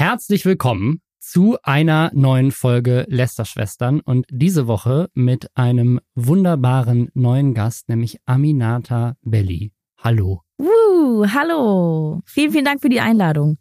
Herzlich 0.00 0.44
willkommen 0.44 1.02
zu 1.18 1.58
einer 1.64 2.12
neuen 2.14 2.52
Folge 2.52 3.04
Lästerschwestern 3.08 3.98
und 3.98 4.26
diese 4.30 4.68
Woche 4.68 5.10
mit 5.12 5.50
einem 5.56 5.98
wunderbaren 6.14 7.10
neuen 7.14 7.52
Gast, 7.52 7.88
nämlich 7.88 8.20
Aminata 8.24 9.16
Belli. 9.22 9.72
Hallo. 9.98 10.42
Uh, 10.56 11.26
hallo. 11.26 12.22
Vielen, 12.26 12.52
vielen 12.52 12.64
Dank 12.64 12.80
für 12.80 12.90
die 12.90 13.00
Einladung. 13.00 13.58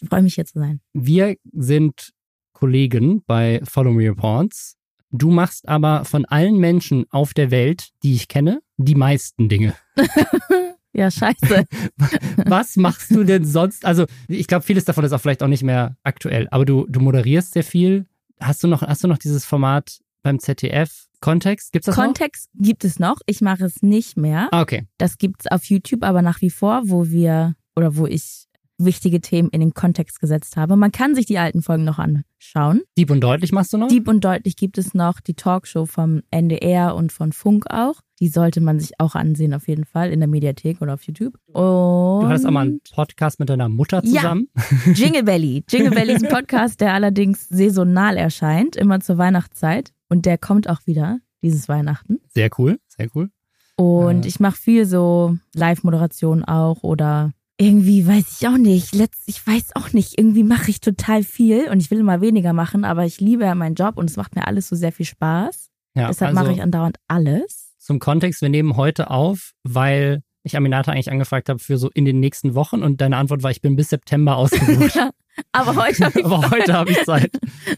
Ich 0.00 0.08
freue 0.08 0.22
mich 0.22 0.34
hier 0.34 0.46
zu 0.46 0.58
sein. 0.58 0.80
Wir 0.94 1.36
sind 1.52 2.10
Kollegen 2.52 3.22
bei 3.24 3.60
Follow 3.62 3.92
Me 3.92 4.08
Reports. 4.08 4.76
Du 5.12 5.30
machst 5.30 5.68
aber 5.68 6.04
von 6.04 6.24
allen 6.24 6.58
Menschen 6.58 7.04
auf 7.10 7.34
der 7.34 7.52
Welt, 7.52 7.90
die 8.02 8.14
ich 8.14 8.26
kenne, 8.26 8.62
die 8.78 8.96
meisten 8.96 9.48
Dinge. 9.48 9.76
ja, 10.92 11.10
scheiße. 11.10 11.64
Was 12.46 12.76
machst 12.76 13.10
du 13.10 13.24
denn 13.24 13.44
sonst? 13.44 13.84
Also, 13.84 14.06
ich 14.26 14.46
glaube, 14.46 14.64
vieles 14.64 14.84
davon 14.84 15.04
ist 15.04 15.12
auch 15.12 15.20
vielleicht 15.20 15.42
auch 15.42 15.48
nicht 15.48 15.62
mehr 15.62 15.96
aktuell, 16.02 16.48
aber 16.50 16.64
du, 16.64 16.86
du 16.88 17.00
moderierst 17.00 17.52
sehr 17.52 17.64
viel. 17.64 18.06
Hast 18.40 18.62
du 18.62 18.68
noch, 18.68 18.82
hast 18.82 19.04
du 19.04 19.08
noch 19.08 19.18
dieses 19.18 19.44
Format 19.44 19.98
beim 20.22 20.38
ZDF? 20.38 21.08
Kontext? 21.20 21.72
Gibt's 21.72 21.86
das 21.86 21.96
Kontext 21.96 22.48
noch? 22.54 22.64
gibt 22.64 22.84
es 22.84 22.98
noch. 22.98 23.16
Ich 23.26 23.40
mache 23.40 23.64
es 23.64 23.82
nicht 23.82 24.16
mehr. 24.16 24.48
Ah, 24.52 24.62
okay. 24.62 24.86
Das 24.98 25.18
gibt's 25.18 25.46
auf 25.48 25.64
YouTube 25.64 26.04
aber 26.04 26.22
nach 26.22 26.40
wie 26.40 26.50
vor, 26.50 26.82
wo 26.84 27.08
wir 27.08 27.54
oder 27.74 27.96
wo 27.96 28.06
ich 28.06 28.46
wichtige 28.78 29.20
Themen 29.20 29.48
in 29.50 29.60
den 29.60 29.74
Kontext 29.74 30.20
gesetzt 30.20 30.56
habe. 30.56 30.76
Man 30.76 30.92
kann 30.92 31.14
sich 31.14 31.26
die 31.26 31.38
alten 31.38 31.62
Folgen 31.62 31.84
noch 31.84 31.98
anschauen. 31.98 32.82
Dieb 32.96 33.10
und 33.10 33.20
deutlich 33.20 33.52
machst 33.52 33.72
du 33.72 33.78
noch? 33.78 33.88
Dieb 33.88 34.06
und 34.06 34.24
deutlich 34.24 34.56
gibt 34.56 34.78
es 34.78 34.94
noch 34.94 35.20
die 35.20 35.34
Talkshow 35.34 35.84
vom 35.86 36.22
NDR 36.30 36.94
und 36.94 37.12
von 37.12 37.32
Funk 37.32 37.64
auch. 37.70 38.00
Die 38.20 38.28
sollte 38.28 38.60
man 38.60 38.80
sich 38.80 38.98
auch 38.98 39.14
ansehen 39.14 39.54
auf 39.54 39.68
jeden 39.68 39.84
Fall 39.84 40.10
in 40.10 40.20
der 40.20 40.28
Mediathek 40.28 40.80
oder 40.82 40.94
auf 40.94 41.02
YouTube. 41.02 41.38
Und 41.46 41.54
du 41.54 42.26
hattest 42.26 42.46
auch 42.46 42.50
mal 42.50 42.66
einen 42.66 42.80
Podcast 42.92 43.38
mit 43.38 43.48
deiner 43.48 43.68
Mutter 43.68 44.02
zusammen. 44.02 44.48
Ja, 44.56 44.92
Jingle 44.92 45.22
Belly. 45.22 45.64
Jingle 45.68 45.90
Belly 45.90 46.14
ist 46.14 46.24
ein 46.24 46.30
Podcast, 46.34 46.80
der 46.80 46.94
allerdings 46.94 47.48
saisonal 47.48 48.16
erscheint, 48.16 48.76
immer 48.76 49.00
zur 49.00 49.18
Weihnachtszeit. 49.18 49.92
Und 50.08 50.26
der 50.26 50.38
kommt 50.38 50.68
auch 50.68 50.86
wieder 50.86 51.18
dieses 51.42 51.68
Weihnachten. 51.68 52.18
Sehr 52.34 52.50
cool, 52.58 52.78
sehr 52.88 53.08
cool. 53.14 53.30
Und 53.76 54.24
äh. 54.24 54.28
ich 54.28 54.40
mache 54.40 54.56
viel 54.56 54.86
so 54.86 55.36
Live-Moderation 55.54 56.44
auch 56.44 56.82
oder 56.82 57.32
irgendwie 57.58 58.06
weiß 58.06 58.38
ich 58.40 58.48
auch 58.48 58.56
nicht. 58.56 58.94
Letzt, 58.94 59.24
ich 59.26 59.44
weiß 59.46 59.70
auch 59.74 59.92
nicht. 59.92 60.18
Irgendwie 60.18 60.44
mache 60.44 60.70
ich 60.70 60.80
total 60.80 61.24
viel 61.24 61.68
und 61.70 61.80
ich 61.80 61.90
will 61.90 61.98
immer 61.98 62.20
weniger 62.20 62.52
machen, 62.52 62.84
aber 62.84 63.04
ich 63.04 63.20
liebe 63.20 63.44
ja 63.44 63.54
meinen 63.54 63.74
Job 63.74 63.96
und 63.96 64.08
es 64.08 64.16
macht 64.16 64.36
mir 64.36 64.46
alles 64.46 64.68
so 64.68 64.76
sehr 64.76 64.92
viel 64.92 65.06
Spaß. 65.06 65.70
Ja, 65.94 66.06
Deshalb 66.08 66.30
also 66.30 66.40
mache 66.40 66.52
ich 66.52 66.62
andauernd 66.62 66.98
alles. 67.08 67.57
Zum 67.88 68.00
Kontext, 68.00 68.42
wir 68.42 68.50
nehmen 68.50 68.76
heute 68.76 69.08
auf, 69.08 69.52
weil 69.62 70.20
ich 70.42 70.58
Aminata 70.58 70.92
eigentlich 70.92 71.10
angefragt 71.10 71.48
habe 71.48 71.58
für 71.58 71.78
so 71.78 71.88
in 71.94 72.04
den 72.04 72.20
nächsten 72.20 72.54
Wochen 72.54 72.82
und 72.82 73.00
deine 73.00 73.16
Antwort 73.16 73.42
war, 73.42 73.50
ich 73.50 73.62
bin 73.62 73.76
bis 73.76 73.88
September 73.88 74.36
ausgebucht. 74.36 74.98
aber 75.52 75.74
heute 75.74 76.04
habe 76.04 76.20
ich, 76.20 76.26
aber 76.26 76.50
heute 76.50 76.74
hab 76.74 76.90
ich 76.90 77.02
Zeit. 77.04 77.30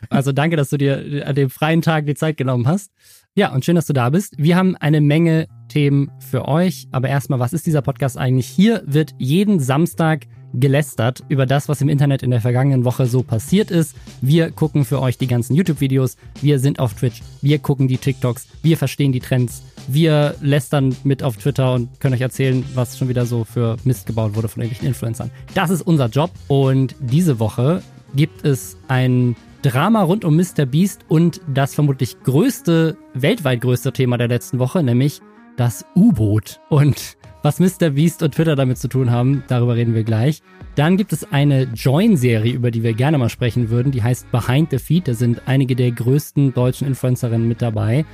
Also 0.08 0.32
danke, 0.32 0.56
dass 0.56 0.70
du 0.70 0.78
dir 0.78 1.24
an 1.24 1.36
dem 1.36 1.48
freien 1.48 1.80
Tag 1.80 2.06
die 2.06 2.16
Zeit 2.16 2.36
genommen 2.36 2.66
hast. 2.66 2.90
Ja, 3.36 3.52
und 3.52 3.64
schön, 3.64 3.76
dass 3.76 3.86
du 3.86 3.92
da 3.92 4.10
bist. 4.10 4.34
Wir 4.36 4.56
haben 4.56 4.74
eine 4.74 5.00
Menge 5.00 5.46
Themen 5.68 6.10
für 6.18 6.48
euch. 6.48 6.88
Aber 6.90 7.08
erstmal, 7.08 7.38
was 7.38 7.52
ist 7.52 7.64
dieser 7.64 7.80
Podcast 7.80 8.18
eigentlich? 8.18 8.48
Hier 8.48 8.82
wird 8.86 9.14
jeden 9.18 9.60
Samstag 9.60 10.26
gelästert 10.52 11.22
über 11.28 11.46
das, 11.46 11.68
was 11.68 11.80
im 11.82 11.88
Internet 11.88 12.24
in 12.24 12.32
der 12.32 12.40
vergangenen 12.40 12.84
Woche 12.84 13.06
so 13.06 13.22
passiert 13.22 13.70
ist. 13.70 13.94
Wir 14.20 14.50
gucken 14.50 14.84
für 14.84 15.00
euch 15.00 15.18
die 15.18 15.28
ganzen 15.28 15.54
YouTube-Videos. 15.54 16.16
Wir 16.42 16.58
sind 16.58 16.80
auf 16.80 16.94
Twitch. 16.94 17.22
Wir 17.40 17.60
gucken 17.60 17.86
die 17.86 17.98
TikToks. 17.98 18.48
Wir 18.64 18.76
verstehen 18.76 19.12
die 19.12 19.20
Trends. 19.20 19.62
Wir 19.88 20.34
lästern 20.40 20.94
mit 21.04 21.22
auf 21.22 21.36
Twitter 21.36 21.74
und 21.74 22.00
können 22.00 22.14
euch 22.14 22.20
erzählen, 22.20 22.64
was 22.74 22.98
schon 22.98 23.08
wieder 23.08 23.26
so 23.26 23.44
für 23.44 23.76
Mist 23.84 24.06
gebaut 24.06 24.34
wurde 24.34 24.48
von 24.48 24.62
irgendwelchen 24.62 24.88
Influencern. 24.88 25.30
Das 25.54 25.70
ist 25.70 25.82
unser 25.82 26.06
Job. 26.06 26.30
Und 26.48 26.94
diese 27.00 27.38
Woche 27.38 27.82
gibt 28.14 28.44
es 28.44 28.76
ein 28.88 29.36
Drama 29.62 30.02
rund 30.02 30.24
um 30.24 30.36
Mr. 30.36 30.64
Beast 30.64 31.02
und 31.08 31.40
das 31.52 31.74
vermutlich 31.74 32.22
größte, 32.22 32.96
weltweit 33.14 33.60
größte 33.60 33.92
Thema 33.92 34.16
der 34.16 34.28
letzten 34.28 34.58
Woche, 34.58 34.82
nämlich 34.82 35.20
das 35.56 35.84
U-Boot. 35.94 36.60
Und 36.70 37.16
was 37.42 37.60
Mr. 37.60 37.90
Beast 37.90 38.22
und 38.22 38.34
Twitter 38.34 38.56
damit 38.56 38.78
zu 38.78 38.88
tun 38.88 39.10
haben, 39.10 39.44
darüber 39.48 39.76
reden 39.76 39.94
wir 39.94 40.04
gleich. 40.04 40.42
Dann 40.74 40.96
gibt 40.96 41.12
es 41.12 41.30
eine 41.32 41.64
Join-Serie, 41.74 42.52
über 42.52 42.70
die 42.70 42.82
wir 42.82 42.94
gerne 42.94 43.18
mal 43.18 43.28
sprechen 43.28 43.70
würden. 43.70 43.92
Die 43.92 44.02
heißt 44.02 44.30
Behind 44.30 44.70
the 44.70 44.78
Feed. 44.78 45.08
Da 45.08 45.14
sind 45.14 45.42
einige 45.46 45.76
der 45.76 45.90
größten 45.90 46.54
deutschen 46.54 46.86
Influencerinnen 46.86 47.46
mit 47.46 47.60
dabei. 47.60 48.04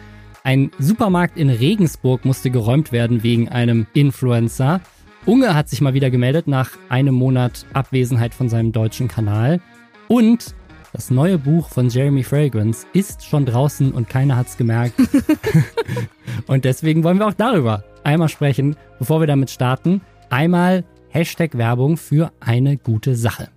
Ein 0.47 0.71
Supermarkt 0.79 1.39
in 1.39 1.51
Regensburg 1.51 2.25
musste 2.25 2.51
geräumt 2.53 2.93
werden 2.93 3.25
wegen 3.25 3.49
einem 3.49 3.89
Influencer. 3.95 4.81
Unge 5.25 5.57
hat 5.57 5.69
sich 5.69 5.81
mal 5.81 5.93
wieder 5.93 6.09
gemeldet 6.09 6.47
nach 6.47 6.71
einem 6.89 7.17
Monat 7.17 7.67
Abwesenheit 7.73 8.33
von 8.33 8.49
seinem 8.49 8.71
deutschen 8.71 9.09
Kanal. 9.09 9.61
Und 10.07 10.55
das 10.93 11.11
neue 11.11 11.39
Buch 11.39 11.69
von 11.69 11.89
Jeremy 11.89 12.23
Fragrance 12.23 12.87
ist 12.93 13.25
schon 13.25 13.45
draußen 13.45 13.91
und 13.91 14.09
keiner 14.09 14.37
hat's 14.37 14.57
gemerkt. 14.57 14.95
und 16.47 16.65
deswegen 16.65 17.03
wollen 17.03 17.19
wir 17.19 17.27
auch 17.27 17.35
darüber 17.35 17.83
einmal 18.05 18.29
sprechen, 18.29 18.77
bevor 19.01 19.19
wir 19.19 19.27
damit 19.27 19.51
starten. 19.51 20.01
Einmal 20.31 20.85
Hashtag 21.09 21.59
Werbung 21.59 21.97
für 21.97 22.31
eine 22.39 22.77
gute 22.77 23.17
Sache. 23.17 23.49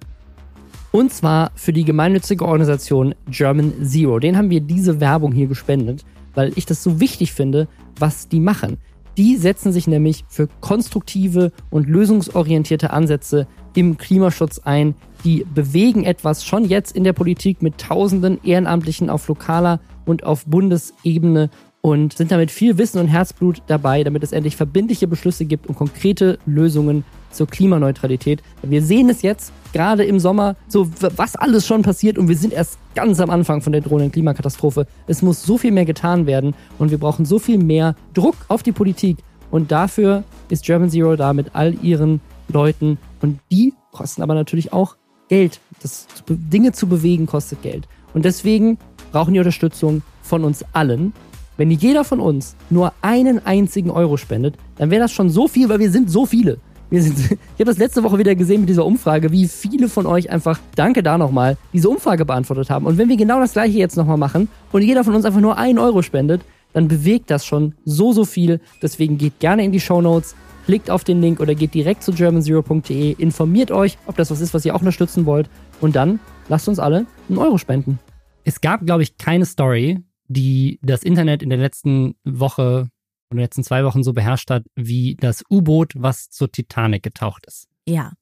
Und 0.92 1.14
zwar 1.14 1.52
für 1.54 1.72
die 1.72 1.86
gemeinnützige 1.86 2.48
Organisation 2.48 3.14
German 3.30 3.86
Zero. 3.86 4.18
Den 4.18 4.36
haben 4.36 4.50
wir 4.50 4.62
diese 4.62 5.00
Werbung 5.00 5.34
hier 5.34 5.46
gespendet, 5.46 6.04
weil 6.34 6.52
ich 6.56 6.66
das 6.66 6.84
so 6.84 7.00
wichtig 7.00 7.34
finde, 7.34 7.68
was 7.98 8.28
die 8.28 8.40
machen. 8.40 8.78
Die 9.18 9.36
setzen 9.36 9.74
sich 9.74 9.88
nämlich 9.88 10.24
für 10.30 10.48
konstruktive 10.62 11.52
und 11.70 11.90
lösungsorientierte 11.90 12.92
Ansätze 12.92 13.48
im 13.76 13.98
Klimaschutz 13.98 14.60
ein, 14.60 14.96
die 15.26 15.46
bewegen 15.54 16.06
etwas 16.06 16.46
schon 16.46 16.64
jetzt 16.64 16.96
in 16.96 17.04
der 17.04 17.14
Politik 17.14 17.62
mit 17.62 17.78
tausenden 17.78 18.40
Ehrenamtlichen 18.44 19.10
auf 19.10 19.28
lokaler 19.28 19.80
und 20.06 20.24
auf 20.24 20.46
Bundesebene 20.46 21.50
und 21.82 22.14
sind 22.14 22.32
damit 22.32 22.52
viel 22.52 22.78
Wissen 22.78 23.00
und 23.00 23.08
Herzblut 23.08 23.62
dabei, 23.68 24.04
damit 24.04 24.24
es 24.24 24.32
endlich 24.32 24.56
verbindliche 24.56 25.08
Beschlüsse 25.08 25.46
gibt 25.46 25.68
und 25.68 25.76
konkrete 25.76 26.40
Lösungen 26.46 27.04
zur 27.32 27.48
Klimaneutralität. 27.48 28.42
Wir 28.62 28.82
sehen 28.82 29.10
es 29.10 29.22
jetzt 29.22 29.52
gerade 29.74 30.04
im 30.04 30.20
Sommer, 30.20 30.56
so 30.68 30.90
was 31.16 31.36
alles 31.36 31.68
schon 31.68 31.82
passiert 31.82 32.18
und 32.18 32.28
wir 32.28 32.38
sind 32.38 32.54
erst 32.54 32.78
ganz 32.96 33.20
am 33.20 33.30
Anfang 33.30 33.62
von 33.62 33.72
der 33.72 33.82
drohenden 33.82 34.12
Klimakatastrophe. 34.12 34.88
Es 35.08 35.22
muss 35.22 35.44
so 35.44 35.58
viel 35.58 35.72
mehr 35.72 35.86
getan 35.86 36.26
werden 36.26 36.56
und 36.78 36.92
wir 36.92 36.98
brauchen 36.98 37.26
so 37.26 37.40
viel 37.40 37.58
mehr 37.58 37.96
Druck 38.14 38.36
auf 38.48 38.64
die 38.64 38.72
Politik 38.72 39.18
und 39.52 39.72
dafür 39.72 40.24
ist 40.50 40.66
German 40.66 40.90
Zero 40.90 41.16
da 41.16 41.34
mit 41.34 41.56
all 41.56 41.76
ihren 41.84 42.22
Leuten 42.48 42.98
und 43.22 43.40
die 43.52 43.74
kosten 43.92 44.22
aber 44.22 44.34
natürlich 44.34 44.74
auch 44.74 44.96
Geld. 45.28 45.60
Das, 45.82 46.08
Dinge 46.28 46.72
zu 46.72 46.88
bewegen 46.88 47.26
kostet 47.26 47.62
Geld. 47.62 47.88
Und 48.14 48.26
deswegen 48.26 48.78
brauchen 49.12 49.34
die 49.34 49.40
Unterstützung 49.40 50.02
von 50.22 50.44
uns 50.44 50.66
allen. 50.74 51.14
Wenn 51.58 51.72
jeder 51.72 52.04
von 52.04 52.20
uns 52.20 52.56
nur 52.70 52.94
einen 53.02 53.46
einzigen 53.46 53.92
Euro 53.92 54.18
spendet, 54.18 54.56
dann 54.78 54.92
wäre 54.92 55.02
das 55.02 55.12
schon 55.12 55.30
so 55.30 55.48
viel, 55.48 55.70
weil 55.70 55.80
wir 55.80 55.92
sind 55.92 56.10
so 56.10 56.26
viele. 56.26 56.58
Wir 56.90 57.04
sind, 57.04 57.18
ich 57.32 57.32
habe 57.56 57.66
das 57.66 57.78
letzte 57.78 58.04
Woche 58.04 58.18
wieder 58.18 58.36
gesehen 58.36 58.62
mit 58.62 58.70
dieser 58.70 58.86
Umfrage, 58.86 59.32
wie 59.32 59.48
viele 59.48 59.90
von 59.90 60.06
euch 60.06 60.30
einfach, 60.30 60.60
danke 60.76 61.04
da 61.04 61.18
nochmal, 61.18 61.58
diese 61.74 61.90
Umfrage 61.90 62.26
beantwortet 62.26 62.70
haben. 62.70 62.86
Und 62.86 62.98
wenn 62.98 63.10
wir 63.10 63.18
genau 63.18 63.40
das 63.40 63.54
gleiche 63.54 63.78
jetzt 63.78 63.98
nochmal 63.98 64.18
machen 64.18 64.48
und 64.72 64.82
jeder 64.82 65.04
von 65.04 65.16
uns 65.16 65.26
einfach 65.26 65.42
nur 65.42 65.58
einen 65.58 65.80
Euro 65.80 66.02
spendet, 66.02 66.42
dann 66.74 66.88
bewegt 66.88 67.32
das 67.32 67.46
schon 67.46 67.74
so, 67.86 68.14
so 68.14 68.26
viel. 68.26 68.62
Deswegen 68.82 69.18
geht 69.18 69.40
gerne 69.40 69.64
in 69.64 69.72
die 69.72 69.80
Show 69.80 70.02
Notes, 70.02 70.36
Klickt 70.70 70.92
auf 70.92 71.04
den 71.04 71.20
Link 71.20 71.40
oder 71.40 71.56
geht 71.56 71.74
direkt 71.74 72.04
zu 72.04 72.14
germanzero.de, 72.14 73.14
informiert 73.14 73.72
euch, 73.72 73.98
ob 74.06 74.18
das 74.18 74.30
was 74.30 74.40
ist, 74.40 74.54
was 74.54 74.64
ihr 74.66 74.76
auch 74.76 74.82
unterstützen 74.82 75.26
wollt 75.26 75.50
und 75.82 75.96
dann 75.96 76.20
lasst 76.48 76.70
uns 76.70 76.78
alle 76.78 77.08
einen 77.28 77.40
Euro 77.40 77.58
spenden. 77.58 77.98
Es 78.44 78.62
gab, 78.62 78.86
glaube 78.86 79.02
ich, 79.02 79.18
keine 79.18 79.46
Story, 79.46 80.04
die 80.28 80.78
das 80.84 81.02
Internet 81.02 81.42
in 81.42 81.50
der 81.50 81.58
letzten 81.58 82.14
Woche 82.24 82.88
oder 83.32 83.42
letzten 83.42 83.64
zwei 83.64 83.84
Wochen 83.84 84.04
so 84.04 84.14
beherrscht 84.14 84.50
hat, 84.50 84.66
wie 84.76 85.16
das 85.20 85.44
U-Boot, 85.50 85.94
was 85.96 86.30
zur 86.30 86.52
Titanic 86.52 87.04
getaucht 87.04 87.46
ist. 87.46 87.68
Ja. 87.86 88.14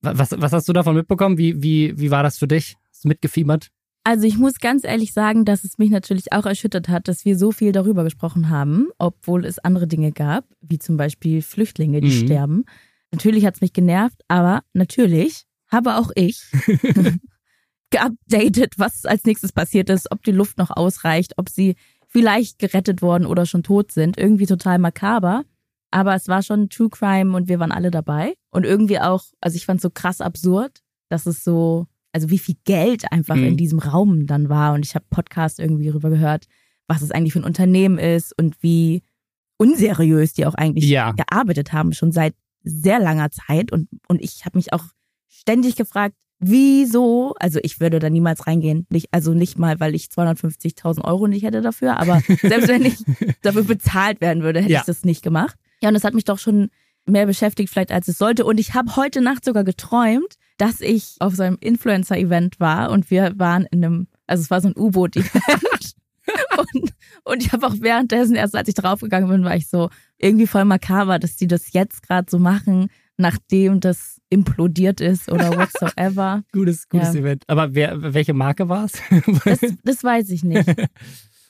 Was, 0.00 0.32
was 0.32 0.52
hast 0.52 0.68
du 0.68 0.72
davon 0.72 0.96
mitbekommen? 0.96 1.38
Wie, 1.38 1.62
wie, 1.62 1.98
wie 1.98 2.10
war 2.10 2.22
das 2.22 2.38
für 2.38 2.48
dich? 2.48 2.76
Hast 2.90 3.04
du 3.04 3.08
mitgefiebert? 3.08 3.70
Also 4.04 4.26
ich 4.26 4.36
muss 4.36 4.54
ganz 4.54 4.82
ehrlich 4.84 5.12
sagen, 5.12 5.44
dass 5.44 5.62
es 5.62 5.78
mich 5.78 5.90
natürlich 5.90 6.32
auch 6.32 6.44
erschüttert 6.44 6.88
hat, 6.88 7.06
dass 7.06 7.24
wir 7.24 7.38
so 7.38 7.52
viel 7.52 7.70
darüber 7.70 8.02
gesprochen 8.02 8.48
haben, 8.48 8.88
obwohl 8.98 9.44
es 9.44 9.60
andere 9.60 9.86
Dinge 9.86 10.10
gab, 10.10 10.44
wie 10.60 10.78
zum 10.78 10.96
Beispiel 10.96 11.40
Flüchtlinge, 11.40 12.00
die 12.00 12.08
mhm. 12.08 12.26
sterben. 12.26 12.64
Natürlich 13.12 13.46
hat 13.46 13.54
es 13.54 13.60
mich 13.60 13.72
genervt, 13.72 14.20
aber 14.26 14.62
natürlich 14.72 15.44
habe 15.68 15.96
auch 15.96 16.10
ich 16.16 16.42
geupdatet, 17.90 18.74
was 18.76 19.04
als 19.04 19.24
nächstes 19.24 19.52
passiert 19.52 19.88
ist, 19.88 20.10
ob 20.10 20.24
die 20.24 20.32
Luft 20.32 20.58
noch 20.58 20.70
ausreicht, 20.70 21.34
ob 21.36 21.48
sie 21.48 21.76
vielleicht 22.12 22.58
gerettet 22.58 23.02
worden 23.02 23.26
oder 23.26 23.46
schon 23.46 23.62
tot 23.62 23.90
sind. 23.90 24.18
Irgendwie 24.18 24.46
total 24.46 24.78
makaber. 24.78 25.44
Aber 25.90 26.14
es 26.14 26.28
war 26.28 26.42
schon 26.42 26.68
True 26.68 26.88
Crime 26.90 27.36
und 27.36 27.48
wir 27.48 27.58
waren 27.58 27.72
alle 27.72 27.90
dabei. 27.90 28.34
Und 28.50 28.64
irgendwie 28.64 28.98
auch, 28.98 29.24
also 29.40 29.56
ich 29.56 29.66
fand 29.66 29.78
es 29.78 29.82
so 29.82 29.90
krass 29.90 30.20
absurd, 30.20 30.80
dass 31.08 31.26
es 31.26 31.44
so 31.44 31.86
also 32.12 32.30
wie 32.30 32.38
viel 32.38 32.56
Geld 32.64 33.10
einfach 33.10 33.36
mhm. 33.36 33.44
in 33.44 33.56
diesem 33.56 33.78
Raum 33.78 34.26
dann 34.26 34.48
war. 34.48 34.74
Und 34.74 34.84
ich 34.84 34.94
habe 34.94 35.06
Podcasts 35.10 35.58
irgendwie 35.58 35.86
darüber 35.86 36.10
gehört, 36.10 36.46
was 36.86 37.02
es 37.02 37.10
eigentlich 37.10 37.32
für 37.32 37.40
ein 37.40 37.44
Unternehmen 37.44 37.98
ist 37.98 38.38
und 38.38 38.62
wie 38.62 39.02
unseriös 39.56 40.34
die 40.34 40.46
auch 40.46 40.54
eigentlich 40.54 40.88
ja. 40.88 41.12
gearbeitet 41.12 41.72
haben, 41.72 41.92
schon 41.92 42.12
seit 42.12 42.34
sehr 42.62 43.00
langer 43.00 43.30
Zeit. 43.30 43.72
Und, 43.72 43.88
und 44.08 44.20
ich 44.20 44.44
habe 44.44 44.58
mich 44.58 44.72
auch 44.72 44.84
ständig 45.28 45.76
gefragt, 45.76 46.14
wieso, 46.42 47.34
also 47.38 47.58
ich 47.62 47.80
würde 47.80 47.98
da 47.98 48.10
niemals 48.10 48.46
reingehen, 48.46 48.86
nicht, 48.90 49.08
also 49.12 49.32
nicht 49.32 49.58
mal, 49.58 49.80
weil 49.80 49.94
ich 49.94 50.06
250.000 50.06 51.02
Euro 51.04 51.26
nicht 51.28 51.44
hätte 51.44 51.62
dafür, 51.62 51.98
aber 51.98 52.20
selbst 52.42 52.68
wenn 52.68 52.84
ich 52.84 52.96
dafür 53.42 53.64
bezahlt 53.64 54.20
werden 54.20 54.42
würde, 54.42 54.60
hätte 54.60 54.72
Ja. 54.72 54.80
ich 54.80 54.86
das 54.86 55.04
nicht 55.04 55.22
gemacht. 55.22 55.56
Ja, 55.82 55.88
und 55.88 55.94
das 55.94 56.04
hat 56.04 56.14
mich 56.14 56.24
doch 56.24 56.38
schon 56.38 56.68
mehr 57.06 57.26
beschäftigt 57.26 57.70
vielleicht, 57.72 57.90
als 57.90 58.06
es 58.08 58.18
sollte. 58.18 58.44
Und 58.44 58.60
ich 58.60 58.74
habe 58.74 58.94
heute 58.96 59.20
Nacht 59.20 59.44
sogar 59.44 59.64
geträumt, 59.64 60.34
dass 60.58 60.80
ich 60.80 61.16
auf 61.18 61.34
so 61.34 61.42
einem 61.42 61.58
Influencer-Event 61.60 62.60
war 62.60 62.90
und 62.90 63.10
wir 63.10 63.32
waren 63.38 63.66
in 63.72 63.84
einem, 63.84 64.06
also 64.26 64.42
es 64.42 64.50
war 64.50 64.60
so 64.60 64.68
ein 64.68 64.74
U-Boot-Event. 64.76 65.94
und, 66.58 66.92
und 67.24 67.42
ich 67.44 67.52
habe 67.52 67.66
auch 67.66 67.74
währenddessen, 67.80 68.36
erst 68.36 68.54
als 68.54 68.68
ich 68.68 68.74
draufgegangen 68.74 69.28
bin, 69.28 69.44
war 69.44 69.56
ich 69.56 69.68
so 69.68 69.90
irgendwie 70.18 70.46
voll 70.46 70.64
makaber, 70.64 71.18
dass 71.18 71.36
die 71.36 71.48
das 71.48 71.72
jetzt 71.72 72.02
gerade 72.06 72.30
so 72.30 72.38
machen, 72.38 72.88
nachdem 73.16 73.80
das 73.80 74.11
implodiert 74.32 75.00
ist 75.00 75.30
oder 75.30 75.50
whatsoever. 75.56 76.42
Gutes, 76.52 76.88
gutes 76.88 77.14
Ja. 77.14 77.20
Event. 77.20 77.44
Aber 77.46 77.74
wer, 77.74 78.14
welche 78.14 78.34
Marke 78.34 78.68
war 78.68 78.86
es? 78.86 78.92
Das, 79.44 79.60
das 79.84 80.04
weiß 80.04 80.30
ich 80.30 80.42
nicht. 80.44 80.66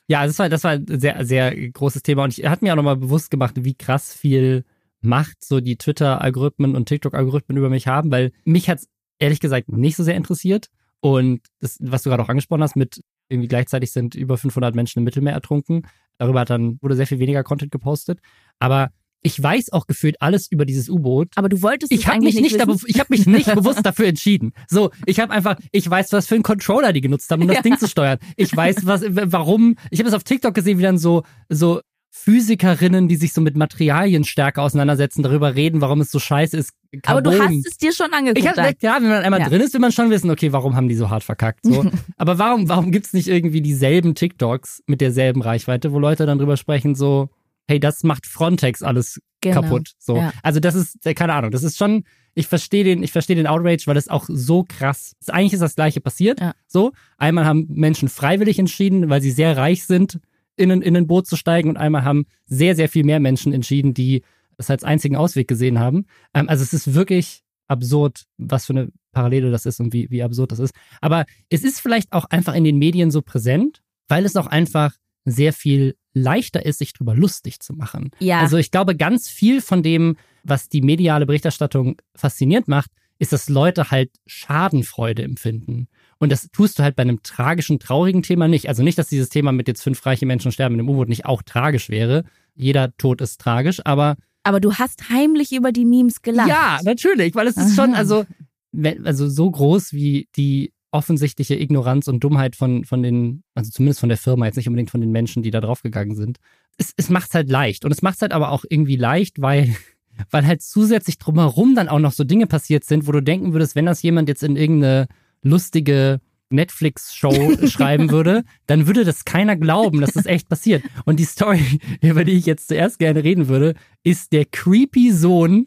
Ja, 0.08 0.26
das 0.26 0.36
war, 0.40 0.48
das 0.48 0.64
war 0.64 0.72
ein 0.72 0.84
sehr, 0.88 1.24
sehr 1.24 1.54
großes 1.70 2.02
Thema. 2.02 2.24
Und 2.24 2.36
ich 2.36 2.44
hat 2.44 2.60
mir 2.60 2.72
auch 2.72 2.76
nochmal 2.76 2.96
bewusst 2.96 3.30
gemacht, 3.30 3.54
wie 3.64 3.74
krass 3.74 4.12
viel 4.12 4.64
Macht 5.00 5.42
so 5.44 5.60
die 5.60 5.76
Twitter-Algorithmen 5.76 6.74
und 6.74 6.86
TikTok-Algorithmen 6.86 7.56
über 7.56 7.70
mich 7.70 7.86
haben, 7.86 8.10
weil 8.10 8.32
mich 8.44 8.68
hat's 8.68 8.88
ehrlich 9.20 9.38
gesagt 9.38 9.70
nicht 9.70 9.96
so 9.96 10.02
sehr 10.02 10.16
interessiert. 10.16 10.66
Und 11.00 11.40
das, 11.60 11.78
was 11.80 12.02
du 12.02 12.10
gerade 12.10 12.22
auch 12.22 12.28
angesprochen 12.28 12.62
hast, 12.64 12.74
mit 12.74 13.00
irgendwie 13.28 13.48
gleichzeitig 13.48 13.92
sind 13.92 14.16
über 14.16 14.36
500 14.36 14.74
Menschen 14.74 14.98
im 14.98 15.04
Mittelmeer 15.04 15.34
ertrunken. 15.34 15.86
Darüber 16.18 16.40
hat 16.40 16.50
dann, 16.50 16.78
wurde 16.82 16.96
sehr 16.96 17.06
viel 17.06 17.20
weniger 17.20 17.44
Content 17.44 17.70
gepostet. 17.70 18.18
Aber 18.58 18.90
ich 19.22 19.40
weiß 19.42 19.72
auch 19.72 19.86
gefühlt 19.86 20.20
alles 20.20 20.50
über 20.50 20.64
dieses 20.64 20.88
U-Boot. 20.88 21.28
Aber 21.36 21.48
du 21.48 21.62
wolltest 21.62 21.92
Ich 21.92 22.08
eigentlich 22.08 22.34
mich 22.34 22.42
nicht, 22.42 22.60
dafür, 22.60 22.76
ich 22.86 22.98
habe 22.98 23.08
mich 23.10 23.26
nicht 23.26 23.54
bewusst 23.54 23.84
dafür 23.86 24.06
entschieden. 24.06 24.52
So, 24.68 24.90
ich 25.06 25.20
habe 25.20 25.32
einfach, 25.32 25.56
ich 25.70 25.88
weiß, 25.88 26.12
was 26.12 26.26
für 26.26 26.34
einen 26.34 26.42
Controller 26.42 26.92
die 26.92 27.00
genutzt 27.00 27.30
haben, 27.30 27.42
um 27.42 27.48
das 27.48 27.56
Ja. 27.58 27.62
Ding 27.62 27.78
zu 27.78 27.86
steuern. 27.88 28.18
Ich 28.36 28.54
weiß, 28.56 28.84
was, 28.86 29.02
warum. 29.08 29.76
Ich 29.90 30.00
habe 30.00 30.08
es 30.08 30.14
auf 30.14 30.24
TikTok 30.24 30.54
gesehen, 30.54 30.78
wie 30.78 30.82
dann 30.82 30.98
so 30.98 31.22
so 31.48 31.80
Physikerinnen, 32.14 33.08
die 33.08 33.16
sich 33.16 33.32
so 33.32 33.40
mit 33.40 33.56
Materialien 33.56 34.24
stärker 34.24 34.62
auseinandersetzen, 34.62 35.22
darüber 35.22 35.54
reden, 35.54 35.80
warum 35.80 36.00
es 36.00 36.10
so 36.10 36.18
scheiße 36.18 36.56
ist. 36.56 36.72
Aber 37.04 37.20
du 37.22 37.30
Carbon. 37.30 37.56
hast 37.58 37.66
es 37.66 37.78
dir 37.78 37.92
schon 37.92 38.12
angeguckt. 38.12 38.38
ich 38.38 38.46
hab, 38.46 38.54
dann. 38.54 38.74
ja, 38.80 38.96
wenn 39.00 39.08
man 39.08 39.22
einmal 39.22 39.40
Ja. 39.40 39.48
drin 39.48 39.60
ist, 39.60 39.72
will 39.74 39.80
man 39.80 39.92
schon 39.92 40.10
wissen, 40.10 40.30
okay, 40.30 40.52
warum 40.52 40.76
haben 40.76 40.88
die 40.88 40.94
so 40.94 41.10
hart 41.10 41.24
verkackt? 41.24 41.60
So. 41.64 41.84
Aber 42.16 42.38
warum, 42.38 42.68
warum 42.68 42.90
gibt's 42.92 43.12
nicht 43.12 43.28
irgendwie 43.28 43.60
dieselben 43.60 44.14
TikToks 44.14 44.82
mit 44.86 45.00
derselben 45.00 45.42
Reichweite, 45.42 45.92
wo 45.92 45.98
Leute 45.98 46.26
dann 46.26 46.38
drüber 46.38 46.56
sprechen, 46.56 46.94
so, 46.94 47.28
hey, 47.72 47.80
das 47.80 48.02
macht 48.04 48.26
Frontex 48.26 48.82
alles 48.82 49.18
Genau. 49.40 49.62
kaputt. 49.62 49.92
So. 49.98 50.16
Ja. 50.16 50.32
Also 50.42 50.60
das 50.60 50.74
ist, 50.74 51.04
äh, 51.04 51.14
keine 51.14 51.32
Ahnung, 51.34 51.50
das 51.50 51.62
ist 51.64 51.76
schon, 51.76 52.04
ich 52.34 52.46
verstehe 52.46 52.84
den, 52.84 53.02
ich 53.02 53.10
verstehe 53.10 53.34
den 53.34 53.46
Outrage, 53.46 53.82
weil 53.86 53.94
das 53.94 54.08
auch 54.08 54.26
so 54.28 54.62
krass 54.62 55.16
ist. 55.18 55.32
Eigentlich 55.32 55.54
ist 55.54 55.60
das 55.62 55.74
Gleiche 55.74 56.00
passiert. 56.00 56.40
Ja. 56.40 56.52
So. 56.68 56.92
Einmal 57.18 57.44
haben 57.44 57.66
Menschen 57.68 58.08
freiwillig 58.08 58.58
entschieden, 58.58 59.08
weil 59.08 59.20
sie 59.20 59.30
sehr 59.32 59.56
reich 59.56 59.84
sind, 59.84 60.20
in 60.56 60.70
ein, 60.70 60.82
in 60.82 60.96
ein 60.96 61.06
Boot 61.06 61.26
zu 61.26 61.36
steigen 61.36 61.70
und 61.70 61.76
einmal 61.76 62.04
haben 62.04 62.26
sehr, 62.46 62.76
sehr 62.76 62.88
viel 62.88 63.04
mehr 63.04 63.20
Menschen 63.20 63.52
entschieden, 63.52 63.94
die 63.94 64.22
das 64.56 64.70
als 64.70 64.84
einzigen 64.84 65.16
Ausweg 65.16 65.48
gesehen 65.48 65.78
haben. 65.78 66.04
Ähm, 66.34 66.48
also 66.48 66.62
es 66.62 66.72
ist 66.72 66.94
wirklich 66.94 67.42
absurd, 67.68 68.24
was 68.36 68.66
für 68.66 68.74
eine 68.74 68.88
Parallele 69.12 69.50
das 69.50 69.66
ist 69.66 69.80
und 69.80 69.92
wie, 69.92 70.10
wie 70.10 70.22
absurd 70.22 70.52
das 70.52 70.58
ist. 70.58 70.74
Aber 71.00 71.24
es 71.48 71.64
ist 71.64 71.80
vielleicht 71.80 72.12
auch 72.12 72.26
einfach 72.26 72.54
in 72.54 72.64
den 72.64 72.78
Medien 72.78 73.10
so 73.10 73.22
präsent, 73.22 73.82
weil 74.08 74.24
es 74.24 74.36
auch 74.36 74.46
einfach 74.46 74.94
sehr 75.24 75.52
viel 75.52 75.96
leichter 76.14 76.64
ist, 76.64 76.78
sich 76.78 76.92
drüber 76.92 77.14
lustig 77.14 77.60
zu 77.60 77.72
machen. 77.74 78.10
Ja. 78.18 78.40
Also 78.40 78.56
ich 78.56 78.70
glaube, 78.70 78.96
ganz 78.96 79.28
viel 79.28 79.60
von 79.60 79.82
dem, 79.82 80.16
was 80.44 80.68
die 80.68 80.82
mediale 80.82 81.26
Berichterstattung 81.26 82.00
faszinierend 82.14 82.68
macht, 82.68 82.90
ist, 83.18 83.32
dass 83.32 83.48
Leute 83.48 83.90
halt 83.90 84.10
Schadenfreude 84.26 85.22
empfinden. 85.22 85.88
Und 86.18 86.30
das 86.32 86.48
tust 86.52 86.78
du 86.78 86.82
halt 86.82 86.96
bei 86.96 87.02
einem 87.02 87.22
tragischen, 87.22 87.78
traurigen 87.78 88.22
Thema 88.22 88.48
nicht. 88.48 88.68
Also 88.68 88.82
nicht, 88.82 88.98
dass 88.98 89.08
dieses 89.08 89.28
Thema 89.28 89.52
mit 89.52 89.68
jetzt 89.68 89.82
fünf 89.82 90.04
reiche 90.04 90.26
Menschen 90.26 90.52
sterben 90.52 90.74
in 90.74 90.80
einem 90.80 90.88
U-Boot 90.90 91.08
nicht 91.08 91.24
auch 91.26 91.42
tragisch 91.42 91.88
wäre. 91.88 92.24
Jeder 92.54 92.96
Tod 92.96 93.20
ist 93.20 93.40
tragisch, 93.40 93.80
aber 93.84 94.16
Aber 94.42 94.60
du 94.60 94.74
hast 94.74 95.08
heimlich 95.08 95.52
über 95.52 95.72
die 95.72 95.84
Memes 95.84 96.22
gelacht. 96.22 96.48
ja, 96.48 96.80
natürlich, 96.84 97.34
weil 97.34 97.46
es 97.46 97.56
ist 97.56 97.78
Aha. 97.78 97.86
schon, 97.86 97.94
also, 97.94 98.24
wenn, 98.72 99.06
also 99.06 99.28
so 99.28 99.50
groß 99.50 99.92
wie 99.92 100.28
die 100.36 100.72
offensichtliche 100.92 101.54
Ignoranz 101.54 102.06
und 102.06 102.22
Dummheit 102.22 102.54
von, 102.54 102.84
von 102.84 103.02
den, 103.02 103.42
also 103.54 103.70
zumindest 103.70 104.00
von 104.00 104.08
der 104.08 104.18
Firma, 104.18 104.46
jetzt 104.46 104.56
nicht 104.56 104.68
unbedingt 104.68 104.90
von 104.90 105.00
den 105.00 105.10
Menschen, 105.10 105.42
die 105.42 105.50
da 105.50 105.60
draufgegangen 105.60 106.14
sind. 106.14 106.38
Es, 106.76 106.92
es 106.96 107.10
macht 107.10 107.30
es 107.30 107.34
halt 107.34 107.50
leicht. 107.50 107.84
Und 107.84 107.90
es 107.92 108.02
macht 108.02 108.16
es 108.16 108.22
halt 108.22 108.32
aber 108.32 108.50
auch 108.50 108.64
irgendwie 108.68 108.96
leicht, 108.96 109.40
weil, 109.40 109.74
weil 110.30 110.46
halt 110.46 110.62
zusätzlich 110.62 111.18
drumherum 111.18 111.74
dann 111.74 111.88
auch 111.88 111.98
noch 111.98 112.12
so 112.12 112.24
Dinge 112.24 112.46
passiert 112.46 112.84
sind, 112.84 113.06
wo 113.06 113.12
du 113.12 113.22
denken 113.22 113.52
würdest, 113.52 113.74
wenn 113.74 113.86
das 113.86 114.02
jemand 114.02 114.28
jetzt 114.28 114.42
in 114.42 114.56
irgendeine 114.56 115.08
lustige 115.42 116.20
Netflix-Show 116.50 117.56
schreiben 117.66 118.10
würde, 118.10 118.44
dann 118.66 118.86
würde 118.86 119.04
das 119.04 119.24
keiner 119.24 119.56
glauben, 119.56 120.00
dass 120.00 120.12
das 120.12 120.26
echt 120.26 120.48
passiert. 120.48 120.84
Und 121.04 121.18
die 121.18 121.24
Story, 121.24 121.80
über 122.02 122.24
die 122.24 122.32
ich 122.32 122.46
jetzt 122.46 122.68
zuerst 122.68 122.98
gerne 122.98 123.24
reden 123.24 123.48
würde, 123.48 123.74
ist 124.04 124.32
der 124.32 124.44
creepy 124.44 125.10
Sohn 125.10 125.66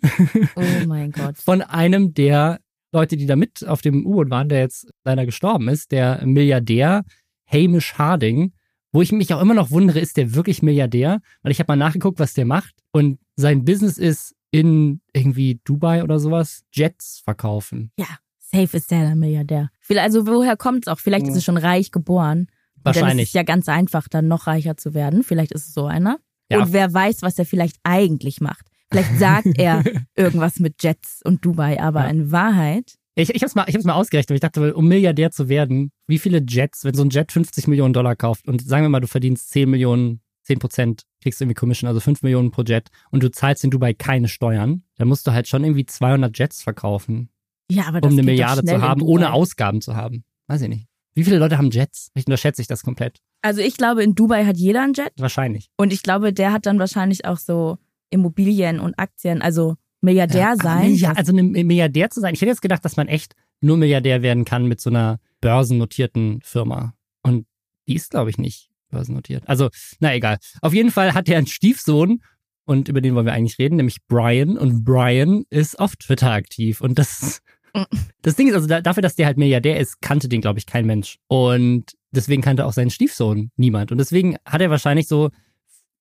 Oh 0.55 0.85
mein 0.87 1.11
Gott. 1.11 1.37
von 1.37 1.61
einem 1.61 2.13
der 2.13 2.59
Leute, 2.95 3.17
die 3.17 3.25
da 3.25 3.35
mit 3.35 3.67
auf 3.67 3.81
dem 3.81 4.05
U-Boot 4.05 4.29
waren, 4.29 4.49
der 4.49 4.59
jetzt 4.59 4.87
leider 5.03 5.25
gestorben 5.25 5.67
ist, 5.67 5.91
der 5.91 6.25
Milliardär 6.25 7.03
Hamish 7.45 7.95
Harding, 7.95 8.53
wo 8.93 9.01
ich 9.01 9.11
mich 9.11 9.33
auch 9.33 9.41
immer 9.41 9.53
noch 9.53 9.69
wundere, 9.69 9.99
ist 9.99 10.15
der 10.15 10.33
wirklich 10.33 10.63
Milliardär? 10.63 11.19
Weil 11.43 11.51
ich 11.51 11.59
habe 11.59 11.71
mal 11.71 11.75
nachgeguckt, 11.75 12.19
was 12.19 12.33
der 12.33 12.45
macht 12.45 12.73
und 12.91 13.19
sein 13.35 13.65
Business 13.65 13.97
ist 13.97 14.33
in 14.51 15.01
irgendwie 15.11 15.59
Dubai 15.65 16.03
oder 16.03 16.19
sowas 16.19 16.63
Jets 16.71 17.21
verkaufen. 17.25 17.91
Ja, 17.99 18.07
safe 18.39 18.77
ist 18.77 18.89
der 18.91 19.01
der 19.01 19.15
Milliardär. 19.15 19.69
Also 19.97 20.25
woher 20.25 20.55
kommt's 20.55 20.87
auch? 20.87 20.99
Vielleicht 20.99 21.27
ist 21.27 21.35
er 21.35 21.41
schon 21.41 21.57
reich 21.57 21.91
geboren. 21.91 22.39
Und 22.39 22.47
Dann 22.85 22.91
ist 22.93 23.01
Wahrscheinlich. 23.01 23.27
es 23.27 23.33
ja 23.33 23.43
ganz 23.43 23.67
einfach, 23.67 24.07
dann 24.07 24.29
noch 24.29 24.47
reicher 24.47 24.77
zu 24.77 24.93
werden. 24.93 25.23
Vielleicht 25.23 25.51
ist 25.51 25.67
es 25.67 25.73
so 25.73 25.85
einer. 25.85 26.19
Ja. 26.49 26.61
Und 26.61 26.71
wer 26.71 26.93
weiß, 26.93 27.23
was 27.23 27.37
er 27.37 27.45
vielleicht 27.45 27.77
eigentlich 27.83 28.39
macht. 28.39 28.67
Vielleicht 28.91 29.17
sagt 29.19 29.47
er 29.57 29.83
irgendwas 30.15 30.59
mit 30.59 30.81
Jets 30.83 31.21
und 31.23 31.43
Dubai, 31.45 31.79
aber 31.81 32.01
Ja. 32.05 32.09
in 32.09 32.31
Wahrheit, 32.31 32.95
Ich, 33.15 33.29
ich 33.29 33.41
habe 33.41 33.45
es 33.47 33.55
mal, 33.55 33.65
ich 33.67 33.75
hab's 33.75 33.85
mal 33.85 33.93
ausgerechnet, 33.93 34.29
weil 34.29 34.35
ich 34.35 34.41
dachte, 34.41 34.73
um 34.75 34.87
Milliardär 34.87 35.31
zu 35.31 35.47
werden, 35.49 35.91
wie 36.07 36.19
viele 36.19 36.41
Jets, 36.47 36.83
wenn 36.83 36.93
so 36.93 37.03
ein 37.03 37.09
Jet 37.09 37.31
50 37.31 37.67
Millionen 37.67 37.93
Dollar 37.93 38.15
kauft 38.15 38.47
und 38.47 38.61
sagen 38.61 38.83
wir 38.83 38.89
mal, 38.89 38.99
du 38.99 39.07
verdienst 39.07 39.49
10 39.51 39.69
Millionen, 39.69 40.21
10 40.43 40.59
Prozent, 40.59 41.03
kriegst 41.23 41.39
du 41.39 41.45
irgendwie 41.45 41.55
Commission, 41.55 41.87
also 41.87 41.99
5 41.99 42.21
Millionen 42.23 42.51
pro 42.51 42.61
Jet 42.63 42.89
und 43.11 43.23
du 43.23 43.31
zahlst 43.31 43.63
in 43.63 43.71
Dubai 43.71 43.93
keine 43.93 44.27
Steuern, 44.27 44.83
dann 44.97 45.07
musst 45.07 45.25
du 45.25 45.31
halt 45.31 45.47
schon 45.47 45.63
irgendwie 45.63 45.85
200 45.85 46.37
Jets 46.37 46.61
verkaufen, 46.61 47.29
ja, 47.71 47.85
aber 47.87 47.99
das 48.01 48.11
um 48.11 48.19
eine 48.19 48.25
Milliarde 48.25 48.63
zu 48.63 48.81
haben, 48.81 49.01
ohne 49.01 49.33
Ausgaben 49.33 49.81
zu 49.81 49.95
haben. 49.95 50.23
Weiß 50.47 50.61
ich 50.61 50.69
nicht. 50.69 50.85
Wie 51.15 51.23
viele 51.23 51.39
Leute 51.39 51.57
haben 51.57 51.71
Jets? 51.71 52.09
Vielleicht 52.11 52.27
unterschätze 52.27 52.61
ich 52.61 52.67
das 52.67 52.83
komplett. 52.83 53.19
Also 53.41 53.61
ich 53.61 53.77
glaube, 53.77 54.03
in 54.03 54.13
Dubai 54.13 54.45
hat 54.45 54.57
jeder 54.57 54.83
einen 54.83 54.93
Jet. 54.93 55.13
Wahrscheinlich. 55.17 55.69
Und 55.77 55.93
ich 55.93 56.03
glaube, 56.03 56.33
der 56.33 56.51
hat 56.51 56.65
dann 56.65 56.77
wahrscheinlich 56.77 57.25
auch 57.25 57.37
so 57.37 57.77
Immobilien 58.15 58.79
und 58.79 58.97
Aktien, 58.97 59.41
also 59.41 59.75
Milliardär 60.01 60.55
sein. 60.61 60.93
Ja, 60.95 61.13
also 61.13 61.35
ein 61.35 61.51
Milliardär 61.51 62.09
zu 62.09 62.19
sein. 62.19 62.33
Ich 62.33 62.41
hätte 62.41 62.51
jetzt 62.51 62.61
gedacht, 62.61 62.85
dass 62.85 62.97
man 62.97 63.07
echt 63.07 63.35
nur 63.61 63.77
Milliardär 63.77 64.21
werden 64.21 64.45
kann 64.45 64.65
mit 64.65 64.79
so 64.79 64.89
einer 64.89 65.19
börsennotierten 65.41 66.39
Firma. 66.43 66.93
Und 67.21 67.45
die 67.87 67.95
ist, 67.95 68.11
glaube 68.11 68.29
ich, 68.29 68.37
nicht 68.37 68.69
börsennotiert. 68.89 69.47
Also, 69.47 69.69
na 69.99 70.15
egal. 70.15 70.37
Auf 70.61 70.73
jeden 70.73 70.91
Fall 70.91 71.13
hat 71.13 71.27
er 71.29 71.37
einen 71.37 71.47
Stiefsohn 71.47 72.21
und 72.65 72.89
über 72.89 73.01
den 73.01 73.15
wollen 73.15 73.25
wir 73.25 73.33
eigentlich 73.33 73.59
reden, 73.59 73.75
nämlich 73.75 74.05
Brian. 74.07 74.57
Und 74.57 74.83
Brian 74.83 75.45
ist 75.49 75.79
auf 75.79 75.95
Twitter 75.95 76.31
aktiv. 76.31 76.81
Und 76.81 76.97
das, 76.97 77.41
das 78.21 78.35
Ding 78.35 78.47
ist, 78.47 78.55
also 78.55 78.67
da, 78.67 78.81
dafür, 78.81 79.01
dass 79.01 79.15
der 79.15 79.27
halt 79.27 79.37
Milliardär 79.37 79.79
ist, 79.79 80.01
kannte 80.01 80.27
den, 80.29 80.41
glaube 80.41 80.59
ich, 80.59 80.65
kein 80.65 80.85
Mensch. 80.85 81.17
Und 81.27 81.93
deswegen 82.11 82.41
kannte 82.41 82.65
auch 82.65 82.73
seinen 82.73 82.89
Stiefsohn 82.89 83.51
niemand. 83.55 83.91
Und 83.91 83.97
deswegen 83.97 84.37
hat 84.45 84.61
er 84.61 84.69
wahrscheinlich 84.69 85.07
so 85.07 85.29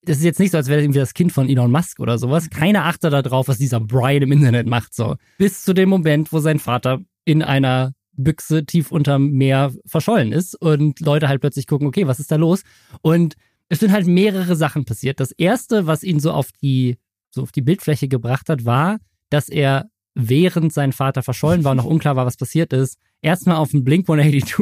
das 0.04 0.18
ist 0.18 0.25
jetzt 0.25 0.40
nicht 0.40 0.50
so, 0.50 0.58
als 0.58 0.68
wäre 0.68 0.78
das 0.78 0.84
irgendwie 0.84 1.00
das 1.00 1.14
Kind 1.14 1.32
von 1.32 1.49
Elon 1.49 1.70
Musk 1.70 2.00
oder 2.00 2.18
sowas. 2.18 2.50
Keiner 2.50 2.84
achtet 2.84 3.12
darauf, 3.12 3.49
was 3.49 3.58
dieser 3.58 3.80
Brian 3.80 4.23
im 4.23 4.32
Internet 4.32 4.66
macht, 4.66 4.94
so. 4.94 5.16
Bis 5.38 5.62
zu 5.62 5.73
dem 5.75 5.88
Moment, 5.88 6.32
wo 6.32 6.38
sein 6.38 6.58
Vater 6.58 7.00
in 7.25 7.42
einer 7.42 7.92
Büchse 8.16 8.64
tief 8.64 8.92
unterm 8.92 9.30
Meer 9.30 9.73
verschollen 9.87 10.32
ist 10.32 10.54
und 10.54 11.00
Leute 11.00 11.28
halt 11.28 11.40
plötzlich 11.40 11.66
gucken, 11.66 11.87
okay, 11.87 12.06
was 12.06 12.20
ist 12.20 12.30
da 12.30 12.37
los? 12.37 12.62
Und 13.02 13.34
es 13.68 13.80
sind 13.80 13.92
halt 13.92 14.06
mehrere 14.06 14.56
Sachen 14.56 14.84
passiert. 14.84 15.20
Das 15.20 15.32
erste, 15.32 15.87
was 15.87 16.02
ihn 16.02 16.20
so 16.20 16.30
auf 16.30 16.50
die, 16.62 16.99
so 17.30 17.42
auf 17.42 17.52
die 17.52 17.62
Bildfläche 17.62 18.08
gebracht 18.08 18.49
hat, 18.49 18.64
war, 18.64 18.99
dass 19.30 19.49
er 19.49 19.88
während 20.14 20.73
sein 20.73 20.92
Vater 20.92 21.23
verschollen 21.23 21.64
war 21.64 21.73
und 21.73 21.78
noch 21.78 21.87
unklar 21.87 22.14
war, 22.14 22.26
was 22.26 22.37
passiert 22.37 22.73
ist, 22.73 22.99
erstmal 23.20 23.56
auf 23.56 23.70
den 23.70 23.82
Blink 23.82 24.08
182 24.08 24.58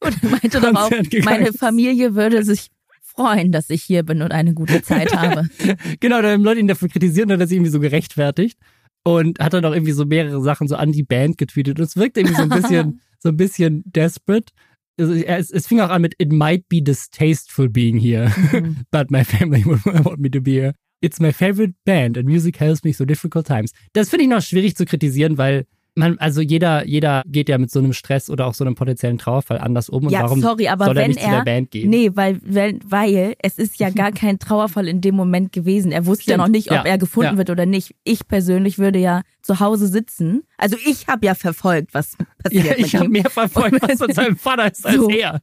Und 0.00 0.22
er 0.22 0.30
meinte 0.30 0.60
gegangen 0.60 1.24
meine. 1.24 1.52
Familie 1.52 2.14
würde 2.14 2.44
sich 2.44 2.68
freuen, 3.16 3.52
dass 3.52 3.70
ich 3.70 3.82
hier 3.82 4.02
bin 4.02 4.22
und 4.22 4.32
eine 4.32 4.54
gute 4.54 4.82
Zeit 4.82 5.14
habe. 5.16 5.48
Genau, 6.00 6.20
da 6.22 6.32
haben 6.32 6.42
Leute 6.44 6.60
ihn 6.60 6.68
dafür 6.68 6.88
kritisiert 6.88 7.26
und 7.26 7.32
hat 7.32 7.40
er 7.40 7.46
sich 7.46 7.56
irgendwie 7.56 7.70
so 7.72 7.80
gerechtfertigt 7.80 8.58
und 9.04 9.38
hat 9.38 9.52
dann 9.54 9.64
auch 9.64 9.72
irgendwie 9.72 9.92
so 9.92 10.04
mehrere 10.04 10.42
Sachen 10.42 10.68
so 10.68 10.76
an 10.76 10.92
die 10.92 11.02
Band 11.02 11.38
getweetet 11.38 11.78
und 11.78 11.84
es 11.84 11.96
wirkt 11.96 12.16
irgendwie 12.16 12.36
so 12.36 12.42
ein 12.42 12.48
bisschen, 12.48 13.00
so 13.18 13.28
ein 13.30 13.36
bisschen 13.36 13.82
desperate. 13.86 14.52
Also 14.98 15.12
es, 15.14 15.50
es 15.50 15.66
fing 15.66 15.80
auch 15.80 15.90
an 15.90 16.02
mit 16.02 16.14
It 16.18 16.32
might 16.32 16.68
be 16.68 16.82
distasteful 16.82 17.68
being 17.68 17.98
here, 17.98 18.30
Mhm. 18.52 18.84
but 18.90 19.10
my 19.10 19.24
family 19.24 19.64
would 19.64 19.84
want 20.04 20.18
me 20.20 20.30
to 20.30 20.40
be 20.40 20.52
here. 20.52 20.74
It's 21.02 21.20
my 21.20 21.32
favorite 21.32 21.74
band 21.84 22.16
and 22.16 22.26
music 22.26 22.58
helps 22.58 22.82
me 22.82 22.92
through 22.92 23.06
difficult 23.06 23.46
times. 23.46 23.72
Das 23.92 24.08
finde 24.08 24.24
ich 24.24 24.30
noch 24.30 24.40
schwierig 24.42 24.74
zu 24.76 24.86
kritisieren, 24.86 25.36
weil 25.36 25.66
man, 25.96 26.18
also 26.18 26.40
jeder, 26.40 26.86
jeder 26.86 27.22
geht 27.26 27.48
ja 27.48 27.58
mit 27.58 27.70
so 27.70 27.78
einem 27.78 27.92
Stress 27.92 28.30
oder 28.30 28.46
auch 28.46 28.54
so 28.54 28.64
einem 28.64 28.74
potenziellen 28.74 29.18
Trauerfall 29.18 29.58
anders 29.58 29.88
um. 29.88 30.04
Und 30.04 30.10
Ja, 30.12 30.22
warum 30.22 30.40
sorry, 30.40 30.68
aber 30.68 30.84
soll 30.86 30.96
er 30.96 31.02
wenn 31.02 31.10
nicht 31.10 31.20
zu 31.20 31.26
er- 31.26 31.36
der 31.38 31.44
Band 31.44 31.70
gehen? 31.70 31.90
Nee, 31.90 32.10
weil, 32.14 32.38
weil, 32.44 32.78
weil 32.84 33.34
es 33.42 33.58
ist 33.58 33.78
ja 33.80 33.90
gar 33.90 34.12
kein 34.12 34.38
Trauerfall 34.38 34.88
in 34.88 35.00
dem 35.00 35.14
Moment 35.16 35.52
gewesen. 35.52 35.92
Er 35.92 36.06
wusste 36.06 36.24
ja 36.30 36.34
Stimmt, 36.34 36.38
noch 36.38 36.48
nicht, 36.48 36.70
ob 36.70 36.76
ja, 36.78 36.84
er 36.84 36.98
gefunden 36.98 37.32
ja. 37.32 37.38
wird 37.38 37.50
oder 37.50 37.66
nicht. 37.66 37.94
Ich 38.04 38.28
persönlich 38.28 38.78
würde 38.78 38.98
ja 38.98 39.22
zu 39.42 39.58
Hause 39.60 39.86
sitzen. 39.88 40.42
Also 40.58 40.76
ich 40.86 41.06
habe 41.08 41.24
ja 41.26 41.34
verfolgt, 41.34 41.94
was 41.94 42.16
passiert 42.42 42.64
Ja, 42.66 42.72
ich 42.76 42.94
habe 42.94 43.08
mehr 43.08 43.30
verfolgt, 43.30 43.80
was 43.80 44.00
mit 44.00 44.14
seinem 44.14 44.36
Vater 44.36 44.70
ist, 44.70 44.84
als 44.86 44.96
So. 44.96 45.08
er. 45.08 45.40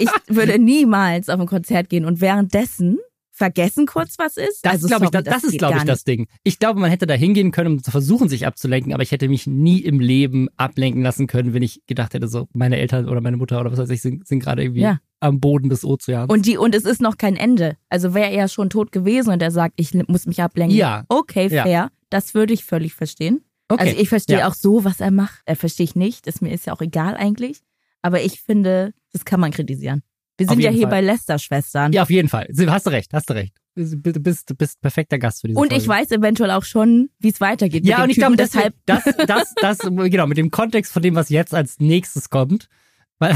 Ich 0.00 0.08
würde 0.28 0.58
niemals 0.58 1.28
auf 1.28 1.38
ein 1.40 1.46
Konzert 1.46 1.88
gehen 1.88 2.04
und 2.04 2.20
währenddessen 2.20 2.98
vergessen 3.36 3.86
kurz, 3.86 4.14
was 4.18 4.36
ist. 4.36 4.64
Das 4.64 4.74
also, 4.74 4.86
glaube 4.86 5.06
ich, 5.06 5.10
das, 5.10 5.24
das 5.24 5.44
ist, 5.44 5.58
glaube 5.58 5.76
ich, 5.78 5.84
das 5.84 6.04
Ding. 6.04 6.28
Ich 6.44 6.58
glaube, 6.60 6.78
man 6.80 6.88
hätte 6.88 7.06
da 7.06 7.14
hingehen 7.14 7.50
können, 7.50 7.72
um 7.74 7.82
zu 7.82 7.90
versuchen, 7.90 8.28
sich 8.28 8.46
abzulenken, 8.46 8.94
aber 8.94 9.02
ich 9.02 9.10
hätte 9.10 9.28
mich 9.28 9.46
nie 9.48 9.80
im 9.80 9.98
Leben 10.00 10.48
ablenken 10.56 11.02
lassen 11.02 11.26
können, 11.26 11.52
wenn 11.52 11.62
ich 11.62 11.82
gedacht 11.86 12.14
hätte, 12.14 12.28
so 12.28 12.48
meine 12.52 12.78
Eltern 12.78 13.08
oder 13.08 13.20
meine 13.20 13.36
Mutter 13.36 13.60
oder 13.60 13.72
was 13.72 13.78
weiß 13.78 13.90
ich, 13.90 14.00
sind, 14.02 14.26
sind 14.26 14.38
gerade 14.38 14.62
irgendwie 14.62 14.82
Ja. 14.82 15.00
am 15.20 15.40
Boden 15.40 15.68
des 15.68 15.84
Ozeans. 15.84 16.32
Und 16.32 16.46
die, 16.46 16.56
und 16.56 16.74
es 16.74 16.84
ist 16.84 17.00
noch 17.00 17.18
kein 17.18 17.36
Ende. 17.36 17.76
Also 17.88 18.14
wäre 18.14 18.30
er 18.30 18.46
schon 18.48 18.70
tot 18.70 18.92
gewesen 18.92 19.30
und 19.32 19.42
er 19.42 19.50
sagt, 19.50 19.74
ich 19.76 19.92
muss 20.08 20.26
mich 20.26 20.40
ablenken. 20.40 20.76
Ja. 20.76 21.04
Okay, 21.08 21.48
Ja. 21.48 21.64
fair. 21.64 21.90
Das 22.10 22.34
würde 22.34 22.54
ich 22.54 22.64
völlig 22.64 22.94
verstehen. 22.94 23.40
okay. 23.68 23.88
Also 23.88 24.00
ich 24.00 24.08
verstehe 24.08 24.38
Ja. 24.38 24.48
auch 24.48 24.54
so, 24.54 24.84
was 24.84 25.00
er 25.00 25.10
macht. 25.10 25.40
Er 25.46 25.56
verstehe 25.56 25.84
ich 25.84 25.96
nicht. 25.96 26.28
Ist 26.28 26.40
mir 26.40 26.52
ist 26.52 26.66
ja 26.66 26.72
auch 26.72 26.80
egal 26.82 27.16
eigentlich. 27.16 27.60
Aber 28.02 28.22
ich 28.22 28.40
finde, 28.42 28.92
das 29.12 29.24
kann 29.24 29.40
man 29.40 29.50
kritisieren. 29.50 30.02
Wir 30.36 30.48
sind 30.48 30.60
ja 30.60 30.70
hier 30.70 30.82
Fall. 30.82 30.90
bei 30.90 31.00
Lester-Schwestern. 31.02 31.92
Ja, 31.92 32.02
auf 32.02 32.10
jeden 32.10 32.28
Fall. 32.28 32.48
Hast 32.66 32.86
du 32.86 32.90
recht, 32.90 33.12
hast 33.12 33.30
du 33.30 33.34
recht. 33.34 33.56
Du 33.76 34.20
bist, 34.20 34.56
bist, 34.56 34.80
perfekter 34.80 35.18
Gast 35.18 35.40
für 35.40 35.48
diese 35.48 35.58
und 35.58 35.68
Folge. 35.68 35.82
ich 35.82 35.88
weiß 35.88 36.10
eventuell 36.12 36.50
auch 36.52 36.64
schon, 36.64 37.10
wie 37.18 37.28
es 37.28 37.40
weitergeht. 37.40 37.84
Ja, 37.86 38.02
und 38.04 38.10
ich 38.10 38.16
glaube, 38.16 38.36
Typen. 38.36 38.48
deshalb. 38.52 38.74
das, 38.86 39.04
das, 39.26 39.54
das, 39.60 39.78
genau, 39.78 40.26
mit 40.26 40.38
dem 40.38 40.50
Kontext 40.50 40.92
von 40.92 41.02
dem, 41.02 41.14
was 41.14 41.28
jetzt 41.28 41.54
als 41.54 41.78
nächstes 41.80 42.30
kommt, 42.30 42.68
weil, 43.18 43.34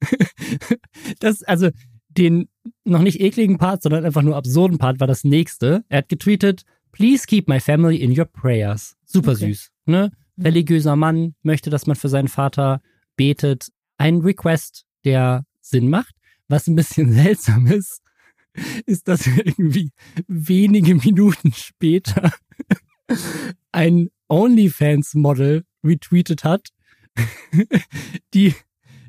das, 1.20 1.42
also, 1.44 1.70
den 2.08 2.48
noch 2.84 3.02
nicht 3.02 3.20
ekligen 3.20 3.58
Part, 3.58 3.82
sondern 3.82 4.04
einfach 4.04 4.22
nur 4.22 4.36
absurden 4.36 4.78
Part 4.78 4.98
war 5.00 5.06
das 5.06 5.24
nächste. 5.24 5.84
Er 5.88 5.98
hat 5.98 6.08
getweetet, 6.08 6.62
please 6.92 7.26
keep 7.26 7.48
my 7.48 7.60
family 7.60 7.96
in 7.96 8.18
your 8.18 8.24
prayers. 8.26 8.96
Super 9.04 9.32
Okay. 9.32 9.52
süß, 9.52 9.70
ne? 9.86 10.10
Religiöser 10.40 10.96
Mann 10.96 11.34
möchte, 11.42 11.70
dass 11.70 11.86
man 11.86 11.96
für 11.96 12.08
seinen 12.08 12.28
Vater 12.28 12.80
betet. 13.16 13.68
Ein 13.98 14.18
Request, 14.18 14.84
der 15.04 15.44
Sinn 15.60 15.90
macht. 15.90 16.14
Was 16.48 16.66
ein 16.66 16.74
bisschen 16.74 17.12
seltsam 17.12 17.66
ist, 17.66 18.02
ist, 18.86 19.08
dass 19.08 19.26
irgendwie 19.26 19.90
wenige 20.26 20.94
Minuten 20.94 21.52
später 21.52 22.32
ein 23.72 24.10
OnlyFans-Model 24.28 25.64
retweetet 25.84 26.44
hat, 26.44 26.68
die, 28.34 28.54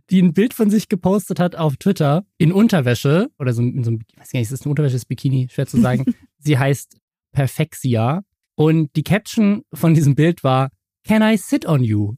die 0.09 0.21
ein 0.21 0.33
Bild 0.33 0.53
von 0.53 0.69
sich 0.69 0.89
gepostet 0.89 1.39
hat 1.39 1.55
auf 1.55 1.77
Twitter 1.77 2.25
in 2.37 2.51
Unterwäsche 2.51 3.29
oder 3.39 3.53
so 3.53 3.61
in 3.61 3.83
so 3.83 3.91
einem, 3.91 4.01
ich 4.11 4.19
weiß 4.19 4.31
gar 4.31 4.39
nicht, 4.39 4.51
ist 4.51 4.59
das 4.59 4.65
ein 4.65 4.69
Unterwäsche, 4.69 4.95
ist 4.95 5.05
Bikini, 5.05 5.47
schwer 5.51 5.67
zu 5.67 5.79
sagen. 5.79 6.13
Sie 6.39 6.57
heißt 6.57 6.97
Perfexia 7.31 8.23
und 8.55 8.95
die 8.95 9.03
Caption 9.03 9.63
von 9.73 9.93
diesem 9.93 10.15
Bild 10.15 10.43
war 10.43 10.69
Can 11.05 11.21
I 11.21 11.37
sit 11.37 11.65
on 11.65 11.83
you? 11.83 12.15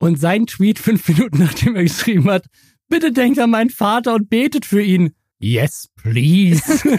Und 0.00 0.18
sein 0.18 0.46
Tweet 0.46 0.78
fünf 0.78 1.08
Minuten 1.08 1.38
nachdem 1.38 1.76
er 1.76 1.82
geschrieben 1.82 2.30
hat, 2.30 2.46
bitte 2.88 3.12
denkt 3.12 3.38
an 3.38 3.50
meinen 3.50 3.70
Vater 3.70 4.14
und 4.14 4.30
betet 4.30 4.64
für 4.64 4.82
ihn. 4.82 5.12
Yes, 5.38 5.88
please. 5.96 6.62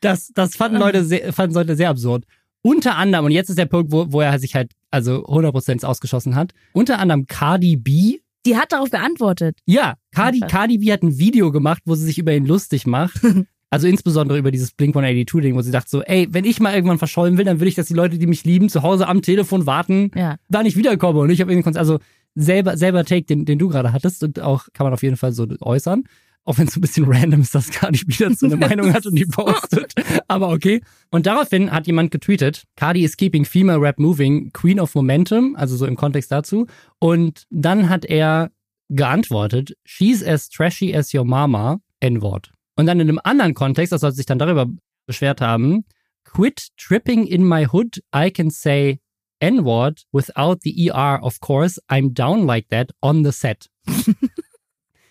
das, 0.00 0.30
das 0.34 0.56
fanden 0.56 0.78
Leute 0.78 1.04
sehr, 1.04 1.32
fanden 1.32 1.54
Leute 1.54 1.76
sehr 1.76 1.90
absurd. 1.90 2.24
Unter 2.62 2.96
anderem, 2.96 3.24
und 3.26 3.30
jetzt 3.32 3.48
ist 3.48 3.58
der 3.58 3.66
Punkt, 3.66 3.90
wo, 3.90 4.12
wo 4.12 4.20
er 4.20 4.38
sich 4.38 4.54
halt 4.54 4.72
also 4.90 5.24
100% 5.26 5.84
ausgeschossen 5.84 6.34
hat, 6.34 6.52
unter 6.72 6.98
anderem 6.98 7.26
Cardi 7.26 7.76
B. 7.76 8.18
Die 8.46 8.56
hat 8.56 8.72
darauf 8.72 8.90
geantwortet. 8.90 9.58
Ja, 9.66 9.94
Cardi. 10.12 10.40
Cardi 10.40 10.78
B 10.78 10.92
hat 10.92 11.02
ein 11.02 11.18
Video 11.18 11.52
gemacht, 11.52 11.82
wo 11.84 11.94
sie 11.94 12.06
sich 12.06 12.18
über 12.18 12.32
ihn 12.32 12.46
lustig 12.46 12.86
macht. 12.86 13.20
Also 13.72 13.86
insbesondere 13.86 14.36
über 14.36 14.50
dieses 14.50 14.72
Blink-182-Ding, 14.72 15.54
wo 15.54 15.62
sie 15.62 15.70
dachte 15.70 15.88
so, 15.88 16.02
ey, 16.02 16.26
wenn 16.32 16.44
ich 16.44 16.58
mal 16.58 16.74
irgendwann 16.74 16.98
verschollen 16.98 17.38
will, 17.38 17.44
dann 17.44 17.60
will 17.60 17.68
ich, 17.68 17.76
dass 17.76 17.86
die 17.86 17.94
Leute, 17.94 18.18
die 18.18 18.26
mich 18.26 18.42
lieben, 18.42 18.68
zu 18.68 18.82
Hause 18.82 19.06
am 19.06 19.22
Telefon 19.22 19.64
warten, 19.64 20.10
Ja. 20.16 20.38
da 20.48 20.64
nicht 20.64 20.76
wiederkomme. 20.76 21.20
Und 21.20 21.30
ich 21.30 21.40
habe 21.40 21.52
irgendwie, 21.52 21.78
also 21.78 22.00
selber, 22.34 22.76
selber 22.76 23.04
Take, 23.04 23.24
den, 23.24 23.44
den 23.44 23.58
du 23.58 23.68
gerade 23.68 23.92
hattest 23.92 24.22
und 24.22 24.40
auch 24.40 24.66
kann 24.72 24.84
man 24.84 24.92
auf 24.92 25.02
jeden 25.02 25.16
Fall 25.16 25.32
so 25.32 25.46
äußern. 25.60 26.04
Auch 26.44 26.56
wenn 26.58 26.68
es 26.68 26.74
so 26.74 26.78
ein 26.78 26.82
bisschen 26.82 27.04
random 27.08 27.42
ist, 27.42 27.54
dass 27.54 27.70
Cardi 27.70 28.04
B 28.04 28.14
dazu 28.18 28.46
eine 28.46 28.56
Meinung 28.56 28.92
hat 28.92 29.06
und 29.06 29.14
die 29.14 29.26
postet. 29.26 29.94
Aber 30.26 30.50
okay. 30.50 30.80
Und 31.10 31.26
daraufhin 31.26 31.70
hat 31.70 31.86
jemand 31.86 32.10
getweetet, 32.10 32.64
Cardi 32.76 33.04
is 33.04 33.16
keeping 33.16 33.44
female 33.44 33.80
rap 33.80 33.98
moving, 33.98 34.50
queen 34.52 34.80
of 34.80 34.94
momentum, 34.94 35.54
also 35.56 35.76
so 35.76 35.86
im 35.86 35.96
Kontext 35.96 36.32
dazu. 36.32 36.66
Und 36.98 37.44
dann 37.50 37.88
hat 37.88 38.04
er 38.04 38.50
geantwortet, 38.88 39.76
she's 39.84 40.22
as 40.22 40.48
trashy 40.48 40.94
as 40.94 41.14
your 41.14 41.24
mama, 41.24 41.80
N-Wort. 42.00 42.50
Und 42.76 42.86
dann 42.86 42.98
in 43.00 43.08
einem 43.08 43.20
anderen 43.22 43.54
Kontext, 43.54 43.92
das 43.92 44.00
soll 44.00 44.12
sich 44.12 44.26
dann 44.26 44.38
darüber 44.38 44.66
beschwert 45.06 45.40
haben, 45.40 45.84
quit 46.24 46.68
tripping 46.76 47.26
in 47.26 47.46
my 47.46 47.66
hood, 47.66 48.02
I 48.14 48.30
can 48.30 48.50
say 48.50 49.00
N-Word 49.40 50.02
without 50.12 50.58
the 50.62 50.90
ER, 50.90 51.18
of 51.22 51.40
course, 51.40 51.80
I'm 51.88 52.12
down 52.12 52.46
like 52.46 52.68
that 52.70 52.92
on 53.02 53.24
the 53.24 53.32
set. 53.32 53.68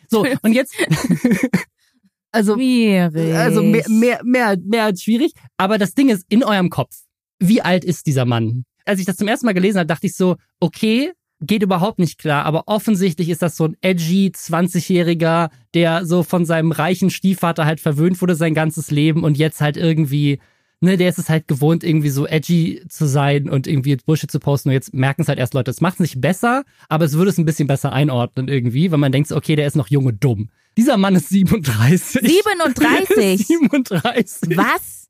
so, 0.10 0.26
und 0.42 0.54
jetzt, 0.54 0.74
also, 2.32 2.56
Schwierig. 2.56 3.36
also 3.36 3.62
mehr, 3.62 3.86
mehr, 3.90 4.22
mehr, 4.24 4.58
mehr 4.64 4.84
als 4.86 5.04
schwierig. 5.04 5.34
Aber 5.58 5.78
das 5.78 5.94
Ding 5.94 6.10
ist 6.10 6.26
in 6.30 6.44
eurem 6.44 6.70
Kopf. 6.70 6.96
Wie 7.40 7.62
alt 7.62 7.84
ist 7.84 8.06
dieser 8.06 8.26
Mann? 8.26 8.66
Als 8.86 9.00
ich 9.00 9.06
das 9.06 9.18
zum 9.18 9.28
ersten 9.28 9.46
Mal 9.46 9.54
gelesen 9.54 9.80
habe, 9.80 9.88
dachte 9.88 10.08
ich 10.08 10.16
so, 10.16 10.36
okay, 10.60 11.14
geht 11.42 11.64
überhaupt 11.64 12.00
nicht 12.00 12.18
klar, 12.18 12.46
aber 12.46 12.64
offensichtlich 12.68 13.30
ist 13.30 13.42
das 13.42 13.56
so 13.56 13.66
ein 13.66 13.78
edgy 13.82 14.32
20-Jähriger, 14.36 15.50
der 15.74 16.06
so 16.06 16.24
von 16.24 16.46
seinem 16.46 16.72
reichen 16.72 17.10
Stiefvater 17.10 17.66
halt 17.66 17.80
verwöhnt 17.80 18.22
wurde 18.22 18.36
sein 18.36 18.54
ganzes 18.54 18.92
Leben 18.92 19.24
und 19.24 19.38
jetzt 19.38 19.62
halt 19.62 19.78
irgendwie, 19.78 20.40
ne, 20.82 20.98
der 20.98 21.10
ist 21.10 21.20
es 21.20 21.30
halt 21.30 21.48
gewohnt, 21.48 21.84
irgendwie 21.84 22.10
so 22.10 22.26
edgy 22.26 22.84
zu 22.90 23.08
sein 23.08 23.50
und 23.50 23.68
irgendwie 23.68 23.96
Bullshit 23.96 24.32
zu 24.32 24.40
posten 24.40 24.70
und 24.70 24.74
jetzt 24.74 24.94
merken 24.94 25.22
es 25.22 25.28
halt 25.28 25.40
erst 25.40 25.54
Leute, 25.54 25.72
es 25.72 25.82
macht 25.82 25.96
es 25.96 26.00
nicht 26.00 26.22
besser, 26.22 26.64
aber 26.88 27.06
es 27.06 27.14
würde 27.14 27.30
es 27.30 27.38
ein 27.38 27.46
bisschen 27.46 27.68
besser 27.68 27.92
einordnen 27.92 28.48
irgendwie, 28.48 28.92
weil 28.92 28.98
man 28.98 29.12
denkt 29.12 29.32
okay, 29.32 29.56
der 29.56 29.68
ist 29.68 29.76
noch 29.76 29.88
jung 29.88 30.06
und 30.06 30.24
dumm. 30.24 30.50
Dieser 30.78 30.98
Mann 30.98 31.16
ist 31.16 31.30
37. 31.30 32.22
37? 32.22 33.48
37. 33.48 34.58
Was? 34.58 35.10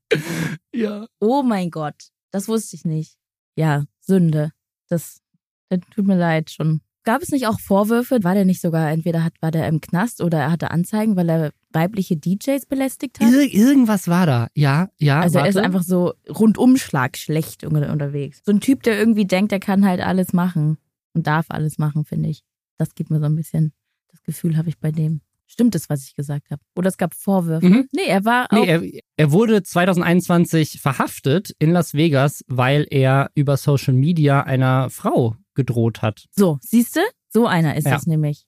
Ja. 0.73 1.05
Oh 1.19 1.43
mein 1.43 1.69
Gott. 1.69 2.09
Das 2.31 2.47
wusste 2.47 2.75
ich 2.75 2.85
nicht. 2.85 3.17
Ja, 3.55 3.85
Sünde. 3.99 4.51
Das, 4.88 5.21
das 5.69 5.79
tut 5.93 6.07
mir 6.07 6.17
leid 6.17 6.49
schon. 6.49 6.81
Gab 7.06 7.22
es 7.22 7.29
nicht 7.29 7.48
auch 7.48 7.60
Vorwürfe? 7.60 8.24
War 8.24 8.36
der 8.36 8.46
nicht 8.46 8.62
sogar, 8.62 8.91
entweder 8.91 9.24
hat, 9.24 9.34
war 9.41 9.51
der 9.51 9.68
im 9.68 9.82
Knast 9.82 10.22
oder 10.22 10.39
er 10.39 10.51
hatte 10.51 10.72
Anzeigen, 10.72 11.15
weil 11.15 11.29
er 11.29 11.51
weibliche 11.72 12.18
DJs 12.18 12.65
belästigt 12.68 13.20
hat? 13.20 13.32
Ir 13.32 13.41
irgendwas 13.53 14.08
war 14.08 14.25
da. 14.25 14.48
Ja, 14.53 14.89
ja. 14.98 15.22
Also 15.22 15.39
er 15.39 15.48
ist 15.48 15.56
warte. 15.56 15.65
einfach 15.65 15.84
so 15.84 16.13
rundumschlag 16.29 17.18
schlecht 17.18 17.63
unter- 17.63 17.91
unterwegs. 17.91 18.41
So 18.46 18.51
ein 18.51 18.60
Typ, 18.60 18.84
der 18.84 18.98
irgendwie 19.00 19.25
denkt, 19.25 19.51
er 19.51 19.60
kann 19.60 19.86
halt 19.86 20.01
alles 20.01 20.34
machen 20.34 20.77
und 21.13 21.25
darf 21.27 21.46
alles 21.50 21.77
machen, 21.77 22.06
finde 22.06 22.29
ich. 22.29 22.44
Das 22.77 22.96
gibt 22.96 23.10
mir 23.12 23.20
so 23.20 23.25
ein 23.25 23.36
bisschen, 23.36 23.72
das 24.12 24.22
Gefühl 24.24 24.58
habe 24.58 24.70
ich 24.70 24.77
bei 24.79 24.91
dem. 24.91 25.22
Stimmt 25.48 25.74
es, 25.74 25.89
was 25.89 26.03
ich 26.06 26.15
gesagt 26.15 26.51
habe? 26.51 26.62
Oder 26.75 26.89
es 26.89 26.98
gab 26.98 27.15
Vorwürfe? 27.15 27.65
Mhm. 27.68 27.88
Nee, 27.91 28.06
er 28.08 28.24
war 28.24 28.46
auch, 28.51 28.58
Nee, 28.63 28.68
er, 28.68 28.84
er 29.18 29.32
wurde 29.32 29.63
2021 29.63 30.79
verhaftet 30.79 31.56
in 31.60 31.72
Las 31.72 31.94
Vegas, 31.96 32.44
weil 32.48 32.86
er 32.89 33.32
über 33.34 33.58
Social 33.58 33.94
Media 33.96 34.41
einer 34.41 34.89
Frau 34.91 35.36
gedroht 35.59 36.01
hat. 36.01 36.25
so, 36.35 36.57
siehst 36.61 36.95
du? 36.95 37.01
So 37.31 37.45
einer 37.45 37.75
ist 37.75 37.85
Ja. 37.85 37.95
es 37.97 38.07
nämlich. 38.07 38.45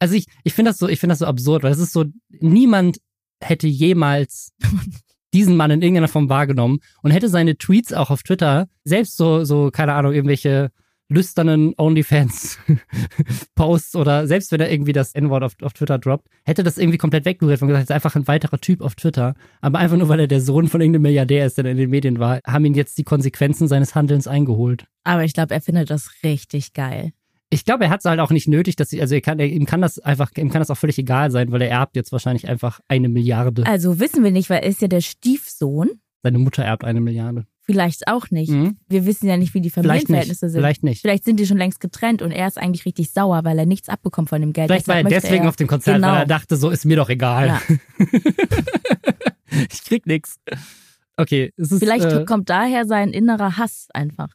Also 0.00 0.14
ich, 0.14 0.26
ich 0.44 0.54
finde 0.54 0.70
das 0.70 0.78
so, 0.78 0.88
ich 0.88 1.00
finde 1.00 1.12
das 1.12 1.18
so 1.18 1.26
absurd, 1.26 1.64
weil 1.64 1.72
es 1.72 1.78
ist 1.80 1.92
so, 1.92 2.04
niemand 2.28 2.98
hätte 3.40 3.66
jemals 3.66 4.52
diesen 5.34 5.56
Mann 5.56 5.70
in 5.72 5.82
irgendeiner 5.82 6.08
Form 6.08 6.28
wahrgenommen 6.28 6.78
und 7.02 7.10
hätte 7.10 7.28
seine 7.28 7.58
Tweets 7.58 7.92
auch 7.92 8.10
auf 8.10 8.22
Twitter, 8.22 8.68
selbst 8.84 9.16
so, 9.16 9.44
so, 9.44 9.70
keine 9.72 9.94
Ahnung, 9.94 10.12
irgendwelche 10.12 10.70
lüsternen 11.08 11.74
OnlyFans-Posts 11.76 13.96
oder 14.00 14.26
selbst 14.26 14.52
wenn 14.52 14.60
er 14.60 14.70
irgendwie 14.70 14.92
das 14.92 15.14
N-Wort 15.14 15.42
auf, 15.42 15.54
auf 15.62 15.72
Twitter 15.72 15.98
droppt, 15.98 16.28
hätte 16.44 16.62
das 16.62 16.78
irgendwie 16.78 16.98
komplett 16.98 17.24
weggehört 17.24 17.62
und 17.62 17.68
gesagt, 17.68 17.84
ist 17.84 17.92
einfach 17.92 18.14
ein 18.14 18.28
weiterer 18.28 18.58
Typ 18.58 18.82
auf 18.82 18.94
Twitter. 18.94 19.34
Aber 19.60 19.78
einfach 19.78 19.96
nur, 19.96 20.08
weil 20.08 20.20
er 20.20 20.28
der 20.28 20.40
Sohn 20.40 20.68
von 20.68 20.80
irgendeinem 20.80 21.02
Milliardär 21.02 21.46
ist, 21.46 21.58
der 21.58 21.64
in 21.64 21.76
den 21.76 21.90
Medien 21.90 22.18
war, 22.18 22.40
haben 22.46 22.64
ihn 22.64 22.74
jetzt 22.74 22.98
die 22.98 23.04
Konsequenzen 23.04 23.68
seines 23.68 23.94
Handelns 23.94 24.26
eingeholt. 24.26 24.86
Aber 25.04 25.24
ich 25.24 25.32
glaube, 25.32 25.54
er 25.54 25.60
findet 25.60 25.90
das 25.90 26.10
richtig 26.22 26.74
geil. 26.74 27.12
Ich 27.50 27.64
glaube, 27.64 27.84
er 27.84 27.90
hat 27.90 28.00
es 28.00 28.04
halt 28.04 28.20
auch 28.20 28.30
nicht 28.30 28.46
nötig, 28.46 28.76
dass 28.76 28.90
sie, 28.90 29.00
also 29.00 29.14
er 29.14 29.22
kann, 29.22 29.38
er, 29.38 29.46
ihm 29.46 29.64
kann 29.64 29.80
das 29.80 29.98
einfach, 29.98 30.30
ihm 30.36 30.50
kann 30.50 30.60
das 30.60 30.70
auch 30.70 30.76
völlig 30.76 30.98
egal 30.98 31.30
sein, 31.30 31.50
weil 31.50 31.62
er 31.62 31.70
erbt 31.70 31.96
jetzt 31.96 32.12
wahrscheinlich 32.12 32.46
einfach 32.46 32.80
eine 32.88 33.08
Milliarde. 33.08 33.64
Also 33.64 33.98
wissen 33.98 34.22
wir 34.22 34.30
nicht, 34.30 34.50
weil 34.50 34.58
er 34.58 34.68
ist 34.68 34.82
ja 34.82 34.88
der 34.88 35.00
Stiefsohn. 35.00 35.92
Seine 36.22 36.38
Mutter 36.38 36.62
erbt 36.62 36.84
eine 36.84 37.00
Milliarde. 37.00 37.46
Vielleicht 37.70 38.08
auch 38.08 38.30
nicht. 38.30 38.50
Mhm. 38.50 38.78
Wir 38.88 39.04
wissen 39.04 39.28
ja 39.28 39.36
nicht, 39.36 39.52
wie 39.52 39.60
die. 39.60 39.68
Familienverhältnisse 39.68 40.48
sind. 40.48 40.58
Vielleicht 40.58 40.82
nicht. 40.82 41.02
Vielleicht 41.02 41.24
sind 41.24 41.38
die 41.38 41.46
schon 41.46 41.58
längst 41.58 41.80
getrennt 41.80 42.22
und 42.22 42.30
er 42.30 42.48
ist 42.48 42.56
eigentlich 42.56 42.86
richtig 42.86 43.10
sauer, 43.10 43.44
weil 43.44 43.58
er 43.58 43.66
nichts 43.66 43.90
abbekommt 43.90 44.30
von 44.30 44.40
dem 44.40 44.54
Geld. 44.54 44.68
Vielleicht 44.68 44.88
war 44.88 44.96
er 44.96 45.04
Deshalb 45.04 45.22
deswegen 45.24 45.46
auf 45.46 45.56
dem 45.56 45.66
Konzert, 45.66 45.96
Genau. 45.96 46.12
weil 46.12 46.20
er 46.20 46.26
dachte, 46.26 46.56
so 46.56 46.70
ist 46.70 46.86
mir 46.86 46.96
doch 46.96 47.10
egal. 47.10 47.48
Ja. 47.48 47.60
ich 49.70 49.84
krieg 49.84 50.06
nix. 50.06 50.38
Okay, 51.18 51.52
es 51.58 51.70
ist. 51.70 51.80
Vielleicht 51.80 52.06
äh, 52.06 52.24
kommt 52.24 52.48
daher 52.48 52.86
sein 52.86 53.10
innerer 53.12 53.58
Hass 53.58 53.88
einfach. 53.92 54.28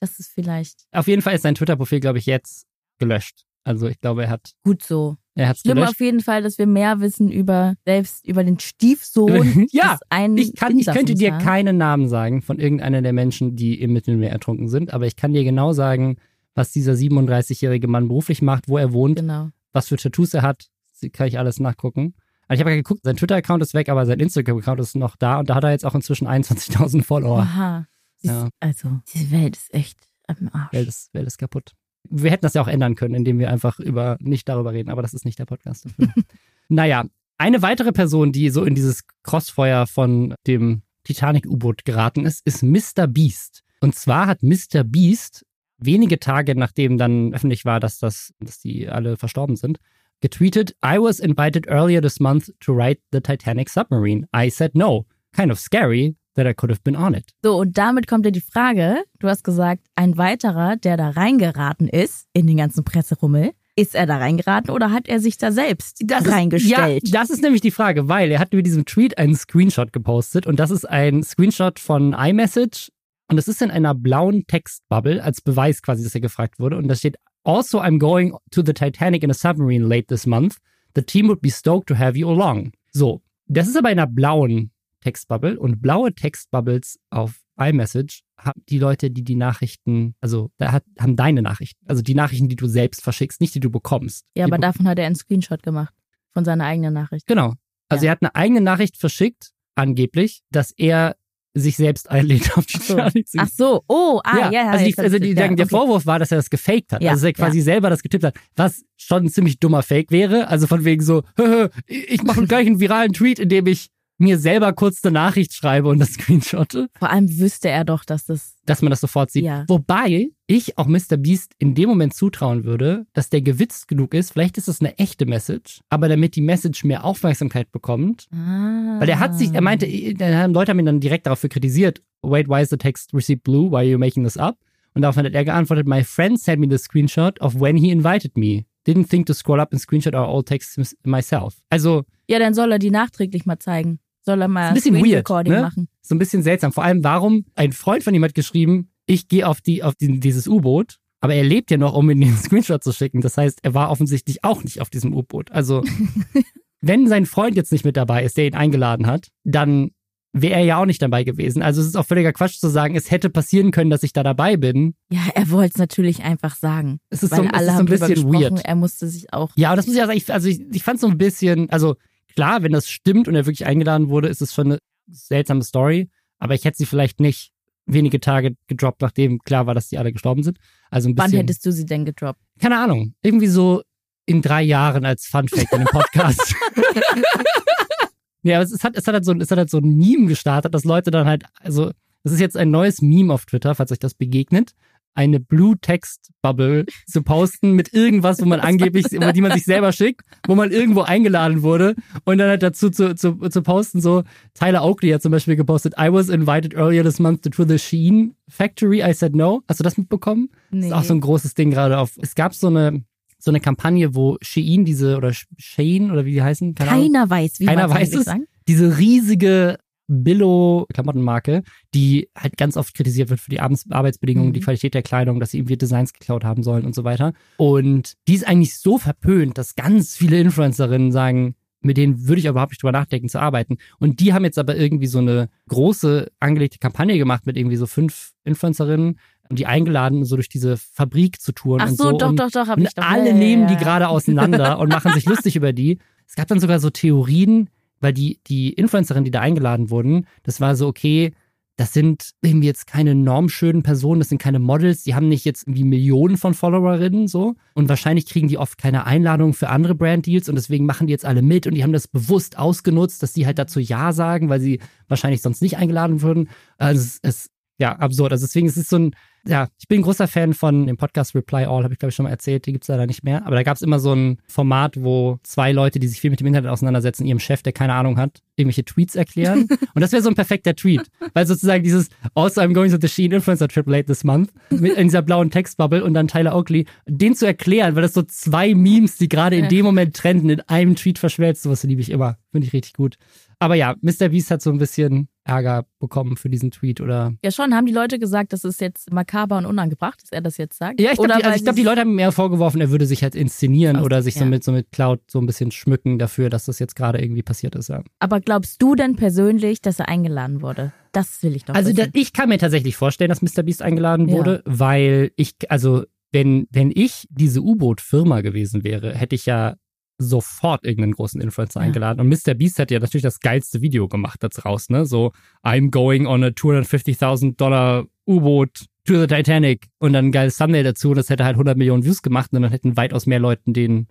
Das 0.00 0.18
ist 0.18 0.32
vielleicht 0.32 0.84
Auf 0.92 1.08
jeden 1.08 1.22
Fall 1.22 1.34
ist 1.34 1.42
sein 1.42 1.54
Twitter-Profil, 1.54 1.98
glaube 1.98 2.18
ich, 2.18 2.26
jetzt 2.26 2.66
gelöscht. 2.98 3.46
Also 3.64 3.86
ich 3.88 3.98
glaube, 4.00 4.24
er 4.24 4.30
hat 4.30 4.52
gut 4.62 4.82
so. 4.82 5.16
er 5.34 5.48
hat's 5.48 5.60
Schlimm 5.62 5.76
gelöscht. 5.76 5.92
auf 5.92 6.00
jeden 6.00 6.20
Fall, 6.20 6.42
dass 6.42 6.58
wir 6.58 6.66
mehr 6.66 7.00
wissen 7.00 7.30
über 7.30 7.74
selbst 7.86 8.26
über 8.26 8.44
den 8.44 8.58
Stiefsohn 8.60 9.66
Ja, 9.72 9.92
des 9.92 10.00
einen 10.10 10.36
Ich, 10.36 10.54
kann, 10.54 10.78
ich 10.78 10.86
könnte 10.86 11.14
dir 11.14 11.32
keinen 11.38 11.78
Namen 11.78 12.08
sagen 12.08 12.42
von 12.42 12.58
irgendeiner 12.58 13.00
der 13.02 13.12
Menschen, 13.14 13.56
die 13.56 13.80
im 13.80 13.92
Mittelmeer 13.94 14.30
ertrunken 14.30 14.68
sind, 14.68 14.92
aber 14.92 15.06
ich 15.06 15.16
kann 15.16 15.32
dir 15.32 15.44
genau 15.44 15.72
sagen, 15.72 16.18
was 16.54 16.70
dieser 16.72 16.92
37-jährige 16.92 17.88
Mann 17.88 18.06
beruflich 18.08 18.42
macht, 18.42 18.68
wo 18.68 18.78
er 18.78 18.92
wohnt, 18.92 19.16
Genau. 19.18 19.48
was 19.72 19.88
für 19.88 19.96
Tattoos 19.96 20.34
er 20.34 20.42
hat. 20.42 20.68
Kann 21.12 21.26
ich 21.26 21.38
alles 21.38 21.58
nachgucken. 21.58 22.14
Also 22.46 22.58
ich 22.58 22.60
habe 22.60 22.70
ja 22.70 22.76
geguckt, 22.76 23.00
sein 23.02 23.16
Twitter-Account 23.16 23.62
ist 23.62 23.74
weg, 23.74 23.88
aber 23.88 24.06
sein 24.06 24.20
Instagram-Account 24.20 24.78
ist 24.80 24.94
noch 24.94 25.16
da 25.16 25.38
und 25.40 25.48
da 25.50 25.54
hat 25.56 25.64
er 25.64 25.70
jetzt 25.70 25.84
auch 25.86 25.94
inzwischen 25.94 26.28
21.000 26.28 27.02
Follower. 27.02 27.40
Aha. 27.40 27.86
Ja. 28.20 28.48
Also, 28.60 29.00
diese 29.12 29.30
Welt 29.30 29.56
ist 29.56 29.72
echt 29.74 29.98
am 30.28 30.48
Arsch. 30.52 30.72
Welt 30.72 30.88
ist, 30.88 31.12
Welt 31.14 31.26
ist 31.26 31.38
kaputt. 31.38 31.72
Wir 32.08 32.30
hätten 32.30 32.42
das 32.42 32.54
ja 32.54 32.62
auch 32.62 32.68
ändern 32.68 32.94
können, 32.94 33.14
indem 33.14 33.38
wir 33.38 33.50
einfach 33.50 33.80
über 33.80 34.16
nicht 34.20 34.48
darüber 34.48 34.72
reden, 34.72 34.90
aber 34.90 35.02
das 35.02 35.14
ist 35.14 35.24
nicht 35.24 35.38
der 35.38 35.46
Podcast 35.46 35.86
dafür. 35.86 36.08
naja, 36.68 37.04
eine 37.38 37.62
weitere 37.62 37.92
Person, 37.92 38.32
die 38.32 38.50
so 38.50 38.64
in 38.64 38.74
dieses 38.74 39.04
Crossfeuer 39.22 39.86
von 39.86 40.34
dem 40.46 40.82
Titanic-U-Boot 41.04 41.84
geraten 41.84 42.26
ist, 42.26 42.42
ist 42.46 42.62
Mr. 42.62 43.06
Beast. 43.06 43.62
Und 43.80 43.94
zwar 43.94 44.26
hat 44.26 44.42
Mr. 44.42 44.84
Beast 44.84 45.44
wenige 45.78 46.18
Tage 46.18 46.54
nachdem 46.54 46.98
dann 46.98 47.34
öffentlich 47.34 47.64
war, 47.64 47.80
dass 47.80 47.98
das, 47.98 48.32
dass 48.40 48.60
die 48.60 48.88
alle 48.88 49.16
verstorben 49.16 49.56
sind, 49.56 49.78
getweetet, 50.20 50.74
I 50.84 50.98
was 50.98 51.18
invited 51.18 51.66
earlier 51.68 52.00
this 52.00 52.20
month 52.20 52.50
to 52.60 52.72
ride 52.72 53.00
the 53.12 53.20
Titanic 53.20 53.68
submarine. 53.68 54.26
I 54.34 54.50
said 54.50 54.74
no. 54.74 55.06
Kind 55.32 55.50
of 55.50 55.58
scary 55.58 56.16
that 56.34 56.46
I 56.46 56.54
could 56.54 56.70
have 56.70 56.82
been 56.82 56.96
on 56.96 57.14
it. 57.14 57.24
So, 57.42 57.56
und 57.56 57.76
damit 57.78 58.06
kommt 58.06 58.24
ja 58.24 58.30
die 58.30 58.40
Frage, 58.40 59.04
du 59.18 59.28
hast 59.28 59.44
gesagt, 59.44 59.86
ein 59.94 60.16
weiterer, 60.16 60.76
der 60.76 60.96
da 60.96 61.10
reingeraten 61.10 61.88
ist, 61.88 62.26
in 62.32 62.46
den 62.46 62.56
ganzen 62.56 62.84
Presserummel, 62.84 63.52
ist 63.76 63.94
er 63.94 64.06
da 64.06 64.18
reingeraten 64.18 64.70
oder 64.70 64.92
hat 64.92 65.08
er 65.08 65.18
sich 65.20 65.36
da 65.36 65.50
selbst 65.50 66.00
Das 66.04 66.28
reingestellt? 66.30 67.04
Ist, 67.04 67.12
ja, 67.12 67.20
das 67.20 67.30
ist 67.30 67.42
nämlich 67.42 67.60
die 67.60 67.70
Frage, 67.70 68.08
weil 68.08 68.30
er 68.30 68.38
hat 68.38 68.52
über 68.52 68.62
diesem 68.62 68.84
Tweet 68.84 69.18
einen 69.18 69.34
Screenshot 69.34 69.92
gepostet 69.92 70.46
und 70.46 70.60
das 70.60 70.70
ist 70.70 70.88
ein 70.88 71.22
Screenshot 71.22 71.80
von 71.80 72.12
iMessage 72.12 72.90
und 73.28 73.36
das 73.36 73.48
ist 73.48 73.62
in 73.62 73.70
einer 73.70 73.94
blauen 73.94 74.46
Textbubble 74.46 75.22
als 75.22 75.40
Beweis 75.40 75.82
quasi, 75.82 76.04
dass 76.04 76.14
er 76.14 76.20
gefragt 76.20 76.60
wurde 76.60 76.76
und 76.76 76.88
da 76.88 76.94
steht 76.94 77.16
Also 77.42 77.80
I'm 77.80 77.98
going 77.98 78.34
to 78.52 78.62
the 78.64 78.72
Titanic 78.72 79.22
in 79.22 79.30
a 79.30 79.34
submarine 79.34 79.86
late 79.86 80.06
this 80.06 80.24
month. 80.24 80.56
The 80.94 81.02
team 81.02 81.28
would 81.28 81.42
be 81.42 81.50
stoked 81.50 81.88
to 81.88 81.98
have 81.98 82.16
you 82.16 82.28
along. 82.28 82.72
So, 82.92 83.22
das 83.46 83.66
ist 83.66 83.76
aber 83.76 83.90
in 83.90 83.98
einer 83.98 84.06
blauen 84.06 84.70
Textbubble 85.04 85.58
und 85.58 85.80
blaue 85.80 86.14
Textbubbles 86.14 86.98
auf 87.10 87.40
iMessage 87.58 88.22
haben 88.38 88.62
die 88.68 88.78
Leute, 88.78 89.10
die 89.10 89.22
die 89.22 89.36
Nachrichten, 89.36 90.14
also 90.20 90.50
da 90.58 90.72
hat, 90.72 90.84
haben 90.98 91.14
deine 91.14 91.42
Nachrichten, 91.42 91.84
also 91.86 92.02
die 92.02 92.14
Nachrichten, 92.14 92.48
die 92.48 92.56
du 92.56 92.66
selbst 92.66 93.02
verschickst, 93.02 93.40
nicht 93.40 93.54
die 93.54 93.60
du 93.60 93.70
bekommst. 93.70 94.24
ja, 94.34 94.46
die 94.46 94.52
aber 94.52 94.60
davon 94.60 94.88
hat 94.88 94.98
er 94.98 95.06
einen 95.06 95.14
Screenshot 95.14 95.62
gemacht. 95.62 95.94
Von 96.32 96.44
seiner 96.44 96.64
eigenen 96.64 96.94
Nachricht. 96.94 97.28
Genau. 97.28 97.54
Also 97.88 98.06
Ja. 98.06 98.10
er 98.10 98.12
hat 98.12 98.22
eine 98.22 98.34
eigene 98.34 98.60
Nachricht 98.60 98.96
verschickt, 98.96 99.52
angeblich, 99.76 100.42
dass 100.50 100.72
er 100.72 101.14
sich 101.56 101.76
selbst 101.76 102.10
einlädt 102.10 102.56
auf 102.56 102.66
die 102.66 102.78
so. 102.78 102.98
Ach 102.98 103.48
so, 103.48 103.84
oh, 103.86 104.20
ah, 104.24 104.50
ja, 104.50 104.50
ja. 104.50 104.70
also, 104.70 104.78
die, 104.84 104.90
jetzt 104.90 104.98
hab 104.98 105.04
also 105.04 105.18
die 105.20 105.28
ja, 105.28 105.36
sagen, 105.36 105.56
der 105.56 105.66
okay. 105.66 105.76
Vorwurf 105.76 106.06
war, 106.06 106.18
dass 106.18 106.32
er 106.32 106.38
das 106.38 106.50
gefaked 106.50 106.92
hat. 106.92 107.02
Ja, 107.02 107.12
also 107.12 107.20
dass 107.22 107.28
er 107.28 107.32
quasi 107.34 107.58
ja. 107.58 107.64
selber 107.64 107.90
das 107.90 108.02
getippt 108.02 108.24
hat, 108.24 108.34
was 108.56 108.84
schon 108.96 109.26
ein 109.26 109.28
ziemlich 109.28 109.60
dummer 109.60 109.82
Fake 109.84 110.10
wäre. 110.10 110.48
Also 110.48 110.66
von 110.66 110.84
wegen 110.84 111.02
so, 111.02 111.22
hö, 111.36 111.44
hö, 111.46 111.68
ich 111.86 112.22
mache 112.24 112.46
gleich 112.46 112.66
einen 112.66 112.80
viralen 112.80 113.12
Tweet, 113.12 113.38
in 113.38 113.48
dem 113.48 113.68
ich 113.68 113.90
mir 114.24 114.38
selber 114.38 114.72
kurz 114.72 115.04
eine 115.04 115.12
Nachricht 115.12 115.54
schreibe 115.54 115.88
und 115.88 115.98
das 115.98 116.08
screenshotte, 116.14 116.88
Vor 116.98 117.10
allem 117.10 117.38
wüsste 117.38 117.68
er 117.68 117.84
doch, 117.84 118.04
dass 118.04 118.26
das, 118.26 118.56
dass 118.66 118.82
man 118.82 118.90
das 118.90 119.00
sofort 119.00 119.30
sieht. 119.30 119.44
Ja. 119.44 119.64
Wobei 119.68 120.30
ich 120.46 120.76
auch 120.76 120.86
Mr. 120.86 121.16
Beast 121.16 121.52
in 121.58 121.74
dem 121.74 121.88
Moment 121.88 122.14
zutrauen 122.14 122.64
würde, 122.64 123.06
dass 123.12 123.30
der 123.30 123.40
gewitzt 123.40 123.88
genug 123.88 124.14
ist. 124.14 124.32
Vielleicht 124.32 124.58
ist 124.58 124.68
das 124.68 124.80
eine 124.80 124.98
echte 124.98 125.26
Message, 125.26 125.80
aber 125.88 126.08
damit 126.08 126.36
die 126.36 126.42
Message 126.42 126.84
mehr 126.84 127.04
Aufmerksamkeit 127.04 127.70
bekommt, 127.72 128.26
ah. 128.32 128.98
weil 128.98 129.08
er 129.08 129.20
hat 129.20 129.36
sich, 129.36 129.54
er 129.54 129.60
meinte, 129.60 129.86
Leute 129.86 130.70
haben 130.70 130.78
ihn 130.78 130.86
dann 130.86 131.00
direkt 131.00 131.26
dafür 131.26 131.48
kritisiert, 131.48 132.02
wait, 132.22 132.48
why 132.48 132.62
is 132.62 132.70
the 132.70 132.76
text 132.76 133.14
receipt 133.14 133.42
blue? 133.42 133.70
Why 133.70 133.76
are 133.76 133.84
you 133.84 133.98
making 133.98 134.24
this 134.24 134.36
up? 134.36 134.58
Und 134.94 135.02
daraufhin 135.02 135.24
hat 135.24 135.34
er 135.34 135.44
geantwortet, 135.44 135.86
my 135.86 136.04
friend 136.04 136.38
sent 136.38 136.60
me 136.60 136.68
the 136.70 136.78
screenshot 136.78 137.40
of 137.40 137.60
when 137.60 137.76
he 137.76 137.90
invited 137.90 138.36
me. 138.36 138.64
Didn't 138.86 139.08
think 139.08 139.26
to 139.26 139.34
scroll 139.34 139.60
up 139.60 139.72
and 139.72 139.80
screenshot 139.80 140.14
our 140.14 140.28
old 140.28 140.46
texts 140.46 140.94
myself. 141.04 141.56
Also 141.70 142.04
Ja, 142.28 142.38
dann 142.38 142.54
soll 142.54 142.72
er 142.72 142.78
die 142.78 142.90
nachträglich 142.90 143.44
mal 143.44 143.58
zeigen. 143.58 143.98
Soll 144.24 144.40
er 144.40 144.48
mal 144.48 144.68
ein 144.68 144.74
bisschen 144.74 144.94
Screen 144.94 145.12
weird, 145.12 145.18
Recording 145.18 145.52
ne? 145.52 145.60
machen. 145.60 145.88
so 146.00 146.14
ein 146.14 146.18
bisschen 146.18 146.42
seltsam. 146.42 146.72
Vor 146.72 146.84
allem, 146.84 147.04
warum 147.04 147.44
ein 147.54 147.72
Freund 147.72 148.02
von 148.02 148.14
ihm 148.14 148.24
hat 148.24 148.34
geschrieben, 148.34 148.88
ich 149.06 149.28
gehe 149.28 149.46
auf 149.46 149.60
die, 149.60 149.82
auf 149.82 149.94
die, 149.94 150.18
dieses 150.18 150.48
U-Boot, 150.48 150.98
aber 151.20 151.34
er 151.34 151.44
lebt 151.44 151.70
ja 151.70 151.76
noch, 151.76 151.94
um 151.94 152.06
mir 152.06 152.16
den 152.16 152.36
Screenshot 152.36 152.82
zu 152.82 152.92
schicken. 152.92 153.20
Das 153.20 153.36
heißt, 153.36 153.60
er 153.62 153.74
war 153.74 153.90
offensichtlich 153.90 154.42
auch 154.42 154.64
nicht 154.64 154.80
auf 154.80 154.90
diesem 154.90 155.14
U-Boot. 155.14 155.52
Also, 155.52 155.84
wenn 156.80 157.06
sein 157.06 157.26
Freund 157.26 157.56
jetzt 157.56 157.72
nicht 157.72 157.84
mit 157.84 157.96
dabei 157.96 158.24
ist, 158.24 158.36
der 158.36 158.46
ihn 158.46 158.54
eingeladen 158.54 159.06
hat, 159.06 159.28
dann 159.44 159.90
wäre 160.34 160.54
er 160.54 160.64
ja 160.64 160.78
auch 160.78 160.86
nicht 160.86 161.00
dabei 161.00 161.22
gewesen. 161.22 161.62
Also 161.62 161.80
es 161.80 161.86
ist 161.86 161.96
auch 161.96 162.04
völliger 162.04 162.32
Quatsch 162.32 162.58
zu 162.58 162.68
sagen, 162.68 162.96
es 162.96 163.10
hätte 163.10 163.30
passieren 163.30 163.70
können, 163.70 163.88
dass 163.88 164.02
ich 164.02 164.12
da 164.12 164.22
dabei 164.22 164.56
bin. 164.56 164.94
Ja, 165.10 165.20
er 165.34 165.48
wollte 165.50 165.74
es 165.74 165.78
natürlich 165.78 166.24
einfach 166.24 166.56
sagen. 166.56 166.98
Es 167.08 167.22
ist 167.22 167.34
so, 167.34 167.42
es 167.42 167.62
ist 167.62 167.72
so 167.72 167.78
ein 167.78 167.86
bisschen 167.86 168.32
weird. 168.32 168.64
Er 168.64 168.74
musste 168.74 169.06
sich 169.06 169.32
auch. 169.32 169.52
Ja, 169.54 169.68
aber 169.68 169.76
das 169.76 169.86
muss 169.86 169.94
ich 169.94 170.02
auch 170.02 170.06
sagen, 170.06 170.18
ich, 170.18 170.32
also 170.32 170.48
ich, 170.48 170.60
ich 170.72 170.82
fand 170.82 170.96
es 170.96 171.02
so 171.02 171.06
ein 171.06 171.18
bisschen, 171.18 171.70
also 171.70 171.94
klar, 172.34 172.62
wenn 172.62 172.72
das 172.72 172.88
stimmt 172.88 173.28
und 173.28 173.34
er 173.34 173.46
wirklich 173.46 173.66
eingeladen 173.66 174.08
wurde, 174.08 174.28
ist 174.28 174.42
es 174.42 174.54
schon 174.54 174.66
eine 174.72 174.78
seltsame 175.10 175.62
Story, 175.62 176.08
aber 176.38 176.54
ich 176.54 176.64
hätte 176.64 176.78
sie 176.78 176.86
vielleicht 176.86 177.20
nicht 177.20 177.52
wenige 177.86 178.18
Tage 178.20 178.54
gedroppt, 178.66 179.02
nachdem 179.02 179.38
klar 179.40 179.66
war, 179.66 179.74
dass 179.74 179.88
die 179.88 179.98
alle 179.98 180.12
gestorben 180.12 180.42
sind. 180.42 180.58
Also 180.90 181.08
ein 181.08 181.16
Wann 181.18 181.26
bisschen, 181.26 181.40
hättest 181.40 181.66
du 181.66 181.72
sie 181.72 181.84
denn 181.86 182.04
gedroppt? 182.04 182.40
keine 182.60 182.78
Ahnung, 182.78 183.14
irgendwie 183.22 183.46
so 183.48 183.82
in 184.26 184.40
drei 184.40 184.62
Jahren 184.62 185.04
als 185.04 185.26
Fun 185.26 185.48
Fact 185.48 185.72
in 185.72 185.78
dem 185.80 185.86
Podcast. 185.88 186.54
ja, 188.42 188.56
aber 188.56 188.64
es, 188.64 188.82
hat, 188.84 188.96
es, 188.96 189.06
hat 189.06 189.14
halt 189.14 189.24
so, 189.24 189.32
ein- 189.32 189.40
es 189.40 189.50
hat 189.50 189.58
halt 189.58 189.70
so 189.70 189.78
ein 189.78 189.96
Meme 189.96 190.26
gestartet, 190.26 190.74
dass 190.74 190.84
Leute 190.84 191.10
dann 191.10 191.26
halt, 191.26 191.44
also 191.60 191.90
es 192.22 192.32
ist 192.32 192.40
jetzt 192.40 192.56
ein 192.56 192.70
neues 192.70 193.02
Meme 193.02 193.32
auf 193.32 193.44
Twitter, 193.46 193.74
falls 193.74 193.92
euch 193.92 193.98
das 193.98 194.14
begegnet, 194.14 194.72
eine 195.14 195.40
Blue 195.40 195.76
Text 195.80 196.30
Bubble 196.42 196.86
zu 197.06 197.22
posten 197.22 197.72
mit 197.72 197.92
irgendwas, 197.94 198.40
wo 198.40 198.44
man 198.46 198.60
angeblich, 198.60 199.12
über 199.12 199.32
die 199.32 199.40
man 199.40 199.52
sich 199.52 199.64
selber 199.64 199.92
schickt, 199.92 200.22
wo 200.46 200.54
man 200.54 200.70
irgendwo 200.70 201.02
eingeladen 201.02 201.62
wurde 201.62 201.94
und 202.24 202.38
dann 202.38 202.48
halt 202.48 202.62
dazu 202.62 202.90
zu, 202.90 203.14
zu, 203.14 203.36
zu 203.36 203.62
posten 203.62 204.00
so, 204.00 204.24
Tyler 204.54 204.84
Oakley 204.84 205.10
hat 205.10 205.22
zum 205.22 205.32
Beispiel 205.32 205.56
gepostet, 205.56 205.94
I 205.98 206.12
was 206.12 206.28
invited 206.28 206.74
earlier 206.74 207.02
this 207.04 207.18
month 207.18 207.42
to 207.42 207.64
the 207.64 207.78
Sheen 207.78 208.34
Factory, 208.48 209.02
I 209.02 209.12
said 209.14 209.34
no. 209.34 209.62
Hast 209.68 209.80
du 209.80 209.84
das 209.84 209.96
mitbekommen? 209.96 210.50
Nee. 210.70 210.80
Das 210.80 210.88
ist 210.88 210.92
auch 210.94 211.04
so 211.04 211.14
ein 211.14 211.20
großes 211.20 211.54
Ding 211.54 211.70
gerade 211.70 211.98
auf. 211.98 212.12
Es 212.20 212.34
gab 212.34 212.54
so 212.54 212.66
eine, 212.66 213.04
so 213.38 213.50
eine 213.50 213.60
Kampagne, 213.60 214.14
wo 214.14 214.36
Shein 214.42 214.84
diese, 214.84 215.16
oder 215.16 215.32
Shein, 215.58 216.10
oder 216.10 216.24
wie 216.24 216.32
die 216.32 216.42
heißen, 216.42 216.74
keine 216.74 216.90
Ahnung, 216.90 217.02
Keiner 217.04 217.30
weiß, 217.30 217.60
wie 217.60 217.66
Keiner 217.66 217.88
weiß 217.90 218.14
es. 218.14 218.24
sagen. 218.24 218.46
diese 218.68 218.98
riesige 218.98 219.78
Billo-Klamottenmarke, 220.08 221.62
die 221.94 222.28
halt 222.36 222.56
ganz 222.56 222.76
oft 222.76 222.94
kritisiert 222.94 223.30
wird 223.30 223.40
für 223.40 223.50
die 223.50 223.60
Arbeits 223.60 223.90
Arbeitsbedingungen, 223.90 224.50
Mhm. 224.50 224.54
die 224.54 224.60
Qualität 224.60 224.94
der 224.94 225.02
Kleidung, 225.02 225.40
dass 225.40 225.50
sie 225.50 225.58
irgendwie 225.58 225.76
Designs 225.76 226.12
geklaut 226.12 226.44
haben 226.44 226.62
sollen 226.62 226.84
und 226.84 226.94
so 226.94 227.04
weiter. 227.04 227.32
Und 227.56 228.14
die 228.28 228.34
ist 228.34 228.46
eigentlich 228.46 228.78
so 228.78 228.98
verpönt, 228.98 229.58
dass 229.58 229.74
ganz 229.74 230.16
viele 230.16 230.38
Influencerinnen 230.40 231.12
sagen, 231.12 231.54
mit 231.80 231.96
denen 231.98 232.26
würde 232.26 232.40
ich 232.40 232.46
überhaupt 232.46 232.72
nicht 232.72 232.82
drüber 232.82 232.92
nachdenken 232.92 233.28
zu 233.28 233.38
arbeiten. 233.38 233.76
Und 233.98 234.20
die 234.20 234.32
haben 234.32 234.44
jetzt 234.44 234.58
aber 234.58 234.74
irgendwie 234.76 235.06
so 235.06 235.18
eine 235.18 235.48
große 235.68 236.30
angelegte 236.40 236.78
Kampagne 236.78 237.18
gemacht 237.18 237.44
mit 237.46 237.56
irgendwie 237.58 237.76
so 237.76 237.86
fünf 237.86 238.32
Influencerinnen 238.44 239.18
die 239.50 239.66
eingeladen, 239.66 240.24
so 240.24 240.36
durch 240.36 240.48
diese 240.48 240.78
Fabrik 240.78 241.38
zu 241.38 241.52
touren 241.52 241.82
Ach 241.82 241.90
und 241.90 241.98
so, 241.98 242.04
so. 242.04 242.16
doch, 242.16 242.28
und 242.30 242.40
doch, 242.40 242.50
doch, 242.50 242.66
hab 242.66 242.78
ich 242.78 242.94
doch. 242.94 243.04
alle 243.04 243.26
Ja, 243.26 243.32
ja, 243.32 243.34
nehmen 243.34 243.66
die 243.66 243.74
ja. 243.74 243.78
gerade 243.78 244.08
auseinander 244.08 244.78
und 244.78 244.88
machen 244.88 245.12
sich 245.12 245.26
lustig 245.26 245.54
über 245.54 245.74
die. 245.74 245.98
Es 246.26 246.34
gab 246.34 246.48
dann 246.48 246.60
sogar 246.60 246.80
so 246.80 246.88
Theorien, 246.88 247.68
weil 248.00 248.12
die, 248.12 248.40
die 248.46 248.72
Influencerinnen, 248.72 249.24
die 249.24 249.30
da 249.30 249.40
eingeladen 249.40 249.90
wurden, 249.90 250.26
das 250.42 250.60
war 250.60 250.76
so, 250.76 250.86
okay, 250.86 251.32
das 251.76 251.92
sind 251.92 252.30
irgendwie 252.40 252.68
jetzt 252.68 252.86
keine 252.86 253.14
normschönen 253.16 253.82
Personen, 253.82 254.20
das 254.20 254.28
sind 254.28 254.40
keine 254.40 254.60
Models, 254.60 255.02
die 255.02 255.14
haben 255.14 255.28
nicht 255.28 255.44
jetzt 255.44 255.64
irgendwie 255.66 255.84
Millionen 255.84 256.36
von 256.36 256.54
Followerinnen 256.54 257.26
so 257.26 257.56
und 257.74 257.88
wahrscheinlich 257.88 258.26
kriegen 258.26 258.46
die 258.46 258.58
oft 258.58 258.78
keine 258.78 259.06
Einladung 259.06 259.54
für 259.54 259.68
andere 259.68 259.96
Branddeals 259.96 260.48
und 260.48 260.54
deswegen 260.54 260.86
machen 260.86 261.08
die 261.08 261.12
jetzt 261.12 261.24
alle 261.24 261.42
mit 261.42 261.66
und 261.66 261.74
die 261.74 261.82
haben 261.82 261.92
das 261.92 262.06
bewusst 262.06 262.58
ausgenutzt, 262.58 263.22
dass 263.24 263.32
die 263.32 263.44
halt 263.44 263.58
dazu 263.58 263.80
Ja 263.80 264.12
sagen, 264.12 264.48
weil 264.48 264.60
sie 264.60 264.80
wahrscheinlich 265.08 265.42
sonst 265.42 265.62
nicht 265.62 265.76
eingeladen 265.76 266.22
würden. 266.22 266.48
Also 266.78 267.00
es 267.00 267.18
ist 267.18 267.50
ja 267.78 267.96
absurd. 267.96 268.30
Also 268.30 268.46
deswegen 268.46 268.68
ist 268.68 268.76
es 268.76 268.88
so 268.88 268.96
ein 268.96 269.16
ja, 269.46 269.68
ich 269.78 269.88
bin 269.88 270.00
ein 270.00 270.02
großer 270.02 270.26
Fan 270.26 270.54
von 270.54 270.86
dem 270.86 270.96
Podcast 270.96 271.34
Reply 271.34 271.64
All, 271.64 271.84
habe 271.84 271.92
ich 271.92 271.98
glaube 271.98 272.10
ich 272.10 272.14
schon 272.14 272.24
mal 272.24 272.30
erzählt, 272.30 272.66
die 272.66 272.72
gibt's 272.72 272.88
leider 272.88 273.06
nicht 273.06 273.24
mehr. 273.24 273.46
Aber 273.46 273.56
da 273.56 273.62
gab's 273.62 273.82
immer 273.82 273.98
so 273.98 274.14
ein 274.14 274.38
Format, 274.46 275.02
wo 275.02 275.38
zwei 275.42 275.72
Leute, 275.72 275.98
die 275.98 276.08
sich 276.08 276.20
viel 276.20 276.30
mit 276.30 276.40
dem 276.40 276.46
Internet 276.46 276.70
auseinandersetzen, 276.70 277.26
ihrem 277.26 277.38
Chef, 277.38 277.62
der 277.62 277.72
keine 277.72 277.94
Ahnung 277.94 278.16
hat, 278.16 278.42
irgendwelche 278.56 278.84
Tweets 278.84 279.14
erklären. 279.14 279.66
Und 279.94 280.00
das 280.00 280.12
wäre 280.12 280.22
so 280.22 280.28
ein 280.28 280.34
perfekter 280.34 280.74
Tweet. 280.74 281.02
Weil 281.34 281.46
sozusagen 281.46 281.84
dieses 281.84 282.08
Also 282.34 282.60
I'm 282.60 282.72
going 282.72 282.90
to 282.90 282.98
the 283.00 283.08
Sheen 283.08 283.32
Influencer 283.32 283.68
Trip 283.68 283.86
late 283.86 284.06
this 284.06 284.24
month 284.24 284.50
mit 284.70 284.96
in 284.96 285.08
dieser 285.08 285.22
blauen 285.22 285.50
Textbubble 285.50 286.02
und 286.02 286.14
dann 286.14 286.28
Tyler 286.28 286.56
Oakley, 286.56 286.86
den 287.06 287.34
zu 287.34 287.46
erklären, 287.46 287.94
weil 287.94 288.02
das 288.02 288.14
so 288.14 288.22
zwei 288.22 288.74
Memes, 288.74 289.16
die 289.16 289.28
gerade 289.28 289.56
in 289.56 289.68
dem 289.68 289.84
Moment 289.84 290.16
trenden, 290.16 290.50
in 290.50 290.60
einem 290.62 290.96
Tweet 290.96 291.18
verschwelzt, 291.18 291.62
sowas 291.62 291.82
liebe 291.82 292.00
ich 292.00 292.10
immer. 292.10 292.38
Finde 292.50 292.66
ich 292.66 292.72
richtig 292.72 292.94
gut. 292.94 293.16
Aber 293.58 293.74
ja, 293.74 293.94
Mr. 294.00 294.28
Beast 294.28 294.50
hat 294.50 294.62
so 294.62 294.70
ein 294.70 294.78
bisschen 294.78 295.28
Ärger 295.44 295.84
bekommen 295.98 296.36
für 296.36 296.48
diesen 296.48 296.70
Tweet 296.70 297.00
oder. 297.00 297.34
Ja, 297.44 297.50
schon. 297.50 297.74
Haben 297.74 297.86
die 297.86 297.92
Leute 297.92 298.18
gesagt, 298.18 298.52
das 298.52 298.64
ist 298.64 298.80
jetzt 298.80 299.12
makaber 299.12 299.58
und 299.58 299.66
unangebracht, 299.66 300.22
dass 300.22 300.32
er 300.32 300.40
das 300.40 300.56
jetzt 300.56 300.78
sagt? 300.78 301.00
Ja, 301.00 301.10
ich 301.12 301.18
glaube, 301.18 301.34
die, 301.38 301.44
also 301.44 301.64
glaub, 301.64 301.76
die 301.76 301.82
Leute 301.82 302.00
haben 302.00 302.12
ihm 302.12 302.18
eher 302.18 302.32
vorgeworfen, 302.32 302.80
er 302.80 302.90
würde 302.90 303.06
sich 303.06 303.22
halt 303.22 303.34
inszenieren 303.34 304.00
oder 304.00 304.22
sich 304.22 304.34
so 304.34 304.40
ja. 304.40 304.46
mit 304.46 304.64
so 304.64 304.72
mit 304.72 304.90
Cloud 304.90 305.20
so 305.30 305.40
ein 305.40 305.46
bisschen 305.46 305.70
schmücken 305.70 306.18
dafür, 306.18 306.48
dass 306.48 306.64
das 306.64 306.78
jetzt 306.78 306.96
gerade 306.96 307.20
irgendwie 307.22 307.42
passiert 307.42 307.74
ist. 307.74 307.88
Ja. 307.88 308.02
Aber 308.18 308.40
glaubst 308.40 308.80
du 308.80 308.94
denn 308.94 309.16
persönlich, 309.16 309.82
dass 309.82 309.98
er 309.98 310.08
eingeladen 310.08 310.62
wurde? 310.62 310.92
Das 311.12 311.42
will 311.42 311.54
ich 311.54 311.64
doch 311.64 311.74
Also 311.74 311.92
da, 311.92 312.06
ich 312.12 312.32
kann 312.32 312.48
mir 312.48 312.58
tatsächlich 312.58 312.96
vorstellen, 312.96 313.28
dass 313.28 313.42
Mr. 313.42 313.62
Beast 313.62 313.82
eingeladen 313.82 314.28
Ja. 314.28 314.34
wurde, 314.36 314.62
weil 314.64 315.30
ich, 315.36 315.54
also 315.68 316.04
wenn, 316.32 316.66
wenn 316.70 316.90
ich 316.92 317.28
diese 317.30 317.60
U-Boot-Firma 317.60 318.40
gewesen 318.40 318.82
wäre, 318.82 319.14
hätte 319.14 319.36
ich 319.36 319.46
ja 319.46 319.76
sofort 320.18 320.84
irgendeinen 320.84 321.12
großen 321.14 321.40
Influencer 321.40 321.80
Ja. 321.80 321.86
eingeladen. 321.86 322.20
Und 322.20 322.28
Mr. 322.28 322.54
Beast 322.54 322.78
hat 322.78 322.90
ja 322.90 323.00
natürlich 323.00 323.22
das 323.22 323.40
geilste 323.40 323.80
Video 323.80 324.08
gemacht 324.08 324.42
dazu 324.42 324.60
raus, 324.62 324.88
ne? 324.88 325.06
So, 325.06 325.32
I'm 325.64 325.90
going 325.90 326.26
on 326.26 326.44
a 326.44 326.48
250.000 326.48 327.56
Dollar 327.56 328.04
U-Boot 328.26 328.86
to 329.04 329.20
the 329.20 329.26
Titanic 329.26 329.88
und 329.98 330.12
dann 330.12 330.26
ein 330.26 330.32
geiles 330.32 330.56
Thumbnail 330.56 330.84
dazu. 330.84 331.10
Und 331.10 331.16
das 331.18 331.30
hätte 331.30 331.44
halt 331.44 331.54
100 331.56 331.76
Millionen 331.76 332.04
Views 332.04 332.22
gemacht 332.22 332.52
und 332.52 332.62
dann 332.62 332.70
hätten 332.70 332.96
weitaus 332.96 333.26
mehr 333.26 333.38
Leuten 333.40 333.72
den 333.74 334.06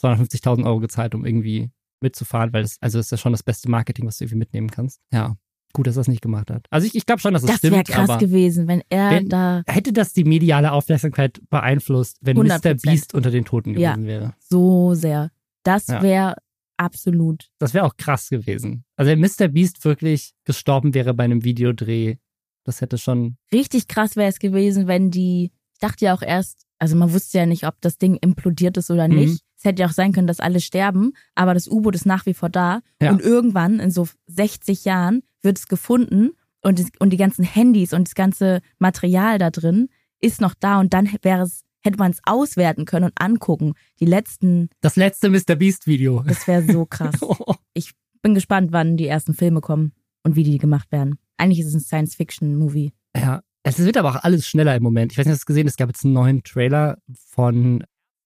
250.000 0.00 0.64
Euro 0.66 0.80
gezahlt, 0.80 1.14
um 1.14 1.24
irgendwie 1.24 1.70
mitzufahren, 2.00 2.52
weil 2.52 2.62
das, 2.62 2.76
also 2.80 2.98
das 2.98 3.06
ist 3.06 3.10
ja 3.12 3.16
schon 3.16 3.32
das 3.32 3.42
beste 3.42 3.70
Marketing, 3.70 4.06
was 4.06 4.18
du 4.18 4.24
irgendwie 4.24 4.38
mitnehmen 4.38 4.70
kannst. 4.70 5.00
Ja. 5.12 5.36
Gut, 5.72 5.86
dass 5.86 5.96
er 5.96 6.02
es 6.02 6.08
nicht 6.08 6.22
gemacht 6.22 6.50
hat. 6.50 6.66
Also 6.70 6.86
ich, 6.86 6.94
ich 6.94 7.04
glaube 7.06 7.20
schon, 7.20 7.34
dass 7.34 7.42
es 7.42 7.48
das 7.50 7.62
wäre 7.62 7.74
stimmt, 7.74 7.88
krass 7.88 8.08
aber 8.10 8.18
gewesen, 8.20 8.68
wenn 8.68 8.82
er 8.88 9.10
Wenn- 9.10 9.28
da 9.28 9.62
hätte 9.66 9.92
das 9.92 10.12
die 10.12 10.24
mediale 10.24 10.72
Aufmerksamkeit 10.72 11.40
beeinflusst, 11.50 12.18
wenn 12.22 12.36
100%. 12.36 12.74
Mr. 12.84 12.90
Beast 12.90 13.14
unter 13.14 13.30
den 13.30 13.44
Toten 13.44 13.76
Ja. 13.78 13.92
gewesen 13.94 14.06
wäre. 14.06 14.34
so 14.38 14.94
sehr. 14.94 15.30
Das 15.66 15.86
Ja. 15.88 16.02
wäre 16.02 16.36
absolut. 16.76 17.48
Das 17.58 17.74
wäre 17.74 17.84
auch 17.84 17.96
krass 17.96 18.28
gewesen. 18.28 18.84
Also 18.96 19.10
wenn 19.10 19.20
Mr. 19.20 19.48
Beast 19.48 19.84
wirklich 19.84 20.34
gestorben 20.44 20.94
wäre 20.94 21.14
bei 21.14 21.24
einem 21.24 21.44
Videodreh, 21.44 22.16
das 22.64 22.80
hätte 22.80 22.98
schon. 22.98 23.36
Richtig 23.52 23.88
krass 23.88 24.16
wäre 24.16 24.28
es 24.28 24.38
gewesen, 24.38 24.86
wenn 24.86 25.10
die, 25.10 25.52
ich 25.72 25.78
dachte 25.78 26.04
ja 26.04 26.14
auch 26.14 26.22
erst, 26.22 26.64
also 26.78 26.96
man 26.96 27.12
wusste 27.12 27.38
ja 27.38 27.46
nicht, 27.46 27.66
ob 27.66 27.80
das 27.80 27.96
Ding 27.96 28.16
implodiert 28.16 28.76
ist 28.76 28.90
oder 28.90 29.08
Mhm. 29.08 29.14
nicht. 29.14 29.42
Es 29.58 29.64
hätte 29.64 29.80
ja 29.82 29.88
auch 29.88 29.92
sein 29.92 30.12
können, 30.12 30.26
dass 30.26 30.40
alle 30.40 30.60
sterben, 30.60 31.12
aber 31.34 31.54
das 31.54 31.66
U-Boot 31.68 31.94
ist 31.94 32.04
nach 32.04 32.26
wie 32.26 32.34
vor 32.34 32.50
da. 32.50 32.80
Ja. 33.00 33.10
Und 33.12 33.22
irgendwann, 33.22 33.80
in 33.80 33.90
so 33.90 34.06
60 34.26 34.84
Jahren, 34.84 35.22
wird 35.42 35.58
es 35.58 35.66
gefunden 35.68 36.32
und, 36.62 36.82
und 36.98 37.10
die 37.10 37.16
ganzen 37.16 37.44
Handys 37.44 37.92
und 37.94 38.08
das 38.08 38.14
ganze 38.14 38.60
Material 38.78 39.38
da 39.38 39.50
drin 39.50 39.88
ist 40.20 40.40
noch 40.40 40.54
da 40.54 40.80
und 40.80 40.92
dann 40.92 41.08
wäre 41.22 41.42
es, 41.44 41.62
hätte 41.86 41.98
man 41.98 42.10
es 42.10 42.18
auswerten 42.24 42.84
können 42.84 43.06
und 43.06 43.12
angucken. 43.18 43.72
Die 44.00 44.04
letzten, 44.04 44.68
Das 44.82 44.96
letzte 44.96 45.30
Mr. 45.30 45.54
Beast 45.56 45.86
Video. 45.86 46.22
das 46.26 46.46
wäre 46.46 46.62
so 46.62 46.84
krass. 46.84 47.14
Bin 48.22 48.34
gespannt, 48.34 48.72
wann 48.72 48.96
die 48.96 49.06
ersten 49.06 49.32
Filme 49.34 49.60
kommen 49.60 49.92
und 50.24 50.36
wie 50.36 50.42
die 50.42 50.58
gemacht 50.58 50.90
werden. 50.92 51.18
Eigentlich 51.38 51.60
ist 51.60 51.66
es 51.68 51.74
ein 51.74 51.80
Science-Fiction-Movie. 51.80 52.92
ja. 53.16 53.40
Es 53.68 53.78
wird 53.80 53.96
aber 53.96 54.10
auch 54.10 54.22
alles 54.22 54.46
schneller 54.46 54.76
im 54.76 54.82
Moment. 54.84 55.10
Ich 55.10 55.18
weiß 55.18 55.26
nicht, 55.26 55.32
hast 55.32 55.40
du 55.40 55.42
es 55.42 55.46
gesehen? 55.46 55.66
Es 55.66 55.76
gab 55.76 55.88
jetzt 55.88 56.04
einen 56.04 56.14
neuen 56.14 56.44
Trailer 56.44 56.98
von, 57.30 57.82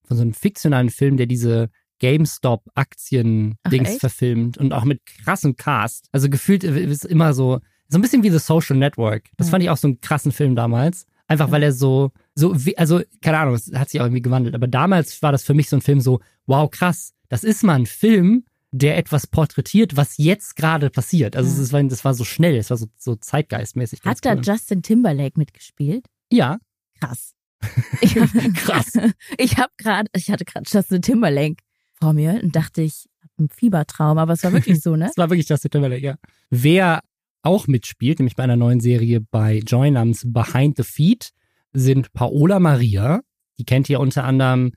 von 0.07 0.17
so 0.19 0.23
einem 0.23 0.35
fiktionalen 0.35 0.91
Film, 0.91 1.17
der 1.17 1.25
diese 1.25 1.71
GameStop-Aktien-Dings 2.01 3.97
verfilmt 3.99 4.59
und 4.59 4.73
auch 4.73 4.85
mit 4.85 5.05
krassem 5.07 5.57
Cast. 5.57 6.09
Also 6.13 6.29
gefühlt 6.29 6.65
ist 6.65 7.05
immer 7.05 7.33
so, 7.35 7.61
so 7.89 7.99
ein 7.99 8.03
bisschen 8.03 8.23
wie 8.23 8.31
The 8.31 8.39
Social 8.39 8.77
Network. 8.77 9.31
Das 9.37 9.49
Ja. 9.49 9.51
fand 9.53 9.63
ich 9.65 9.71
auch 9.71 9.77
so 9.77 9.89
einen 9.89 10.01
krassen 10.01 10.33
Film 10.33 10.55
damals. 10.55 11.07
Einfach 11.27 11.47
Ja. 11.49 11.53
weil 11.53 11.63
er 11.63 11.73
so, 11.73 12.11
so, 12.41 12.67
wie, 12.67 12.77
also, 12.79 13.01
keine 13.21 13.39
Ahnung, 13.39 13.55
es 13.55 13.71
hat 13.75 13.91
sich 13.91 14.01
auch 14.01 14.05
irgendwie 14.07 14.23
gewandelt. 14.23 14.55
Aber 14.55 14.67
damals 14.67 15.23
war 15.23 15.33
das 15.33 15.45
für 15.45 15.55
mich 15.55 15.69
so 15.69 15.77
ein 15.77 15.83
Film 15.83 16.01
so, 16.01 16.21
wow, 16.47 16.71
krass, 16.71 17.13
das 17.29 17.45
ist 17.45 17.63
mal 17.63 17.75
ein 17.75 17.87
Film, 17.87 18.45
der 18.73 18.97
etwas 18.97 19.27
porträtiert, 19.27 19.97
was 19.97 20.17
jetzt 20.19 20.57
gerade 20.57 20.91
passiert. 20.91 21.37
Also 21.37 21.55
Ja. 21.57 21.63
es 21.63 21.73
war, 21.73 21.83
das 21.85 22.05
war 22.05 22.15
so 22.15 22.25
schnell, 22.25 22.57
es 22.57 22.71
war 22.71 22.77
so, 22.77 22.87
so 22.97 23.17
zeitgeistmäßig. 23.17 24.01
Hat 24.05 24.25
da 24.25 24.35
cool. 24.35 24.43
Justin 24.45 24.83
Timberlake 24.83 25.39
mitgespielt? 25.39 26.07
Ja, 26.31 26.59
Krass. 27.01 27.35
Ich, 28.01 28.15
Krass. 28.55 28.93
Ich 29.39 29.57
habe 29.59 29.73
gerade, 29.79 30.09
ich 30.15 30.31
hatte 30.31 30.45
gerade 30.45 30.69
Justin 30.71 31.03
Timberlake 31.03 31.57
vor 32.01 32.13
mir 32.13 32.41
und 32.43 32.55
dachte, 32.57 32.83
ich 32.83 33.07
habe 33.23 33.33
einen 33.39 33.49
Fiebertraum, 33.51 34.19
aber 34.19 34.33
es 34.35 34.45
war 34.45 34.53
wirklich 34.53 34.81
so, 34.81 34.97
ne? 34.97 35.07
Das 35.09 35.17
war 35.17 35.31
wirklich 35.31 35.49
Justin 35.49 35.71
Timberlake, 35.71 36.03
ja. 36.05 36.17
Wer 36.51 37.01
auch 37.43 37.67
mitspielt, 37.67 38.19
nämlich 38.19 38.37
bei 38.37 38.43
einer 38.45 38.57
neuen 38.57 38.81
Serie 38.81 39.21
bei 39.21 39.59
Joy 39.59 39.91
namens 39.91 40.23
Behind 40.27 40.77
the 40.77 40.83
Feet, 40.83 41.31
sind 41.73 42.13
Paola 42.13 42.59
Maria. 42.59 43.21
Die 43.59 43.65
kennt 43.65 43.89
ihr 43.91 44.01
unter 44.01 44.25
anderem 44.25 44.73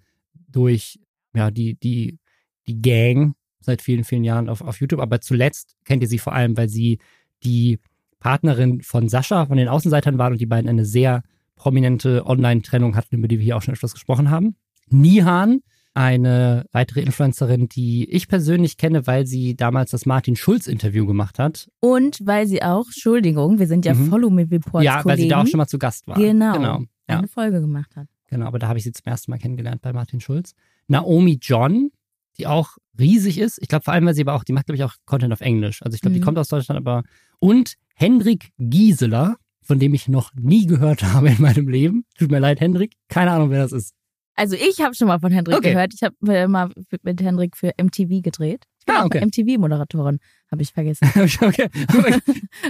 durch 0.48 1.00
ja, 1.36 1.52
die, 1.52 1.76
die, 1.76 2.20
die 2.68 2.82
Gang 2.82 3.34
seit 3.60 3.82
vielen, 3.82 4.04
vielen 4.04 4.24
Jahren 4.24 4.50
auf, 4.50 4.62
auf 4.62 4.80
YouTube. 4.80 5.00
Aber 5.00 5.22
zuletzt 5.22 5.76
kennt 5.86 6.04
ihr 6.04 6.10
sie 6.10 6.20
vor 6.20 6.34
allem, 6.34 6.58
weil 6.58 6.70
sie 6.70 7.00
die 7.44 7.80
Partnerin 8.20 8.82
von 8.82 9.10
Sascha 9.10 9.46
von 9.46 9.58
den 9.58 9.68
Außenseitern 9.68 10.18
war 10.18 10.32
und 10.32 10.40
die 10.40 10.46
beiden 10.46 10.70
eine 10.70 10.86
sehr 10.86 11.24
prominente 11.56 12.26
Online-Trennung 12.26 12.96
hatten, 12.96 13.16
über 13.16 13.28
die 13.28 13.40
wir 13.40 13.44
hier 13.44 13.58
auch 13.58 13.62
schon 13.62 13.74
etwas 13.74 13.94
gesprochen 13.94 14.30
haben. 14.30 14.56
Nihan, 14.90 15.62
eine 15.94 16.66
weitere 16.72 17.02
Influencerin, 17.02 17.70
die 17.70 18.10
ich 18.10 18.28
persönlich 18.28 18.78
kenne, 18.78 19.06
weil 19.06 19.28
sie 19.28 19.56
damals 19.56 19.92
das 19.92 20.06
Martin 20.06 20.36
Schulz-Interview 20.36 21.06
gemacht 21.06 21.38
hat. 21.40 21.70
Und 21.80 22.20
weil 22.24 22.48
sie 22.48 22.64
auch, 22.64 22.86
Entschuldigung, 22.86 23.60
wir 23.60 23.68
sind 23.68 23.86
ja 23.86 23.94
Mhm. 23.94 24.10
Follow 24.10 24.30
Me 24.30 24.48
Reports 24.50 24.86
ja, 24.86 25.06
weil 25.06 25.18
sie 25.18 25.28
da 25.28 25.42
auch 25.42 25.48
schon 25.48 25.60
mal 25.60 25.68
zu 25.68 25.78
Gast 25.78 26.08
war. 26.08 26.18
Genau. 26.18 26.54
Genau. 26.54 26.80
Ja, 27.10 27.20
eine 27.20 27.28
Folge 27.28 27.60
gemacht 27.62 27.96
hat. 27.96 28.08
genau. 28.30 28.48
Aber 28.48 28.58
da 28.60 28.68
habe 28.70 28.78
ich 28.80 28.84
sie 28.86 28.92
zum 28.92 29.06
ersten 29.06 29.30
Mal 29.32 29.38
kennengelernt 29.38 29.82
bei 29.82 29.94
Martin 29.94 30.20
Schulz. 30.20 30.54
Naomi 30.88 31.38
John, 31.42 31.92
die 32.38 32.48
auch 32.48 32.78
riesig 32.98 33.38
ist. 33.38 33.60
Ich 33.62 33.68
glaube 33.68 33.84
vor 33.84 33.94
allem, 33.94 34.06
weil 34.06 34.16
sie 34.16 34.22
aber 34.22 34.34
auch, 34.34 34.44
die 34.44 34.54
macht, 34.54 34.66
glaube 34.66 34.78
ich, 34.78 34.84
auch 34.84 34.96
Content 35.06 35.32
auf 35.34 35.42
Englisch. 35.42 35.82
Also 35.84 35.94
ich 35.96 36.02
glaube, 36.02 36.14
die 36.16 36.20
Mhm. 36.22 36.26
kommt 36.26 36.38
aus 36.40 36.48
Deutschland, 36.48 36.78
aber. 36.80 37.04
Und 37.40 37.76
Hendrik 37.96 38.50
Gieseler, 38.58 39.36
von 39.62 39.78
dem 39.80 39.94
ich 39.94 40.08
noch 40.08 40.32
nie 40.36 40.66
gehört 40.66 41.04
habe 41.14 41.30
in 41.30 41.42
meinem 41.42 41.68
Leben. 41.68 42.06
Tut 42.18 42.32
mir 42.32 42.40
leid, 42.40 42.60
Hendrik. 42.62 42.94
Keine 43.10 43.32
Ahnung, 43.32 43.50
wer 43.52 43.62
das 43.62 43.72
ist. 43.72 43.94
Also 44.36 44.56
ich 44.56 44.82
habe 44.82 44.96
schon 44.96 45.08
mal 45.08 45.20
von 45.20 45.32
Hendrik 45.32 45.58
Okay. 45.58 45.74
gehört. 45.74 45.94
Ich 45.94 46.02
habe 46.04 46.16
äh, 46.34 46.48
mal 46.48 46.70
mit 47.04 47.22
Hendrik 47.22 47.56
für 47.56 47.72
MTV 47.82 48.22
gedreht. 48.24 48.66
Ich 48.80 48.86
bin 48.86 48.96
Ah, 48.96 49.06
okay. 49.06 49.24
MTV-Moderatorin, 49.26 50.20
habe 50.52 50.62
ich 50.62 50.72
vergessen. 50.74 51.08
okay. 51.16 51.70
Ich 51.74 51.90
habe 51.92 52.22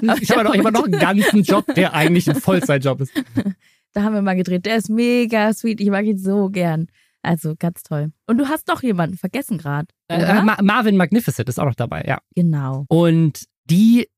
noch, 0.02 0.18
ich 0.22 0.30
hab 0.32 0.44
noch 0.74 0.84
einen 0.86 1.00
ganzen 1.00 1.44
Job, 1.44 1.66
der 1.76 1.94
eigentlich 1.94 2.30
ein 2.30 2.36
Vollzeitjob 2.36 3.02
ist. 3.02 3.14
Da 3.94 4.04
haben 4.04 4.14
wir 4.14 4.22
mal 4.22 4.36
gedreht. 4.36 4.66
Der 4.66 4.78
ist 4.78 4.90
mega 4.90 5.54
sweet. 5.54 5.80
Ich 5.82 5.90
mag 5.90 6.06
ihn 6.06 6.18
so 6.18 6.50
gern. 6.50 6.88
Also 7.22 7.56
ganz 7.58 7.84
toll. 7.84 8.12
Und 8.28 8.38
du 8.38 8.48
hast 8.50 8.68
noch 8.68 8.84
jemanden 8.84 9.18
vergessen 9.18 9.58
gerade. 9.58 9.88
Äh, 10.10 10.42
Ma 10.42 10.58
Marvin 10.62 10.98
Magnificent 10.98 11.48
ist 11.48 11.60
auch 11.60 11.66
noch 11.66 11.76
dabei, 11.76 12.04
ja. 12.06 12.20
Genau. 12.36 12.86
Und 12.90 13.46
die 13.66 14.10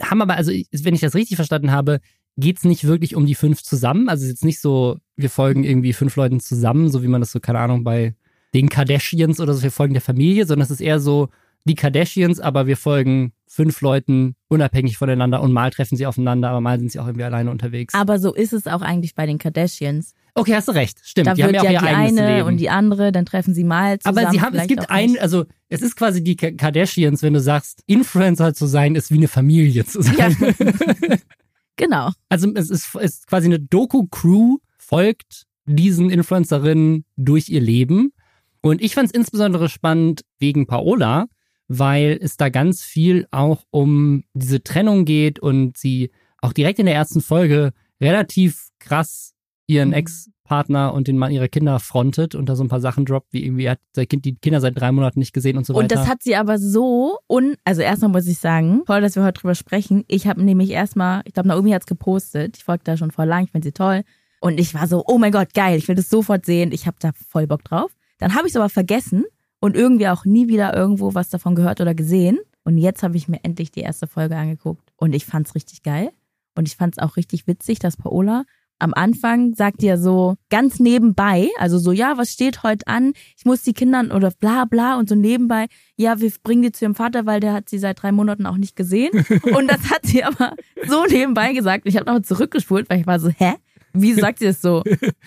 haben 0.00 0.22
aber, 0.22 0.36
also 0.36 0.50
wenn 0.50 0.94
ich 0.94 1.00
das 1.02 1.14
richtig 1.14 1.36
verstanden 1.36 1.70
habe, 1.72 2.00
geht's 2.36 2.64
nicht 2.64 2.84
wirklich 2.84 3.14
um 3.16 3.26
die 3.26 3.34
fünf 3.34 3.62
zusammen. 3.62 4.08
Also 4.08 4.22
es 4.22 4.26
ist 4.28 4.34
jetzt 4.36 4.44
nicht 4.44 4.60
so, 4.60 4.98
wir 5.16 5.30
folgen 5.30 5.64
irgendwie 5.64 5.92
fünf 5.92 6.16
Leuten 6.16 6.40
zusammen, 6.40 6.90
so 6.90 7.02
wie 7.02 7.08
man 7.08 7.20
das 7.20 7.30
so, 7.32 7.40
keine 7.40 7.60
Ahnung, 7.60 7.84
bei 7.84 8.14
den 8.54 8.68
Kardashians 8.68 9.40
oder 9.40 9.54
so, 9.54 9.62
wir 9.62 9.70
folgen 9.70 9.94
der 9.94 10.00
Familie, 10.02 10.46
sondern 10.46 10.64
es 10.64 10.70
ist 10.70 10.80
eher 10.80 11.00
so 11.00 11.28
die 11.66 11.74
Kardashians, 11.74 12.40
aber 12.40 12.66
wir 12.66 12.76
folgen 12.76 13.32
fünf 13.46 13.80
Leuten 13.80 14.34
unabhängig 14.48 14.98
voneinander 14.98 15.40
und 15.40 15.52
mal 15.52 15.70
treffen 15.70 15.96
sie 15.96 16.06
aufeinander, 16.06 16.50
aber 16.50 16.60
mal 16.60 16.78
sind 16.78 16.92
sie 16.92 16.98
auch 17.00 17.06
irgendwie 17.06 17.24
alleine 17.24 17.50
unterwegs. 17.50 17.94
Aber 17.94 18.18
so 18.18 18.34
ist 18.34 18.52
es 18.52 18.66
auch 18.66 18.82
eigentlich 18.82 19.14
bei 19.14 19.26
den 19.26 19.38
Kardashians. 19.38 20.12
Okay, 20.34 20.54
hast 20.54 20.66
du 20.68 20.72
recht. 20.72 20.98
Stimmt, 21.04 21.28
Da 21.28 21.34
die 21.34 21.44
haben 21.44 21.52
wird 21.52 21.62
ja 21.62 21.68
auch 21.70 21.72
ja 21.72 21.80
ihr 21.80 21.86
die 22.10 22.18
eine 22.18 22.36
Leben. 22.36 22.48
und 22.48 22.56
die 22.58 22.68
andere, 22.68 23.12
dann 23.12 23.24
treffen 23.24 23.54
sie 23.54 23.64
mal 23.64 23.98
zusammen. 24.00 24.18
aber 24.18 24.30
sie 24.32 24.40
haben, 24.42 24.56
es 24.56 24.66
gibt 24.66 24.80
auch 24.82 24.88
ein, 24.88 25.12
nicht. 25.12 25.22
also 25.22 25.44
es 25.68 25.80
ist 25.80 25.96
quasi 25.96 26.22
die 26.22 26.36
Ka- 26.36 26.50
Kardashians, 26.50 27.22
wenn 27.22 27.32
du 27.32 27.40
sagst, 27.40 27.82
Influencer 27.86 28.52
zu 28.52 28.66
sein, 28.66 28.94
ist 28.96 29.10
wie 29.10 29.16
eine 29.18 29.28
Familie 29.28 29.84
zu 29.86 30.02
sein. 30.02 30.16
Ja. 30.18 30.28
Genau. 31.76 32.10
Also 32.28 32.52
es 32.54 32.70
ist, 32.70 32.94
ist 32.94 33.26
quasi 33.26 33.46
eine 33.46 33.60
Doku-Crew, 33.60 34.58
folgt 34.78 35.44
diesen 35.66 36.10
Influencerinnen 36.10 37.04
durch 37.16 37.48
ihr 37.48 37.60
Leben. 37.60 38.12
Und 38.60 38.82
ich 38.82 38.94
fand 38.94 39.06
es 39.06 39.14
insbesondere 39.14 39.68
spannend 39.68 40.22
wegen 40.38 40.66
Paola, 40.66 41.26
weil 41.68 42.18
es 42.20 42.36
da 42.36 42.48
ganz 42.48 42.82
viel 42.82 43.26
auch 43.30 43.64
um 43.70 44.24
diese 44.34 44.62
Trennung 44.62 45.04
geht 45.04 45.38
und 45.38 45.76
sie 45.76 46.10
auch 46.40 46.52
direkt 46.52 46.78
in 46.78 46.86
der 46.86 46.94
ersten 46.94 47.20
Folge 47.20 47.72
relativ 48.00 48.68
krass 48.78 49.34
ihren 49.66 49.88
Mhm. 49.88 49.94
Ex-Partner 50.44 50.92
und 50.92 51.08
den 51.08 51.18
Mann 51.18 51.32
ihrer 51.32 51.48
Kinder 51.48 51.78
frontet 51.80 52.34
und 52.34 52.48
da 52.48 52.56
so 52.56 52.62
ein 52.64 52.68
paar 52.68 52.80
Sachen 52.80 53.04
droppt, 53.04 53.32
wie 53.32 53.44
irgendwie 53.44 53.64
er 53.64 53.72
hat 53.72 53.80
sein 53.92 54.06
Kind, 54.08 54.24
die 54.24 54.36
Kinder 54.36 54.60
seit 54.60 54.78
drei 54.78 54.92
Monaten 54.92 55.18
nicht 55.18 55.32
gesehen 55.32 55.56
und 55.56 55.66
so 55.66 55.74
Und 55.74 55.84
weiter. 55.84 55.96
das 55.96 56.08
hat 56.08 56.22
sie 56.22 56.36
aber 56.36 56.58
so 56.58 57.18
und 57.26 57.56
also 57.64 57.80
erstmal 57.82 58.10
muss 58.10 58.26
ich 58.26 58.38
sagen, 58.38 58.82
toll, 58.86 59.00
dass 59.00 59.16
wir 59.16 59.24
heute 59.24 59.40
drüber 59.40 59.54
sprechen. 59.54 60.04
Ich 60.06 60.26
habe 60.26 60.42
nämlich 60.42 60.70
erstmal, 60.70 61.22
ich 61.24 61.32
glaube 61.32 61.48
Naomi 61.48 61.70
hat's 61.70 61.86
gepostet. 61.86 62.56
Ich 62.58 62.64
folge 62.64 62.84
da 62.84 62.96
schon 62.96 63.10
vor 63.10 63.26
lang, 63.26 63.44
ich 63.44 63.50
finde 63.50 63.66
sie 63.66 63.72
toll 63.72 64.02
und 64.40 64.60
ich 64.60 64.74
war 64.74 64.86
so, 64.86 65.02
oh 65.06 65.18
mein 65.18 65.32
Gott, 65.32 65.54
geil, 65.54 65.78
ich 65.78 65.88
will 65.88 65.94
das 65.96 66.10
sofort 66.10 66.44
sehen. 66.44 66.72
Ich 66.72 66.86
habe 66.86 66.96
da 67.00 67.12
voll 67.28 67.46
Bock 67.46 67.64
drauf. 67.64 67.90
Dann 68.18 68.34
habe 68.34 68.46
ich 68.46 68.52
es 68.52 68.56
aber 68.56 68.68
vergessen 68.68 69.24
und 69.60 69.76
irgendwie 69.76 70.08
auch 70.08 70.24
nie 70.24 70.48
wieder 70.48 70.74
irgendwo 70.76 71.14
was 71.14 71.30
davon 71.30 71.54
gehört 71.54 71.80
oder 71.80 71.94
gesehen. 71.94 72.38
Und 72.64 72.78
jetzt 72.78 73.02
habe 73.02 73.16
ich 73.16 73.28
mir 73.28 73.40
endlich 73.42 73.72
die 73.72 73.80
erste 73.80 74.06
Folge 74.06 74.36
angeguckt 74.36 74.92
und 74.96 75.14
ich 75.14 75.26
fand's 75.26 75.54
richtig 75.54 75.82
geil 75.82 76.10
und 76.54 76.68
ich 76.68 76.76
fand's 76.76 76.98
auch 76.98 77.16
richtig 77.16 77.46
witzig, 77.46 77.78
dass 77.78 77.96
Paola 77.96 78.44
am 78.78 78.92
Anfang 78.94 79.54
sagt 79.54 79.82
ja 79.82 79.96
so 79.96 80.36
ganz 80.50 80.80
nebenbei, 80.80 81.48
also 81.58 81.78
so, 81.78 81.92
ja, 81.92 82.16
was 82.16 82.30
steht 82.30 82.62
heute 82.62 82.86
an? 82.86 83.12
Ich 83.36 83.44
muss 83.44 83.62
die 83.62 83.72
Kindern 83.72 84.10
oder 84.10 84.30
bla 84.30 84.64
bla 84.64 84.98
und 84.98 85.08
so 85.08 85.14
nebenbei, 85.14 85.66
ja, 85.96 86.20
wir 86.20 86.30
bringen 86.42 86.62
die 86.62 86.72
zu 86.72 86.84
ihrem 86.84 86.94
Vater, 86.94 87.26
weil 87.26 87.40
der 87.40 87.52
hat 87.52 87.68
sie 87.68 87.78
seit 87.78 88.02
drei 88.02 88.12
Monaten 88.12 88.46
auch 88.46 88.56
nicht 88.56 88.76
gesehen. 88.76 89.10
Und 89.54 89.70
das 89.70 89.90
hat 89.90 90.04
sie 90.04 90.24
aber 90.24 90.54
so 90.88 91.04
nebenbei 91.06 91.52
gesagt. 91.52 91.86
Ich 91.86 91.96
habe 91.96 92.06
nochmal 92.06 92.22
zurückgespult, 92.22 92.90
weil 92.90 93.00
ich 93.00 93.06
war 93.06 93.20
so, 93.20 93.28
hä? 93.28 93.54
Wie 93.92 94.12
sagt 94.12 94.40
sie 94.40 94.46
das 94.46 94.60
so? 94.60 94.82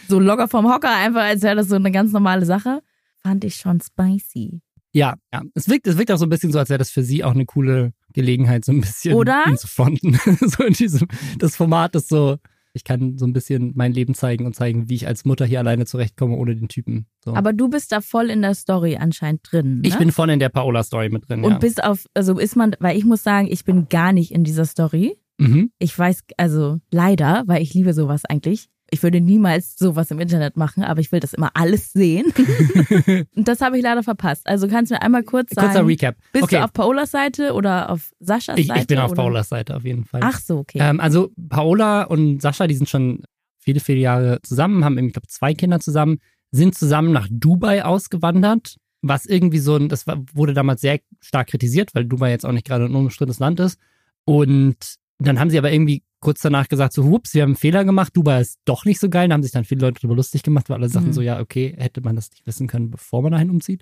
So 0.09 0.19
locker 0.19 0.49
vom 0.49 0.69
Hocker, 0.71 0.93
einfach 0.93 1.23
als 1.23 1.41
wäre 1.41 1.55
das 1.55 1.69
so 1.69 1.75
eine 1.75 1.91
ganz 1.91 2.11
normale 2.11 2.45
Sache. 2.45 2.81
Fand 3.23 3.45
ich 3.45 3.55
schon 3.55 3.79
spicy. 3.79 4.61
Ja, 4.91 5.15
ja. 5.33 5.43
Es 5.53 5.69
wirkt, 5.69 5.87
es 5.87 5.97
wirkt 5.97 6.11
auch 6.11 6.17
so 6.17 6.25
ein 6.25 6.29
bisschen 6.29 6.51
so, 6.51 6.59
als 6.59 6.69
wäre 6.69 6.79
das 6.79 6.89
für 6.89 7.03
sie 7.03 7.23
auch 7.23 7.33
eine 7.33 7.45
coole 7.45 7.93
Gelegenheit, 8.13 8.65
so 8.65 8.71
ein 8.71 8.81
bisschen 8.81 9.13
Oder? 9.13 9.43
ihn 9.47 9.57
zu 9.57 9.67
fronten. 9.67 10.19
so 10.41 10.63
in 10.63 10.73
diesem, 10.73 11.07
das 11.37 11.55
Format 11.55 11.95
ist 11.95 12.09
so, 12.09 12.37
ich 12.77 12.83
kann 12.83 13.17
so 13.17 13.25
ein 13.25 13.33
bisschen 13.33 13.73
mein 13.75 13.91
Leben 13.91 14.13
zeigen 14.13 14.45
und 14.45 14.55
zeigen, 14.55 14.89
wie 14.89 14.95
ich 14.95 15.07
als 15.07 15.25
Mutter 15.25 15.45
hier 15.45 15.59
alleine 15.59 15.85
zurechtkomme 15.85 16.35
ohne 16.35 16.55
den 16.55 16.67
Typen. 16.69 17.07
So. 17.25 17.35
Aber 17.35 17.51
du 17.51 17.69
bist 17.69 17.91
da 17.91 18.01
voll 18.01 18.29
in 18.29 18.41
der 18.41 18.53
Story 18.53 18.95
anscheinend 18.95 19.41
drin. 19.51 19.81
Ne? 19.81 19.87
ich 19.87 19.97
bin 19.97 20.11
voll 20.11 20.29
in 20.29 20.39
der 20.39 20.49
Paola-Story 20.49 21.09
mit 21.09 21.27
drin. 21.27 21.43
Und 21.43 21.53
ja. 21.53 21.57
bis 21.57 21.79
auf, 21.79 22.05
also 22.13 22.37
ist 22.37 22.55
man, 22.55 22.75
weil 22.79 22.95
ich 22.95 23.03
muss 23.03 23.23
sagen, 23.23 23.47
ich 23.49 23.65
bin 23.65 23.89
gar 23.89 24.13
nicht 24.13 24.31
in 24.31 24.43
dieser 24.43 24.65
Story. 24.65 25.17
mhm. 25.39 25.71
Ich 25.79 25.97
weiß, 25.97 26.23
also 26.37 26.77
leider, 26.91 27.43
weil 27.47 27.61
ich 27.61 27.73
liebe 27.73 27.93
sowas 27.93 28.23
eigentlich. 28.23 28.69
Ich 28.89 29.03
würde 29.03 29.19
niemals 29.19 29.77
sowas 29.77 30.11
im 30.11 30.19
Internet 30.19 30.55
machen, 30.55 30.83
aber 30.83 31.01
ich 31.01 31.11
will 31.11 31.19
das 31.19 31.33
immer 31.33 31.51
alles 31.53 31.91
sehen. 31.91 32.31
Und 33.35 33.47
das 33.47 33.61
habe 33.61 33.77
ich 33.77 33.83
leider 33.83 34.01
verpasst. 34.01 34.47
Also 34.47 34.67
kannst 34.67 34.91
du 34.91 34.95
mir 34.95 35.01
einmal 35.01 35.23
kurz 35.23 35.53
sagen, 35.53 35.67
Kurzer 35.67 35.85
Recap. 35.85 36.15
bist 36.31 36.45
okay. 36.45 36.57
du 36.57 36.63
auf 36.63 36.73
Paolas 36.73 37.11
Seite 37.11 37.53
oder 37.53 37.89
auf 37.89 38.11
Saschas 38.19 38.57
ich, 38.57 38.67
Seite? 38.67 38.81
ich 38.81 38.87
bin 38.87 38.99
auf 38.99 39.11
oder? 39.11 39.23
Paolas 39.23 39.49
Seite 39.49 39.75
auf 39.75 39.83
jeden 39.83 40.05
Fall. 40.05 40.21
Ach 40.23 40.39
so, 40.39 40.59
okay. 40.59 40.79
Ähm, 40.81 40.99
also 40.99 41.31
Paola 41.49 42.03
und 42.03 42.41
Sascha, 42.41 42.67
die 42.67 42.75
sind 42.75 42.87
schon 42.87 43.23
viele, 43.59 43.81
viele 43.81 43.99
Jahre 43.99 44.41
zusammen, 44.43 44.85
haben, 44.85 44.97
irgendwie, 44.97 45.09
ich 45.09 45.13
glaube, 45.13 45.27
zwei 45.27 45.53
Kinder 45.53 45.81
zusammen, 45.81 46.19
sind 46.51 46.75
zusammen 46.75 47.11
nach 47.11 47.27
Dubai 47.29 47.83
ausgewandert, 47.83 48.77
was 49.01 49.25
irgendwie 49.25 49.59
so 49.59 49.75
ein, 49.75 49.89
das 49.89 50.05
wurde 50.33 50.53
damals 50.53 50.79
sehr 50.79 50.99
stark 51.19 51.47
kritisiert, 51.47 51.93
weil 51.93 52.05
Dubai 52.05 52.29
jetzt 52.29 52.45
auch 52.45 52.53
nicht 52.53 52.65
gerade 52.65 52.85
ein 52.85 52.95
unumstrittenes 52.95 53.39
Land 53.39 53.59
ist. 53.59 53.77
Und 54.23 54.77
dann 55.19 55.39
haben 55.39 55.49
sie 55.49 55.57
aber 55.57 55.71
irgendwie 55.71 56.03
kurz 56.19 56.41
danach 56.41 56.67
gesagt, 56.67 56.93
so, 56.93 57.03
hups, 57.05 57.33
wir 57.33 57.43
haben 57.43 57.49
einen 57.51 57.55
Fehler 57.55 57.85
gemacht, 57.85 58.15
Dubai 58.15 58.41
ist 58.41 58.59
doch 58.65 58.85
nicht 58.85 58.99
so 58.99 59.09
geil. 59.09 59.27
Da 59.27 59.33
haben 59.33 59.43
sich 59.43 59.51
dann 59.51 59.65
viele 59.65 59.81
Leute 59.81 59.99
darüber 60.01 60.15
lustig 60.15 60.43
gemacht, 60.43 60.69
weil 60.69 60.77
alle 60.77 60.89
sagten 60.89 61.09
Mhm. 61.09 61.13
so, 61.13 61.21
ja, 61.21 61.39
okay, 61.39 61.75
hätte 61.77 62.01
man 62.01 62.15
das 62.15 62.29
nicht 62.31 62.45
wissen 62.45 62.67
können, 62.67 62.91
bevor 62.91 63.21
man 63.21 63.31
dahin 63.31 63.49
umzieht. 63.49 63.81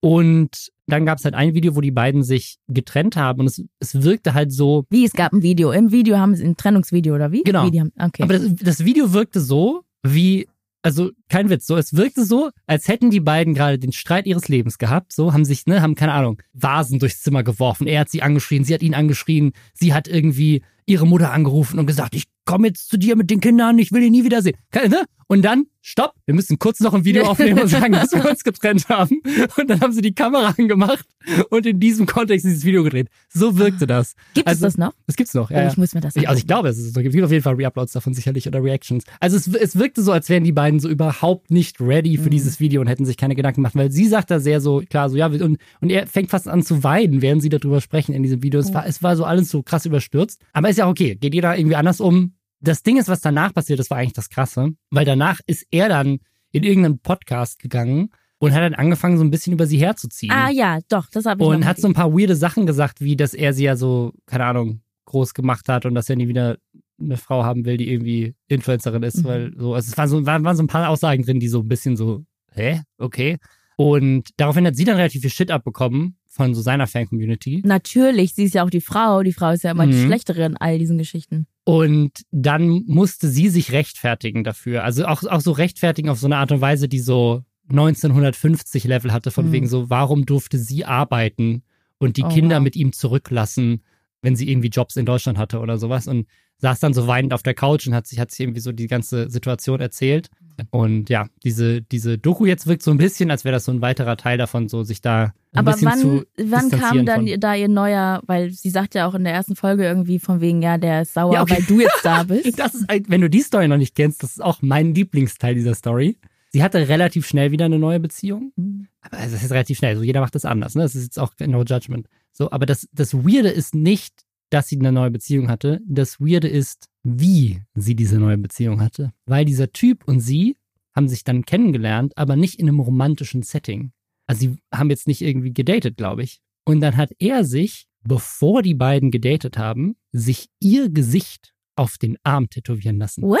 Und 0.00 0.70
dann 0.86 1.04
gab 1.04 1.18
es 1.18 1.24
halt 1.24 1.34
ein 1.34 1.54
Video, 1.54 1.76
wo 1.76 1.80
die 1.82 1.90
beiden 1.90 2.22
sich 2.22 2.56
getrennt 2.68 3.16
haben 3.16 3.40
und 3.40 3.46
es, 3.46 3.62
es 3.80 4.02
wirkte 4.02 4.32
halt 4.32 4.52
so, 4.52 4.86
wie, 4.88 5.04
es 5.04 5.12
gab 5.12 5.32
ein 5.32 5.42
Video. 5.42 5.72
Im 5.72 5.92
Video 5.92 6.16
haben 6.16 6.34
sie 6.34 6.44
ein 6.44 6.56
Trennungsvideo 6.56 7.14
oder 7.14 7.32
wie? 7.32 7.42
Genau. 7.42 7.64
Haben, 7.64 7.92
okay. 7.98 8.22
Aber 8.22 8.32
das, 8.32 8.54
das 8.54 8.84
Video 8.84 9.12
wirkte 9.12 9.40
so, 9.40 9.82
wie, 10.02 10.48
also 10.82 11.10
kein 11.28 11.50
Witz, 11.50 11.66
so, 11.66 11.76
es 11.76 11.94
wirkte 11.94 12.24
so, 12.24 12.50
als 12.66 12.88
hätten 12.88 13.10
die 13.10 13.20
beiden 13.20 13.54
gerade 13.54 13.78
den 13.78 13.92
Streit 13.92 14.26
ihres 14.26 14.48
Lebens 14.48 14.78
gehabt, 14.78 15.12
so, 15.12 15.32
haben 15.32 15.44
sich, 15.44 15.66
ne, 15.66 15.82
haben, 15.82 15.94
keine 15.94 16.12
Ahnung, 16.12 16.40
Vasen 16.52 16.98
durchs 16.98 17.22
Zimmer 17.22 17.42
geworfen. 17.42 17.86
Er 17.86 18.00
hat 18.00 18.10
sie 18.10 18.22
angeschrien, 18.22 18.64
sie 18.64 18.74
hat 18.74 18.82
ihn 18.82 18.94
angeschrien, 18.94 19.52
sie 19.74 19.92
hat 19.92 20.08
irgendwie 20.08 20.62
ihre 20.86 21.06
Mutter 21.06 21.32
angerufen 21.32 21.78
und 21.78 21.86
gesagt, 21.86 22.14
ich 22.14 22.24
komme 22.50 22.68
jetzt 22.68 22.88
zu 22.88 22.98
dir 22.98 23.16
mit 23.16 23.30
den 23.30 23.40
Kindern, 23.40 23.78
ich 23.78 23.92
will 23.92 24.02
ihn 24.02 24.12
nie 24.12 24.24
wiedersehen. 24.24 24.56
Ne? 24.74 25.04
Und 25.26 25.42
dann, 25.42 25.66
stopp, 25.80 26.14
wir 26.26 26.34
müssen 26.34 26.58
kurz 26.58 26.80
noch 26.80 26.92
ein 26.92 27.04
Video 27.04 27.22
aufnehmen 27.24 27.60
und 27.60 27.68
sagen, 27.68 27.92
dass 27.92 28.10
wir 28.10 28.28
uns 28.28 28.42
getrennt 28.42 28.88
haben. 28.88 29.20
Und 29.56 29.70
dann 29.70 29.80
haben 29.80 29.92
sie 29.92 30.02
die 30.02 30.12
Kamera 30.12 30.54
angemacht 30.58 31.06
und 31.50 31.66
in 31.66 31.78
diesem 31.78 32.06
Kontext 32.06 32.44
dieses 32.44 32.64
Video 32.64 32.82
gedreht. 32.82 33.06
So 33.32 33.56
wirkte 33.56 33.86
das. 33.86 34.16
Gibt 34.34 34.48
also, 34.48 34.66
es 34.66 34.74
das 34.74 34.78
noch? 34.78 34.92
Das 35.06 35.14
gibt's 35.14 35.32
noch, 35.34 35.50
ja. 35.52 35.58
Oh, 35.58 35.60
ja. 35.60 35.68
ich 35.68 35.76
muss 35.76 35.94
mir 35.94 36.00
das 36.00 36.16
Ich, 36.16 36.28
also 36.28 36.36
ich 36.40 36.48
glaube, 36.48 36.68
es, 36.68 36.78
ist, 36.78 36.96
es 36.96 37.02
gibt 37.02 37.24
auf 37.24 37.30
jeden 37.30 37.44
Fall 37.44 37.54
Reuploads 37.54 37.92
davon 37.92 38.12
sicherlich 38.12 38.48
oder 38.48 38.60
Reactions. 38.60 39.04
Also 39.20 39.36
es, 39.36 39.46
es 39.46 39.76
wirkte 39.78 40.02
so, 40.02 40.10
als 40.10 40.28
wären 40.28 40.42
die 40.42 40.50
beiden 40.50 40.80
so 40.80 40.88
überhaupt 40.88 41.52
nicht 41.52 41.80
ready 41.80 42.16
für 42.16 42.24
Mhm. 42.24 42.30
dieses 42.30 42.58
Video 42.58 42.80
und 42.80 42.88
hätten 42.88 43.04
sich 43.04 43.16
keine 43.16 43.36
Gedanken 43.36 43.58
gemacht, 43.60 43.76
weil 43.76 43.92
sie 43.92 44.08
sagt 44.08 44.32
da 44.32 44.40
sehr 44.40 44.60
so, 44.60 44.82
klar, 44.90 45.08
so 45.10 45.16
ja, 45.16 45.26
und, 45.26 45.58
und 45.80 45.90
er 45.90 46.08
fängt 46.08 46.30
fast 46.30 46.48
an 46.48 46.64
zu 46.64 46.82
weinen, 46.82 47.22
während 47.22 47.40
sie 47.40 47.50
darüber 47.50 47.80
sprechen 47.80 48.14
in 48.14 48.24
diesem 48.24 48.42
Video. 48.42 48.58
Es 48.58 48.70
Oh. 48.70 48.74
war, 48.74 48.86
es 48.86 49.00
war 49.00 49.16
so 49.16 49.24
alles 49.24 49.48
so 49.48 49.62
krass 49.62 49.86
überstürzt. 49.86 50.40
Aber 50.52 50.68
ist 50.70 50.78
ja 50.78 50.88
okay, 50.88 51.14
geht 51.14 51.34
jeder 51.34 51.56
irgendwie 51.56 51.76
anders 51.76 52.00
um. 52.00 52.32
Das 52.60 52.82
Ding 52.82 52.98
ist, 52.98 53.08
was 53.08 53.20
danach 53.20 53.54
passiert, 53.54 53.78
das 53.78 53.90
war 53.90 53.98
eigentlich 53.98 54.12
das 54.12 54.28
Krasse, 54.28 54.70
weil 54.90 55.04
danach 55.04 55.40
ist 55.46 55.66
er 55.70 55.88
dann 55.88 56.18
in 56.52 56.62
irgendeinen 56.64 56.98
Podcast 56.98 57.58
gegangen 57.58 58.10
und 58.38 58.52
hat 58.52 58.62
dann 58.62 58.74
angefangen, 58.74 59.16
so 59.18 59.24
ein 59.24 59.30
bisschen 59.30 59.52
über 59.52 59.66
sie 59.66 59.78
herzuziehen. 59.78 60.32
Ah 60.32 60.50
ja, 60.50 60.78
doch, 60.88 61.08
das 61.10 61.24
habe 61.26 61.42
ich 61.42 61.48
Und 61.48 61.64
hat 61.64 61.78
so 61.78 61.86
ein 61.88 61.94
paar 61.94 62.12
weirde 62.12 62.36
Sachen 62.36 62.66
gesagt, 62.66 63.00
wie 63.00 63.16
dass 63.16 63.34
er 63.34 63.52
sie 63.54 63.64
ja 63.64 63.76
so, 63.76 64.12
keine 64.26 64.44
Ahnung, 64.44 64.80
groß 65.06 65.34
gemacht 65.34 65.68
hat 65.68 65.86
und 65.86 65.94
dass 65.94 66.08
er 66.10 66.16
nie 66.16 66.28
wieder 66.28 66.58
eine 67.00 67.16
Frau 67.16 67.44
haben 67.44 67.64
will, 67.64 67.76
die 67.78 67.90
irgendwie 67.90 68.34
Influencerin 68.48 69.02
ist, 69.02 69.18
Mhm. 69.18 69.24
weil 69.24 69.52
so, 69.56 69.74
also 69.74 69.90
es 69.90 69.96
waren 69.96 70.08
so, 70.08 70.26
waren, 70.26 70.44
waren 70.44 70.56
so 70.56 70.62
ein 70.62 70.66
paar 70.68 70.88
Aussagen 70.88 71.22
drin, 71.24 71.40
die 71.40 71.48
so 71.48 71.60
ein 71.60 71.68
bisschen 71.68 71.96
so, 71.96 72.24
hä? 72.52 72.82
Okay. 72.98 73.38
Und 73.76 74.28
daraufhin 74.36 74.66
hat 74.66 74.76
sie 74.76 74.84
dann 74.84 74.96
relativ 74.96 75.22
viel 75.22 75.30
Shit 75.30 75.50
abbekommen 75.50 76.16
von 76.26 76.54
so 76.54 76.60
seiner 76.60 76.86
Fan-Community. 76.86 77.62
Natürlich, 77.64 78.34
sie 78.34 78.44
ist 78.44 78.54
ja 78.54 78.62
auch 78.64 78.70
die 78.70 78.82
Frau. 78.82 79.22
Die 79.22 79.32
Frau 79.32 79.50
ist 79.50 79.64
ja 79.64 79.70
immer 79.70 79.86
die 79.86 79.94
Mhm. 79.94 80.06
schlechtere 80.06 80.44
in 80.44 80.56
all 80.58 80.78
diesen 80.78 80.98
Geschichten. 80.98 81.46
Und 81.70 82.22
dann 82.32 82.82
musste 82.86 83.28
sie 83.28 83.48
sich 83.48 83.72
rechtfertigen 83.72 84.44
dafür. 84.44 84.82
Also 84.84 85.04
auch, 85.06 85.22
auch 85.24 85.40
so 85.40 85.52
rechtfertigen 85.52 86.08
auf 86.08 86.18
so 86.18 86.26
eine 86.26 86.36
Art 86.38 86.52
und 86.52 86.60
Weise, 86.60 86.88
die 86.88 86.98
so 87.00 87.44
1950 87.68 88.84
Level 88.84 89.12
hatte, 89.12 89.30
von 89.30 89.46
Mhm. 89.48 89.52
wegen 89.52 89.66
so, 89.68 89.90
warum 89.90 90.26
durfte 90.26 90.58
sie 90.58 90.84
arbeiten 90.84 91.62
und 91.98 92.16
die 92.16 92.24
Oh, 92.24 92.28
Kinder 92.28 92.56
wow. 92.56 92.62
mit 92.64 92.76
ihm 92.76 92.92
zurücklassen, 92.92 93.82
wenn 94.22 94.36
sie 94.36 94.50
irgendwie 94.50 94.68
Jobs 94.68 94.96
in 94.96 95.06
Deutschland 95.06 95.38
hatte 95.38 95.60
oder 95.60 95.78
sowas. 95.78 96.08
Und 96.08 96.26
saß 96.58 96.80
dann 96.80 96.92
so 96.92 97.06
weinend 97.06 97.32
auf 97.32 97.42
der 97.42 97.54
Couch 97.54 97.86
und 97.86 97.94
hat 97.94 98.06
sich, 98.06 98.18
hat 98.18 98.30
sich 98.30 98.40
irgendwie 98.40 98.60
so 98.60 98.72
die 98.72 98.86
ganze 98.86 99.30
Situation 99.30 99.80
erzählt. 99.80 100.28
Und 100.70 101.08
ja, 101.08 101.26
diese, 101.42 101.80
diese 101.80 102.18
Doku 102.18 102.44
jetzt 102.44 102.66
wirkt 102.66 102.82
so 102.82 102.90
ein 102.90 102.98
bisschen, 102.98 103.30
als 103.30 103.44
wäre 103.44 103.54
das 103.54 103.64
so 103.64 103.72
ein 103.72 103.80
weiterer 103.80 104.16
Teil 104.18 104.36
davon, 104.36 104.68
so 104.68 104.82
sich 104.82 105.00
da 105.00 105.32
Aber 105.52 105.74
wann, 105.80 106.24
wann 106.38 106.70
kam 106.70 107.04
dann 107.04 107.26
von- 107.26 107.40
da 107.40 107.54
ihr 107.56 107.68
neuer, 107.68 108.22
weil 108.26 108.50
sie 108.52 108.70
sagt 108.70 108.94
ja 108.94 109.06
auch 109.08 109.14
in 109.14 109.24
der 109.24 109.32
ersten 109.32 109.56
Folge 109.56 109.84
irgendwie 109.84 110.18
von 110.20 110.40
wegen, 110.40 110.62
ja, 110.62 110.78
der 110.78 111.02
ist 111.02 111.14
sauer, 111.14 111.34
Ja, 111.34 111.42
okay. 111.42 111.56
weil 111.56 111.62
du 111.64 111.80
jetzt 111.80 112.00
da 112.04 112.22
bist. 112.24 112.58
Das 112.58 112.74
ist, 112.74 112.86
wenn 113.08 113.20
du 113.20 113.28
die 113.28 113.40
Story 113.42 113.66
noch 113.66 113.76
nicht 113.76 113.94
kennst, 113.96 114.22
das 114.22 114.30
ist 114.32 114.40
auch 114.42 114.62
mein 114.62 114.94
Lieblingsteil 114.94 115.54
dieser 115.56 115.74
Story. 115.74 116.18
Sie 116.52 116.62
hatte 116.62 116.88
relativ 116.88 117.26
schnell 117.26 117.50
wieder 117.50 117.64
eine 117.64 117.78
neue 117.78 118.00
Beziehung. 118.00 118.52
Mhm. 118.56 118.86
Aber 119.02 119.18
es 119.20 119.32
ist 119.32 119.50
relativ 119.50 119.78
schnell. 119.78 119.96
So 119.96 120.02
jeder 120.02 120.20
macht 120.20 120.34
das 120.34 120.44
anders. 120.44 120.74
Ne? 120.74 120.82
Das 120.82 120.94
ist 120.94 121.04
jetzt 121.04 121.18
auch 121.18 121.32
no 121.40 121.62
judgment. 121.64 122.08
So, 122.32 122.50
aber 122.50 122.66
das, 122.66 122.88
das 122.92 123.14
Weirde 123.14 123.48
ist 123.50 123.74
nicht, 123.74 124.22
dass 124.50 124.68
sie 124.68 124.78
eine 124.78 124.92
neue 124.92 125.10
Beziehung 125.10 125.48
hatte. 125.48 125.80
Das 125.86 126.20
Weirde 126.20 126.48
ist, 126.48 126.88
wie 127.04 127.62
sie 127.74 127.94
diese 127.94 128.18
neue 128.18 128.38
Beziehung 128.38 128.80
hatte. 128.80 129.12
Weil 129.26 129.44
dieser 129.44 129.72
Typ 129.72 130.06
und 130.06 130.20
sie 130.20 130.56
haben 130.94 131.08
sich 131.08 131.22
dann 131.22 131.44
kennengelernt, 131.44 132.12
aber 132.16 132.34
nicht 132.36 132.58
in 132.58 132.68
einem 132.68 132.80
romantischen 132.80 133.42
Setting. 133.42 133.92
Also 134.30 134.40
sie 134.40 134.56
haben 134.72 134.90
jetzt 134.90 135.06
nicht 135.08 135.22
irgendwie 135.22 135.52
gedatet, 135.52 135.96
glaube 135.96 136.22
ich. 136.22 136.40
Und 136.64 136.80
dann 136.80 136.96
hat 136.96 137.10
er 137.18 137.44
sich, 137.44 137.86
bevor 138.02 138.62
die 138.62 138.74
beiden 138.74 139.10
gedatet 139.10 139.58
haben, 139.58 139.96
sich 140.12 140.46
ihr 140.60 140.88
Gesicht 140.88 141.52
auf 141.76 141.98
den 141.98 142.16
Arm 142.22 142.48
tätowieren 142.48 142.98
lassen. 142.98 143.22
What? 143.22 143.40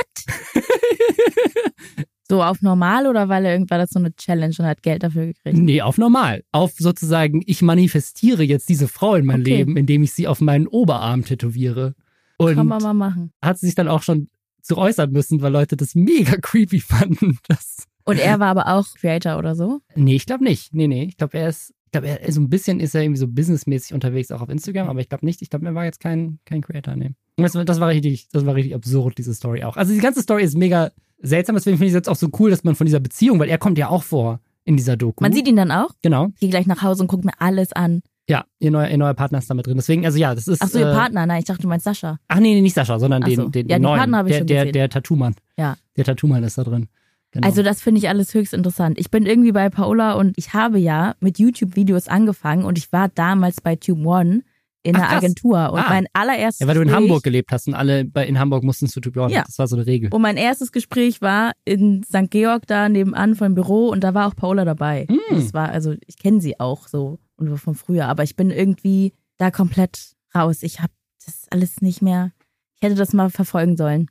so 2.28 2.42
auf 2.42 2.62
normal 2.62 3.06
oder 3.06 3.28
weil 3.28 3.44
er 3.44 3.52
irgendwann 3.52 3.80
das 3.80 3.90
so 3.90 3.98
eine 3.98 4.14
Challenge 4.14 4.54
und 4.58 4.64
hat 4.66 4.82
Geld 4.82 5.02
dafür 5.02 5.26
gekriegt? 5.26 5.58
Nee, 5.58 5.82
auf 5.82 5.98
normal. 5.98 6.42
Auf 6.52 6.72
sozusagen, 6.78 7.42
ich 7.46 7.62
manifestiere 7.62 8.42
jetzt 8.42 8.68
diese 8.68 8.88
Frau 8.88 9.14
in 9.16 9.26
mein 9.26 9.40
Okay. 9.40 9.56
Leben, 9.58 9.76
indem 9.76 10.02
ich 10.02 10.12
sie 10.12 10.26
auf 10.28 10.40
meinen 10.40 10.66
Oberarm 10.66 11.24
tätowiere. 11.24 11.94
Und 12.36 12.54
Kann 12.54 12.66
man 12.66 12.82
mal 12.82 12.94
machen. 12.94 13.32
hat 13.42 13.58
sie 13.58 13.66
sich 13.66 13.74
dann 13.74 13.88
auch 13.88 14.02
schon 14.02 14.28
zu 14.62 14.76
äußern 14.76 15.10
müssen, 15.10 15.42
weil 15.42 15.52
Leute 15.52 15.76
das 15.76 15.94
mega 15.94 16.36
creepy 16.36 16.80
fanden. 16.80 17.38
Das, 17.48 17.86
Und 18.10 18.18
er 18.18 18.38
war 18.40 18.48
aber 18.48 18.68
auch 18.68 18.86
Creator 18.94 19.38
oder 19.38 19.54
so? 19.54 19.80
nee, 19.94 20.16
ich 20.16 20.26
glaube 20.26 20.44
nicht. 20.44 20.72
Nee, 20.74 20.88
nee. 20.88 21.04
Ich 21.04 21.16
glaube, 21.16 21.38
er 21.38 21.48
ist, 21.48 21.74
ich 21.86 21.92
glaube, 21.92 22.08
er 22.08 22.32
so 22.32 22.40
ein 22.40 22.48
bisschen 22.50 22.78
ist 22.80 22.94
er 22.94 23.02
irgendwie 23.02 23.18
so 23.18 23.26
businessmäßig 23.28 23.94
unterwegs, 23.94 24.30
auch 24.30 24.40
auf 24.42 24.48
Instagram, 24.48 24.88
aber 24.88 25.00
ich 25.00 25.08
glaube 25.08 25.24
nicht. 25.26 25.42
Ich 25.42 25.50
glaube, 25.50 25.66
er 25.66 25.74
war 25.74 25.84
jetzt 25.84 26.00
kein, 26.00 26.38
kein 26.44 26.60
Creator, 26.60 26.94
nee. 26.96 27.10
Das, 27.36 27.54
war- 27.54 27.64
das 27.64 27.80
war 27.80 27.88
richtig, 27.88 28.28
das 28.30 28.44
war 28.46 28.54
richtig 28.54 28.74
absurd, 28.74 29.18
diese 29.18 29.34
Story 29.34 29.64
auch. 29.64 29.76
Also 29.76 29.92
die 29.94 29.98
ganze 30.00 30.22
Story 30.22 30.42
ist 30.44 30.56
mega 30.56 30.90
seltsam, 31.22 31.54
deswegen 31.56 31.76
finde 31.76 31.86
ich 31.86 31.92
es 31.92 31.96
jetzt 31.96 32.08
auch 32.08 32.16
so 32.16 32.28
cool, 32.38 32.50
dass 32.50 32.64
man 32.64 32.74
von 32.74 32.86
dieser 32.86 33.00
Beziehung, 33.00 33.38
weil 33.38 33.48
er 33.48 33.58
kommt 33.58 33.76
ja 33.78 33.88
auch 33.88 34.02
vor 34.02 34.40
in 34.64 34.76
dieser 34.76 34.96
Doku. 34.96 35.22
Man 35.24 35.32
sieht 35.32 35.48
ihn 35.48 35.56
dann 35.56 35.70
auch? 35.70 35.90
Genau. 36.02 36.28
Ich 36.34 36.40
gehe 36.40 36.50
gleich 36.50 36.66
nach 36.66 36.82
Hause 36.82 37.02
und 37.02 37.08
gucke 37.08 37.26
mir 37.26 37.32
alles 37.38 37.72
an. 37.72 38.02
Ja, 38.28 38.44
ihr 38.60 38.70
neuer, 38.70 38.88
ihr 38.88 38.96
neuer 38.98 39.14
Partner 39.14 39.38
ist 39.38 39.50
da 39.50 39.54
mit 39.54 39.66
drin. 39.66 39.76
Deswegen, 39.76 40.04
also 40.06 40.16
ja, 40.16 40.34
das 40.34 40.46
ist. 40.46 40.62
Ach 40.62 40.68
so, 40.68 40.78
ihr 40.78 40.88
äh, 40.88 40.94
Partner. 40.94 41.26
Nein, 41.26 41.40
ich 41.40 41.46
dachte, 41.46 41.62
du 41.62 41.68
meinst 41.68 41.82
Sascha. 41.84 42.18
Ach 42.28 42.36
nee, 42.38 42.54
nee, 42.54 42.60
nicht 42.60 42.74
Sascha, 42.74 42.98
sondern 43.00 43.24
Ach 43.24 43.28
den, 43.28 43.36
so. 43.36 43.48
den, 43.48 43.68
Ja, 43.68 43.76
den 43.78 43.82
neuen. 43.82 43.98
Partner 43.98 44.18
habe 44.18 44.28
ich 44.28 44.34
der, 44.34 44.38
schon 44.40 44.46
der, 44.46 44.60
gesehen. 44.66 44.72
der 44.74 44.88
Tattoo-Mann. 44.90 45.34
Ja. 45.58 45.76
Der 45.96 46.04
Tattoo-Mann 46.04 46.44
ist 46.44 46.56
da 46.56 46.62
drin. 46.62 46.86
Genau. 47.32 47.46
Also 47.46 47.62
das 47.62 47.80
finde 47.80 47.98
ich 48.00 48.08
alles 48.08 48.34
höchst 48.34 48.52
interessant. 48.54 48.98
Ich 48.98 49.10
bin 49.10 49.24
irgendwie 49.24 49.52
bei 49.52 49.68
Paola 49.70 50.14
und 50.14 50.36
ich 50.36 50.52
habe 50.52 50.78
ja 50.78 51.14
mit 51.20 51.38
YouTube-Videos 51.38 52.08
angefangen 52.08 52.64
und 52.64 52.76
ich 52.76 52.92
war 52.92 53.08
damals 53.08 53.60
bei 53.60 53.76
Tube 53.76 54.04
One 54.04 54.42
in 54.82 54.96
Ach, 54.96 55.00
einer 55.00 55.08
krass. 55.08 55.18
Agentur 55.24 55.72
und 55.72 55.78
Ah. 55.80 55.86
mein 55.90 56.06
allererstes 56.12 56.60
ja, 56.60 56.66
weil 56.66 56.74
du 56.74 56.80
in 56.80 56.88
Gespräch, 56.88 57.02
Hamburg 57.04 57.22
gelebt 57.22 57.52
hast 57.52 57.68
und 57.68 57.74
alle 57.74 58.04
bei, 58.04 58.26
in 58.26 58.38
Hamburg 58.38 58.64
mussten 58.64 58.88
zu 58.88 59.00
Typ 59.00 59.14
Ja. 59.16 59.42
Das 59.44 59.58
war 59.58 59.68
so 59.68 59.76
eine 59.76 59.86
Regel. 59.86 60.12
Und 60.12 60.22
mein 60.22 60.36
erstes 60.36 60.72
Gespräch 60.72 61.20
war 61.20 61.52
in 61.64 62.02
St. 62.02 62.30
Georg 62.30 62.66
da 62.66 62.88
nebenan 62.88 63.34
vom 63.34 63.54
Büro 63.54 63.88
und 63.88 64.02
da 64.02 64.14
war 64.14 64.26
auch 64.26 64.34
Paola 64.34 64.64
dabei. 64.64 65.06
Mm. 65.08 65.34
Das 65.34 65.52
war, 65.52 65.68
also 65.68 65.94
ich 66.06 66.16
kenne 66.18 66.40
sie 66.40 66.58
auch 66.58 66.88
so 66.88 67.18
und 67.36 67.56
von 67.58 67.74
früher, 67.74 68.08
aber 68.08 68.22
ich 68.22 68.36
bin 68.36 68.50
irgendwie 68.50 69.12
da 69.36 69.50
komplett 69.50 70.14
raus. 70.34 70.62
Ich 70.62 70.80
habe 70.80 70.92
das 71.26 71.46
alles 71.50 71.80
nicht 71.82 72.00
mehr. 72.02 72.32
Ich 72.76 72.82
hätte 72.82 72.94
das 72.96 73.12
mal 73.12 73.30
verfolgen 73.30 73.76
sollen. 73.76 74.10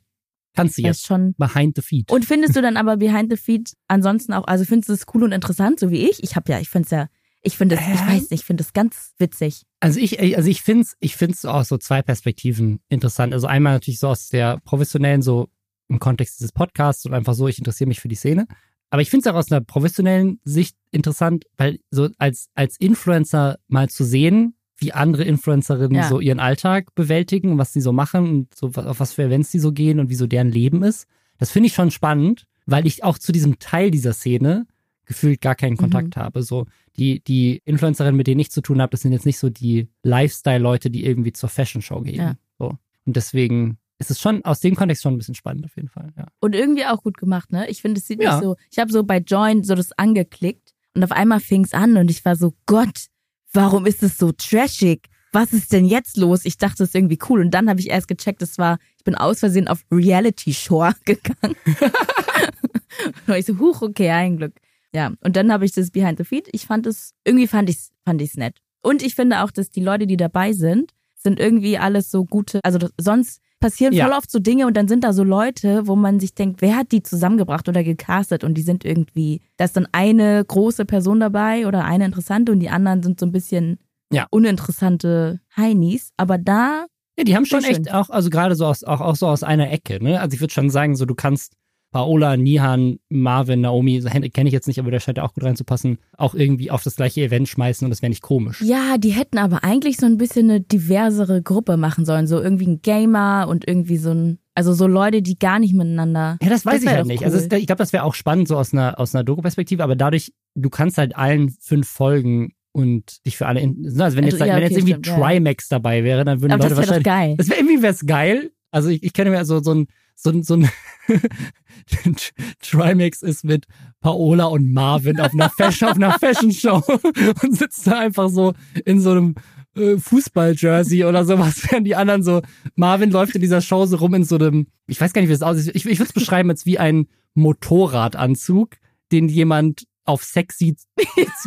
Kannst 0.54 0.78
du 0.78 0.82
jetzt. 0.82 1.06
schon. 1.06 1.34
Behind 1.38 1.76
the 1.76 1.82
feed. 1.82 2.10
Und 2.10 2.24
findest 2.24 2.56
du 2.56 2.62
dann 2.62 2.76
aber 2.76 2.96
Behind 2.96 3.30
the 3.30 3.36
Feed 3.36 3.72
ansonsten 3.88 4.32
auch, 4.32 4.46
also 4.46 4.64
findest 4.64 4.88
du 4.88 4.92
es 4.94 5.04
cool 5.14 5.24
und 5.24 5.32
interessant, 5.32 5.78
so 5.80 5.90
wie 5.90 6.08
ich? 6.08 6.22
Ich 6.22 6.36
habe 6.36 6.50
ja, 6.52 6.60
ich 6.60 6.68
finde 6.68 6.86
es 6.86 6.90
ja, 6.90 7.08
ich 7.42 7.56
finde 7.56 7.76
es, 7.76 7.80
ich 7.80 8.00
Ähm. 8.00 8.08
weiß 8.08 8.20
nicht, 8.30 8.32
ich 8.32 8.44
finde 8.44 8.62
es 8.62 8.72
ganz 8.72 9.14
witzig. 9.18 9.62
Also 9.78 9.98
ich, 10.00 10.20
also 10.36 10.48
ich 10.50 10.62
finde 10.62 10.82
es 10.82 10.96
ich 11.00 11.16
find's 11.16 11.44
aus 11.44 11.68
so 11.68 11.78
zwei 11.78 12.02
Perspektiven 12.02 12.80
interessant. 12.88 13.32
Also 13.32 13.46
einmal 13.46 13.74
natürlich 13.74 14.00
so 14.00 14.08
aus 14.08 14.28
der 14.28 14.58
professionellen, 14.64 15.22
so 15.22 15.48
im 15.88 15.98
Kontext 15.98 16.38
dieses 16.38 16.52
Podcasts 16.52 17.06
und 17.06 17.14
einfach 17.14 17.34
so, 17.34 17.48
ich 17.48 17.58
interessiere 17.58 17.88
mich 17.88 18.00
für 18.00 18.08
die 18.08 18.14
Szene. 18.16 18.46
Aber 18.90 19.02
ich 19.02 19.10
finde 19.10 19.28
es 19.28 19.32
auch 19.32 19.38
aus 19.38 19.50
einer 19.50 19.60
professionellen 19.60 20.40
Sicht 20.44 20.76
interessant, 20.90 21.44
weil 21.56 21.78
so 21.90 22.08
als, 22.18 22.48
als 22.54 22.76
Influencer 22.78 23.58
mal 23.68 23.88
zu 23.88 24.04
sehen, 24.04 24.54
wie 24.80 24.92
andere 24.92 25.24
Influencerinnen 25.24 25.96
Ja. 25.96 26.08
so 26.08 26.20
ihren 26.20 26.40
Alltag 26.40 26.94
bewältigen 26.94 27.52
und 27.52 27.58
was 27.58 27.72
sie 27.72 27.80
so 27.80 27.92
machen 27.92 28.28
und 28.28 28.54
so 28.54 28.68
auf 28.68 29.00
was 29.00 29.12
für 29.12 29.22
Events 29.24 29.50
die 29.50 29.58
so 29.58 29.72
gehen 29.72 30.00
und 30.00 30.10
wie 30.10 30.14
so 30.14 30.26
deren 30.26 30.50
Leben 30.50 30.82
ist. 30.82 31.06
Das 31.38 31.50
finde 31.50 31.68
ich 31.68 31.74
schon 31.74 31.90
spannend, 31.90 32.46
weil 32.66 32.86
ich 32.86 33.04
auch 33.04 33.18
zu 33.18 33.32
diesem 33.32 33.58
Teil 33.58 33.90
dieser 33.90 34.12
Szene 34.12 34.66
gefühlt 35.06 35.40
gar 35.40 35.54
keinen 35.54 35.76
Kontakt 35.76 36.16
habe. 36.16 36.42
So 36.42 36.66
die, 36.96 37.22
die 37.24 37.62
Influencerinnen, 37.64 38.16
mit 38.16 38.26
denen 38.26 38.40
ich 38.40 38.50
zu 38.50 38.60
tun 38.60 38.80
habe, 38.80 38.90
das 38.90 39.00
sind 39.00 39.12
jetzt 39.12 39.26
nicht 39.26 39.38
so 39.38 39.48
die 39.50 39.88
Lifestyle-Leute, 40.02 40.90
die 40.90 41.04
irgendwie 41.04 41.32
zur 41.32 41.48
Fashion-Show 41.48 42.00
gehen. 42.02 42.14
Ja. 42.16 42.34
So. 42.58 42.76
Und 43.06 43.16
deswegen 43.16 43.78
ist 43.98 44.10
es 44.10 44.20
schon 44.20 44.44
aus 44.44 44.60
dem 44.60 44.76
Kontext 44.76 45.02
schon 45.02 45.14
ein 45.14 45.18
bisschen 45.18 45.34
spannend 45.34 45.64
auf 45.64 45.76
jeden 45.76 45.88
Fall. 45.88 46.12
Ja. 46.16 46.26
Und 46.40 46.54
irgendwie 46.54 46.86
auch 46.86 47.02
gut 47.02 47.18
gemacht, 47.18 47.52
ne? 47.52 47.68
Ich 47.68 47.82
finde, 47.82 47.98
es 48.00 48.06
sieht 48.06 48.22
Ja. 48.22 48.34
nicht 48.36 48.44
so, 48.44 48.56
ich 48.70 48.78
habe 48.78 48.92
so 48.92 49.02
bei 49.04 49.18
Join 49.18 49.64
so 49.64 49.74
das 49.74 49.92
angeklickt 49.92 50.72
und 50.94 51.02
auf 51.04 51.12
einmal 51.12 51.40
fing 51.40 51.64
es 51.64 51.74
an 51.74 51.96
und 51.96 52.10
ich 52.10 52.24
war 52.24 52.36
so, 52.36 52.54
Gott, 52.66 53.06
warum 53.52 53.86
ist 53.86 54.02
es 54.02 54.18
so 54.18 54.32
trashig? 54.32 55.08
Was 55.32 55.52
ist 55.52 55.72
denn 55.72 55.84
jetzt 55.84 56.16
los? 56.16 56.44
Ich 56.44 56.58
dachte, 56.58 56.82
es 56.82 56.90
ist 56.90 56.94
irgendwie 56.94 57.18
cool. 57.28 57.40
Und 57.40 57.52
dann 57.52 57.68
habe 57.68 57.80
ich 57.80 57.88
erst 57.88 58.08
gecheckt, 58.08 58.42
es 58.42 58.58
war, 58.58 58.78
ich 58.96 59.04
bin 59.04 59.14
aus 59.14 59.40
Versehen 59.40 59.68
auf 59.68 59.84
Reality 59.90 60.52
Shore 60.52 60.94
gegangen. 61.04 61.54
und 63.26 63.34
ich 63.34 63.46
so, 63.46 63.58
huch, 63.58 63.82
okay, 63.82 64.10
ein 64.10 64.36
Glück. 64.38 64.54
Ja, 64.92 65.12
und 65.20 65.36
dann 65.36 65.52
habe 65.52 65.64
ich 65.64 65.72
das 65.72 65.92
Behind 65.92 66.18
the 66.18 66.24
Feed. 66.24 66.48
Ich 66.52 66.66
fand 66.66 66.86
es, 66.86 67.14
irgendwie 67.24 67.46
fand 67.46 67.70
ich's, 67.70 67.92
fand 68.04 68.20
ich's 68.20 68.36
nett. 68.36 68.58
Und 68.82 69.02
ich 69.02 69.14
finde 69.14 69.42
auch, 69.42 69.52
dass 69.52 69.70
die 69.70 69.82
Leute, 69.82 70.06
die 70.06 70.16
dabei 70.16 70.52
sind, 70.52 70.92
sind 71.14 71.38
irgendwie 71.38 71.78
alles 71.78 72.10
so 72.10 72.24
gute, 72.24 72.60
also 72.64 72.78
das, 72.78 72.92
sonst 72.98 73.40
passieren 73.60 73.92
Ja. 73.92 74.06
voll 74.06 74.16
oft 74.16 74.30
so 74.30 74.38
Dinge 74.38 74.66
und 74.66 74.76
dann 74.76 74.88
sind 74.88 75.04
da 75.04 75.12
so 75.12 75.22
Leute, 75.22 75.86
wo 75.86 75.94
man 75.96 76.18
sich 76.18 76.34
denkt, 76.34 76.62
wer 76.62 76.76
hat 76.76 76.92
die 76.92 77.02
zusammengebracht 77.02 77.68
oder 77.68 77.84
gecastet 77.84 78.42
und 78.44 78.54
die 78.54 78.62
sind 78.62 78.84
irgendwie, 78.84 79.40
da 79.58 79.64
ist 79.66 79.76
dann 79.76 79.86
eine 79.92 80.44
große 80.44 80.84
Person 80.86 81.20
dabei 81.20 81.66
oder 81.66 81.84
eine 81.84 82.04
interessante 82.06 82.52
und 82.52 82.60
die 82.60 82.70
anderen 82.70 83.02
sind 83.02 83.20
so 83.20 83.26
ein 83.26 83.32
bisschen 83.32 83.78
Ja. 84.12 84.26
uninteressante 84.30 85.40
Heinis. 85.56 86.10
Aber 86.16 86.38
da, 86.38 86.86
Ja, 87.18 87.24
die 87.24 87.36
haben 87.36 87.44
schon 87.44 87.60
Sehr 87.60 87.74
schön. 87.74 87.84
echt 87.86 87.94
auch, 87.94 88.08
also 88.10 88.30
gerade 88.30 88.54
so 88.54 88.64
aus, 88.66 88.82
auch, 88.84 89.00
auch 89.00 89.16
so 89.16 89.26
aus 89.26 89.42
einer 89.42 89.70
Ecke, 89.70 90.02
ne? 90.02 90.20
Also 90.20 90.34
ich 90.34 90.40
würde 90.40 90.52
schon 90.54 90.70
sagen, 90.70 90.96
so 90.96 91.04
du 91.04 91.14
kannst 91.14 91.52
Paola, 91.90 92.36
Nihan, 92.36 92.98
Marvin, 93.08 93.62
Naomi, 93.62 94.00
kenne 94.00 94.48
ich 94.48 94.52
jetzt 94.52 94.68
nicht, 94.68 94.78
aber 94.78 94.90
der 94.90 95.00
scheint 95.00 95.18
ja 95.18 95.24
auch 95.24 95.34
gut 95.34 95.44
reinzupassen, 95.44 95.98
auch 96.16 96.34
irgendwie 96.34 96.70
auf 96.70 96.82
das 96.84 96.96
gleiche 96.96 97.22
Event 97.22 97.48
schmeißen 97.48 97.84
und 97.84 97.90
das 97.90 98.00
wäre 98.02 98.10
nicht 98.10 98.22
komisch. 98.22 98.60
ja, 98.62 98.96
die 98.98 99.10
hätten 99.10 99.38
aber 99.38 99.64
eigentlich 99.64 99.96
so 99.96 100.06
ein 100.06 100.16
bisschen 100.16 100.50
eine 100.50 100.60
diversere 100.60 101.42
Gruppe 101.42 101.76
machen 101.76 102.04
sollen. 102.04 102.26
So 102.26 102.40
irgendwie 102.40 102.66
ein 102.68 102.82
Gamer 102.82 103.46
und 103.48 103.66
irgendwie 103.66 103.96
so 103.96 104.10
ein, 104.10 104.38
also 104.54 104.72
so 104.72 104.86
Leute, 104.86 105.22
die 105.22 105.38
gar 105.38 105.58
nicht 105.58 105.74
miteinander. 105.74 106.38
Ja, 106.42 106.48
das 106.48 106.64
weiß 106.64 106.74
Das 106.74 106.82
ich 106.84 106.88
halt 106.90 107.06
nicht. 107.06 107.20
cool. 107.20 107.24
Also 107.26 107.38
es, 107.38 107.44
ich 107.44 107.66
glaube, 107.66 107.78
das 107.78 107.92
wäre 107.92 108.04
auch 108.04 108.14
spannend 108.14 108.46
so 108.48 108.56
aus 108.56 108.72
einer 108.72 108.98
aus 109.00 109.14
einer 109.14 109.24
Doku-Perspektive, 109.24 109.82
aber 109.82 109.96
dadurch, 109.96 110.32
du 110.54 110.70
kannst 110.70 110.96
halt 110.98 111.16
allen 111.16 111.50
fünf 111.60 111.88
Folgen 111.88 112.52
und 112.72 113.24
dich 113.26 113.36
für 113.36 113.46
alle, 113.48 113.60
in, 113.60 113.84
also 114.00 114.16
wenn 114.16 114.24
jetzt, 114.24 114.34
Also, 114.34 114.44
ja, 114.44 114.54
wenn 114.54 114.62
jetzt 114.62 114.72
okay, 114.72 114.78
irgendwie 114.80 114.92
stimmt, 114.92 115.06
ja. 115.08 115.16
Trimax 115.18 115.68
dabei 115.68 116.04
wäre, 116.04 116.24
dann 116.24 116.40
würden 116.40 116.52
Aber 116.52 116.62
Leute 116.64 116.76
das 116.76 116.78
wahrscheinlich 116.78 117.04
geil. 117.04 117.34
Das 117.36 117.48
wäre 117.48 117.58
irgendwie 117.58 117.82
wär's 117.82 118.06
geil. 118.06 118.52
Also 118.70 118.90
ich, 118.90 119.02
ich 119.02 119.12
kenne 119.12 119.30
mir 119.30 119.44
so, 119.44 119.60
so 119.60 119.72
ein, 119.74 119.86
so 120.22 120.30
ein, 120.30 120.42
so 120.42 120.54
ein 122.04 122.16
Trimax 122.62 123.22
ist 123.22 123.44
mit 123.44 123.66
Paola 124.00 124.44
und 124.46 124.72
Marvin 124.72 125.20
auf 125.20 125.32
einer 125.32 125.50
Fashion, 125.50 125.88
auf 125.88 125.96
einer 125.96 126.18
Fashion 126.18 126.52
Show 126.52 126.82
und 127.42 127.56
sitzt 127.56 127.86
da 127.86 127.98
einfach 128.00 128.28
so 128.28 128.54
in 128.84 129.00
so 129.00 129.10
einem 129.10 129.34
äh, 129.76 129.96
Fußball-Jersey 129.98 131.04
oder 131.04 131.24
sowas, 131.24 131.62
während 131.70 131.86
die 131.86 131.96
anderen 131.96 132.22
so, 132.22 132.42
Marvin 132.76 133.10
läuft 133.10 133.34
in 133.34 133.40
dieser 133.40 133.60
Show 133.60 133.86
so 133.86 133.96
rum 133.96 134.14
in 134.14 134.24
so 134.24 134.36
einem, 134.36 134.66
ich 134.86 135.00
weiß 135.00 135.12
gar 135.12 135.20
nicht, 135.22 135.28
wie 135.28 135.34
das 135.34 135.42
aussieht, 135.42 135.74
ich, 135.74 135.86
ich 135.86 135.98
würde 135.98 136.08
es 136.08 136.12
beschreiben 136.12 136.50
als 136.50 136.66
wie 136.66 136.78
ein 136.78 137.06
Motorradanzug, 137.34 138.76
den 139.12 139.28
jemand 139.28 139.84
auf 140.04 140.24
sexy 140.24 140.76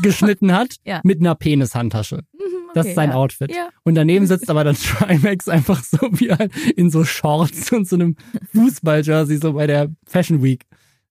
geschnitten 0.01 0.53
hat, 0.53 0.75
Ja. 0.85 1.01
mit 1.03 1.19
einer 1.19 1.35
Penishandtasche. 1.35 2.21
Mhm, 2.33 2.62
Das 2.73 2.81
okay, 2.85 2.89
ist 2.89 2.95
sein 2.95 3.09
ja. 3.09 3.15
Outfit. 3.15 3.51
Ja. 3.55 3.69
Und 3.83 3.95
daneben 3.95 4.25
sitzt 4.27 4.49
aber 4.49 4.63
dann 4.63 4.75
Trimax 4.75 5.47
einfach 5.47 5.83
so 5.83 5.97
wie 6.13 6.31
halt 6.31 6.55
in 6.75 6.89
so 6.89 7.03
Shorts 7.03 7.71
und 7.71 7.87
so 7.87 7.95
einem 7.95 8.15
Fußball-Jersey 8.53 9.37
so 9.37 9.53
bei 9.53 9.67
der 9.67 9.89
Fashion 10.05 10.41
Week. 10.43 10.65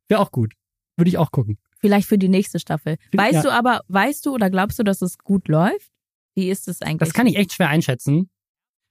Wäre 0.09 0.21
auch 0.21 0.31
gut. 0.31 0.55
Würde 0.97 1.09
ich 1.09 1.19
auch 1.19 1.31
gucken. 1.31 1.59
Vielleicht 1.81 2.09
für 2.09 2.19
die 2.19 2.29
nächste 2.29 2.59
Staffel. 2.59 2.97
Weißt 3.13 3.35
Ja. 3.35 3.43
du 3.43 3.53
aber, 3.53 3.81
weißt 3.89 4.27
du 4.27 4.35
oder 4.35 4.51
glaubst 4.51 4.79
du, 4.79 4.83
dass 4.83 5.03
es 5.03 5.19
gut 5.19 5.49
läuft? 5.49 5.91
Wie 6.35 6.49
ist 6.49 6.69
es 6.69 6.81
eigentlich? 6.81 6.99
Das 7.09 7.13
kann 7.13 7.27
ich 7.27 7.37
echt 7.37 7.53
schwer 7.53 7.69
einschätzen, 7.69 8.31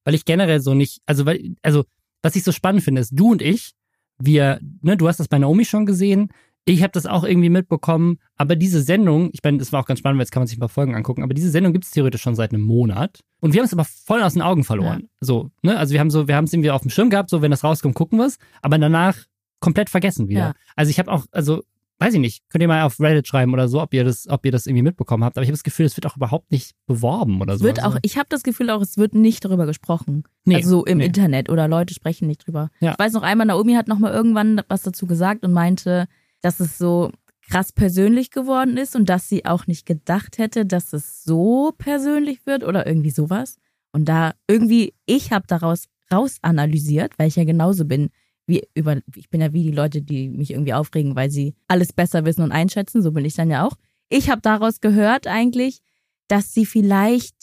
weil 0.04 0.14
ich 0.14 0.26
generell 0.26 0.60
so 0.60 0.74
nicht, 0.74 1.02
also 1.06 1.26
weil, 1.26 1.56
also 1.62 1.86
was 2.22 2.36
ich 2.36 2.44
so 2.44 2.52
spannend 2.52 2.84
finde, 2.84 3.02
ist, 3.02 3.12
du 3.12 3.32
und 3.32 3.42
ich, 3.42 3.72
wir, 4.20 4.60
ne, 4.82 4.98
du 4.98 5.08
hast 5.08 5.20
das 5.20 5.28
bei 5.28 5.40
Naomi 5.40 5.66
schon 5.66 5.86
gesehen, 5.86 6.30
ich 6.66 6.84
habe 6.84 6.92
das 6.92 7.06
auch 7.06 7.24
irgendwie 7.24 7.50
mitbekommen, 7.50 8.18
aber 8.36 8.56
diese 8.56 8.82
Sendung, 8.82 9.30
ich 9.34 9.40
meine, 9.44 9.58
das 9.58 9.72
war 9.74 9.82
auch 9.82 9.86
ganz 9.86 10.00
spannend, 10.00 10.20
weil 10.20 10.24
jetzt 10.26 10.32
kann 10.32 10.42
man 10.42 10.48
sich 10.48 10.58
ein 10.58 10.62
paar 10.62 10.70
Folgen 10.70 10.96
angucken, 10.96 11.24
aber 11.24 11.34
diese 11.34 11.50
Sendung 11.50 11.74
gibt 11.74 11.86
es 11.86 11.92
theoretisch 11.92 12.22
schon 12.22 12.36
seit 12.36 12.54
einem 12.54 12.62
Monat 12.62 13.20
und 13.40 13.54
wir 13.54 13.60
haben 13.62 13.66
es 13.66 13.74
aber 13.74 13.86
voll 13.86 14.22
aus 14.22 14.34
den 14.34 14.42
Augen 14.42 14.64
verloren. 14.64 15.10
So, 15.20 15.50
ne, 15.64 15.78
also 15.78 15.94
wir 15.94 16.00
haben 16.00 16.12
so, 16.12 16.28
wir 16.28 16.36
haben 16.36 16.46
es 16.46 16.54
irgendwie 16.54 16.72
auf 16.72 16.82
dem 16.82 16.92
Schirm 16.92 17.10
gehabt, 17.10 17.30
so 17.30 17.42
wenn 17.42 17.52
das 17.52 17.64
rauskommt, 17.64 17.96
gucken 17.96 18.20
wir 18.20 18.28
es, 18.28 18.38
aber 18.62 18.78
danach 18.78 19.18
komplett 19.60 19.90
vergessen 19.90 20.28
wieder. 20.30 20.40
Ja. 20.40 20.54
Also 20.76 20.90
ich 20.92 21.00
habe 21.00 21.12
auch, 21.12 21.26
also 21.32 21.64
weiß 22.00 22.16
ich 22.16 22.20
nicht, 22.20 22.44
könnt 22.50 22.64
ihr 22.64 22.68
mal 22.68 22.82
auf 22.82 23.00
Reddit 23.00 23.28
schreiben 23.28 23.54
oder 23.54 23.68
so, 23.68 23.80
ob 23.80 23.94
ihr 23.94 24.04
das, 24.04 24.28
ob 24.28 24.44
ihr 24.44 24.52
das 24.52 24.66
irgendwie 24.66 24.82
mitbekommen 24.82 25.24
habt, 25.24 25.38
aber 25.38 25.44
ich 25.44 25.50
habe 25.50 25.54
das 25.58 25.64
Gefühl, 25.64 25.86
es 25.86 25.96
wird 25.98 26.08
auch 26.08 26.16
überhaupt 26.18 26.52
nicht 26.52 26.72
beworben 26.88 27.42
oder 27.42 27.58
so. 27.58 27.64
wird 27.64 27.80
auch, 27.82 27.86
Also- 27.86 28.00
ich 28.02 28.18
habe 28.18 28.26
das 28.30 28.42
Gefühl 28.42 28.72
auch, 28.72 28.82
es 28.82 28.98
wird 28.98 29.14
nicht 29.14 29.46
darüber 29.46 29.68
gesprochen. 29.68 30.24
Nee, 30.46 30.56
also 30.56 30.70
so 30.70 30.86
im 30.86 30.98
nee. 30.98 31.06
Internet 31.06 31.50
oder 31.50 31.68
Leute 31.68 31.94
sprechen 31.94 32.28
nicht 32.28 32.46
drüber. 32.48 32.70
Ja. 32.80 32.94
Ich 32.94 33.00
weiß 33.00 33.14
noch 33.14 33.22
einmal, 33.22 33.46
Naomi 33.46 33.74
hat 33.74 33.88
noch 33.88 34.00
mal 34.00 34.12
irgendwann 34.12 34.62
was 34.68 34.82
dazu 34.82 35.06
gesagt 35.06 35.46
und 35.46 35.54
meinte, 35.54 36.08
dass 36.42 36.60
es 36.60 36.78
so 36.78 37.12
krass 37.50 37.72
persönlich 37.72 38.32
geworden 38.32 38.78
ist 38.78 38.96
und 38.96 39.10
dass 39.10 39.28
sie 39.28 39.46
auch 39.46 39.68
nicht 39.68 39.86
gedacht 39.86 40.38
hätte, 40.38 40.66
dass 40.66 40.94
es 40.94 41.24
so 41.24 41.74
persönlich 41.78 42.46
wird 42.46 42.64
oder 42.64 42.88
irgendwie 42.88 43.10
sowas. 43.10 43.58
Und 43.92 44.06
da 44.06 44.34
irgendwie, 44.48 44.94
ich 45.06 45.32
habe 45.32 45.46
daraus 45.48 45.86
raus 46.12 46.38
analysiert, 46.42 47.14
weil 47.18 47.28
ich 47.28 47.36
ja 47.36 47.44
genauso 47.44 47.86
bin, 47.86 48.10
wie 48.48 48.64
über, 48.74 48.98
ich 49.16 49.30
bin 49.30 49.42
ja 49.42 49.54
wie 49.54 49.64
die 49.64 49.72
Leute, 49.72 50.02
die 50.02 50.30
mich 50.30 50.52
irgendwie 50.52 50.74
aufregen, 50.74 51.16
weil 51.16 51.30
sie 51.30 51.54
alles 51.68 51.94
besser 51.94 52.26
wissen 52.26 52.42
und 52.42 52.52
einschätzen, 52.52 53.02
so 53.02 53.12
bin 53.12 53.26
ich 53.26 53.36
dann 53.36 53.50
ja 53.50 53.66
auch. 53.66 53.76
Ich 54.10 54.30
habe 54.30 54.42
daraus 54.42 54.82
gehört 54.82 55.28
eigentlich, 55.28 55.80
dass 56.28 56.54
sie 56.54 56.66
vielleicht, 56.66 57.36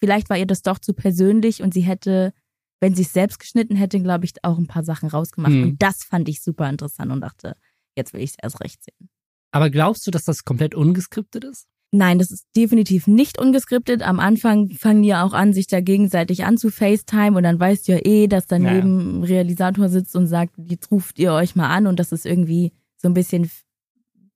vielleicht 0.00 0.30
war 0.30 0.38
ihr 0.38 0.46
das 0.46 0.62
doch 0.62 0.78
zu 0.78 0.94
persönlich 0.94 1.62
und 1.62 1.74
sie 1.74 1.80
hätte, 1.80 2.32
wenn 2.80 2.94
sie 2.94 3.02
es 3.02 3.12
selbst 3.12 3.40
geschnitten 3.40 3.76
hätte, 3.76 4.00
glaube 4.00 4.24
ich, 4.24 4.32
auch 4.42 4.58
ein 4.58 4.66
paar 4.66 4.84
Sachen 4.84 5.08
rausgemacht. 5.08 5.52
Hm. 5.52 5.62
Und 5.62 5.82
das 5.82 6.04
fand 6.04 6.28
ich 6.28 6.42
super 6.42 6.68
interessant 6.68 7.10
und 7.12 7.20
dachte, 7.20 7.54
jetzt 7.98 8.14
will 8.14 8.22
ich 8.22 8.30
es 8.30 8.36
erst 8.42 8.60
recht 8.62 8.82
sehen. 8.82 9.10
Aber 9.50 9.68
glaubst 9.70 10.06
du, 10.06 10.10
dass 10.10 10.24
das 10.24 10.44
komplett 10.44 10.74
ungeskriptet 10.74 11.44
ist? 11.44 11.66
Nein, 11.90 12.18
das 12.18 12.30
ist 12.30 12.46
definitiv 12.54 13.06
nicht 13.06 13.38
ungeskriptet. 13.40 14.02
Am 14.02 14.20
Anfang 14.20 14.68
fangen 14.70 15.02
die 15.02 15.08
ja 15.08 15.24
auch 15.24 15.32
an, 15.32 15.54
sich 15.54 15.68
da 15.68 15.80
gegenseitig 15.80 16.44
an 16.44 16.58
zu 16.58 16.70
FaceTime 16.70 17.34
und 17.36 17.44
dann 17.44 17.58
weißt 17.58 17.88
du 17.88 17.92
ja 17.92 17.98
eh, 18.04 18.26
dass 18.26 18.46
daneben 18.46 19.20
ein 19.20 19.24
Realisator 19.24 19.88
sitzt 19.88 20.14
und 20.14 20.26
sagt, 20.26 20.52
jetzt 20.58 20.90
ruft 20.90 21.18
ihr 21.18 21.32
euch 21.32 21.56
mal 21.56 21.68
an 21.74 21.86
und 21.86 21.98
das 21.98 22.12
ist 22.12 22.26
irgendwie 22.26 22.72
so 22.98 23.08
ein 23.08 23.14
bisschen 23.14 23.50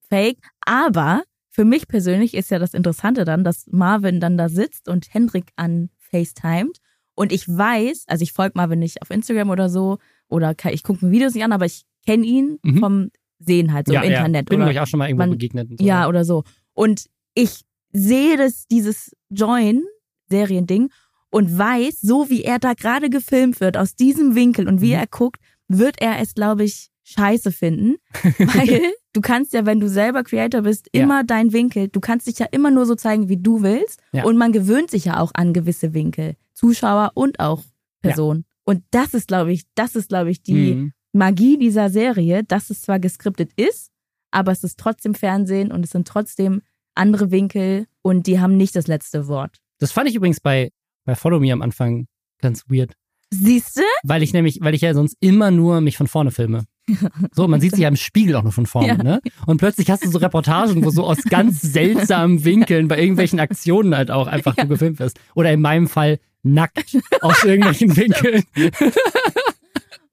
fake. 0.09 0.39
Aber 0.65 1.23
für 1.51 1.67
mich 1.67 1.89
persönlich 1.89 2.33
ist 2.33 2.51
ja 2.51 2.59
das 2.59 2.73
Interessante 2.73 3.27
dann, 3.27 3.45
dass 3.45 3.67
Marvin 3.71 4.19
dann 4.21 4.39
da 4.39 4.49
sitzt 4.49 4.89
und 4.89 5.13
Hendrik 5.13 5.51
an 5.57 5.91
FaceTimet 5.99 6.79
und 7.15 7.33
ich 7.33 7.47
weiß, 7.47 8.05
also 8.07 8.23
ich 8.23 8.33
folge 8.33 8.55
Marvin 8.57 8.79
nicht 8.79 9.03
auf 9.03 9.11
Instagram 9.11 9.51
oder 9.51 9.69
so 9.69 9.99
oder 10.29 10.55
ich 10.71 10.83
gucke 10.83 11.05
mir 11.05 11.13
Videos 11.13 11.35
nicht 11.35 11.45
an, 11.45 11.53
aber 11.53 11.67
ich 11.67 11.85
kenne 12.07 12.25
ihn 12.25 12.59
Mhm. 12.63 12.79
vom 12.79 13.11
Sehen 13.45 13.73
halt 13.73 13.87
so 13.89 13.95
im 13.95 14.03
Internet. 14.03 14.49
Bin 14.49 14.61
oder 14.61 14.71
euch 14.71 14.81
auch 14.81 14.87
schon 14.87 14.99
mal 14.99 15.09
irgendwo 15.09 15.23
man- 15.23 15.31
begegnet. 15.31 15.71
Und 15.71 15.79
so. 15.81 15.85
ja, 15.85 16.09
oder 16.09 16.25
so. 16.25 16.45
Und 16.75 17.07
ich 17.35 17.63
sehe 17.93 18.37
das, 18.37 18.67
dieses 18.69 19.13
Join-Seriending 19.31 20.91
und 21.31 21.59
weiß, 21.59 22.01
so 22.01 22.29
wie 22.31 22.43
er 22.45 22.59
da 22.59 22.75
gerade 22.75 23.11
gefilmt 23.11 23.61
wird, 23.61 23.77
aus 23.77 23.95
diesem 23.97 24.35
Winkel 24.35 24.69
und 24.69 24.81
wie 24.81 24.89
Mhm. 24.89 25.01
er 25.01 25.07
guckt, 25.07 25.41
wird 25.69 26.01
er 26.01 26.21
es, 26.21 26.35
glaube 26.35 26.65
ich, 26.65 26.89
scheiße 27.05 27.53
finden. 27.53 27.97
Weil 28.39 28.81
du 29.13 29.21
kannst 29.21 29.53
ja, 29.53 29.67
wenn 29.67 29.81
du 29.81 29.89
selber 29.89 30.23
Creator 30.25 30.63
bist, 30.63 30.89
Ja. 30.95 31.03
immer 31.03 31.25
dein 31.25 31.53
Winkel, 31.53 31.89
du 31.89 32.01
kannst 32.01 32.27
dich 32.27 32.39
ja 32.39 32.47
immer 32.53 32.71
nur 32.71 32.87
so 32.87 32.95
zeigen, 32.95 33.29
wie 33.29 33.37
du 33.39 33.63
willst. 33.63 34.01
Ja. 34.13 34.25
Und 34.25 34.37
man 34.37 34.53
gewöhnt 34.53 34.91
sich 34.91 35.05
ja 35.07 35.19
auch 35.21 35.33
an 35.35 35.53
gewisse 35.53 35.95
Winkel. 35.95 36.37
Zuschauer 36.55 37.13
und 37.15 37.41
auch 37.41 37.65
Person. 38.03 38.45
Und 38.65 38.85
das 38.91 39.15
ist, 39.15 39.29
glaube 39.29 39.53
ich, 39.53 39.65
das 39.75 39.97
ist, 39.97 40.09
glaube 40.09 40.31
ich, 40.31 40.43
die, 40.43 40.75
Mhm. 40.75 40.93
Magie 41.13 41.59
dieser 41.59 41.91
Serie, 41.91 42.43
dass 42.45 42.71
es 42.71 42.83
zwar 42.83 42.99
geskriptet 42.99 43.51
ist, 43.57 43.91
aber 44.31 44.53
es 44.53 44.65
ist 44.65 44.79
trotzdem 44.79 45.15
Fernsehen 45.15 45.71
und 45.71 45.85
es 45.85 45.91
sind 45.91 46.09
trotzdem 46.09 46.63
andere 46.95 47.31
Winkel 47.31 47.87
und 48.03 48.27
die 48.27 48.41
haben 48.41 48.57
nicht 48.57 48.75
das 48.77 48.87
letzte 48.87 49.27
Wort. 49.29 49.59
Das 49.79 49.93
fand 49.93 50.09
ich 50.09 50.15
übrigens 50.15 50.41
bei, 50.41 50.71
bei 51.05 51.15
Follow 51.15 51.41
Me 51.41 51.53
am 51.53 51.63
Anfang 51.63 52.07
ganz 52.41 52.65
weird. 52.69 52.93
Siehst 53.31 53.79
du? 53.79 53.83
Weil 54.03 54.23
ich 54.23 54.33
nämlich, 54.35 54.59
weil 54.61 54.75
ich 54.75 54.83
ja 54.83 54.93
sonst 54.93 55.17
immer 55.21 55.51
nur 55.51 55.81
mich 55.81 55.97
von 55.97 56.07
vorne 56.07 56.31
filme. 56.31 56.65
So, 57.33 57.47
man 57.49 57.61
sieht 57.61 57.71
sich 57.73 57.81
ja 57.81 57.89
im 57.89 57.97
Spiegel 57.97 58.35
auch 58.37 58.43
nur 58.43 58.53
von 58.53 58.67
vorne, 58.67 58.89
Ja. 58.89 58.97
ne? 58.97 59.21
Und 59.47 59.59
plötzlich 59.59 59.89
hast 59.91 60.05
du 60.05 60.11
so 60.11 60.19
Reportagen, 60.19 60.85
wo 60.85 60.91
so 60.91 61.05
aus 61.05 61.23
ganz 61.23 61.61
seltsamen 61.63 62.45
Winkeln 62.45 62.89
bei 62.89 62.99
irgendwelchen 62.99 63.39
Aktionen 63.41 63.97
halt 63.97 64.11
auch 64.11 64.27
einfach 64.27 64.55
du 64.57 64.67
gefilmt 64.67 64.99
wirst. 64.99 65.19
Oder 65.35 65.53
in 65.53 65.61
meinem 65.63 65.89
Fall 65.89 66.19
nackt 66.43 66.99
aus 67.21 67.43
irgendwelchen 67.45 67.97
Winkeln. 67.97 68.43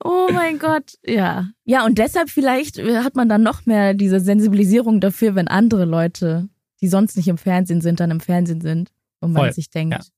Oh 0.03 0.29
mein 0.31 0.59
Gott, 0.59 0.97
ja. 1.05 1.49
Ja, 1.65 1.85
und 1.85 1.97
deshalb 1.97 2.29
vielleicht 2.29 2.77
äh, 2.77 2.97
hat 2.97 3.15
man 3.15 3.27
dann 3.27 3.43
noch 3.43 3.65
mehr 3.65 3.93
diese 3.93 4.19
Sensibilisierung 4.19 5.01
dafür, 5.01 5.35
wenn 5.35 5.47
andere 5.47 5.85
Leute, 5.85 6.47
die 6.81 6.87
sonst 6.87 7.17
nicht 7.17 7.27
im 7.27 7.37
Fernsehen 7.37 7.81
sind, 7.81 7.99
dann 7.99 8.11
im 8.11 8.21
Fernsehen 8.21 8.61
sind. 8.61 8.91
Und 9.19 9.33
man 9.33 9.43
Voll, 9.43 9.53
sich 9.53 9.69
denkt, 9.69 10.11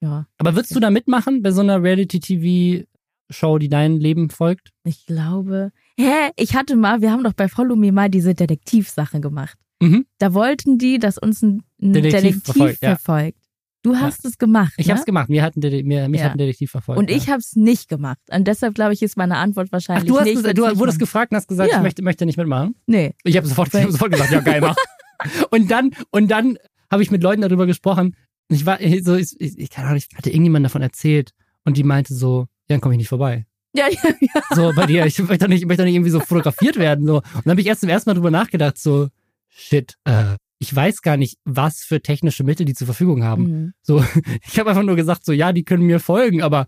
ja. 0.00 0.26
Aber 0.38 0.54
würdest 0.54 0.74
du 0.74 0.80
da 0.80 0.90
mitmachen 0.90 1.42
bei 1.42 1.50
so 1.50 1.60
einer 1.60 1.82
Reality-TV-Show, 1.82 3.58
die 3.58 3.68
dein 3.68 3.98
Leben 3.98 4.30
folgt? 4.30 4.72
ich 4.84 5.06
glaube. 5.06 5.72
Hä, 5.98 6.30
ich 6.36 6.54
hatte 6.54 6.76
mal, 6.76 7.00
wir 7.00 7.10
haben 7.10 7.24
doch 7.24 7.32
bei 7.32 7.48
Follow 7.48 7.74
Me 7.74 7.90
mal 7.90 8.08
diese 8.08 8.34
Detektivsache 8.34 9.20
gemacht. 9.20 9.58
Mhm. 9.80 10.06
Da 10.18 10.34
wollten 10.34 10.78
die, 10.78 10.98
dass 10.98 11.18
uns 11.18 11.42
ein, 11.42 11.62
ein 11.82 11.92
Detektiv 11.92 12.20
Detektiv, 12.22 12.44
verfolgt, 12.44 12.78
verfolgt. 12.78 13.38
ja. 13.38 13.47
Du 13.82 13.96
hast 13.96 14.24
es 14.24 14.38
gemacht. 14.38 14.72
Ich 14.76 14.88
ne? 14.88 14.94
hab's 14.94 15.04
gemacht. 15.04 15.28
Mir 15.28 15.42
hat 15.42 15.56
ein, 15.56 15.86
mir, 15.86 16.08
mich 16.08 16.20
Ja. 16.20 16.26
hat 16.26 16.32
ein 16.32 16.38
Detektiv 16.38 16.70
verfolgt. 16.70 16.98
Und 16.98 17.10
ich 17.10 17.26
ja. 17.26 17.32
habe 17.32 17.40
es 17.40 17.54
nicht 17.54 17.88
gemacht. 17.88 18.18
Und 18.30 18.48
deshalb 18.48 18.74
glaube 18.74 18.92
ich, 18.92 19.02
ist 19.02 19.16
meine 19.16 19.36
Antwort 19.36 19.68
Ach, 19.68 19.72
wahrscheinlich 19.72 20.08
du, 20.08 20.18
hast 20.18 20.24
nicht. 20.24 20.36
gesagt, 20.36 20.58
du 20.58 20.78
wurdest 20.78 20.98
gefragt 20.98 21.32
und 21.32 21.36
hast 21.36 21.48
gesagt, 21.48 21.70
Ja. 21.70 21.76
ich 21.78 21.82
möchte, 21.82 22.02
möchte 22.02 22.26
nicht 22.26 22.36
mitmachen. 22.36 22.74
Nee. 22.86 23.14
Ich 23.24 23.36
habe 23.36 23.46
sofort, 23.46 23.72
ich 23.72 23.82
hab 23.82 23.90
sofort 23.90 24.12
gesagt, 24.12 24.32
ja 24.32 24.40
geil, 24.40 24.60
mach. 24.60 24.76
und 25.50 25.70
dann 25.70 25.90
und 26.10 26.30
dann 26.30 26.58
habe 26.90 27.02
ich 27.02 27.10
mit 27.10 27.22
Leuten 27.22 27.42
darüber 27.42 27.66
gesprochen. 27.66 28.16
Ich 28.48 28.66
war 28.66 28.78
so, 29.02 29.14
ich, 29.14 29.38
ich, 29.40 29.58
ich, 29.58 29.70
keine 29.70 29.88
Ahnung, 29.88 29.98
ich 29.98 30.08
hatte 30.16 30.30
irgendjemand 30.30 30.64
davon 30.64 30.82
erzählt 30.82 31.32
und 31.64 31.76
die 31.76 31.84
meinte 31.84 32.14
so, 32.14 32.46
ja, 32.68 32.74
dann 32.74 32.80
komme 32.80 32.94
ich 32.94 32.98
nicht 32.98 33.08
vorbei. 33.08 33.46
Ja, 33.74 33.86
ja, 33.90 34.10
ja. 34.20 34.42
So 34.54 34.72
bei 34.74 34.86
dir, 34.86 35.04
ich 35.06 35.18
möchte 35.18 35.38
doch 35.44 35.48
nicht, 35.48 35.60
ich 35.60 35.66
möchte 35.66 35.82
doch 35.82 35.86
nicht 35.86 35.94
irgendwie 35.94 36.10
so 36.10 36.20
fotografiert 36.20 36.76
werden. 36.76 37.06
So. 37.06 37.16
Und 37.16 37.24
dann 37.44 37.50
habe 37.50 37.60
ich 37.60 37.66
erst 37.66 37.80
zum 37.82 37.90
ersten 37.90 38.08
Mal 38.10 38.14
drüber 38.14 38.30
nachgedacht, 38.30 38.78
so, 38.78 39.08
shit, 39.50 39.96
äh, 40.04 40.36
ich 40.58 40.74
weiß 40.74 41.02
gar 41.02 41.16
nicht, 41.16 41.38
was 41.44 41.80
für 41.80 42.00
technische 42.02 42.44
Mittel 42.44 42.66
die 42.66 42.74
zur 42.74 42.86
Verfügung 42.86 43.24
haben. 43.24 43.42
Mhm. 43.44 43.72
So, 43.82 44.04
ich 44.46 44.58
habe 44.58 44.70
einfach 44.70 44.82
nur 44.82 44.96
gesagt, 44.96 45.24
so, 45.24 45.32
ja, 45.32 45.52
die 45.52 45.64
können 45.64 45.84
mir 45.84 46.00
folgen, 46.00 46.42
aber 46.42 46.66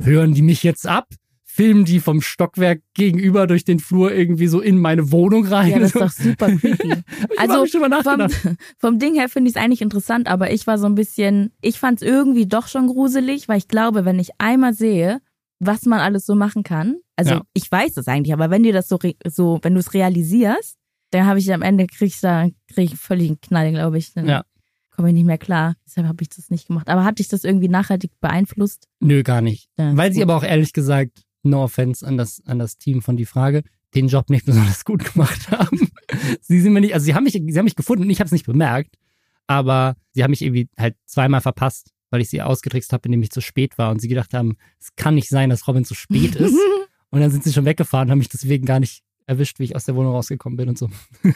hören 0.00 0.34
die 0.34 0.42
mich 0.42 0.62
jetzt 0.62 0.86
ab? 0.86 1.08
Filmen 1.44 1.84
die 1.84 1.98
vom 1.98 2.20
Stockwerk 2.20 2.82
gegenüber 2.94 3.48
durch 3.48 3.64
den 3.64 3.80
Flur 3.80 4.12
irgendwie 4.12 4.46
so 4.46 4.60
in 4.60 4.78
meine 4.78 5.10
Wohnung 5.10 5.44
rein? 5.46 5.70
Ja, 5.70 5.78
das 5.80 5.94
ist 5.94 6.00
doch 6.00 6.10
super 6.24 6.54
creepy. 6.54 6.94
Also, 7.36 7.66
Vom, 7.66 8.56
vom 8.78 8.98
Ding 9.00 9.14
her 9.14 9.28
finde 9.28 9.50
ich 9.50 9.56
es 9.56 9.60
eigentlich 9.62 9.82
interessant, 9.82 10.28
aber 10.28 10.52
ich 10.52 10.68
war 10.68 10.78
so 10.78 10.86
ein 10.86 10.94
bisschen, 10.94 11.52
ich 11.60 11.80
fand 11.80 12.00
es 12.00 12.06
irgendwie 12.06 12.46
doch 12.46 12.68
schon 12.68 12.86
gruselig, 12.86 13.48
weil 13.48 13.58
ich 13.58 13.66
glaube, 13.66 14.04
wenn 14.04 14.20
ich 14.20 14.30
einmal 14.38 14.72
sehe, 14.72 15.20
was 15.58 15.84
man 15.84 15.98
alles 15.98 16.26
so 16.26 16.36
machen 16.36 16.62
kann, 16.62 16.98
also 17.16 17.32
Ja. 17.32 17.42
ich 17.54 17.70
weiß 17.70 17.96
es 17.96 18.06
eigentlich, 18.06 18.32
aber 18.32 18.50
wenn 18.50 18.62
dir 18.62 18.72
das 18.72 18.86
so, 18.86 18.98
so 19.26 19.58
wenn 19.62 19.74
du 19.74 19.80
es 19.80 19.94
realisierst, 19.94 20.76
dann 21.10 21.26
habe 21.26 21.38
ich 21.38 21.52
am 21.52 21.62
Ende 21.62 21.86
krieg 21.86 22.08
ich 22.08 22.20
da 22.20 22.48
krieg 22.72 22.92
ich 22.92 22.98
völlig 22.98 23.28
einen 23.28 23.40
Knall, 23.40 23.70
glaube 23.72 23.98
ich. 23.98 24.12
Dann 24.12 24.26
Ja. 24.28 24.44
komme 24.90 25.08
ich 25.08 25.14
nicht 25.14 25.24
mehr 25.26 25.38
klar. 25.38 25.74
Deshalb 25.86 26.06
habe 26.06 26.22
ich 26.22 26.28
das 26.28 26.50
nicht 26.50 26.66
gemacht. 26.68 26.88
Aber 26.88 27.04
hat 27.04 27.18
dich 27.18 27.28
das 27.28 27.44
irgendwie 27.44 27.68
nachhaltig 27.68 28.10
beeinflusst? 28.20 28.88
Nö, 29.00 29.22
gar 29.22 29.40
nicht. 29.40 29.68
Ja, 29.78 29.96
Weil 29.96 30.12
sie 30.12 30.20
gut. 30.20 30.24
aber 30.30 30.36
auch 30.36 30.44
ehrlich 30.44 30.72
gesagt, 30.72 31.22
no 31.42 31.62
offense 31.62 32.06
an 32.06 32.16
das, 32.16 32.42
an 32.46 32.58
das 32.58 32.78
Team 32.78 33.00
von 33.02 33.16
die 33.16 33.24
Frage, 33.26 33.62
den 33.94 34.08
Job 34.08 34.28
nicht 34.28 34.44
besonders 34.46 34.84
gut 34.84 35.12
gemacht 35.12 35.50
haben. 35.50 35.88
sie 36.42 36.60
sind 36.60 36.72
mir 36.72 36.80
nicht, 36.80 36.94
also 36.94 37.04
sie 37.04 37.14
haben 37.14 37.24
mich, 37.24 37.32
sie 37.34 37.58
haben 37.58 37.64
mich 37.64 37.76
gefunden 37.76 38.04
und 38.04 38.10
ich 38.10 38.18
habe 38.20 38.26
es 38.26 38.32
nicht 38.32 38.46
bemerkt, 38.46 38.96
aber 39.46 39.96
sie 40.12 40.22
haben 40.22 40.30
mich 40.30 40.42
irgendwie 40.42 40.68
halt 40.78 40.96
zweimal 41.06 41.40
verpasst, 41.40 41.92
weil 42.10 42.20
ich 42.20 42.28
sie 42.28 42.42
ausgetrickst 42.42 42.92
habe, 42.92 43.02
indem 43.06 43.22
ich 43.22 43.30
zu 43.30 43.40
spät 43.40 43.78
war 43.78 43.90
und 43.90 44.00
sie 44.00 44.08
gedacht 44.08 44.34
haben, 44.34 44.56
es 44.80 44.94
kann 44.96 45.14
nicht 45.14 45.28
sein, 45.28 45.48
dass 45.50 45.66
Robin 45.68 45.84
zu 45.84 45.94
spät 45.94 46.34
ist. 46.36 46.54
und 47.10 47.20
dann 47.20 47.30
sind 47.30 47.44
sie 47.44 47.52
schon 47.52 47.64
weggefahren 47.64 48.08
und 48.08 48.12
haben 48.12 48.18
mich 48.18 48.28
deswegen 48.28 48.66
gar 48.66 48.80
nicht 48.80 49.02
erwischt, 49.28 49.58
wie 49.58 49.64
ich 49.64 49.76
aus 49.76 49.84
der 49.84 49.94
Wohnung 49.94 50.12
rausgekommen 50.12 50.56
bin 50.56 50.68
und 50.68 50.78
so. 50.78 50.88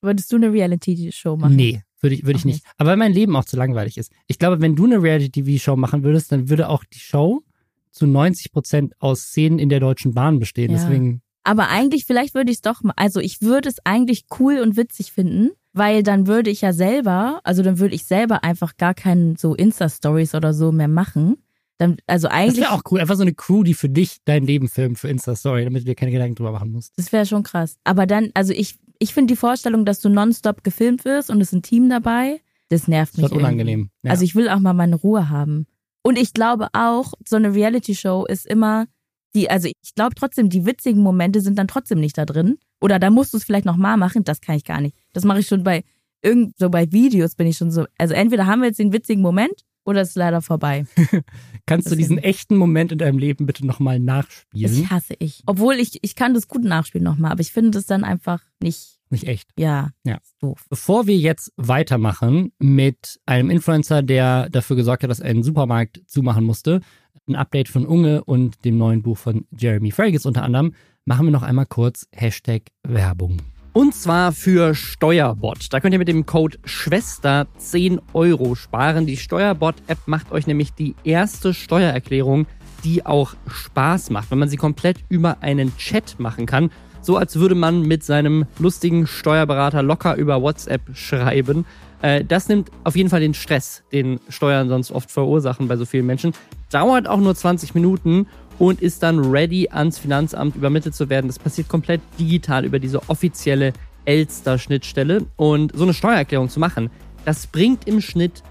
Würdest 0.00 0.32
du 0.32 0.36
eine 0.36 0.50
Reality-Show 0.50 1.36
machen? 1.36 1.56
Nee, 1.56 1.82
würde 2.00 2.14
ich, 2.14 2.24
würde 2.24 2.38
ich 2.38 2.46
nicht. 2.46 2.64
Aber 2.78 2.90
weil 2.90 2.96
mein 2.96 3.12
Leben 3.12 3.36
auch 3.36 3.44
zu 3.44 3.56
langweilig 3.56 3.98
ist. 3.98 4.10
Ich 4.28 4.38
glaube, 4.38 4.60
wenn 4.60 4.76
du 4.76 4.86
eine 4.86 5.02
Reality-TV-Show 5.02 5.76
machen 5.76 6.02
würdest, 6.04 6.32
dann 6.32 6.48
würde 6.48 6.68
auch 6.68 6.84
die 6.84 6.98
Show 6.98 7.42
zu 7.90 8.06
90 8.06 8.52
Prozent 8.52 8.94
aus 9.00 9.20
Szenen 9.22 9.58
in 9.58 9.68
der 9.68 9.80
Deutschen 9.80 10.14
Bahn 10.14 10.38
bestehen. 10.38 10.70
Ja. 10.70 10.78
Deswegen, 10.78 11.20
Aber 11.42 11.68
eigentlich, 11.68 12.06
vielleicht 12.06 12.34
würde 12.34 12.50
ich 12.50 12.58
es 12.58 12.62
doch 12.62 12.80
also 12.96 13.20
ich 13.20 13.42
würde 13.42 13.68
es 13.68 13.76
eigentlich 13.84 14.24
cool 14.38 14.60
und 14.60 14.76
witzig 14.76 15.12
finden, 15.12 15.50
weil 15.72 16.02
dann 16.02 16.26
würde 16.26 16.50
ich 16.50 16.62
ja 16.62 16.72
selber, 16.72 17.40
also 17.44 17.62
dann 17.62 17.78
würde 17.78 17.94
ich 17.94 18.04
selber 18.04 18.42
einfach 18.42 18.76
gar 18.76 18.94
keinen 18.94 19.36
so 19.36 19.54
Insta-Stories 19.54 20.34
oder 20.34 20.54
so 20.54 20.72
mehr 20.72 20.88
machen. 20.88 21.36
Dann, 21.80 21.96
also 22.06 22.28
das 22.28 22.36
eigentlich, 22.36 22.60
wäre 22.60 22.72
auch 22.72 22.82
cool. 22.90 23.00
Einfach 23.00 23.16
so 23.16 23.22
eine 23.22 23.32
Crew, 23.32 23.62
die 23.62 23.72
für 23.72 23.88
dich 23.88 24.18
dein 24.26 24.44
Leben 24.44 24.68
filmt 24.68 24.98
für 24.98 25.08
Insta-Story, 25.08 25.64
damit 25.64 25.80
du 25.80 25.86
dir 25.86 25.94
keine 25.94 26.12
Gedanken 26.12 26.34
drüber 26.34 26.52
machen 26.52 26.72
musst. 26.72 26.92
das 26.98 27.10
wäre 27.10 27.24
schon 27.24 27.42
krass. 27.42 27.76
Aber 27.84 28.06
dann, 28.06 28.30
also 28.34 28.52
ich, 28.52 28.78
ich 28.98 29.14
finde 29.14 29.32
die 29.32 29.36
Vorstellung, 29.36 29.86
dass 29.86 30.00
du 30.00 30.10
nonstop 30.10 30.62
gefilmt 30.62 31.06
wirst 31.06 31.30
und 31.30 31.40
es 31.40 31.48
ist 31.48 31.54
ein 31.54 31.62
Team 31.62 31.88
dabei, 31.88 32.40
das 32.68 32.86
nervt 32.86 33.14
Das 33.14 33.22
mich. 33.22 33.30
wird 33.30 33.40
unangenehm. 33.40 33.88
Ja. 34.02 34.10
Also 34.10 34.24
ich 34.24 34.34
will 34.34 34.50
auch 34.50 34.58
mal 34.58 34.74
meine 34.74 34.96
Ruhe 34.96 35.30
haben. 35.30 35.66
Und 36.02 36.18
ich 36.18 36.34
glaube 36.34 36.68
auch, 36.74 37.14
so 37.26 37.36
eine 37.36 37.54
Reality-Show 37.54 38.26
ist 38.26 38.46
immer 38.46 38.86
die, 39.34 39.48
also 39.48 39.68
ich 39.68 39.94
glaube 39.94 40.14
trotzdem, 40.14 40.50
die 40.50 40.66
witzigen 40.66 41.02
Momente 41.02 41.40
sind 41.40 41.58
dann 41.58 41.66
trotzdem 41.68 41.98
nicht 41.98 42.18
da 42.18 42.26
drin. 42.26 42.58
Oder 42.82 42.98
da 42.98 43.08
musst 43.08 43.32
du 43.32 43.38
es 43.38 43.44
vielleicht 43.44 43.64
nochmal 43.64 43.96
machen, 43.96 44.22
das 44.24 44.42
kann 44.42 44.56
ich 44.56 44.64
gar 44.64 44.82
nicht. 44.82 44.96
Das 45.14 45.24
mache 45.24 45.40
ich 45.40 45.46
schon 45.46 45.64
bei 45.64 45.82
irgend 46.22 46.58
so 46.58 46.68
bei 46.68 46.92
Videos 46.92 47.36
bin 47.36 47.46
ich 47.46 47.56
schon 47.56 47.70
so. 47.70 47.86
Also 47.96 48.12
entweder 48.12 48.44
haben 48.46 48.60
wir 48.60 48.66
jetzt 48.68 48.78
den 48.78 48.92
witzigen 48.92 49.22
Moment 49.22 49.64
oder 49.84 50.00
es 50.02 50.10
ist 50.10 50.14
leider 50.16 50.42
vorbei. 50.42 50.84
Kannst 51.66 51.86
du 51.86 51.90
das 51.90 51.98
diesen 51.98 52.16
sind- 52.16 52.24
echten 52.24 52.56
Moment 52.56 52.92
in 52.92 52.98
deinem 52.98 53.18
Leben 53.18 53.46
bitte 53.46 53.66
nochmal 53.66 53.98
nachspielen? 54.00 54.82
Das 54.82 54.90
hasse 54.90 55.14
ich. 55.18 55.42
Obwohl 55.46 55.74
ich, 55.74 55.98
ich 56.02 56.14
kann 56.14 56.34
das 56.34 56.48
gut 56.48 56.64
nachspielen 56.64 57.04
nochmal, 57.04 57.32
aber 57.32 57.40
ich 57.40 57.52
finde 57.52 57.70
das 57.72 57.86
dann 57.86 58.04
einfach 58.04 58.42
nicht, 58.62 58.98
Nicht 59.10 59.24
echt. 59.26 59.48
ja, 59.58 59.90
Ja. 60.04 60.18
doof. 60.40 60.66
Bevor 60.68 61.06
wir 61.06 61.16
jetzt 61.16 61.52
weitermachen 61.56 62.52
mit 62.58 63.20
einem 63.26 63.50
Influencer, 63.50 64.02
der 64.02 64.48
dafür 64.50 64.76
gesorgt 64.76 65.02
hat, 65.02 65.10
dass 65.10 65.20
ein 65.20 65.42
Supermarkt 65.42 66.02
zumachen 66.06 66.44
musste, 66.44 66.80
ein 67.28 67.36
Update 67.36 67.68
von 67.68 67.86
Unge 67.86 68.24
und 68.24 68.64
dem 68.64 68.76
neuen 68.78 69.02
Buch 69.02 69.16
von 69.18 69.46
Jeremy 69.56 69.90
Fragrance 69.92 70.26
unter 70.26 70.42
anderem, 70.42 70.74
machen 71.04 71.26
wir 71.26 71.30
noch 71.32 71.42
einmal 71.42 71.66
kurz 71.66 72.06
Hashtag 72.12 72.62
Werbung. 72.82 73.38
Und 73.72 73.94
zwar 73.94 74.32
für 74.32 74.74
Steuerbot. 74.74 75.72
Da 75.72 75.78
könnt 75.78 75.92
ihr 75.92 76.00
mit 76.00 76.08
dem 76.08 76.26
Code 76.26 76.58
Schwester 76.64 77.46
10 77.56 78.00
Euro 78.14 78.56
sparen. 78.56 79.06
Die 79.06 79.16
Steuerbot-App 79.16 79.98
macht 80.06 80.32
euch 80.32 80.48
nämlich 80.48 80.72
die 80.72 80.96
erste 81.04 81.54
Steuererklärung, 81.54 82.46
die 82.82 83.06
auch 83.06 83.34
Spaß 83.46 84.10
macht, 84.10 84.32
wenn 84.32 84.40
man 84.40 84.48
sie 84.48 84.56
komplett 84.56 84.98
über 85.08 85.42
einen 85.42 85.76
Chat 85.76 86.18
machen 86.18 86.46
kann. 86.46 86.70
So 87.00 87.16
als 87.16 87.36
würde 87.36 87.54
man 87.54 87.82
mit 87.82 88.02
seinem 88.02 88.44
lustigen 88.58 89.06
Steuerberater 89.06 89.84
locker 89.84 90.16
über 90.16 90.42
WhatsApp 90.42 90.82
schreiben. 90.94 91.64
Äh, 92.02 92.24
Das 92.24 92.48
nimmt 92.48 92.70
auf 92.82 92.96
jeden 92.96 93.08
Fall 93.08 93.20
den 93.20 93.34
Stress, 93.34 93.84
den 93.92 94.18
Steuern 94.28 94.68
sonst 94.68 94.90
oft 94.90 95.12
verursachen 95.12 95.68
bei 95.68 95.76
so 95.76 95.86
vielen 95.86 96.06
Menschen. 96.06 96.32
Dauert 96.72 97.08
auch 97.08 97.18
nur 97.18 97.36
20 97.36 97.74
Minuten 97.74 98.26
und 98.60 98.80
ist 98.82 99.02
dann 99.02 99.18
ready 99.18 99.68
ans 99.70 99.98
Finanzamt 99.98 100.54
übermittelt 100.54 100.94
zu 100.94 101.08
werden. 101.08 101.28
Das 101.28 101.38
passiert 101.38 101.68
komplett 101.68 102.02
digital 102.18 102.66
über 102.66 102.78
diese 102.78 103.08
offizielle 103.08 103.72
Elster-Schnittstelle. 104.04 105.24
Und 105.36 105.72
so 105.74 105.84
eine 105.84 105.94
Steuererklärung 105.94 106.50
zu 106.50 106.60
machen, 106.60 106.90
das 107.24 107.46
bringt 107.46 107.88
im 107.88 108.02
Schnitt 108.02 108.42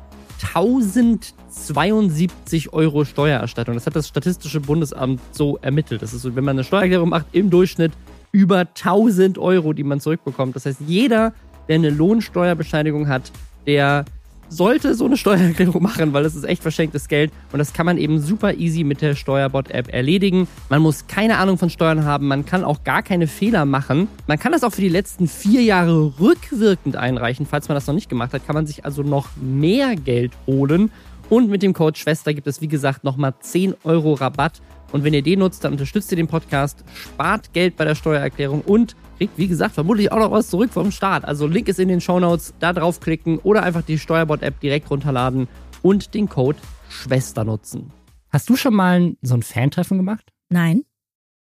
1072 0.41 2.74
Euro 2.74 3.05
Steuererstattung. 3.05 3.76
Das 3.76 3.86
hat 3.86 3.95
das 3.95 4.07
Statistische 4.07 4.60
Bundesamt 4.60 5.22
so 5.32 5.60
ermittelt. 5.62 6.01
Das 6.01 6.12
ist 6.12 6.24
so, 6.24 6.36
wenn 6.36 6.43
man 6.43 6.55
eine 6.55 6.64
Steuererklärung 6.64 7.10
macht, 7.10 7.28
im 7.34 7.51
Durchschnitt 7.51 7.91
über 8.32 8.62
1000 8.62 9.38
Euro, 9.38 9.74
die 9.74 9.84
man 9.84 9.99
zurückbekommt. 9.99 10.55
Das 10.55 10.66
heißt, 10.66 10.80
jeder, 10.88 11.34
der 11.68 11.76
eine 11.76 11.91
Lohnsteuerbescheinigung 11.91 13.07
hat, 13.07 13.32
der 13.68 14.05
sollte 14.50 14.95
so 14.95 15.06
eine 15.06 15.16
Steuererklärung 15.16 15.82
machen, 15.82 16.12
weil 16.14 16.24
das 16.24 16.36
ist 16.36 16.43
echt 16.43 16.62
verschenktes 16.62 17.08
Geld 17.08 17.32
und 17.52 17.60
das 17.60 17.74
kann 17.74 17.86
man 17.86 17.97
eben 17.97 18.20
super 18.20 18.56
easy 18.56 18.84
mit 18.84 19.02
der 19.02 19.16
Steuerbot-App 19.16 19.93
erledigen. 19.93 20.47
Man 20.70 20.82
muss 20.82 21.08
keine 21.08 21.38
Ahnung 21.38 21.58
von 21.58 21.70
Steuern 21.70 22.04
haben, 22.04 22.28
man 22.28 22.45
kann 22.45 22.64
auch 22.64 22.84
gar 22.84 23.04
keine 23.04 23.28
Fehler 23.28 23.66
machen. 23.66 24.08
Man 24.28 24.39
kann 24.39 24.52
das 24.52 24.64
auch 24.64 24.72
für 24.72 24.82
die 24.82 24.89
letzten 24.89 25.28
vier 25.28 25.62
Jahre 25.62 26.14
rückwirkend 26.20 26.95
einreichen. 26.95 27.45
Falls 27.45 27.70
man 27.70 27.76
das 27.76 27.88
noch 27.88 27.93
nicht 27.93 28.10
gemacht 28.10 28.34
hat, 28.34 28.45
kann 28.45 28.56
man 28.56 28.66
sich 28.66 28.86
also 28.86 29.04
noch 29.04 29.30
mehr 29.39 29.95
Geld 29.95 30.34
holen. 30.47 30.91
Und 31.30 31.50
mit 31.50 31.62
dem 31.62 31.74
Code 31.74 31.97
Schwester 31.97 32.34
gibt 32.34 32.47
es, 32.47 32.60
wie 32.60 32.68
gesagt, 32.68 33.04
nochmal 33.04 33.36
10 33.39 33.76
Euro 33.84 34.14
Rabatt. 34.14 34.62
Und 34.91 35.04
wenn 35.04 35.14
ihr 35.14 35.22
den 35.22 35.39
nutzt, 35.39 35.64
dann 35.64 35.74
unterstützt 35.74 36.12
ihr 36.12 36.16
den 36.16 36.28
Podcast, 36.28 36.84
spart 36.95 37.54
Geld 37.54 37.78
bei 37.78 37.86
der 37.86 37.93
Steuererklärung 37.93 38.62
und 38.62 38.95
kriegt, 39.20 39.38
wie 39.38 39.47
gesagt, 39.49 39.76
vermutlich 39.76 40.11
auch 40.11 40.17
noch 40.17 40.32
was 40.32 40.49
zurück 40.49 40.72
vom 40.72 40.91
Start. 40.91 41.26
Also 41.26 41.45
Link 41.45 41.67
ist 41.67 41.80
in 41.80 41.89
den 41.89 41.99
Shownotes, 41.99 42.53
da 42.59 42.72
draufklicken 42.72 43.38
oder 43.39 43.63
einfach 43.63 43.82
die 43.82 43.99
Steuerbot-App 43.99 44.61
direkt 44.61 44.89
runterladen 44.89 45.49
und 45.82 46.13
den 46.13 46.30
Code 46.30 46.57
Schwester 46.89 47.43
nutzen. 47.43 47.91
Hast 48.30 48.49
du 48.49 48.55
schon 48.55 48.74
mal 48.74 49.15
so 49.22 49.36
ein 49.36 49.43
Fantreffen 49.43 49.97
gemacht? 49.97 50.32
Nein. 50.49 50.84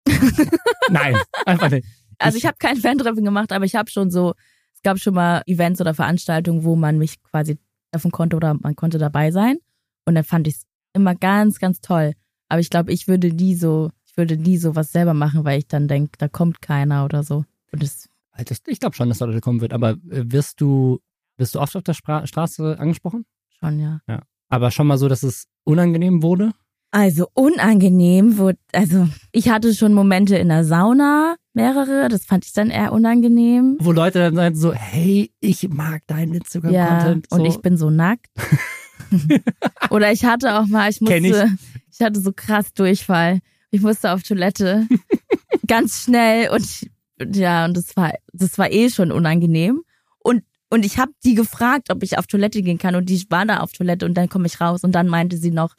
Nein, 0.90 1.16
einfach 1.46 1.70
nicht. 1.70 1.86
Also 2.18 2.38
ich 2.38 2.44
habe 2.44 2.56
kein 2.58 2.76
Fantreffen 2.76 3.24
gemacht, 3.24 3.52
aber 3.52 3.64
ich 3.64 3.76
habe 3.76 3.88
schon 3.88 4.10
so, 4.10 4.34
es 4.74 4.82
gab 4.82 4.98
schon 4.98 5.14
mal 5.14 5.42
Events 5.46 5.80
oder 5.80 5.94
Veranstaltungen, 5.94 6.64
wo 6.64 6.74
man 6.74 6.98
mich 6.98 7.22
quasi 7.22 7.56
treffen 7.92 8.10
konnte 8.10 8.36
oder 8.36 8.54
man 8.54 8.74
konnte 8.74 8.98
dabei 8.98 9.30
sein. 9.30 9.58
Und 10.06 10.16
dann 10.16 10.24
fand 10.24 10.48
ich 10.48 10.56
es 10.56 10.62
immer 10.92 11.14
ganz, 11.14 11.60
ganz 11.60 11.80
toll. 11.80 12.14
Aber 12.48 12.60
ich 12.60 12.68
glaube, 12.68 12.92
ich 12.92 13.06
würde 13.06 13.28
nie 13.28 13.54
so, 13.54 13.90
ich 14.04 14.16
würde 14.16 14.36
nie 14.36 14.56
so 14.56 14.74
was 14.74 14.90
selber 14.90 15.14
machen, 15.14 15.44
weil 15.44 15.60
ich 15.60 15.68
dann 15.68 15.86
denke, 15.86 16.12
da 16.18 16.26
kommt 16.26 16.60
keiner 16.60 17.04
oder 17.04 17.22
so. 17.22 17.44
Und 17.72 17.82
das, 17.82 18.08
Ich 18.66 18.80
glaube 18.80 18.96
schon, 18.96 19.08
dass 19.08 19.18
da 19.18 19.26
Leute 19.26 19.40
kommen 19.40 19.60
wird, 19.60 19.72
aber 19.72 19.90
äh, 20.10 20.24
wirst 20.26 20.60
du, 20.60 21.00
wirst 21.36 21.54
du 21.54 21.60
oft 21.60 21.76
auf 21.76 21.82
der 21.82 21.94
Spra 21.94 22.26
Straße 22.26 22.76
angesprochen? 22.78 23.24
schon, 23.58 23.78
ja. 23.78 24.00
Aber 24.48 24.70
schon 24.70 24.86
mal 24.86 24.98
so, 24.98 25.08
dass 25.08 25.22
es 25.22 25.46
unangenehm 25.64 26.22
wurde? 26.22 26.52
Also 26.92 27.28
unangenehm 27.34 28.36
wurde, 28.36 28.58
also 28.72 29.08
ich 29.30 29.48
hatte 29.48 29.74
schon 29.74 29.94
Momente 29.94 30.36
in 30.36 30.48
der 30.48 30.64
Sauna, 30.64 31.36
mehrere, 31.52 32.08
das 32.08 32.24
fand 32.24 32.44
ich 32.44 32.52
dann 32.52 32.70
eher 32.70 32.92
unangenehm. 32.92 33.76
Wo 33.80 33.92
Leute 33.92 34.18
dann 34.18 34.34
sagen 34.34 34.56
so, 34.56 34.72
hey, 34.72 35.30
ich 35.38 35.68
mag 35.68 36.04
deinen 36.08 36.32
Ja, 36.32 36.38
Instagram-Content. 36.38 37.26
So. 37.30 37.36
und 37.36 37.44
ich 37.44 37.58
bin 37.58 37.76
so 37.76 37.90
nackt. 37.90 38.26
Oder 39.90 40.10
ich 40.10 40.24
hatte 40.24 40.58
auch 40.58 40.66
mal, 40.66 40.90
ich 40.90 41.00
musste, 41.00 41.56
ich. 41.92 42.00
hatte 42.00 42.20
so 42.20 42.32
krass 42.34 42.72
Durchfall. 42.72 43.40
Ich 43.70 43.82
musste 43.82 44.10
auf 44.12 44.22
Toilette 44.24 44.88
ganz 45.68 46.02
schnell 46.02 46.50
und 46.50 46.62
ich, 46.64 46.82
und 46.82 46.90
ja, 47.32 47.64
und 47.64 47.76
das 47.76 47.96
war, 47.96 48.12
das 48.32 48.58
war 48.58 48.70
eh 48.70 48.90
schon 48.90 49.12
unangenehm. 49.12 49.82
Und 50.18 50.42
und 50.72 50.84
ich 50.86 50.98
habe 50.98 51.10
die 51.24 51.34
gefragt, 51.34 51.90
ob 51.90 52.02
ich 52.04 52.16
auf 52.16 52.28
Toilette 52.28 52.62
gehen 52.62 52.78
kann 52.78 52.94
und 52.94 53.08
die 53.08 53.24
war 53.28 53.44
da 53.44 53.58
auf 53.58 53.72
Toilette 53.72 54.06
und 54.06 54.14
dann 54.14 54.28
komme 54.28 54.46
ich 54.46 54.60
raus 54.60 54.84
und 54.84 54.92
dann 54.94 55.08
meinte 55.08 55.36
sie 55.36 55.50
noch, 55.50 55.74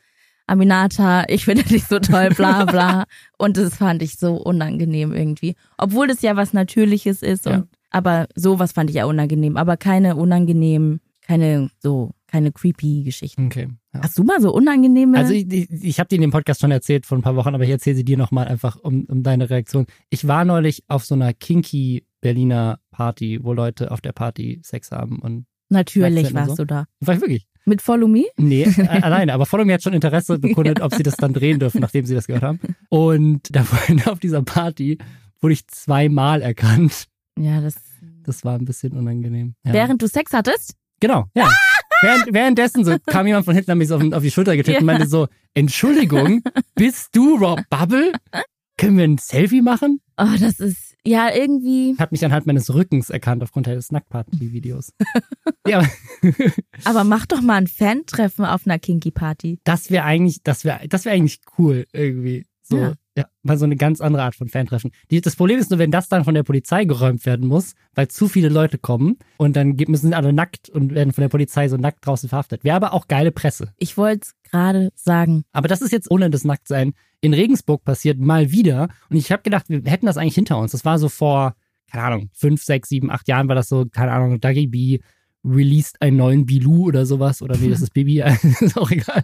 Aminata, 0.47 1.23
ich 1.29 1.45
finde 1.45 1.63
dich 1.63 1.85
so 1.85 1.99
toll, 1.99 2.29
bla 2.35 2.65
bla. 2.65 3.05
und 3.37 3.55
das 3.55 3.75
fand 3.77 4.01
ich 4.01 4.17
so 4.17 4.33
unangenehm 4.35 5.13
irgendwie. 5.13 5.55
Obwohl 5.77 6.07
das 6.07 6.21
ja 6.21 6.35
was 6.35 6.51
Natürliches 6.51 7.21
ist 7.21 7.47
und 7.47 7.53
Ja. 7.53 7.63
aber 7.89 8.27
sowas 8.35 8.73
fand 8.73 8.89
ich 8.89 8.97
ja 8.97 9.05
unangenehm. 9.05 9.55
Aber 9.55 9.77
keine 9.77 10.17
unangenehmen, 10.17 10.99
keine 11.21 11.69
so, 11.79 12.11
keine 12.27 12.51
creepy 12.51 13.03
Geschichten. 13.03 13.45
Okay. 13.45 13.69
Ja. 13.93 14.01
Hast 14.03 14.17
du 14.17 14.23
mal 14.23 14.39
so 14.39 14.53
unangenehme? 14.53 15.17
Also 15.17 15.33
ich, 15.33 15.51
ich, 15.51 15.69
ich 15.69 15.99
habe 15.99 16.07
dir 16.07 16.15
in 16.15 16.21
dem 16.21 16.31
Podcast 16.31 16.61
schon 16.61 16.71
erzählt 16.71 17.05
vor 17.05 17.17
ein 17.17 17.21
paar 17.21 17.35
Wochen, 17.35 17.53
aber 17.53 17.63
ich 17.65 17.69
erzähle 17.69 17.97
sie 17.97 18.05
dir 18.05 18.17
nochmal 18.17 18.47
einfach 18.47 18.77
um, 18.77 19.05
um 19.05 19.21
deine 19.21 19.49
Reaktion. 19.49 19.85
Ich 20.09 20.27
war 20.27 20.45
neulich 20.45 20.83
auf 20.87 21.03
so 21.03 21.15
einer 21.15 21.33
kinky 21.33 22.05
Berliner 22.21 22.79
Party, 22.91 23.39
wo 23.43 23.53
Leute 23.53 23.91
auf 23.91 23.99
der 23.99 24.13
Party 24.13 24.61
Sex 24.63 24.91
haben 24.91 25.19
und 25.19 25.45
Natürlich 25.69 26.33
warst 26.33 26.51
so? 26.51 26.55
du 26.57 26.65
da. 26.65 26.85
war 26.99 27.15
ich 27.15 27.21
wirklich. 27.21 27.47
Mit 27.65 27.81
Follow 27.81 28.07
Me? 28.07 28.25
Nee, 28.37 28.65
alleine. 28.87 29.33
Aber 29.33 29.45
Follow 29.45 29.65
Me 29.65 29.73
hat 29.73 29.83
schon 29.83 29.93
Interesse 29.93 30.39
bekundet, 30.39 30.81
ob 30.81 30.93
sie 30.93 31.03
das 31.03 31.15
dann 31.15 31.33
drehen 31.33 31.59
dürfen, 31.59 31.79
nachdem 31.79 32.05
sie 32.05 32.13
das 32.15 32.27
gehört 32.27 32.43
haben. 32.43 32.59
Und 32.89 33.55
da 33.55 33.65
wurde 33.69 34.11
auf 34.11 34.19
dieser 34.19 34.41
Party 34.41 34.97
wurde 35.41 35.53
ich 35.53 35.67
zweimal 35.67 36.41
erkannt. 36.41 37.05
Ja, 37.37 37.61
das. 37.61 37.75
Das 38.23 38.45
war 38.45 38.57
ein 38.57 38.65
bisschen 38.65 38.93
unangenehm. 38.93 39.55
Ja. 39.63 39.73
Während 39.73 40.01
du 40.01 40.07
Sex 40.07 40.31
hattest? 40.33 40.75
Genau, 40.99 41.25
ja. 41.35 41.49
Während, 42.01 42.33
währenddessen 42.33 42.83
so 42.85 42.95
kam 43.05 43.27
jemand 43.27 43.45
von 43.45 43.53
hinten, 43.55 43.71
hat 43.71 43.77
mich 43.77 43.87
so 43.87 43.95
auf, 43.97 44.11
auf 44.13 44.23
die 44.23 44.31
Schulter 44.31 44.55
getippt 44.55 44.81
und 44.81 44.87
Ja. 44.87 44.93
meinte 44.93 45.07
so, 45.07 45.27
Entschuldigung, 45.53 46.41
bist 46.75 47.09
du 47.15 47.35
Rob 47.37 47.61
Bubble? 47.69 48.11
Können 48.77 48.97
wir 48.97 49.03
ein 49.03 49.17
Selfie 49.19 49.61
machen? 49.61 49.99
Oh, 50.17 50.35
das 50.39 50.59
ist, 50.59 50.95
ja, 51.05 51.29
irgendwie. 51.33 51.95
Hat 51.99 52.11
mich 52.11 52.25
anhand 52.25 52.47
meines 52.47 52.73
Rückens 52.73 53.09
erkannt 53.09 53.43
aufgrund 53.43 53.67
des 53.67 53.91
Nacktparty-Videos. 53.91 54.93
ja, 55.67 55.79
aber 55.79 55.87
Aber 56.85 57.03
mach 57.03 57.25
doch 57.27 57.41
mal 57.41 57.55
ein 57.55 57.67
Fan-Treffen 57.67 58.45
auf 58.45 58.65
einer 58.65 58.79
Kinky-Party. 58.79 59.59
das 59.63 59.91
wäre 59.91 60.03
eigentlich, 60.05 60.41
das 60.43 60.65
wäre, 60.65 60.87
das 60.87 61.05
wäre 61.05 61.15
eigentlich 61.15 61.39
cool 61.57 61.85
irgendwie. 61.93 62.45
So, 62.63 62.77
ja. 62.77 62.93
Ja. 63.17 63.25
mal 63.43 63.57
so 63.57 63.65
eine 63.65 63.75
ganz 63.75 63.99
andere 63.99 64.23
Art 64.23 64.35
von 64.35 64.47
Fantreffen. 64.47 64.91
Die, 65.09 65.19
das 65.19 65.35
Problem 65.35 65.59
ist 65.59 65.69
nur, 65.69 65.79
wenn 65.79 65.91
das 65.91 66.07
dann 66.07 66.23
von 66.23 66.33
der 66.33 66.43
Polizei 66.43 66.85
geräumt 66.85 67.25
werden 67.25 67.45
muss, 67.45 67.73
weil 67.93 68.07
zu 68.07 68.29
viele 68.29 68.47
Leute 68.47 68.77
kommen 68.77 69.17
und 69.37 69.57
dann 69.57 69.75
müssen 69.87 70.13
alle 70.13 70.31
nackt 70.31 70.69
und 70.69 70.95
werden 70.95 71.11
von 71.11 71.23
der 71.23 71.29
Polizei 71.29 71.67
so 71.67 71.75
nackt 71.75 72.05
draußen 72.05 72.29
verhaftet. 72.29 72.63
Wäre 72.63 72.77
aber 72.77 72.93
auch 72.93 73.09
geile 73.09 73.33
Presse. 73.33 73.73
Ich 73.77 73.97
wollte 73.97 74.27
es 74.27 74.49
gerade 74.49 74.91
sagen. 74.95 75.43
Aber 75.51 75.67
das 75.67 75.81
ist 75.81 75.91
jetzt 75.91 76.09
ohne 76.09 76.29
das 76.29 76.45
Nacktsein 76.45 76.93
in 77.19 77.33
Regensburg 77.33 77.83
passiert, 77.83 78.17
mal 78.17 78.51
wieder. 78.51 78.89
Und 79.09 79.17
ich 79.17 79.31
habe 79.31 79.43
gedacht, 79.43 79.65
wir 79.67 79.81
hätten 79.85 80.05
das 80.05 80.17
eigentlich 80.17 80.35
hinter 80.35 80.57
uns. 80.57 80.71
Das 80.71 80.85
war 80.85 80.97
so 80.97 81.09
vor, 81.09 81.55
keine 81.91 82.03
Ahnung, 82.03 82.29
fünf, 82.33 82.63
sechs, 82.63 82.89
sieben, 82.89 83.11
acht 83.11 83.27
Jahren 83.27 83.47
war 83.47 83.55
das 83.55 83.67
so, 83.67 83.85
keine 83.85 84.11
Ahnung, 84.11 84.39
Dagi 84.39 84.67
B 84.67 84.99
released 85.43 86.01
einen 86.01 86.17
neuen 86.17 86.45
Bilou 86.45 86.87
oder 86.87 87.05
sowas. 87.05 87.41
Oder 87.41 87.57
nee, 87.57 87.69
das 87.69 87.81
ist 87.81 87.93
Baby, 87.93 88.21
ist 88.61 88.77
auch 88.77 88.91
egal. 88.91 89.23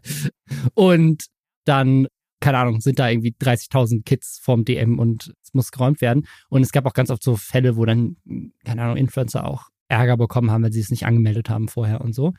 Und 0.74 1.26
dann, 1.66 2.08
keine 2.40 2.58
Ahnung, 2.60 2.82
sind 2.82 3.00
da 3.00 3.10
irgendwie 3.10 3.36
30.000 3.40 4.04
Kids 4.04 4.40
vorm 4.42 4.64
DM 4.64 5.00
und 5.00 5.34
es 5.44 5.54
muss 5.54 5.72
geräumt 5.72 6.02
werden. 6.02 6.28
Und 6.50 6.62
es 6.62 6.72
gab 6.72 6.86
auch 6.86 6.94
ganz 6.94 7.10
oft 7.10 7.24
so 7.24 7.36
Fälle, 7.36 7.78
wo 7.78 7.86
dann, 7.86 8.18
keine 8.64 8.84
Ahnung, 8.84 8.98
Influencer 8.98 9.46
auch 9.46 9.70
Ärger 9.88 10.18
bekommen 10.18 10.52
haben, 10.52 10.64
weil 10.64 10.72
sie 10.74 10.82
es 10.82 10.92
nicht 10.92 11.06
angemeldet 11.06 11.50
haben 11.50 11.68
vorher 11.68 12.02
und 12.02 12.14
so. 12.14 12.34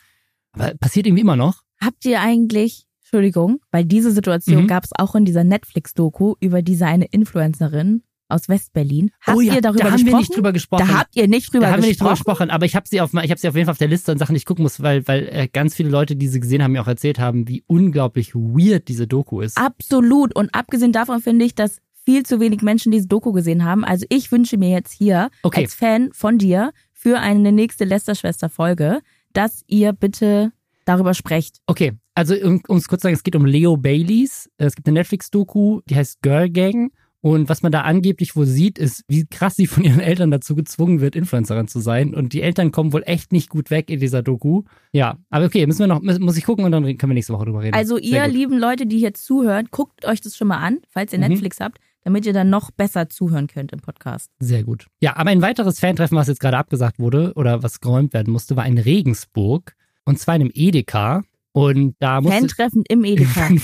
Aber 0.52 0.74
passiert 0.74 1.06
irgendwie 1.06 1.22
immer 1.22 1.36
noch. 1.36 1.62
Habt 1.80 2.04
ihr 2.04 2.20
eigentlich, 2.20 2.86
Entschuldigung, 3.02 3.60
weil 3.70 3.84
diese 3.84 4.12
Situation 4.12 4.64
Mhm. 4.64 4.66
gab 4.66 4.84
es 4.84 4.90
auch 4.96 5.14
in 5.14 5.24
dieser 5.24 5.44
Netflix-Doku 5.44 6.34
über 6.40 6.62
diese 6.62 6.86
eine 6.86 7.06
Influencerin 7.06 8.02
aus 8.28 8.48
Westberlin. 8.48 9.10
Habt 9.20 9.36
oh 9.36 9.40
ja, 9.40 9.54
ihr 9.54 9.60
darüber 9.60 9.84
da 9.84 9.90
haben 9.90 9.92
gesprochen? 9.94 10.12
wir 10.12 10.18
nicht 10.18 10.36
drüber 10.36 10.52
gesprochen. 10.52 10.86
Da 10.88 10.98
habt 10.98 11.16
ihr 11.16 11.28
nicht 11.28 11.52
drüber 11.52 11.66
da 11.66 11.72
haben 11.72 11.82
wir 11.82 11.88
nicht 11.88 12.00
drüber 12.00 12.10
gesprochen. 12.10 12.34
gesprochen, 12.48 12.50
aber 12.50 12.66
ich 12.66 12.76
habe 12.76 12.86
sie 12.88 13.00
auf 13.00 13.12
ich 13.14 13.30
habe 13.30 13.40
sie 13.40 13.48
auf 13.48 13.54
jeden 13.54 13.66
Fall 13.66 13.72
auf 13.72 13.78
der 13.78 13.88
Liste 13.88 14.12
und 14.12 14.18
Sachen, 14.18 14.34
die 14.34 14.38
ich 14.38 14.46
gucken 14.46 14.62
muss, 14.62 14.82
weil 14.82 15.06
weil 15.08 15.28
äh, 15.32 15.48
ganz 15.48 15.74
viele 15.74 15.88
Leute, 15.88 16.16
die 16.16 16.28
sie 16.28 16.40
gesehen 16.40 16.62
haben, 16.62 16.72
mir 16.72 16.82
auch 16.82 16.88
erzählt 16.88 17.18
haben, 17.18 17.48
wie 17.48 17.64
unglaublich 17.66 18.34
weird 18.34 18.88
diese 18.88 19.06
Doku 19.06 19.40
ist. 19.40 19.56
Absolut. 19.56 20.34
Und 20.36 20.54
abgesehen 20.54 20.92
davon 20.92 21.20
finde 21.20 21.44
ich, 21.44 21.54
dass 21.54 21.78
viel 22.04 22.24
zu 22.24 22.40
wenig 22.40 22.62
Menschen 22.62 22.90
diese 22.92 23.06
Doku 23.06 23.32
gesehen 23.32 23.64
haben. 23.64 23.84
Also 23.84 24.06
ich 24.08 24.32
wünsche 24.32 24.56
mir 24.56 24.70
jetzt 24.70 24.92
hier 24.92 25.28
Okay. 25.42 25.62
als 25.62 25.74
Fan 25.74 26.10
von 26.12 26.38
dir 26.38 26.72
für 26.92 27.18
eine 27.20 27.52
nächste 27.52 27.84
Lester-Schwester-Folge, 27.84 29.00
dass 29.32 29.62
ihr 29.66 29.92
bitte 29.92 30.52
darüber 30.84 31.12
sprecht. 31.14 31.58
Okay, 31.66 31.92
also 32.14 32.34
um 32.34 32.76
es 32.76 32.88
kurz 32.88 33.02
zu 33.02 33.06
sagen, 33.06 33.14
es 33.14 33.22
geht 33.22 33.36
um 33.36 33.44
Leo 33.44 33.76
Baileys. 33.76 34.50
Es 34.56 34.74
gibt 34.74 34.88
eine 34.88 35.00
Netflix-Doku, 35.00 35.80
die 35.88 35.96
heißt 35.96 36.22
Girl 36.22 36.48
Gang. 36.50 36.90
Und 37.20 37.48
was 37.48 37.62
man 37.62 37.72
da 37.72 37.80
angeblich 37.82 38.36
wohl 38.36 38.46
sieht, 38.46 38.78
ist, 38.78 39.02
wie 39.08 39.26
krass 39.26 39.56
sie 39.56 39.66
von 39.66 39.82
ihren 39.82 39.98
Eltern 40.00 40.30
dazu 40.30 40.54
gezwungen 40.54 41.00
wird, 41.00 41.16
Influencerin 41.16 41.66
zu 41.66 41.80
sein. 41.80 42.14
Und 42.14 42.32
die 42.32 42.42
Eltern 42.42 42.70
kommen 42.70 42.92
wohl 42.92 43.02
echt 43.06 43.32
nicht 43.32 43.48
gut 43.48 43.70
weg 43.70 43.90
in 43.90 43.98
dieser 43.98 44.22
Doku. 44.22 44.62
Ja, 44.92 45.18
aber 45.28 45.46
okay, 45.46 45.66
müssen 45.66 45.80
wir 45.80 45.86
noch, 45.88 46.00
muss 46.00 46.36
ich 46.36 46.44
gucken 46.44 46.64
und 46.64 46.70
dann 46.72 46.84
können 46.84 47.10
wir 47.10 47.14
nächste 47.14 47.32
Woche 47.32 47.46
drüber 47.46 47.62
reden. 47.62 47.74
Also 47.74 47.98
ihr 47.98 48.26
lieben 48.28 48.56
Leute, 48.58 48.86
die 48.86 48.98
hier 48.98 49.14
zuhören, 49.14 49.66
guckt 49.70 50.04
euch 50.04 50.20
das 50.20 50.36
schon 50.36 50.46
mal 50.48 50.58
an, 50.58 50.78
falls 50.88 51.12
ihr 51.12 51.18
Mhm. 51.18 51.26
Netflix 51.28 51.58
habt, 51.60 51.78
damit 52.04 52.24
ihr 52.24 52.32
dann 52.32 52.50
noch 52.50 52.70
besser 52.70 53.08
zuhören 53.08 53.48
könnt 53.48 53.72
im 53.72 53.80
Podcast. 53.80 54.30
Sehr 54.38 54.62
gut. 54.62 54.86
Ja, 55.00 55.16
aber 55.16 55.30
ein 55.30 55.42
weiteres 55.42 55.80
Fantreffen, 55.80 56.16
was 56.16 56.28
jetzt 56.28 56.40
gerade 56.40 56.56
abgesagt 56.56 57.00
wurde 57.00 57.32
oder 57.34 57.62
was 57.64 57.80
geräumt 57.80 58.14
werden 58.14 58.32
musste, 58.32 58.54
war 58.56 58.64
in 58.66 58.78
Regensburg. 58.78 59.74
Und 60.04 60.18
zwar 60.20 60.36
in 60.36 60.42
einem 60.42 60.50
Edeka. 60.54 61.22
Und 61.58 61.96
da 61.98 62.20
musste. 62.20 62.38
Fantreffen 62.38 62.84
im 62.88 63.04
Edeka. 63.04 63.48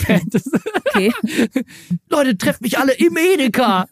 Okay. 0.96 1.12
Leute, 2.08 2.38
trefft 2.38 2.60
mich 2.60 2.78
alle 2.78 2.92
im 2.92 3.16
Edeka! 3.16 3.88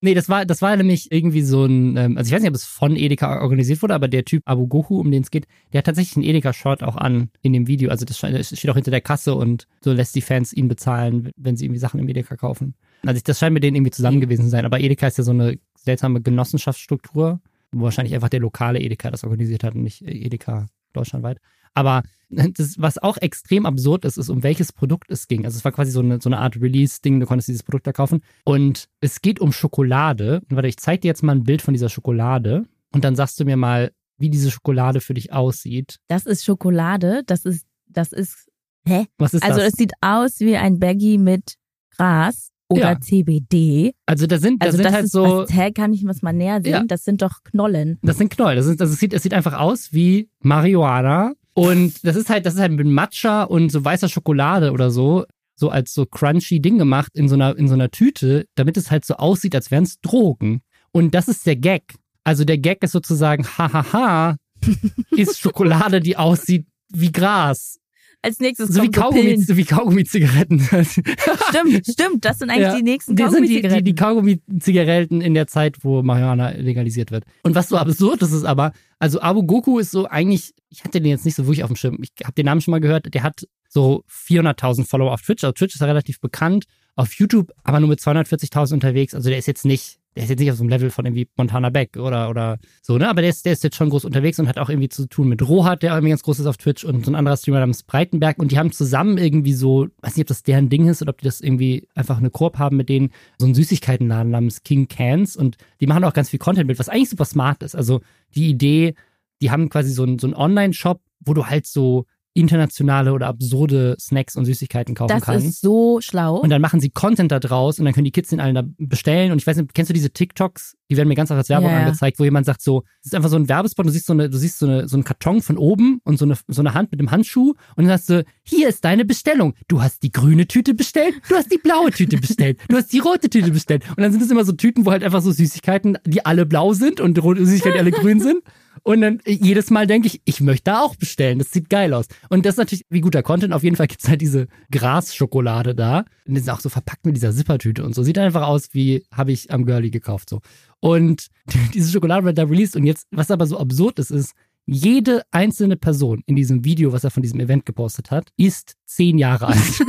Nee, 0.00 0.14
das 0.14 0.28
war, 0.28 0.44
das 0.44 0.62
war 0.62 0.76
nämlich 0.76 1.12
irgendwie 1.12 1.42
so 1.42 1.64
ein, 1.64 1.96
ähm, 1.96 2.18
also 2.18 2.28
ich 2.28 2.34
weiß 2.34 2.42
nicht, 2.42 2.48
ob 2.48 2.56
es 2.56 2.64
von 2.64 2.96
Edeka 2.96 3.40
organisiert 3.40 3.80
wurde, 3.82 3.94
aber 3.94 4.08
der 4.08 4.24
Typ 4.24 4.42
Abu 4.46 4.66
Gohu, 4.66 4.98
um 4.98 5.12
den 5.12 5.22
es 5.22 5.30
geht, 5.30 5.46
der 5.72 5.78
hat 5.78 5.84
tatsächlich 5.86 6.16
einen 6.16 6.24
Edeka-Short 6.24 6.82
auch 6.82 6.96
an 6.96 7.30
in 7.42 7.52
dem 7.52 7.68
Video. 7.68 7.90
Also 7.90 8.04
das, 8.04 8.18
steht 8.18 8.70
auch 8.70 8.74
hinter 8.74 8.90
der 8.90 9.00
Kasse 9.00 9.36
und 9.36 9.68
so 9.80 9.92
lässt 9.92 10.16
die 10.16 10.22
Fans 10.22 10.52
ihn 10.52 10.66
bezahlen, 10.66 11.30
wenn 11.36 11.56
sie 11.56 11.66
irgendwie 11.66 11.80
Sachen 11.80 12.00
im 12.00 12.08
Edeka 12.08 12.34
kaufen. 12.34 12.74
Also 13.06 13.20
das 13.24 13.38
scheint 13.38 13.54
mit 13.54 13.62
denen 13.62 13.76
irgendwie 13.76 13.92
zusammen 13.92 14.20
gewesen 14.20 14.42
zu 14.42 14.50
sein. 14.50 14.64
Aber 14.64 14.80
Edeka 14.80 15.06
ist 15.06 15.18
ja 15.18 15.24
so 15.24 15.30
eine 15.30 15.56
seltsame 15.76 16.20
Genossenschaftsstruktur, 16.20 17.40
wo 17.70 17.82
wahrscheinlich 17.84 18.14
einfach 18.14 18.28
der 18.28 18.40
lokale 18.40 18.80
Edeka 18.80 19.10
das 19.12 19.22
organisiert 19.22 19.62
hat 19.62 19.76
und 19.76 19.82
nicht 19.82 20.02
Edeka 20.02 20.66
deutschlandweit. 20.94 21.38
Aber 21.74 22.02
das, 22.56 22.76
was 22.78 22.98
auch 22.98 23.16
extrem 23.18 23.66
absurd 23.66 24.04
ist, 24.04 24.16
ist, 24.16 24.28
um 24.28 24.42
welches 24.42 24.72
Produkt 24.72 25.10
es 25.10 25.28
ging. 25.28 25.44
Also 25.44 25.56
es 25.58 25.64
war 25.64 25.72
quasi 25.72 25.90
so 25.90 26.00
eine, 26.00 26.20
so 26.20 26.28
eine 26.28 26.38
Art 26.38 26.60
Release-Ding, 26.60 27.20
du 27.20 27.26
konntest 27.26 27.48
dieses 27.48 27.62
Produkt 27.62 27.86
da 27.86 27.92
kaufen. 27.92 28.22
Und 28.44 28.88
es 29.00 29.20
geht 29.20 29.40
um 29.40 29.52
Schokolade. 29.52 30.40
Und 30.48 30.56
warte, 30.56 30.68
ich 30.68 30.76
zeig 30.78 31.00
dir 31.02 31.08
jetzt 31.08 31.22
mal 31.22 31.32
ein 31.34 31.44
Bild 31.44 31.60
von 31.62 31.74
dieser 31.74 31.88
Schokolade. 31.88 32.64
Und 32.92 33.04
dann 33.04 33.14
sagst 33.16 33.38
du 33.40 33.44
mir 33.44 33.56
mal, 33.56 33.92
wie 34.18 34.30
diese 34.30 34.50
Schokolade 34.50 35.00
für 35.00 35.14
dich 35.14 35.32
aussieht. 35.32 35.96
Das 36.08 36.26
ist 36.26 36.44
Schokolade. 36.44 37.22
Das 37.26 37.44
ist, 37.44 37.66
das 37.86 38.12
ist, 38.12 38.48
hä? 38.86 39.06
Was 39.18 39.34
ist 39.34 39.42
Also 39.42 39.58
das? 39.60 39.68
es 39.68 39.72
sieht 39.74 39.92
aus 40.00 40.40
wie 40.40 40.56
ein 40.56 40.78
Baggy 40.78 41.18
mit 41.18 41.54
Gras 41.96 42.50
oder 42.68 42.92
Ja. 42.92 43.00
CBD. 43.00 43.92
also 44.06 44.26
da 44.26 44.38
sind, 44.38 44.62
da 44.62 44.66
Also 44.66 44.76
sind 44.76 44.84
das 44.84 44.92
halt 44.92 45.04
ist, 45.06 45.12
so, 45.12 45.46
hä, 45.48 45.72
kann 45.72 45.92
ich 45.92 46.04
das 46.04 46.22
mal 46.22 46.32
näher 46.32 46.60
sehen? 46.62 46.72
Ja. 46.72 46.84
Das 46.86 47.02
sind 47.04 47.20
doch 47.22 47.42
Knollen. 47.44 47.98
das 48.02 48.18
sind 48.18 48.30
Knoll. 48.30 48.54
Das, 48.56 48.66
ist, 48.66 48.80
das 48.80 48.92
sieht, 48.92 49.12
es 49.12 49.22
sieht 49.24 49.34
einfach 49.34 49.58
aus 49.58 49.92
wie 49.92 50.28
Marihuana. 50.42 51.32
Und 51.54 52.04
das 52.04 52.16
ist 52.16 52.30
halt, 52.30 52.46
das 52.46 52.54
ist 52.54 52.60
halt 52.60 52.72
mit 52.72 52.86
Matcha 52.86 53.42
und 53.42 53.70
so 53.70 53.84
weißer 53.84 54.08
Schokolade 54.08 54.72
oder 54.72 54.90
so, 54.90 55.24
so 55.56 55.68
als 55.68 55.92
so 55.92 56.06
crunchy 56.06 56.60
Ding 56.60 56.78
gemacht 56.78 57.12
in 57.14 57.28
so 57.28 57.34
einer, 57.34 57.56
in 57.56 57.68
so 57.68 57.74
einer 57.74 57.90
Tüte, 57.90 58.46
damit 58.54 58.76
es 58.76 58.90
halt 58.90 59.04
so 59.04 59.14
aussieht, 59.14 59.54
als 59.54 59.70
wären 59.70 59.84
es 59.84 60.00
Drogen. 60.00 60.62
Und 60.92 61.14
das 61.14 61.28
ist 61.28 61.46
der 61.46 61.56
Gag. 61.56 61.94
Also 62.24 62.44
der 62.44 62.58
Gag 62.58 62.82
ist 62.82 62.92
sozusagen, 62.92 63.44
hahaha, 63.46 64.36
ist 65.10 65.38
Schokolade, 65.40 66.00
die 66.00 66.16
aussieht 66.16 66.66
wie 66.92 67.12
Gras. 67.12 67.78
Als 68.22 68.38
nächstes 68.38 68.68
So 68.68 68.82
wie 68.82 68.90
Kaugummi, 68.90 69.36
so 69.38 69.56
wie 69.56 69.64
Kaugummi-Zigaretten. 69.64 70.60
Stimmt, 70.60 71.86
stimmt. 71.86 72.24
Das 72.24 72.38
sind 72.38 72.50
eigentlich 72.50 72.62
Ja, 72.62 72.76
die 72.76 72.82
nächsten 72.82 73.16
Das 73.16 73.32
sind 73.32 73.48
die, 73.48 73.62
die, 73.62 73.82
die 73.82 73.94
Kaugummi-Zigaretten. 73.94 73.96
Kaugummi-Zigaretten 73.96 75.20
in 75.20 75.34
der 75.34 75.46
Zeit, 75.46 75.78
wo 75.82 76.02
Marihuana 76.02 76.50
legalisiert 76.50 77.10
wird. 77.10 77.24
Und 77.42 77.54
was 77.54 77.68
so 77.68 77.76
absurd 77.76 78.20
ist, 78.22 78.32
ist 78.32 78.44
aber, 78.44 78.72
also 78.98 79.20
Abu 79.20 79.42
Goku 79.44 79.78
ist 79.78 79.90
so 79.90 80.06
eigentlich, 80.06 80.52
ich 80.68 80.84
hatte 80.84 81.00
den 81.00 81.10
jetzt 81.10 81.24
nicht 81.24 81.34
so 81.34 81.46
wirklich 81.46 81.64
auf 81.64 81.70
dem 81.70 81.76
Schirm. 81.76 81.98
Ich 82.02 82.10
habe 82.24 82.34
den 82.34 82.46
Namen 82.46 82.60
schon 82.60 82.72
mal 82.72 82.80
gehört. 82.80 83.12
Der 83.14 83.22
hat 83.22 83.46
so 83.68 84.04
400.000 84.10 84.86
Follower 84.86 85.12
auf 85.12 85.22
Twitch. 85.22 85.42
Also 85.42 85.52
Twitch 85.52 85.74
ist 85.74 85.80
ja 85.80 85.86
relativ 85.86 86.20
bekannt 86.20 86.66
auf 86.96 87.14
YouTube 87.14 87.52
aber 87.64 87.80
nur 87.80 87.88
mit 87.88 88.00
240.000 88.00 88.74
unterwegs. 88.74 89.14
Also 89.14 89.30
der 89.30 89.38
ist 89.38 89.46
jetzt 89.46 89.64
nicht, 89.64 89.98
der 90.16 90.24
ist 90.24 90.30
jetzt 90.30 90.40
nicht 90.40 90.50
auf 90.50 90.56
so 90.56 90.64
einem 90.64 90.70
Level 90.70 90.90
von 90.90 91.06
irgendwie 91.06 91.28
Montana 91.36 91.70
Beck 91.70 91.96
oder, 91.96 92.30
oder 92.30 92.58
so, 92.82 92.98
ne? 92.98 93.08
Aber 93.08 93.20
der 93.20 93.30
ist, 93.30 93.46
der 93.46 93.52
ist 93.52 93.62
jetzt 93.62 93.76
schon 93.76 93.90
groß 93.90 94.04
unterwegs 94.04 94.40
und 94.40 94.48
hat 94.48 94.58
auch 94.58 94.68
irgendwie 94.68 94.88
zu 94.88 95.06
tun 95.08 95.28
mit 95.28 95.46
Rohat, 95.48 95.82
der 95.82 95.92
irgendwie 95.92 96.10
ganz 96.10 96.24
groß 96.24 96.40
ist 96.40 96.46
auf 96.46 96.56
Twitch 96.56 96.84
und 96.84 97.04
so 97.04 97.12
ein 97.12 97.14
anderer 97.14 97.36
Streamer 97.36 97.60
namens 97.60 97.84
Breitenberg. 97.84 98.38
Und 98.38 98.50
die 98.50 98.58
haben 98.58 98.72
zusammen 98.72 99.18
irgendwie 99.18 99.52
so, 99.52 99.86
weiß 100.02 100.16
nicht, 100.16 100.24
ob 100.24 100.28
das 100.28 100.42
deren 100.42 100.68
Ding 100.68 100.88
ist 100.88 101.00
oder 101.00 101.10
ob 101.10 101.18
die 101.18 101.26
das 101.26 101.40
irgendwie 101.40 101.86
einfach 101.94 102.18
eine 102.18 102.30
Koop 102.30 102.58
haben 102.58 102.76
mit 102.76 102.88
denen, 102.88 103.10
so 103.38 103.46
einen 103.46 103.54
Süßigkeitenladen 103.54 104.32
namens 104.32 104.64
King 104.64 104.88
Cans. 104.88 105.36
Und 105.36 105.56
die 105.80 105.86
machen 105.86 106.02
auch 106.02 106.12
ganz 106.12 106.30
viel 106.30 106.40
Content 106.40 106.66
mit, 106.66 106.80
was 106.80 106.88
eigentlich 106.88 107.10
super 107.10 107.24
smart 107.24 107.62
ist. 107.62 107.76
Also 107.76 108.00
die 108.34 108.48
Idee, 108.48 108.94
die 109.40 109.52
haben 109.52 109.68
quasi 109.68 109.90
so 109.92 110.02
einen, 110.02 110.18
so 110.18 110.26
einen 110.26 110.34
Online-Shop, 110.34 111.00
wo 111.20 111.34
du 111.34 111.46
halt 111.46 111.66
so 111.66 112.06
internationale 112.32 113.12
oder 113.12 113.26
absurde 113.26 113.96
Snacks 114.00 114.36
und 114.36 114.44
Süßigkeiten 114.44 114.94
kaufen 114.94 115.08
Das 115.08 115.22
kannst. 115.22 115.46
ist 115.46 115.60
so 115.60 116.00
schlau. 116.00 116.36
Und 116.36 116.50
dann 116.50 116.62
machen 116.62 116.80
sie 116.80 116.90
Content 116.90 117.32
da 117.32 117.40
draus 117.40 117.78
und 117.78 117.84
dann 117.84 117.94
können 117.94 118.04
die 118.04 118.12
Kids 118.12 118.30
den 118.30 118.40
allen 118.40 118.54
da 118.54 118.62
bestellen. 118.78 119.32
Und 119.32 119.38
ich 119.38 119.46
weiß 119.46 119.56
nicht, 119.56 119.74
kennst 119.74 119.90
du 119.90 119.94
diese 119.94 120.10
TikToks? 120.10 120.76
Die 120.90 120.96
werden 120.96 121.08
mir 121.08 121.16
ganz 121.16 121.30
oft 121.30 121.38
als 121.38 121.48
Werbung 121.48 121.70
ja. 121.70 121.80
angezeigt, 121.80 122.18
wo 122.18 122.24
jemand 122.24 122.46
sagt 122.46 122.62
so, 122.62 122.84
es 123.00 123.06
ist 123.06 123.14
einfach 123.14 123.30
so 123.30 123.36
ein 123.36 123.48
Werbespot, 123.48 123.86
du 123.86 123.90
siehst 123.90 124.06
so 124.06 124.12
eine, 124.12 124.30
du 124.30 124.38
siehst 124.38 124.58
so 124.58 124.66
eine, 124.66 124.88
so 124.88 124.96
einen 124.96 125.04
Karton 125.04 125.42
von 125.42 125.56
oben 125.56 126.00
und 126.04 126.18
so 126.18 126.24
eine, 126.24 126.36
so 126.48 126.62
eine 126.62 126.74
Hand 126.74 126.90
mit 126.92 127.00
dem 127.00 127.10
Handschuh 127.10 127.50
und 127.76 127.84
dann 127.84 127.86
sagst 127.86 128.10
du, 128.10 128.24
hier 128.42 128.68
ist 128.68 128.84
deine 128.84 129.04
Bestellung. 129.04 129.54
Du 129.68 129.82
hast 129.82 130.02
die 130.02 130.12
grüne 130.12 130.46
Tüte 130.46 130.74
bestellt, 130.74 131.14
du 131.28 131.34
hast 131.34 131.52
die 131.52 131.58
blaue 131.58 131.90
Tüte 131.90 132.16
bestellt, 132.16 132.58
du 132.68 132.76
hast 132.76 132.92
die 132.92 132.98
rote 132.98 133.28
Tüte 133.28 133.50
bestellt. 133.50 133.88
Und 133.90 134.00
dann 134.00 134.12
sind 134.12 134.22
es 134.22 134.30
immer 134.30 134.44
so 134.44 134.52
Tüten, 134.52 134.86
wo 134.86 134.90
halt 134.90 135.04
einfach 135.04 135.22
so 135.22 135.30
Süßigkeiten, 135.32 135.98
die 136.04 136.24
alle 136.24 136.46
blau 136.46 136.72
sind 136.74 137.00
und 137.00 137.20
rote 137.22 137.44
Süßigkeiten, 137.44 137.74
die 137.74 137.80
alle 137.80 137.90
grün 137.90 138.20
sind. 138.20 138.42
Und 138.82 139.00
dann 139.00 139.20
äh, 139.24 139.32
jedes 139.32 139.70
Mal 139.70 139.86
denke 139.86 140.06
ich, 140.06 140.20
ich 140.24 140.40
möchte 140.40 140.64
da 140.64 140.80
auch 140.80 140.96
bestellen. 140.96 141.38
Das 141.38 141.50
sieht 141.50 141.70
geil 141.70 141.94
aus. 141.94 142.06
Und 142.28 142.46
das 142.46 142.54
ist 142.54 142.58
natürlich 142.58 142.84
wie 142.88 143.00
guter 143.00 143.22
Content. 143.22 143.52
Auf 143.52 143.62
jeden 143.62 143.76
Fall 143.76 143.86
gibt's 143.86 144.08
halt 144.08 144.20
diese 144.20 144.48
Grasschokolade 144.70 145.74
da. 145.74 146.04
Und 146.26 146.34
die 146.34 146.40
ist 146.40 146.50
auch 146.50 146.60
so 146.60 146.68
verpackt 146.68 147.06
mit 147.06 147.16
dieser 147.16 147.32
Zippertüte 147.32 147.84
und 147.84 147.94
so. 147.94 148.02
Sieht 148.02 148.18
einfach 148.18 148.46
aus 148.46 148.68
wie, 148.72 149.04
habe 149.12 149.32
ich 149.32 149.50
am 149.50 149.66
Girlie 149.66 149.90
gekauft 149.90 150.30
so. 150.30 150.40
Und 150.80 151.28
diese 151.74 151.90
Schokolade 151.90 152.24
wird 152.24 152.38
da 152.38 152.44
released. 152.44 152.76
Und 152.76 152.84
jetzt, 152.84 153.06
was 153.10 153.30
aber 153.30 153.46
so 153.46 153.58
absurd 153.58 153.98
ist, 153.98 154.10
ist, 154.10 154.34
jede 154.66 155.22
einzelne 155.30 155.76
Person 155.76 156.22
in 156.26 156.36
diesem 156.36 156.64
Video, 156.64 156.92
was 156.92 157.04
er 157.04 157.10
von 157.10 157.22
diesem 157.22 157.40
Event 157.40 157.66
gepostet 157.66 158.10
hat, 158.10 158.30
ist 158.36 158.76
zehn 158.86 159.18
Jahre 159.18 159.48
alt. 159.48 159.58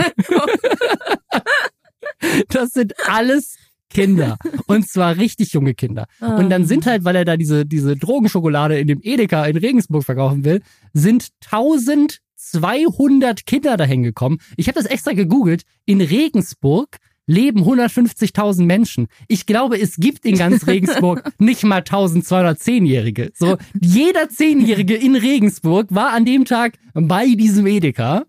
das 2.49 2.71
sind 2.71 2.93
alles 3.07 3.57
Kinder. 3.91 4.37
Und 4.67 4.87
zwar 4.87 5.17
richtig 5.17 5.53
junge 5.53 5.73
Kinder. 5.73 6.07
Und 6.19 6.49
dann 6.49 6.65
sind 6.65 6.85
halt, 6.85 7.03
weil 7.03 7.15
er 7.15 7.25
da 7.25 7.37
diese, 7.37 7.65
diese 7.65 7.95
Drogenschokolade 7.95 8.79
in 8.79 8.87
dem 8.87 8.99
Edeka 9.01 9.45
in 9.45 9.57
Regensburg 9.57 10.03
verkaufen 10.03 10.45
will, 10.45 10.61
sind 10.93 11.29
1200 11.45 13.45
Kinder 13.45 13.77
dahin 13.77 14.03
gekommen. 14.03 14.39
Ich 14.57 14.67
habe 14.67 14.79
das 14.79 14.89
extra 14.89 15.13
gegoogelt. 15.13 15.63
In 15.85 16.01
Regensburg 16.01 16.97
leben 17.27 17.63
150.000 17.63 18.63
Menschen. 18.63 19.07
Ich 19.27 19.45
glaube, 19.45 19.79
es 19.79 19.95
gibt 19.95 20.25
in 20.25 20.37
ganz 20.37 20.67
Regensburg 20.67 21.31
nicht 21.39 21.63
mal 21.63 21.81
1210-Jährige. 21.81 23.31
So, 23.35 23.57
jeder 23.79 24.29
Zehnjährige 24.29 24.95
in 24.95 25.15
Regensburg 25.15 25.87
war 25.91 26.13
an 26.13 26.25
dem 26.25 26.45
Tag 26.45 26.77
bei 26.93 27.35
diesem 27.35 27.67
Edeka. 27.67 28.25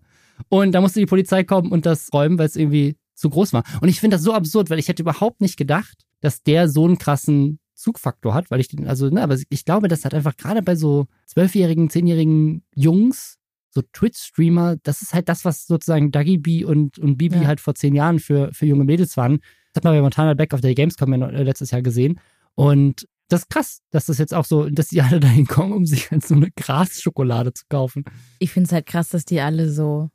Und 0.49 0.73
da 0.73 0.81
musste 0.81 0.99
die 0.99 1.05
Polizei 1.05 1.43
kommen 1.43 1.71
und 1.71 1.85
das 1.85 2.09
räumen, 2.13 2.37
weil 2.37 2.47
es 2.47 2.55
irgendwie 2.55 2.95
zu 3.23 3.29
groß 3.29 3.53
war. 3.53 3.63
Und 3.81 3.87
ich 3.87 3.99
finde 4.01 4.17
das 4.17 4.23
so 4.23 4.33
absurd, 4.33 4.69
weil 4.69 4.79
ich 4.79 4.89
hätte 4.89 5.01
überhaupt 5.01 5.39
nicht 5.41 5.55
gedacht, 5.57 5.95
dass 6.19 6.43
der 6.43 6.67
so 6.67 6.85
einen 6.85 6.97
krassen 6.97 7.59
Zugfaktor 7.73 8.33
hat, 8.33 8.51
weil 8.51 8.59
ich 8.59 8.67
den, 8.67 8.85
also, 8.87 9.09
ne, 9.09 9.23
aber 9.23 9.37
ich 9.49 9.65
glaube, 9.65 9.87
das 9.87 10.03
hat 10.05 10.13
einfach 10.13 10.35
gerade 10.35 10.61
bei 10.61 10.75
so 10.75 11.07
zwölfjährigen, 11.25 11.89
zehnjährigen 11.89 12.63
Jungs, 12.75 13.37
so 13.69 13.81
Twitch-Streamer, 13.81 14.75
das 14.83 15.01
ist 15.01 15.13
halt 15.13 15.29
das, 15.29 15.45
was 15.45 15.65
sozusagen 15.65 16.11
Dagi 16.11 16.37
B 16.37 16.65
und, 16.65 16.99
und 16.99 17.17
Bibi 17.17 17.37
Ja. 17.37 17.45
halt 17.47 17.59
vor 17.61 17.73
zehn 17.75 17.95
Jahren 17.95 18.19
für, 18.19 18.53
für 18.53 18.65
junge 18.65 18.83
Mädels 18.83 19.15
waren. 19.17 19.39
Das 19.73 19.79
hat 19.79 19.83
man 19.85 19.93
bei 19.95 20.01
Montana 20.01 20.33
Beck 20.35 20.53
auf 20.53 20.61
der 20.61 20.75
Gamescom 20.75 21.13
ja 21.13 21.29
äh, 21.29 21.43
letztes 21.43 21.71
Jahr 21.71 21.81
gesehen. 21.81 22.19
Und 22.55 23.07
das 23.29 23.41
ist 23.43 23.49
krass, 23.49 23.79
dass 23.89 24.05
das 24.05 24.17
jetzt 24.19 24.33
auch 24.33 24.45
so, 24.45 24.69
dass 24.69 24.89
die 24.89 25.01
alle 25.05 25.19
dahin 25.19 25.47
kommen, 25.47 25.71
um 25.73 25.85
sich 25.85 26.11
halt 26.11 26.25
so 26.27 26.35
eine 26.35 26.51
Grasschokolade 26.51 27.53
zu 27.53 27.63
kaufen. 27.69 28.03
Ich 28.39 28.51
finde 28.51 28.67
es 28.67 28.73
halt 28.73 28.85
krass, 28.85 29.09
dass 29.09 29.25
die 29.25 29.39
alle 29.39 29.71
so, 29.71 30.09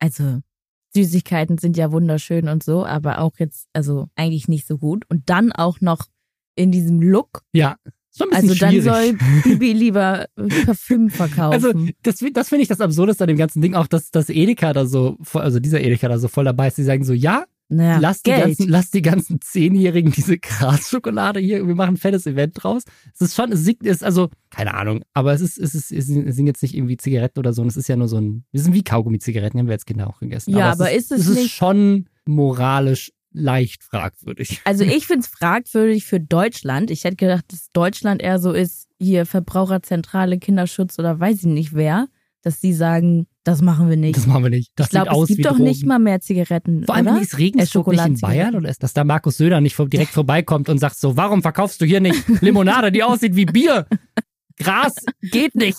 also 0.00 0.40
Süßigkeiten 0.94 1.58
sind 1.58 1.76
ja 1.76 1.92
wunderschön 1.92 2.48
und 2.48 2.62
so, 2.62 2.84
aber 2.86 3.18
auch 3.20 3.32
jetzt, 3.38 3.66
also 3.72 4.08
eigentlich 4.16 4.48
nicht 4.48 4.66
so 4.66 4.78
gut. 4.78 5.04
Und 5.08 5.28
dann 5.30 5.52
auch 5.52 5.80
noch 5.80 6.06
in 6.56 6.70
diesem 6.70 7.00
Look. 7.02 7.42
Ja, 7.52 7.76
so 8.10 8.24
ein 8.24 8.30
bisschen 8.30 8.50
Also 8.50 8.60
dann 8.60 8.70
schwierig. 8.70 9.18
soll 9.42 9.42
Bibi 9.42 9.72
lieber 9.72 10.26
Parfüm 10.66 11.10
verkaufen. 11.10 11.52
Also, 11.52 11.72
das, 12.02 12.24
das 12.32 12.48
finde 12.48 12.62
ich 12.62 12.68
das 12.68 12.80
Absurdeste 12.80 13.24
an 13.24 13.28
dem 13.28 13.36
ganzen 13.36 13.60
Ding, 13.60 13.74
auch 13.74 13.88
dass, 13.88 14.10
dass 14.12 14.28
Edeka 14.28 14.72
da 14.72 14.86
so, 14.86 15.16
voll- 15.22 15.42
also 15.42 15.58
dieser 15.58 15.80
Edeka 15.80 16.08
da 16.08 16.18
so 16.18 16.28
voll 16.28 16.44
dabei 16.44 16.68
ist. 16.68 16.78
Die 16.78 16.84
sagen 16.84 17.02
so, 17.04 17.12
ja, 17.12 17.44
naja, 17.68 17.98
lass, 17.98 18.22
die 18.22 18.30
ganzen, 18.30 18.68
lass 18.68 18.90
die 18.90 19.02
ganzen 19.02 19.40
Zehnjährigen 19.40 20.12
diese 20.12 20.38
Grasschokolade 20.38 21.40
hier, 21.40 21.66
wir 21.66 21.74
machen 21.74 21.94
ein 21.94 21.96
fettes 21.96 22.26
Event 22.26 22.62
draus. 22.62 22.84
Es 23.14 23.22
ist 23.22 23.34
schon, 23.34 23.52
es 23.52 23.66
ist, 23.66 24.04
also, 24.04 24.28
keine 24.50 24.74
Ahnung, 24.74 25.02
aber 25.14 25.32
es 25.32 25.40
ist, 25.40 25.58
es 25.58 25.74
ist, 25.74 25.90
es 25.90 26.06
sind 26.06 26.28
es 26.28 26.38
jetzt 26.38 26.62
nicht 26.62 26.74
irgendwie 26.74 26.96
Zigaretten 26.96 27.38
oder 27.38 27.52
so, 27.52 27.62
und 27.62 27.68
es 27.68 27.76
ist 27.76 27.88
ja 27.88 27.96
nur 27.96 28.08
so 28.08 28.18
ein, 28.18 28.44
wir 28.52 28.60
sind 28.60 28.74
wie 28.74 28.84
Kaugummi-Zigaretten, 28.84 29.58
haben 29.58 29.66
wir 29.66 29.74
als 29.74 29.86
Kinder 29.86 30.08
auch 30.08 30.20
gegessen. 30.20 30.50
Ja, 30.50 30.72
es 30.72 30.80
aber 30.80 30.92
ist 30.92 31.10
es 31.10 31.26
es 31.26 31.36
ist 31.36 31.50
schon 31.50 32.08
moralisch 32.26 33.12
leicht 33.32 33.82
fragwürdig. 33.82 34.60
Also 34.64 34.84
ich 34.84 35.06
finde 35.06 35.20
es 35.20 35.28
fragwürdig 35.28 36.04
für 36.04 36.20
Deutschland. 36.20 36.90
Ich 36.90 37.04
hätte 37.04 37.16
gedacht, 37.16 37.44
dass 37.48 37.68
Deutschland 37.72 38.22
eher 38.22 38.38
so 38.38 38.52
ist, 38.52 38.88
hier 38.98 39.26
Verbraucherzentrale, 39.26 40.38
Kinderschutz 40.38 40.98
oder 40.98 41.18
weiß 41.18 41.38
ich 41.38 41.46
nicht 41.46 41.74
wer, 41.74 42.08
dass 42.42 42.60
die 42.60 42.72
sagen, 42.72 43.26
das 43.44 43.60
machen 43.60 43.90
wir 43.90 43.96
nicht. 43.96 44.16
Das 44.16 44.26
machen 44.26 44.42
wir 44.42 44.50
nicht. 44.50 44.72
Das 44.74 44.86
ich 44.86 44.90
glaube, 44.90 45.10
es 45.22 45.28
gibt 45.28 45.44
doch 45.44 45.50
Drogen. 45.52 45.64
nicht 45.64 45.84
mal 45.84 45.98
mehr 45.98 46.20
Zigaretten, 46.20 46.84
Vor 46.84 46.94
allem 46.94 47.08
oder? 47.08 47.20
ist 47.20 47.38
Regensburg 47.38 47.88
nicht 47.88 48.06
in. 48.06 48.20
Bayern 48.20 48.56
oder 48.56 48.70
ist 48.70 48.82
das 48.82 48.94
da 48.94 49.04
Markus 49.04 49.36
Söder 49.36 49.60
nicht 49.60 49.76
direkt 49.78 50.12
vorbeikommt 50.12 50.70
und 50.70 50.78
sagt 50.78 50.96
so, 50.96 51.16
warum 51.16 51.42
verkaufst 51.42 51.80
du 51.80 51.84
hier 51.84 52.00
nicht 52.00 52.26
Limonade, 52.40 52.90
die 52.90 53.02
aussieht 53.02 53.36
wie 53.36 53.44
Bier? 53.44 53.86
Gras 54.58 54.94
geht 55.20 55.54
nicht. 55.54 55.78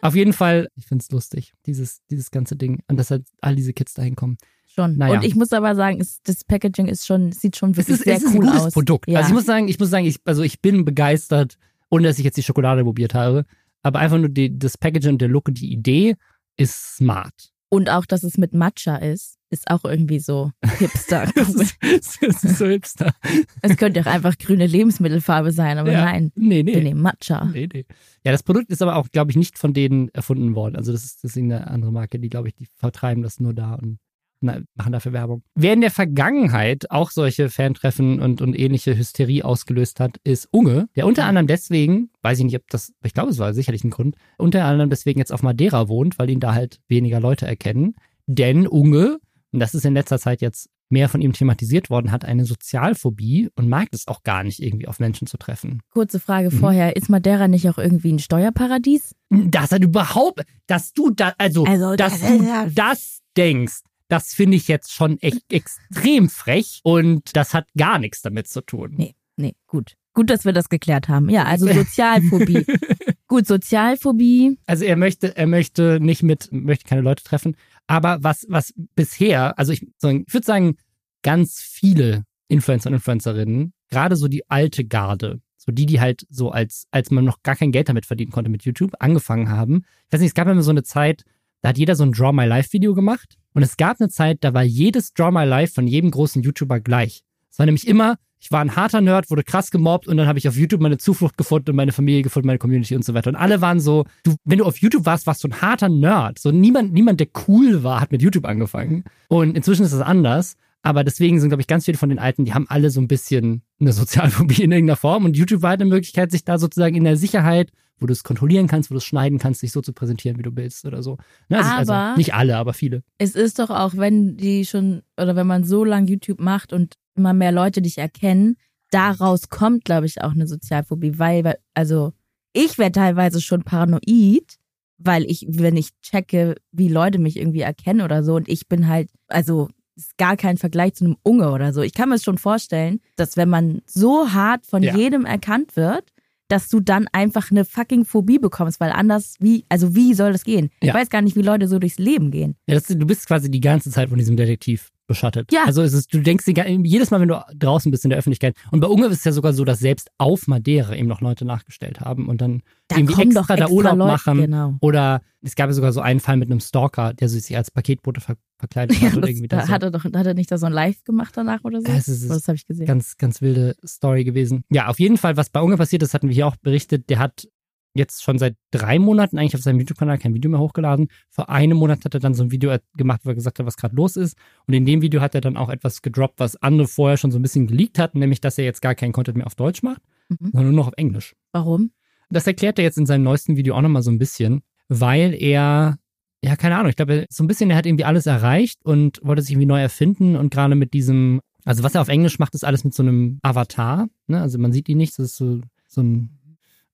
Auf 0.00 0.14
jeden 0.14 0.32
Fall, 0.32 0.68
ich 0.74 0.86
find's 0.86 1.10
lustig, 1.10 1.52
dieses, 1.66 2.00
dieses 2.10 2.30
ganze 2.30 2.56
Ding. 2.56 2.80
Und 2.88 2.96
dass 2.96 3.10
halt 3.10 3.26
all 3.42 3.56
diese 3.56 3.72
Kids 3.74 3.94
da 3.94 4.02
hinkommen. 4.02 4.38
Schon. 4.66 4.96
Naja. 4.96 5.18
Und 5.18 5.24
ich 5.24 5.34
muss 5.34 5.52
aber 5.52 5.74
sagen, 5.74 6.00
es, 6.00 6.20
das 6.22 6.44
Packaging 6.44 6.86
ist 6.86 7.06
schon, 7.06 7.32
sieht 7.32 7.56
schon 7.56 7.72
Es 7.72 7.78
wirklich 7.78 7.98
ist, 7.98 8.04
sehr 8.04 8.16
es 8.16 8.22
ist 8.22 8.34
cool 8.34 8.44
ein 8.44 8.46
gutes 8.46 8.62
aus. 8.66 8.72
Produkt. 8.72 9.10
Ja. 9.10 9.18
Also 9.18 9.30
ich 9.30 9.34
muss 9.34 9.44
sagen, 9.44 9.68
ich 9.68 9.78
muss 9.78 9.90
sagen, 9.90 10.06
ich, 10.06 10.20
also 10.24 10.42
ich 10.42 10.62
bin 10.62 10.84
begeistert, 10.84 11.56
ohne 11.90 12.06
dass 12.06 12.18
ich 12.18 12.24
jetzt 12.24 12.36
die 12.36 12.42
Schokolade 12.42 12.84
probiert 12.84 13.12
habe. 13.12 13.44
Aber 13.82 13.98
einfach 13.98 14.18
nur 14.18 14.28
die, 14.28 14.56
das 14.56 14.78
Packaging 14.78 15.14
und 15.14 15.20
der 15.20 15.28
Look 15.28 15.48
und 15.48 15.60
die 15.60 15.72
Idee 15.72 16.16
ist 16.60 16.96
smart. 16.96 17.50
Und 17.72 17.88
auch, 17.88 18.04
dass 18.04 18.24
es 18.24 18.36
mit 18.36 18.52
Matcha 18.52 18.96
ist, 18.96 19.36
ist 19.48 19.70
auch 19.70 19.84
irgendwie 19.84 20.18
so 20.18 20.50
hipster. 20.78 21.30
Das 21.34 21.54
ist, 21.54 21.76
das 22.20 22.44
ist 22.44 22.58
so 22.58 22.66
hipster. 22.66 23.14
es 23.62 23.76
könnte 23.76 24.00
auch 24.00 24.06
einfach 24.06 24.36
grüne 24.38 24.66
Lebensmittelfarbe 24.66 25.52
sein, 25.52 25.78
aber 25.78 25.92
Ja. 25.92 26.04
nein, 26.04 26.32
Nee, 26.34 26.62
nee. 26.62 26.74
wir 26.74 26.82
nehmen 26.82 27.00
Matcha. 27.00 27.44
Nee, 27.46 27.68
nee. 27.72 27.84
Ja, 28.24 28.32
das 28.32 28.42
Produkt 28.42 28.70
ist 28.70 28.82
aber 28.82 28.96
auch, 28.96 29.08
glaube 29.10 29.30
ich, 29.30 29.36
nicht 29.36 29.56
von 29.58 29.72
denen 29.72 30.08
erfunden 30.10 30.54
worden. 30.54 30.76
Also 30.76 30.92
das 30.92 31.04
ist, 31.04 31.22
das 31.24 31.32
ist 31.32 31.38
eine 31.38 31.66
andere 31.68 31.92
Marke, 31.92 32.18
die, 32.18 32.28
glaube 32.28 32.48
ich, 32.48 32.54
die 32.54 32.66
vertreiben 32.76 33.22
das 33.22 33.38
nur 33.40 33.54
da 33.54 33.74
und 33.74 33.98
machen 34.40 34.92
dafür 34.92 35.12
Werbung. 35.12 35.42
Wer 35.54 35.72
in 35.74 35.80
der 35.80 35.90
Vergangenheit 35.90 36.90
auch 36.90 37.10
solche 37.10 37.48
Fantreffen 37.50 38.20
und, 38.20 38.40
und 38.40 38.58
ähnliche 38.58 38.96
Hysterie 38.96 39.44
ausgelöst 39.44 40.00
hat, 40.00 40.16
ist 40.24 40.48
Unge, 40.50 40.88
der 40.96 41.06
unter 41.06 41.24
anderem 41.24 41.46
deswegen, 41.46 42.10
weiß 42.22 42.38
ich 42.38 42.44
nicht, 42.44 42.56
ob 42.56 42.68
das, 42.70 42.92
ich 43.02 43.14
glaube, 43.14 43.30
es 43.30 43.38
war 43.38 43.54
sicherlich 43.54 43.84
ein 43.84 43.90
Grund, 43.90 44.16
unter 44.38 44.64
anderem 44.64 44.90
deswegen 44.90 45.18
jetzt 45.18 45.32
auf 45.32 45.42
Madeira 45.42 45.88
wohnt, 45.88 46.18
weil 46.18 46.30
ihn 46.30 46.40
da 46.40 46.54
halt 46.54 46.80
weniger 46.88 47.20
Leute 47.20 47.46
erkennen. 47.46 47.94
Denn 48.26 48.66
Unge, 48.66 49.18
und 49.52 49.60
das 49.60 49.74
ist 49.74 49.84
in 49.84 49.94
letzter 49.94 50.18
Zeit 50.18 50.40
jetzt 50.40 50.68
mehr 50.92 51.08
von 51.08 51.20
ihm 51.20 51.32
thematisiert 51.32 51.88
worden, 51.88 52.10
hat 52.10 52.24
eine 52.24 52.44
Sozialphobie 52.44 53.48
und 53.54 53.68
mag 53.68 53.88
es 53.92 54.08
auch 54.08 54.22
gar 54.24 54.42
nicht, 54.42 54.60
irgendwie 54.60 54.88
auf 54.88 54.98
Menschen 54.98 55.26
zu 55.28 55.36
treffen. 55.36 55.82
Kurze 55.92 56.18
Frage 56.18 56.50
Mhm. 56.50 56.58
vorher, 56.58 56.96
ist 56.96 57.08
Madeira 57.08 57.46
nicht 57.46 57.68
auch 57.68 57.78
irgendwie 57.78 58.12
ein 58.12 58.18
Steuerparadies? 58.18 59.14
Dass 59.30 59.70
er 59.70 59.80
überhaupt, 59.80 60.42
dass 60.66 60.92
du 60.92 61.10
da, 61.10 61.34
also, 61.38 61.64
Also, 61.64 61.94
dass 61.94 62.20
das 62.20 62.28
du 62.28 62.70
das 62.74 63.20
denkst, 63.36 63.80
das 64.10 64.34
finde 64.34 64.56
ich 64.56 64.68
jetzt 64.68 64.92
schon 64.92 65.18
echt 65.20 65.44
extrem 65.52 66.28
frech 66.28 66.80
und 66.82 67.36
das 67.36 67.54
hat 67.54 67.66
gar 67.76 67.98
nichts 67.98 68.20
damit 68.22 68.48
zu 68.48 68.60
tun. 68.60 68.94
Nee, 68.96 69.14
nee, 69.36 69.54
gut. 69.66 69.94
Gut, 70.12 70.28
dass 70.28 70.44
wir 70.44 70.52
das 70.52 70.68
geklärt 70.68 71.08
haben. 71.08 71.30
Ja, 71.30 71.44
also 71.44 71.72
Sozialphobie. 71.72 72.66
gut, 73.28 73.46
Sozialphobie. 73.46 74.58
Also 74.66 74.84
er 74.84 74.96
möchte, 74.96 75.36
er 75.36 75.46
möchte 75.46 76.00
nicht 76.00 76.24
mit, 76.24 76.48
möchte 76.50 76.84
keine 76.84 77.02
Leute 77.02 77.22
treffen. 77.22 77.56
Aber 77.86 78.18
was, 78.22 78.44
was 78.48 78.74
bisher, 78.96 79.56
also 79.56 79.72
ich, 79.72 79.82
ich 79.82 80.02
würde 80.02 80.44
sagen, 80.44 80.76
ganz 81.22 81.60
viele 81.60 82.24
Influencer 82.48 82.90
und 82.90 82.94
Influencerinnen, 82.94 83.72
gerade 83.88 84.16
so 84.16 84.26
die 84.26 84.50
alte 84.50 84.84
Garde, 84.84 85.40
so 85.56 85.70
die, 85.70 85.86
die 85.86 86.00
halt 86.00 86.26
so 86.28 86.50
als, 86.50 86.86
als 86.90 87.12
man 87.12 87.24
noch 87.24 87.42
gar 87.44 87.54
kein 87.54 87.70
Geld 87.70 87.88
damit 87.88 88.06
verdienen 88.06 88.32
konnte 88.32 88.50
mit 88.50 88.64
YouTube, 88.64 88.94
angefangen 88.98 89.48
haben. 89.48 89.84
Ich 90.06 90.12
weiß 90.12 90.20
nicht, 90.20 90.30
es 90.30 90.34
gab 90.34 90.48
immer 90.48 90.62
so 90.62 90.70
eine 90.70 90.82
Zeit, 90.82 91.24
da 91.62 91.70
hat 91.70 91.78
jeder 91.78 91.94
so 91.94 92.04
ein 92.04 92.12
Draw 92.12 92.32
My 92.32 92.44
Life 92.44 92.72
Video 92.72 92.94
gemacht. 92.94 93.36
Und 93.52 93.62
es 93.62 93.76
gab 93.76 94.00
eine 94.00 94.08
Zeit, 94.08 94.38
da 94.40 94.54
war 94.54 94.62
jedes 94.62 95.12
Draw 95.12 95.30
My 95.30 95.44
Life 95.44 95.74
von 95.74 95.86
jedem 95.86 96.10
großen 96.10 96.42
YouTuber 96.42 96.80
gleich. 96.80 97.22
Es 97.50 97.58
war 97.58 97.66
nämlich 97.66 97.86
immer, 97.86 98.16
ich 98.38 98.50
war 98.50 98.60
ein 98.60 98.74
harter 98.74 99.00
Nerd, 99.00 99.30
wurde 99.30 99.42
krass 99.42 99.70
gemobbt 99.70 100.08
und 100.08 100.16
dann 100.16 100.26
habe 100.26 100.38
ich 100.38 100.48
auf 100.48 100.56
YouTube 100.56 100.80
meine 100.80 100.96
Zuflucht 100.96 101.36
gefunden 101.36 101.70
und 101.70 101.76
meine 101.76 101.92
Familie 101.92 102.22
gefunden, 102.22 102.46
meine 102.46 102.58
Community 102.58 102.96
und 102.96 103.04
so 103.04 103.12
weiter. 103.12 103.28
Und 103.28 103.36
alle 103.36 103.60
waren 103.60 103.80
so, 103.80 104.04
du, 104.22 104.34
wenn 104.44 104.58
du 104.58 104.64
auf 104.64 104.78
YouTube 104.78 105.04
warst, 105.04 105.26
warst 105.26 105.44
du 105.44 105.48
ein 105.48 105.60
harter 105.60 105.90
Nerd. 105.90 106.38
So 106.38 106.50
niemand, 106.50 106.92
niemand, 106.92 107.20
der 107.20 107.28
cool 107.46 107.82
war, 107.82 108.00
hat 108.00 108.12
mit 108.12 108.22
YouTube 108.22 108.46
angefangen. 108.46 109.04
Und 109.28 109.56
inzwischen 109.56 109.84
ist 109.84 109.92
das 109.92 110.00
anders. 110.00 110.56
Aber 110.82 111.04
deswegen 111.04 111.38
sind, 111.38 111.50
glaube 111.50 111.60
ich, 111.60 111.66
ganz 111.66 111.84
viele 111.84 111.98
von 111.98 112.08
den 112.08 112.18
Alten, 112.18 112.46
die 112.46 112.54
haben 112.54 112.66
alle 112.68 112.88
so 112.88 113.02
ein 113.02 113.08
bisschen 113.08 113.62
eine 113.78 113.92
Sozialphobie 113.92 114.62
in 114.62 114.72
irgendeiner 114.72 114.96
Form. 114.96 115.26
Und 115.26 115.36
YouTube 115.36 115.60
war 115.60 115.70
halt 115.70 115.82
eine 115.82 115.90
Möglichkeit, 115.90 116.30
sich 116.30 116.44
da 116.44 116.58
sozusagen 116.58 116.96
in 116.96 117.04
der 117.04 117.18
Sicherheit, 117.18 117.70
wo 118.00 118.06
du 118.06 118.12
es 118.12 118.22
kontrollieren 118.24 118.66
kannst, 118.66 118.90
wo 118.90 118.94
du 118.94 118.98
es 118.98 119.04
schneiden 119.04 119.38
kannst, 119.38 119.60
sich 119.60 119.72
so 119.72 119.80
zu 119.80 119.92
präsentieren, 119.92 120.38
wie 120.38 120.42
du 120.42 120.54
willst 120.56 120.84
oder 120.84 121.02
so. 121.02 121.18
Ne? 121.48 121.58
Also, 121.64 121.92
also 121.92 122.16
nicht 122.16 122.34
alle, 122.34 122.56
aber 122.56 122.72
viele. 122.72 123.02
Es 123.18 123.34
ist 123.34 123.58
doch 123.58 123.70
auch, 123.70 123.96
wenn 123.96 124.36
die 124.36 124.64
schon, 124.64 125.02
oder 125.20 125.36
wenn 125.36 125.46
man 125.46 125.64
so 125.64 125.84
lang 125.84 126.06
YouTube 126.06 126.40
macht 126.40 126.72
und 126.72 126.94
immer 127.16 127.32
mehr 127.32 127.52
Leute 127.52 127.82
dich 127.82 127.98
erkennen, 127.98 128.56
daraus 128.90 129.48
kommt, 129.48 129.84
glaube 129.84 130.06
ich, 130.06 130.22
auch 130.22 130.32
eine 130.32 130.46
Sozialphobie, 130.46 131.18
weil, 131.18 131.44
weil- 131.44 131.58
also 131.74 132.12
ich 132.52 132.78
werde 132.78 132.92
teilweise 132.98 133.40
schon 133.40 133.62
paranoid, 133.62 134.56
weil 134.98 135.24
ich, 135.24 135.46
wenn 135.48 135.76
ich 135.76 135.90
checke, 136.02 136.56
wie 136.72 136.88
Leute 136.88 137.18
mich 137.18 137.36
irgendwie 137.36 137.60
erkennen 137.60 138.00
oder 138.02 138.22
so 138.24 138.34
und 138.34 138.48
ich 138.48 138.68
bin 138.68 138.88
halt, 138.88 139.08
also 139.28 139.68
ist 139.96 140.16
gar 140.18 140.36
kein 140.36 140.56
Vergleich 140.56 140.94
zu 140.94 141.04
einem 141.04 141.16
Unge 141.22 141.50
oder 141.52 141.72
so. 141.72 141.82
Ich 141.82 141.92
kann 141.94 142.08
mir 142.08 142.14
es 142.14 142.24
schon 142.24 142.38
vorstellen, 142.38 143.00
dass 143.16 143.36
wenn 143.36 143.48
man 143.50 143.82
so 143.86 144.32
hart 144.32 144.66
von 144.66 144.82
Ja. 144.82 144.96
jedem 144.96 145.24
erkannt 145.26 145.76
wird, 145.76 146.04
dass 146.50 146.68
du 146.68 146.80
dann 146.80 147.06
einfach 147.12 147.50
eine 147.50 147.64
fucking 147.64 148.04
Phobie 148.04 148.38
bekommst, 148.38 148.80
weil 148.80 148.90
anders, 148.90 149.36
wie, 149.40 149.64
also 149.68 149.94
wie 149.94 150.14
soll 150.14 150.32
das 150.32 150.44
gehen? 150.44 150.70
Ich 150.80 150.88
Ja. 150.88 150.94
weiß 150.94 151.08
gar 151.08 151.22
nicht, 151.22 151.36
wie 151.36 151.42
Leute 151.42 151.68
so 151.68 151.78
durchs 151.78 151.98
Leben 151.98 152.30
gehen. 152.30 152.56
Ja, 152.66 152.74
das, 152.74 152.84
du 152.86 153.06
bist 153.06 153.26
quasi 153.26 153.50
die 153.50 153.60
ganze 153.60 153.90
Zeit 153.90 154.08
von 154.08 154.18
diesem 154.18 154.36
Detektiv 154.36 154.90
beschattet. 155.10 155.52
Ja. 155.52 155.64
Also 155.66 155.82
es 155.82 155.92
ist, 155.92 156.14
du 156.14 156.20
denkst 156.20 156.44
jedes 156.46 157.10
Mal, 157.10 157.20
wenn 157.20 157.28
du 157.28 157.44
draußen 157.56 157.90
bist 157.90 158.04
in 158.04 158.10
der 158.10 158.18
Öffentlichkeit. 158.18 158.56
Und 158.70 158.80
bei 158.80 158.86
Ungarn 158.86 159.10
ist 159.12 159.18
es 159.18 159.24
ja 159.24 159.32
sogar 159.32 159.52
so, 159.52 159.64
dass 159.64 159.80
selbst 159.80 160.10
auf 160.18 160.46
Madeira 160.46 160.94
eben 160.94 161.08
noch 161.08 161.20
Leute 161.20 161.44
nachgestellt 161.44 162.00
haben 162.00 162.28
und 162.28 162.40
dann 162.40 162.62
Da 162.88 162.96
irgendwie 162.96 163.20
extra, 163.22 163.40
doch 163.40 163.46
da 163.48 163.54
extra 163.54 163.70
Urlaub 163.72 163.96
Leute, 163.98 164.12
machen. 164.12 164.40
genau. 164.40 164.74
Oder 164.80 165.20
es 165.42 165.54
gab 165.56 165.68
ja 165.68 165.72
sogar 165.74 165.92
so 165.92 166.00
einen 166.00 166.20
Fall 166.20 166.36
mit 166.36 166.50
einem 166.50 166.60
Stalker, 166.60 167.12
der 167.12 167.28
sich 167.28 167.54
als 167.56 167.70
Paketbote 167.70 168.20
ver 168.20 168.36
verkleidet 168.58 169.00
Ja, 169.00 169.08
hat. 169.08 169.12
oder 169.14 169.20
das, 169.22 169.30
irgendwie 169.30 169.48
da 169.48 169.68
hat 169.68 169.82
er 169.82 169.90
doch, 169.90 170.04
hat 170.04 170.14
er 170.26 170.34
nicht 170.34 170.50
da 170.52 170.58
so 170.58 170.66
ein 170.66 170.72
Live 170.72 171.02
gemacht 171.04 171.34
danach 171.34 171.64
oder 171.64 171.80
so? 171.80 171.88
Ja, 171.88 171.96
es 171.96 172.08
ist- 172.08 172.26
Oder 172.26 172.34
das 172.34 172.46
habe 172.46 172.56
ich 172.56 172.66
gesehen. 172.66 172.84
ganz, 172.84 173.16
ganz 173.16 173.40
wilde 173.40 173.74
Story 173.86 174.22
gewesen. 174.22 174.64
Ja, 174.70 174.88
auf 174.88 175.00
jeden 175.00 175.16
Fall, 175.16 175.38
was 175.38 175.48
bei 175.48 175.60
Unge 175.62 175.78
passiert 175.78 176.02
ist, 176.02 176.12
hatten 176.12 176.28
wir 176.28 176.34
hier 176.34 176.46
auch 176.46 176.56
berichtet. 176.56 177.08
Der 177.08 177.18
hat 177.18 177.48
jetzt 177.94 178.22
schon 178.22 178.38
seit 178.38 178.56
drei 178.70 178.98
Monaten 178.98 179.38
eigentlich 179.38 179.54
auf 179.56 179.62
seinem 179.62 179.78
YouTube-Kanal 179.80 180.18
kein 180.18 180.34
Video 180.34 180.50
mehr 180.50 180.60
hochgeladen. 180.60 181.08
Vor 181.28 181.48
einem 181.50 181.76
Monat 181.76 182.04
hat 182.04 182.14
er 182.14 182.20
dann 182.20 182.34
so 182.34 182.44
ein 182.44 182.50
Video 182.50 182.76
gemacht, 182.96 183.20
wo 183.24 183.30
er 183.30 183.34
gesagt 183.34 183.58
hat, 183.58 183.66
was 183.66 183.76
gerade 183.76 183.96
los 183.96 184.16
ist. 184.16 184.36
Und 184.66 184.74
in 184.74 184.84
dem 184.86 185.02
Video 185.02 185.20
hat 185.20 185.34
er 185.34 185.40
dann 185.40 185.56
auch 185.56 185.68
etwas 185.68 186.02
gedroppt, 186.02 186.38
was 186.38 186.56
andere 186.56 186.86
vorher 186.86 187.16
schon 187.16 187.32
so 187.32 187.38
ein 187.38 187.42
bisschen 187.42 187.66
geleakt 187.66 187.98
hatten, 187.98 188.20
nämlich, 188.20 188.40
dass 188.40 188.58
er 188.58 188.64
jetzt 188.64 188.80
gar 188.82 188.94
keinen 188.94 189.12
Content 189.12 189.36
mehr 189.36 189.46
auf 189.46 189.54
Deutsch 189.56 189.82
macht, 189.82 190.02
Mhm. 190.28 190.36
sondern 190.52 190.64
nur 190.66 190.84
noch 190.84 190.86
auf 190.88 190.94
Englisch. 190.96 191.34
Warum? 191.52 191.90
Das 192.30 192.46
erklärt 192.46 192.78
er 192.78 192.84
jetzt 192.84 192.98
in 192.98 193.06
seinem 193.06 193.24
neuesten 193.24 193.56
Video 193.56 193.74
auch 193.74 193.82
nochmal 193.82 194.02
so 194.02 194.10
ein 194.12 194.18
bisschen, 194.18 194.62
weil 194.88 195.34
er, 195.34 195.98
ja, 196.44 196.54
keine 196.54 196.76
Ahnung, 196.76 196.90
ich 196.90 196.96
glaube, 196.96 197.26
so 197.28 197.42
ein 197.42 197.48
bisschen, 197.48 197.70
er 197.70 197.76
hat 197.76 197.86
irgendwie 197.86 198.04
alles 198.04 198.26
erreicht 198.26 198.78
und 198.84 199.18
wollte 199.24 199.42
sich 199.42 199.50
irgendwie 199.52 199.66
neu 199.66 199.80
erfinden 199.80 200.36
und 200.36 200.52
gerade 200.52 200.76
mit 200.76 200.94
diesem, 200.94 201.40
also 201.64 201.82
was 201.82 201.96
er 201.96 202.02
auf 202.02 202.08
Englisch 202.08 202.38
macht, 202.38 202.54
ist 202.54 202.64
alles 202.64 202.84
mit 202.84 202.94
so 202.94 203.02
einem 203.02 203.40
Avatar, 203.42 204.06
ne? 204.28 204.40
Also 204.40 204.58
man 204.58 204.72
sieht 204.72 204.88
ihn 204.88 204.98
nicht, 204.98 205.18
das 205.18 205.26
ist 205.26 205.36
so, 205.36 205.60
so 205.88 206.02
ein 206.02 206.38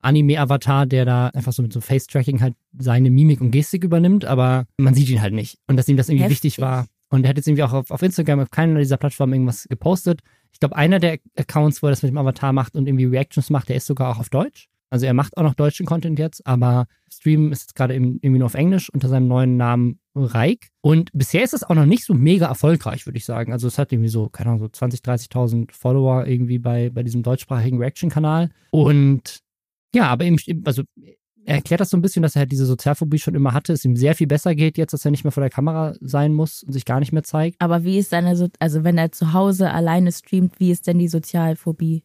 Anime-Avatar, 0.07 0.87
der 0.87 1.05
da 1.05 1.29
einfach 1.29 1.53
so 1.53 1.63
mit 1.63 1.73
so 1.73 1.81
Face-Tracking 1.81 2.41
halt 2.41 2.55
seine 2.79 3.11
Mimik 3.11 3.41
und 3.41 3.51
Gestik 3.51 3.85
übernimmt, 3.85 4.25
aber 4.25 4.67
man 4.79 4.95
sieht 4.95 5.09
ihn 5.09 5.21
halt 5.21 5.35
nicht. 5.35 5.59
Und 5.67 5.77
dass 5.77 5.89
ihm 5.89 5.97
das 5.97 6.09
irgendwie 6.09 6.25
Heftig. 6.25 6.45
wichtig 6.45 6.61
war. 6.61 6.87
Und 7.09 7.25
er 7.25 7.31
hat 7.31 7.37
jetzt 7.37 7.47
irgendwie 7.49 7.63
auch 7.63 7.73
auf, 7.73 7.91
auf 7.91 8.03
Instagram, 8.03 8.41
auf 8.41 8.51
keiner 8.51 8.79
dieser 8.79 8.97
Plattformen 8.97 9.35
irgendwas 9.35 9.67
gepostet. 9.69 10.21
Ich 10.53 10.61
glaube, 10.61 10.77
einer 10.77 10.99
der 10.99 11.19
Accounts, 11.37 11.83
wo 11.83 11.87
er 11.89 11.91
das 11.91 12.03
mit 12.03 12.11
dem 12.11 12.19
Avatar 12.19 12.53
macht 12.53 12.75
und 12.75 12.87
irgendwie 12.87 13.05
Reactions 13.05 13.51
macht, 13.51 13.69
der 13.69 13.77
ist 13.77 13.87
sogar 13.87 14.11
auch 14.11 14.19
auf 14.19 14.31
Deutsch. 14.31 14.69
Also 14.89 15.07
er 15.07 15.15
macht 15.15 15.37
auch 15.37 15.43
noch 15.43 15.55
deutschen 15.55 15.85
Content 15.85 16.19
jetzt, 16.19 16.47
aber 16.47 16.87
Stream 17.13 17.51
ist 17.51 17.63
jetzt 17.63 17.75
gerade 17.75 17.95
irgendwie 17.95 18.29
nur 18.31 18.47
auf 18.47 18.55
Englisch 18.55 18.89
unter 18.91 19.09
seinem 19.09 19.27
neuen 19.27 19.57
Namen 19.57 19.99
Reik. 20.15 20.69
Und 20.81 21.11
bisher 21.13 21.43
ist 21.43 21.55
es 21.55 21.65
auch 21.65 21.75
noch 21.75 21.87
nicht 21.87 22.05
so 22.05 22.15
mega 22.15 22.47
erfolgreich, 22.47 23.05
würde 23.07 23.19
ich 23.19 23.25
sagen. 23.25 23.53
Also 23.53 23.67
es 23.67 23.79
hat 23.79 23.93
irgendwie 23.93 24.09
so, 24.09 24.29
keine 24.29 24.51
Ahnung, 24.51 24.61
so 24.61 24.69
20, 24.69 25.01
30.000 25.01 25.73
Follower 25.73 26.27
irgendwie 26.27 26.59
bei, 26.59 26.91
bei 26.91 27.03
diesem 27.03 27.23
deutschsprachigen 27.23 27.79
Reaction-Kanal. 27.79 28.51
Und 28.71 29.43
ja, 29.95 30.09
aber 30.09 30.25
eben, 30.25 30.37
also 30.65 30.83
er 31.45 31.55
erklärt 31.57 31.81
das 31.81 31.91
so 31.91 31.97
ein 31.97 32.03
bisschen, 32.03 32.23
dass 32.23 32.35
er 32.35 32.41
halt 32.41 32.53
diese 32.53 32.67
Sozialphobie 32.67 33.19
schon 33.21 33.37
immer 33.37 33.53
hatte, 33.53 33.73
es 33.73 33.85
ihm 33.85 33.95
sehr 33.95 34.15
viel 34.17 34.27
besser 34.27 34.55
geht 34.57 34.77
jetzt, 34.79 34.93
dass 34.93 35.05
er 35.05 35.13
nicht 35.13 35.23
mehr 35.23 35.31
vor 35.31 35.43
der 35.43 35.51
Kamera 35.51 35.95
sein 36.01 36.33
muss 36.35 36.63
und 36.65 36.73
sich 36.73 36.85
gar 36.85 36.99
nicht 36.99 37.13
mehr 37.13 37.23
zeigt. 37.23 37.61
Aber 37.61 37.85
wie 37.85 37.99
ist 37.99 38.11
seine, 38.11 38.35
so 38.37 38.49
also 38.59 38.83
wenn 38.83 38.99
er 38.99 39.13
zu 39.13 39.33
Hause 39.33 39.71
alleine 39.71 40.11
streamt, 40.11 40.59
wie 40.59 40.73
ist 40.73 40.87
denn 40.89 40.99
die 40.99 41.07
Sozialphobie? 41.09 42.03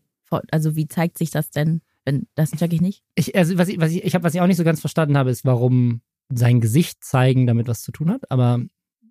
Also 0.51 0.75
wie 0.75 0.87
zeigt 0.87 1.17
sich 1.17 1.31
das 1.31 1.49
denn? 1.49 1.81
Wenn, 2.05 2.27
das 2.35 2.51
check 2.51 2.71
ich 2.73 2.81
nicht. 2.81 3.03
Ich, 3.15 3.35
also 3.35 3.57
was 3.57 3.67
ich, 3.67 3.79
was 3.79 3.91
ich, 3.91 4.03
ich 4.03 4.13
habe, 4.15 4.23
was 4.23 4.33
ich 4.35 4.41
auch 4.41 4.47
nicht 4.47 4.57
so 4.57 4.63
ganz 4.63 4.79
verstanden 4.79 5.17
habe, 5.17 5.29
ist, 5.31 5.43
warum 5.43 6.01
sein 6.33 6.61
Gesicht 6.61 7.03
zeigen 7.03 7.47
damit 7.47 7.67
was 7.67 7.81
zu 7.81 7.91
tun 7.91 8.11
hat. 8.11 8.29
Aber 8.31 8.59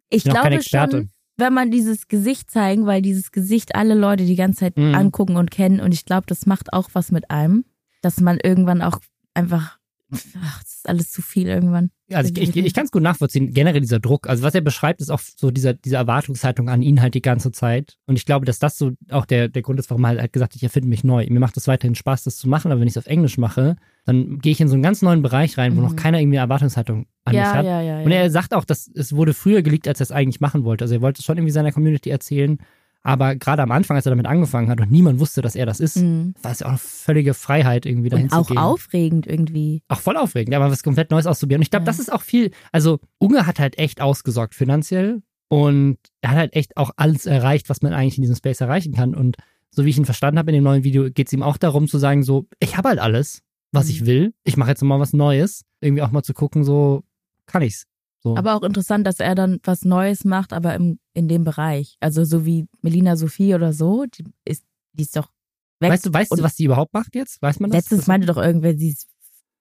Ich 0.09 0.23
bin 0.25 0.33
auch 0.33 0.37
kein 0.43 0.51
glaube 0.53 0.57
Experte. 0.62 0.97
schon, 0.97 1.11
wenn 1.37 1.53
man 1.55 1.71
dieses 1.71 2.09
Gesicht 2.09 2.51
zeigen, 2.51 2.87
weil 2.87 3.03
dieses 3.03 3.33
Gesicht 3.33 3.75
alle 3.75 3.95
Leute 3.95 4.25
die 4.25 4.37
ganze 4.37 4.61
Zeit 4.61 4.77
Mhm. 4.77 4.95
angucken 4.95 5.37
und 5.37 5.51
kennen 5.51 5.81
und 5.81 5.93
ich 5.93 6.05
glaube, 6.05 6.27
das 6.27 6.47
macht 6.47 6.73
auch 6.73 6.89
was 6.93 7.11
mit 7.12 7.31
einem, 7.31 7.64
dass 8.01 8.21
man 8.21 8.39
irgendwann 8.43 8.83
auch 8.83 8.99
einfach, 9.35 9.79
ach, 10.13 10.63
das 10.63 10.75
ist 10.75 10.89
alles 10.89 11.11
zu 11.13 11.23
viel 11.23 11.47
irgendwann. 11.47 11.91
Also 12.13 12.33
ich, 12.35 12.49
ich, 12.49 12.57
ich 12.57 12.75
kann 12.75 12.85
es 12.87 12.91
gut 12.91 13.03
nachvollziehen, 13.05 13.53
generell 13.55 13.81
dieser 13.81 14.01
Druck. 14.01 14.29
Also 14.29 14.43
was 14.43 14.55
er 14.57 14.61
beschreibt, 14.63 15.01
ist 15.01 15.11
auch 15.11 15.21
so 15.21 15.53
dieser, 15.53 15.75
diese 15.75 15.95
Erwartungshaltung 15.97 16.69
an 16.69 16.83
ihn 16.83 17.01
halt 17.01 17.15
die 17.15 17.23
ganze 17.23 17.53
Zeit. 17.53 17.99
Und 18.07 18.17
ich 18.17 18.25
glaube, 18.27 18.45
dass 18.47 18.59
das 18.59 18.77
so 18.77 18.91
auch 19.11 19.25
der, 19.27 19.49
der 19.49 19.63
Grund 19.63 19.79
ist, 19.79 19.89
warum 19.91 20.03
er 20.05 20.19
halt, 20.19 20.33
gesagt 20.33 20.53
hat, 20.53 20.57
ich 20.57 20.65
erfinde 20.65 20.89
mich 20.89 21.05
neu. 21.05 21.25
Mir 21.31 21.39
macht 21.39 21.57
es 21.57 21.69
weiterhin 21.69 21.95
Spaß, 21.95 22.25
das 22.25 22.37
zu 22.37 22.49
machen, 22.49 22.73
aber 22.73 22.81
wenn 22.81 22.89
ich 22.89 22.95
es 22.95 22.99
auf 22.99 23.07
Englisch 23.07 23.39
mache, 23.39 23.77
dann 24.07 24.41
gehe 24.41 24.51
ich 24.51 24.61
in 24.61 24.67
so 24.67 24.75
einen 24.75 24.83
ganz 24.83 25.03
neuen 25.03 25.23
Bereich 25.23 25.57
rein, 25.59 25.77
wo 25.77 25.81
Mhm. 25.81 25.87
noch 25.87 25.95
keiner 25.97 26.19
irgendwie 26.19 26.39
eine 26.39 26.47
Erwartungshaltung 26.47 27.07
an 27.25 27.33
mich 27.37 27.45
Ja, 27.45 27.53
hat. 27.53 27.65
ja, 27.65 27.81
ja, 27.81 28.01
Und 28.03 28.11
ja. 28.11 28.17
er 28.19 28.31
sagt 28.33 28.55
auch, 28.55 28.65
dass 28.65 28.91
es 28.93 29.15
wurde 29.15 29.33
früher 29.33 29.63
geleakt, 29.63 29.87
als 29.87 30.01
er 30.01 30.05
es 30.05 30.11
eigentlich 30.13 30.41
machen 30.41 30.65
wollte. 30.65 30.85
Also 30.87 30.97
er 30.97 31.03
wollte 31.03 31.21
es 31.21 31.25
schon 31.25 31.37
irgendwie 31.39 31.53
seiner 31.53 31.71
Community 31.71 32.11
erzählen. 32.11 32.59
Aber 33.03 33.35
gerade 33.35 33.63
am 33.63 33.71
Anfang, 33.71 33.97
als 33.97 34.05
er 34.07 34.11
damit 34.11 34.27
angefangen 34.27 34.69
hat 34.69 34.81
und 34.81 34.91
niemand 34.91 35.21
wusste, 35.21 35.41
dass 35.41 35.55
er 35.57 35.65
das 35.67 35.81
ist, 35.81 35.97
Mhm. 35.97 36.35
war 36.43 36.53
es 36.53 36.61
ja 36.61 36.67
auch 36.67 36.71
eine 36.71 36.79
völlige 36.79 37.33
Freiheit, 37.35 37.87
irgendwie 37.87 38.11
dahin 38.11 38.27
Und 38.27 38.33
auch 38.35 38.47
zu 38.47 38.53
gehen 38.55 38.59
aufregend 38.63 39.27
irgendwie. 39.27 39.83
auch 39.89 40.01
voll 40.01 40.17
aufregend, 40.19 40.55
aber 40.55 40.71
was 40.71 40.83
komplett 40.83 41.11
Neues 41.11 41.27
auszuprobieren. 41.27 41.61
Und 41.61 41.65
ich 41.65 41.71
glaube, 41.71 41.85
Ja. 41.85 41.87
das 41.87 41.99
ist 41.99 42.13
auch 42.13 42.23
viel, 42.23 42.51
also 42.73 42.99
Unge 43.19 43.47
hat 43.47 43.59
halt 43.59 43.79
echt 43.79 44.01
ausgesorgt 44.03 44.55
finanziell 44.55 45.23
und 45.49 45.97
er 46.21 46.31
hat 46.33 46.37
halt 46.39 46.55
echt 46.55 46.77
auch 46.77 46.91
alles 46.97 47.25
erreicht, 47.27 47.69
was 47.71 47.81
man 47.81 47.93
eigentlich 47.95 48.19
in 48.19 48.23
diesem 48.23 48.37
Space 48.37 48.61
erreichen 48.61 48.93
kann. 48.93 49.15
Und 49.15 49.37
so 49.71 49.85
wie 49.85 49.91
ich 49.91 49.97
ihn 49.99 50.05
verstanden 50.05 50.39
habe 50.39 50.51
in 50.51 50.57
dem 50.57 50.65
neuen 50.65 50.85
Video, 50.85 51.11
geht 51.11 51.29
es 51.29 51.33
ihm 51.33 51.43
auch 51.43 51.57
darum 51.57 51.89
zu 51.89 51.97
sagen, 51.99 52.23
so, 52.23 52.47
ich 52.59 52.77
habe 52.77 52.89
halt 52.91 52.99
alles, 52.99 53.41
was 53.73 53.87
Mhm. 53.87 53.91
ich 53.93 54.07
will. 54.07 54.35
Ich 54.45 54.57
mache 54.59 54.71
jetzt 54.71 54.83
mal 54.83 55.01
was 55.01 55.13
Neues. 55.15 55.65
Irgendwie 55.81 56.03
auch 56.03 56.11
mal 56.11 56.23
zu 56.23 56.35
gucken, 56.35 56.65
so, 56.65 57.03
kann 57.47 57.63
ich's. 57.63 57.87
So. 58.23 58.37
Aber 58.37 58.55
auch 58.55 58.62
interessant, 58.62 59.07
dass 59.07 59.18
er 59.18 59.35
dann 59.35 59.61
was 59.64 59.85
Neues 59.85 60.25
macht, 60.25 60.53
aber 60.53 60.75
im, 60.75 60.99
in 61.14 61.27
dem 61.29 61.45
Bereich. 61.45 61.97
Also 62.01 62.25
so 62.25 62.45
wie 62.45 62.66
Melina 62.83 63.16
Sophie 63.16 63.55
oder 63.55 63.73
so, 63.73 64.05
die 64.07 64.25
ist, 64.45 64.64
die 64.93 65.03
ist 65.05 65.16
doch 65.16 65.31
weg. 65.81 65.91
weißt 65.91 66.07
du, 66.07 66.12
weißt 66.12 66.33
du, 66.39 66.43
was 66.43 66.57
sie 66.57 66.64
überhaupt 66.64 66.93
macht 66.93 67.14
jetzt? 67.14 67.41
Weiß 67.41 67.61
man 67.61 67.71
das? 67.71 67.79
Letztens 67.79 68.01
das 68.01 68.09
meinte 68.09 68.27
doch 68.27 68.37
irgendwer, 68.37 68.77
sie 68.77 68.91
ist 68.91 69.09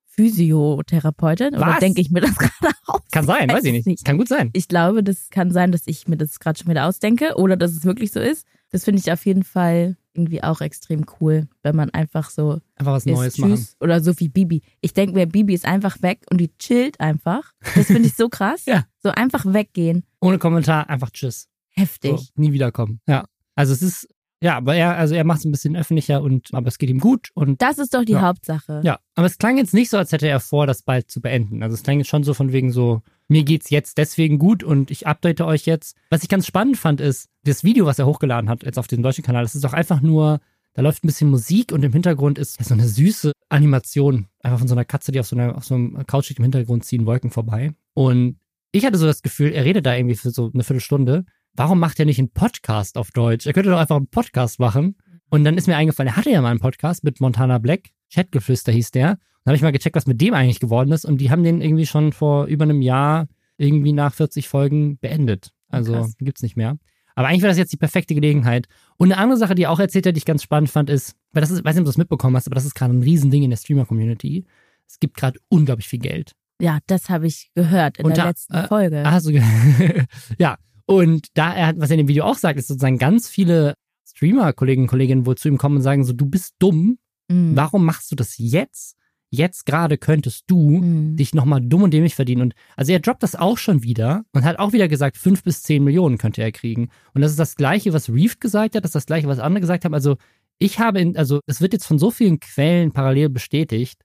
Physiotherapeutin. 0.07 1.55
Oder 1.55 1.67
Was? 1.67 1.79
denke 1.79 2.01
ich 2.01 2.11
mir 2.11 2.19
das 2.19 2.35
gerade 2.37 2.75
aus? 2.87 3.01
kann 3.11 3.25
sein, 3.25 3.49
weiß 3.49 3.63
ich 3.63 3.71
nicht. 3.71 3.87
nicht. 3.87 4.03
Kann 4.03 4.17
gut 4.17 4.27
sein. 4.27 4.49
Ich 4.53 4.67
glaube, 4.67 5.03
das 5.03 5.29
kann 5.29 5.51
sein, 5.51 5.71
dass 5.71 5.83
ich 5.85 6.07
mir 6.09 6.17
das 6.17 6.39
gerade 6.39 6.59
schon 6.59 6.69
wieder 6.69 6.85
ausdenke 6.85 7.35
oder 7.37 7.55
dass 7.55 7.71
es 7.71 7.85
wirklich 7.85 8.11
so 8.11 8.19
ist. 8.19 8.45
Das 8.71 8.83
finde 8.83 8.99
ich 8.99 9.11
auf 9.11 9.25
jeden 9.25 9.43
Fall 9.43 9.95
irgendwie 10.13 10.43
auch 10.43 10.61
extrem 10.61 11.05
cool, 11.19 11.47
wenn 11.63 11.75
man 11.75 11.89
einfach 11.91 12.29
so 12.29 12.59
Einfach 12.75 12.93
was 12.93 13.05
ist, 13.05 13.13
Neues 13.13 13.33
tschüss 13.35 13.41
machen. 13.49 13.67
oder 13.81 14.01
so 14.01 14.19
wie 14.19 14.29
Bibi. 14.29 14.61
Ich 14.81 14.93
denke 14.93 15.13
mir, 15.15 15.25
Bibi 15.27 15.53
ist 15.53 15.65
einfach 15.65 16.01
weg 16.01 16.25
und 16.31 16.39
die 16.39 16.55
chillt 16.57 16.99
einfach. 16.99 17.53
Das 17.75 17.87
finde 17.87 18.07
ich 18.07 18.15
so 18.15 18.29
krass. 18.29 18.65
Ja. 18.65 18.85
So 19.01 19.09
einfach 19.09 19.45
weggehen. 19.45 20.03
Ohne 20.21 20.39
Kommentar, 20.39 20.89
einfach 20.89 21.11
tschüss. 21.11 21.47
Heftig. 21.69 22.11
So, 22.17 22.25
nie 22.35 22.51
wiederkommen. 22.51 22.99
Ja. 23.07 23.25
Also 23.55 23.73
es 23.73 23.81
ist, 23.81 24.07
ja, 24.41 24.57
aber 24.57 24.75
er, 24.75 24.95
also 24.97 25.15
er 25.15 25.23
macht 25.23 25.39
es 25.39 25.45
ein 25.45 25.51
bisschen 25.51 25.75
öffentlicher 25.75 26.21
und, 26.21 26.49
aber 26.53 26.67
es 26.67 26.77
geht 26.77 26.89
ihm 26.89 26.99
gut 26.99 27.29
und 27.33 27.61
Das 27.61 27.77
ist 27.77 27.93
doch 27.93 28.05
die 28.05 28.13
Ja. 28.13 28.21
Hauptsache. 28.21 28.81
Ja, 28.83 28.99
aber 29.15 29.27
es 29.27 29.37
klang 29.37 29.57
jetzt 29.57 29.73
nicht 29.73 29.89
so, 29.89 29.97
als 29.97 30.11
hätte 30.11 30.27
er 30.27 30.39
vor, 30.39 30.65
das 30.67 30.83
bald 30.83 31.11
zu 31.11 31.21
beenden. 31.21 31.61
Also 31.63 31.73
es 31.73 31.83
klang 31.83 31.97
jetzt 31.97 32.07
schon 32.09 32.23
so 32.23 32.33
von 32.33 32.51
wegen 32.51 32.71
so, 32.71 33.01
mir 33.27 33.43
geht's 33.43 33.69
jetzt 33.69 33.97
deswegen 33.97 34.39
gut 34.39 34.63
und 34.63 34.91
ich 34.91 35.07
update 35.07 35.41
euch 35.41 35.65
jetzt. 35.65 35.95
Was 36.09 36.23
ich 36.23 36.29
ganz 36.29 36.45
spannend 36.47 36.77
fand, 36.77 37.01
ist, 37.01 37.27
das 37.43 37.63
Video, 37.63 37.85
was 37.85 37.99
er 37.99 38.05
hochgeladen 38.05 38.49
hat, 38.49 38.63
jetzt 38.63 38.79
auf 38.79 38.87
dem 38.87 39.01
deutschen 39.03 39.23
Kanal, 39.23 39.43
das 39.43 39.55
ist 39.55 39.63
doch 39.63 39.73
einfach 39.73 40.01
nur, 40.01 40.39
da 40.73 40.81
läuft 40.81 41.03
ein 41.03 41.07
bisschen 41.07 41.29
Musik 41.29 41.71
und 41.71 41.83
im 41.83 41.93
Hintergrund 41.93 42.37
ist 42.39 42.63
so 42.63 42.73
eine 42.73 42.87
süße 42.87 43.31
Animation. 43.49 44.27
Einfach 44.41 44.59
von 44.59 44.67
so 44.67 44.75
einer 44.75 44.85
Katze, 44.85 45.11
die 45.11 45.19
auf 45.19 45.27
so, 45.27 45.35
einer, 45.35 45.57
auf 45.57 45.65
so 45.65 45.75
einem 45.75 46.05
Couchschicht 46.07 46.39
im 46.39 46.43
Hintergrund 46.43 46.85
ziehen 46.85 47.05
Wolken 47.05 47.29
vorbei. 47.31 47.73
Und 47.93 48.37
ich 48.71 48.85
hatte 48.85 48.97
so 48.97 49.05
das 49.05 49.21
Gefühl, 49.23 49.51
er 49.51 49.65
redet 49.65 49.85
da 49.85 49.95
irgendwie 49.95 50.15
für 50.15 50.29
so 50.29 50.51
eine 50.53 50.63
Viertelstunde. 50.63 51.25
Warum 51.53 51.79
macht 51.79 51.99
er 51.99 52.05
nicht 52.05 52.19
einen 52.19 52.31
Podcast 52.31 52.97
auf 52.97 53.11
Deutsch? 53.11 53.45
Er 53.45 53.53
könnte 53.53 53.69
doch 53.69 53.79
einfach 53.79 53.95
einen 53.95 54.07
Podcast 54.07 54.59
machen. 54.59 54.95
Und 55.29 55.43
dann 55.43 55.57
ist 55.57 55.67
mir 55.67 55.75
eingefallen, 55.75 56.07
er 56.07 56.15
hatte 56.15 56.31
ja 56.31 56.41
mal 56.41 56.51
einen 56.51 56.59
Podcast 56.59 57.03
mit 57.03 57.19
Montana 57.21 57.57
Black. 57.57 57.89
Chatgeflüster 58.13 58.71
hieß 58.71 58.91
der. 58.91 59.07
Dann 59.43 59.51
habe 59.51 59.55
ich 59.55 59.61
mal 59.61 59.71
gecheckt, 59.71 59.95
was 59.95 60.07
mit 60.07 60.21
dem 60.21 60.33
eigentlich 60.33 60.59
geworden 60.59 60.91
ist. 60.91 61.05
Und 61.05 61.19
die 61.19 61.31
haben 61.31 61.43
den 61.43 61.61
irgendwie 61.61 61.85
schon 61.85 62.11
vor 62.13 62.45
über 62.45 62.63
einem 62.63 62.81
Jahr 62.81 63.27
irgendwie 63.57 63.93
nach 63.93 64.13
40 64.13 64.47
Folgen 64.47 64.97
beendet. 64.97 65.51
Also 65.67 65.93
Krass. 65.93 66.15
den 66.15 66.25
gibt's 66.25 66.41
nicht 66.41 66.55
mehr. 66.55 66.77
Aber 67.15 67.27
eigentlich 67.27 67.41
wäre 67.41 67.51
das 67.51 67.57
jetzt 67.57 67.73
die 67.73 67.77
perfekte 67.77 68.15
Gelegenheit. 68.15 68.67
Und 68.97 69.11
eine 69.11 69.21
andere 69.21 69.37
Sache, 69.37 69.53
die 69.53 69.63
er 69.63 69.71
auch 69.71 69.79
erzählt 69.79 70.05
hat, 70.05 70.15
die 70.15 70.19
ich 70.19 70.25
ganz 70.25 70.41
spannend 70.41 70.69
fand, 70.69 70.89
ist, 70.89 71.15
weil 71.33 71.41
das 71.41 71.51
ist, 71.51 71.65
weiß 71.65 71.75
nicht, 71.75 71.81
ob 71.81 71.85
du 71.85 71.89
das 71.89 71.97
mitbekommen 71.97 72.35
hast, 72.35 72.47
aber 72.47 72.55
das 72.55 72.65
ist 72.65 72.75
gerade 72.75 72.93
ein 72.93 73.03
Riesending 73.03 73.43
in 73.43 73.49
der 73.49 73.57
Streamer-Community. 73.57 74.45
Es 74.87 74.99
gibt 74.99 75.17
gerade 75.17 75.37
unglaublich 75.49 75.87
viel 75.87 75.99
Geld. 75.99 76.35
Ja, 76.61 76.79
das 76.87 77.09
habe 77.09 77.27
ich 77.27 77.51
gehört 77.55 77.97
in 77.97 78.05
Und 78.05 78.17
der 78.17 78.25
letzten 78.25 78.53
äh, 78.53 78.67
Folge. 78.67 79.03
Ah, 79.05 79.19
so, 79.19 79.31
ja. 80.37 80.57
Und 80.89 81.27
da 81.35 81.53
er, 81.53 81.77
was 81.77 81.91
er 81.91 81.95
in 81.99 82.05
dem 82.05 82.07
Video 82.07 82.23
auch 82.23 82.37
sagt, 82.37 82.57
ist 82.57 82.67
sozusagen 82.67 82.97
ganz 82.97 83.29
viele 83.29 83.75
Streamer-Kollegen 84.07 84.83
und 84.83 84.87
Kolleginnen 84.87 85.25
wohl 85.27 85.35
zu 85.37 85.47
ihm 85.47 85.59
kommen 85.59 85.77
und 85.77 85.81
sagen 85.83 86.03
so, 86.03 86.13
du 86.13 86.25
bist 86.25 86.55
dumm, 86.59 86.97
Mhm. 87.31 87.55
warum 87.55 87.85
machst 87.85 88.11
du 88.11 88.15
das 88.15 88.39
jetzt? 88.39 88.95
Jetzt 89.29 89.67
gerade 89.67 89.99
könntest 89.99 90.45
du 90.47 90.79
Mhm. 90.79 91.15
dich 91.15 91.35
nochmal 91.35 91.61
dumm 91.61 91.83
und 91.83 91.93
dämlich 91.93 92.15
verdienen. 92.15 92.41
Und 92.41 92.53
also 92.75 92.91
er 92.91 92.99
droppt 92.99 93.21
das 93.21 93.35
auch 93.35 93.59
schon 93.59 93.83
wieder 93.83 94.25
und 94.33 94.43
hat 94.43 94.57
auch 94.57 94.73
wieder 94.73 94.87
gesagt, 94.87 95.15
fünf 95.15 95.43
bis 95.43 95.61
zehn 95.61 95.83
Millionen 95.83 96.17
könnte 96.17 96.41
er 96.41 96.51
kriegen. 96.51 96.89
Und 97.13 97.21
das 97.21 97.29
ist 97.29 97.39
das 97.39 97.55
Gleiche, 97.55 97.93
was 97.93 98.09
Reef 98.09 98.39
gesagt 98.39 98.73
hat, 98.73 98.83
das 98.83 98.89
ist 98.89 98.95
das 98.95 99.05
Gleiche, 99.05 99.27
was 99.27 99.37
andere 99.37 99.61
gesagt 99.61 99.85
haben. 99.85 99.93
Also 99.93 100.17
ich 100.57 100.79
habe, 100.79 100.99
in, 100.99 101.15
also 101.17 101.39
es 101.45 101.61
wird 101.61 101.73
jetzt 101.73 101.85
von 101.85 101.99
so 101.99 102.09
vielen 102.09 102.39
Quellen 102.39 102.91
parallel 102.93 103.29
bestätigt, 103.29 104.01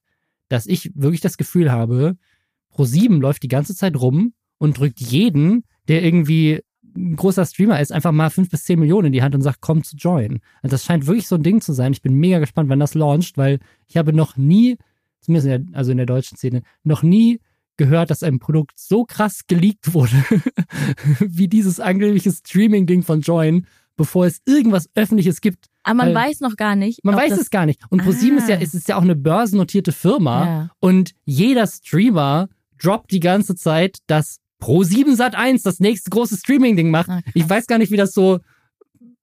dass 0.50 0.66
ich 0.66 0.90
wirklich 0.94 1.22
das 1.22 1.38
Gefühl 1.38 1.72
habe, 1.72 2.18
Pro7 2.74 3.20
läuft 3.20 3.42
die 3.42 3.48
ganze 3.48 3.74
Zeit 3.74 3.96
rum 3.96 4.34
und 4.58 4.76
drückt 4.78 5.00
jeden, 5.00 5.64
der 5.88 6.02
irgendwie 6.04 6.60
ein 6.96 7.16
großer 7.16 7.44
Streamer 7.46 7.80
ist, 7.80 7.92
einfach 7.92 8.12
mal 8.12 8.30
fünf 8.30 8.50
bis 8.50 8.64
zehn 8.64 8.78
Millionen 8.78 9.06
in 9.06 9.12
die 9.12 9.22
Hand 9.22 9.34
und 9.34 9.42
sagt, 9.42 9.60
komm 9.60 9.82
zu 9.82 9.96
join. 9.96 10.40
Und 10.62 10.72
das 10.72 10.84
scheint 10.84 11.06
wirklich 11.06 11.26
so 11.28 11.34
ein 11.36 11.42
Ding 11.42 11.60
zu 11.60 11.72
sein. 11.72 11.92
Ich 11.92 12.02
bin 12.02 12.14
mega 12.14 12.38
gespannt, 12.38 12.68
wann 12.68 12.80
das 12.80 12.94
launcht, 12.94 13.36
weil 13.36 13.58
ich 13.86 13.96
habe 13.96 14.12
noch 14.12 14.36
nie, 14.36 14.76
zumindest 15.20 15.46
in 15.52 15.66
der, 15.72 15.78
also 15.78 15.90
in 15.90 15.96
der 15.96 16.06
deutschen 16.06 16.36
Szene, 16.36 16.62
noch 16.82 17.02
nie 17.02 17.40
gehört, 17.76 18.10
dass 18.10 18.22
ein 18.22 18.38
Produkt 18.38 18.78
so 18.78 19.04
krass 19.04 19.40
geleakt 19.48 19.94
wurde, 19.94 20.12
wie 21.20 21.48
dieses 21.48 21.80
angebliche 21.80 22.30
Streaming-Ding 22.32 23.02
von 23.02 23.20
Join, 23.20 23.66
bevor 23.96 24.26
es 24.26 24.40
irgendwas 24.46 24.88
Öffentliches 24.94 25.40
gibt. 25.40 25.66
Aber 25.82 25.96
man 25.96 26.08
Weil- 26.14 26.28
weiß 26.30 26.40
noch 26.40 26.56
gar 26.56 26.76
nicht. 26.76 27.04
Man 27.04 27.16
weiß 27.16 27.32
es 27.38 27.50
gar 27.50 27.66
nicht. 27.66 27.80
Und 27.90 28.02
ProSieben 28.02 28.38
ist 28.38 28.48
ja, 28.48 28.56
Ah. 28.56 28.60
es 28.62 28.74
ist 28.74 28.88
ja 28.88 28.96
auch 28.96 29.02
eine 29.02 29.16
börsennotierte 29.16 29.92
Firma. 29.92 30.44
Ja. 30.46 30.70
Und 30.80 31.12
jeder 31.24 31.66
Streamer 31.66 32.48
droppt 32.80 33.10
die 33.12 33.20
ganze 33.20 33.54
Zeit, 33.54 33.98
dass 34.06 34.38
Pro7 34.64 35.14
Sat 35.16 35.34
1 35.34 35.62
das 35.62 35.78
nächste 35.80 36.10
große 36.10 36.36
Streaming-Ding 36.38 36.90
macht. 36.90 37.10
Ah, 37.10 37.20
ich 37.34 37.48
weiß 37.48 37.66
gar 37.66 37.78
nicht, 37.78 37.92
wie 37.92 37.96
das 37.96 38.12
so 38.12 38.40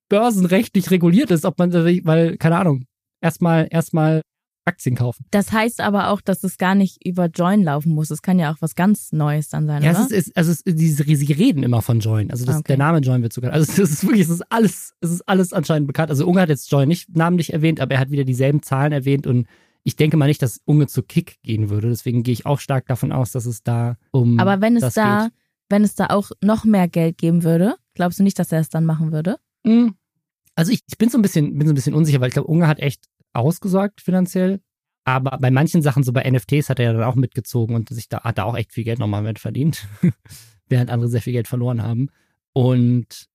börsenrechtlich 0.08 0.90
reguliert 0.90 1.30
ist, 1.30 1.44
ob 1.44 1.58
man, 1.58 1.72
weil, 1.72 2.36
keine 2.36 2.58
Ahnung, 2.58 2.84
erstmal, 3.20 3.66
erstmal 3.70 4.22
Aktien 4.64 4.94
kaufen. 4.94 5.24
Das 5.32 5.50
heißt 5.50 5.80
aber 5.80 6.10
auch, 6.10 6.20
dass 6.20 6.44
es 6.44 6.56
gar 6.56 6.74
nicht 6.76 7.04
über 7.04 7.26
Join 7.26 7.64
laufen 7.64 7.92
muss. 7.92 8.10
Es 8.10 8.22
kann 8.22 8.38
ja 8.38 8.52
auch 8.52 8.58
was 8.60 8.76
ganz 8.76 9.10
Neues 9.10 9.48
dann 9.48 9.66
sein, 9.66 9.82
Ja, 9.82 9.90
oder? 9.90 10.00
es 10.02 10.10
ist, 10.12 10.36
also 10.36 10.52
es, 10.52 10.62
diese, 10.64 11.02
sie 11.02 11.32
reden 11.32 11.64
immer 11.64 11.82
von 11.82 11.98
Join. 11.98 12.30
Also 12.30 12.44
das, 12.44 12.56
Okay. 12.56 12.64
der 12.68 12.76
Name 12.78 12.98
Join 12.98 13.22
wird 13.22 13.32
sogar. 13.32 13.52
Also 13.52 13.72
es 13.82 13.90
ist 13.90 14.04
wirklich, 14.04 14.22
es 14.22 14.30
ist 14.30 14.44
alles, 14.52 14.92
es 15.00 15.10
ist 15.10 15.28
alles 15.28 15.52
anscheinend 15.52 15.88
bekannt. 15.88 16.10
Also 16.10 16.26
Unge 16.28 16.40
hat 16.40 16.48
jetzt 16.48 16.70
Join 16.70 16.86
nicht 16.86 17.16
namentlich 17.16 17.52
erwähnt, 17.52 17.80
aber 17.80 17.94
er 17.94 18.00
hat 18.00 18.10
wieder 18.10 18.24
dieselben 18.24 18.62
Zahlen 18.62 18.92
erwähnt 18.92 19.26
und 19.26 19.48
ich 19.84 19.96
denke 19.96 20.16
mal 20.16 20.26
nicht, 20.26 20.42
dass 20.42 20.60
Unge 20.64 20.86
zu 20.86 21.02
Kick 21.02 21.40
gehen 21.42 21.70
würde. 21.70 21.88
Deswegen 21.88 22.22
gehe 22.22 22.32
ich 22.32 22.46
auch 22.46 22.60
stark 22.60 22.86
davon 22.86 23.12
aus, 23.12 23.32
dass 23.32 23.46
es 23.46 23.62
da 23.62 23.96
um. 24.10 24.38
aber 24.38 24.60
wenn 24.60 24.76
es 24.76 24.94
da, 24.94 25.24
geht. 25.24 25.32
wenn 25.68 25.82
es 25.82 25.94
da 25.94 26.06
auch 26.06 26.30
noch 26.40 26.64
mehr 26.64 26.88
Geld 26.88 27.18
geben 27.18 27.42
würde, 27.42 27.76
glaubst 27.94 28.18
du 28.18 28.22
nicht, 28.22 28.38
dass 28.38 28.52
er 28.52 28.60
es 28.60 28.68
dann 28.68 28.84
machen 28.84 29.12
würde? 29.12 29.38
Mm. 29.64 29.88
Also 30.54 30.70
ich, 30.70 30.82
ich 30.86 30.98
bin 30.98 31.08
so 31.08 31.18
ein 31.18 31.22
bisschen, 31.22 31.58
bin 31.58 31.66
so 31.66 31.72
ein 31.72 31.74
bisschen 31.74 31.94
unsicher, 31.94 32.20
weil 32.20 32.28
ich 32.28 32.34
glaube, 32.34 32.48
Unge 32.48 32.68
hat 32.68 32.78
echt 32.78 33.08
ausgesorgt 33.32 34.00
finanziell. 34.00 34.60
Aber 35.04 35.38
bei 35.38 35.50
manchen 35.50 35.82
Sachen, 35.82 36.04
so 36.04 36.12
bei 36.12 36.30
NFTs, 36.30 36.68
hat 36.68 36.78
er 36.78 36.84
ja 36.84 36.92
dann 36.92 37.02
auch 37.02 37.16
mitgezogen 37.16 37.74
und 37.74 37.88
sich 37.88 38.08
da 38.08 38.22
hat 38.22 38.38
er 38.38 38.46
auch 38.46 38.56
echt 38.56 38.72
viel 38.72 38.84
Geld 38.84 38.98
nochmal 38.98 39.22
mit 39.22 39.38
verdient. 39.38 39.88
Während 40.68 40.90
andere 40.90 41.08
sehr 41.08 41.22
viel 41.22 41.32
Geld 41.32 41.48
verloren 41.48 41.82
haben. 41.82 42.08
Und 42.52 43.26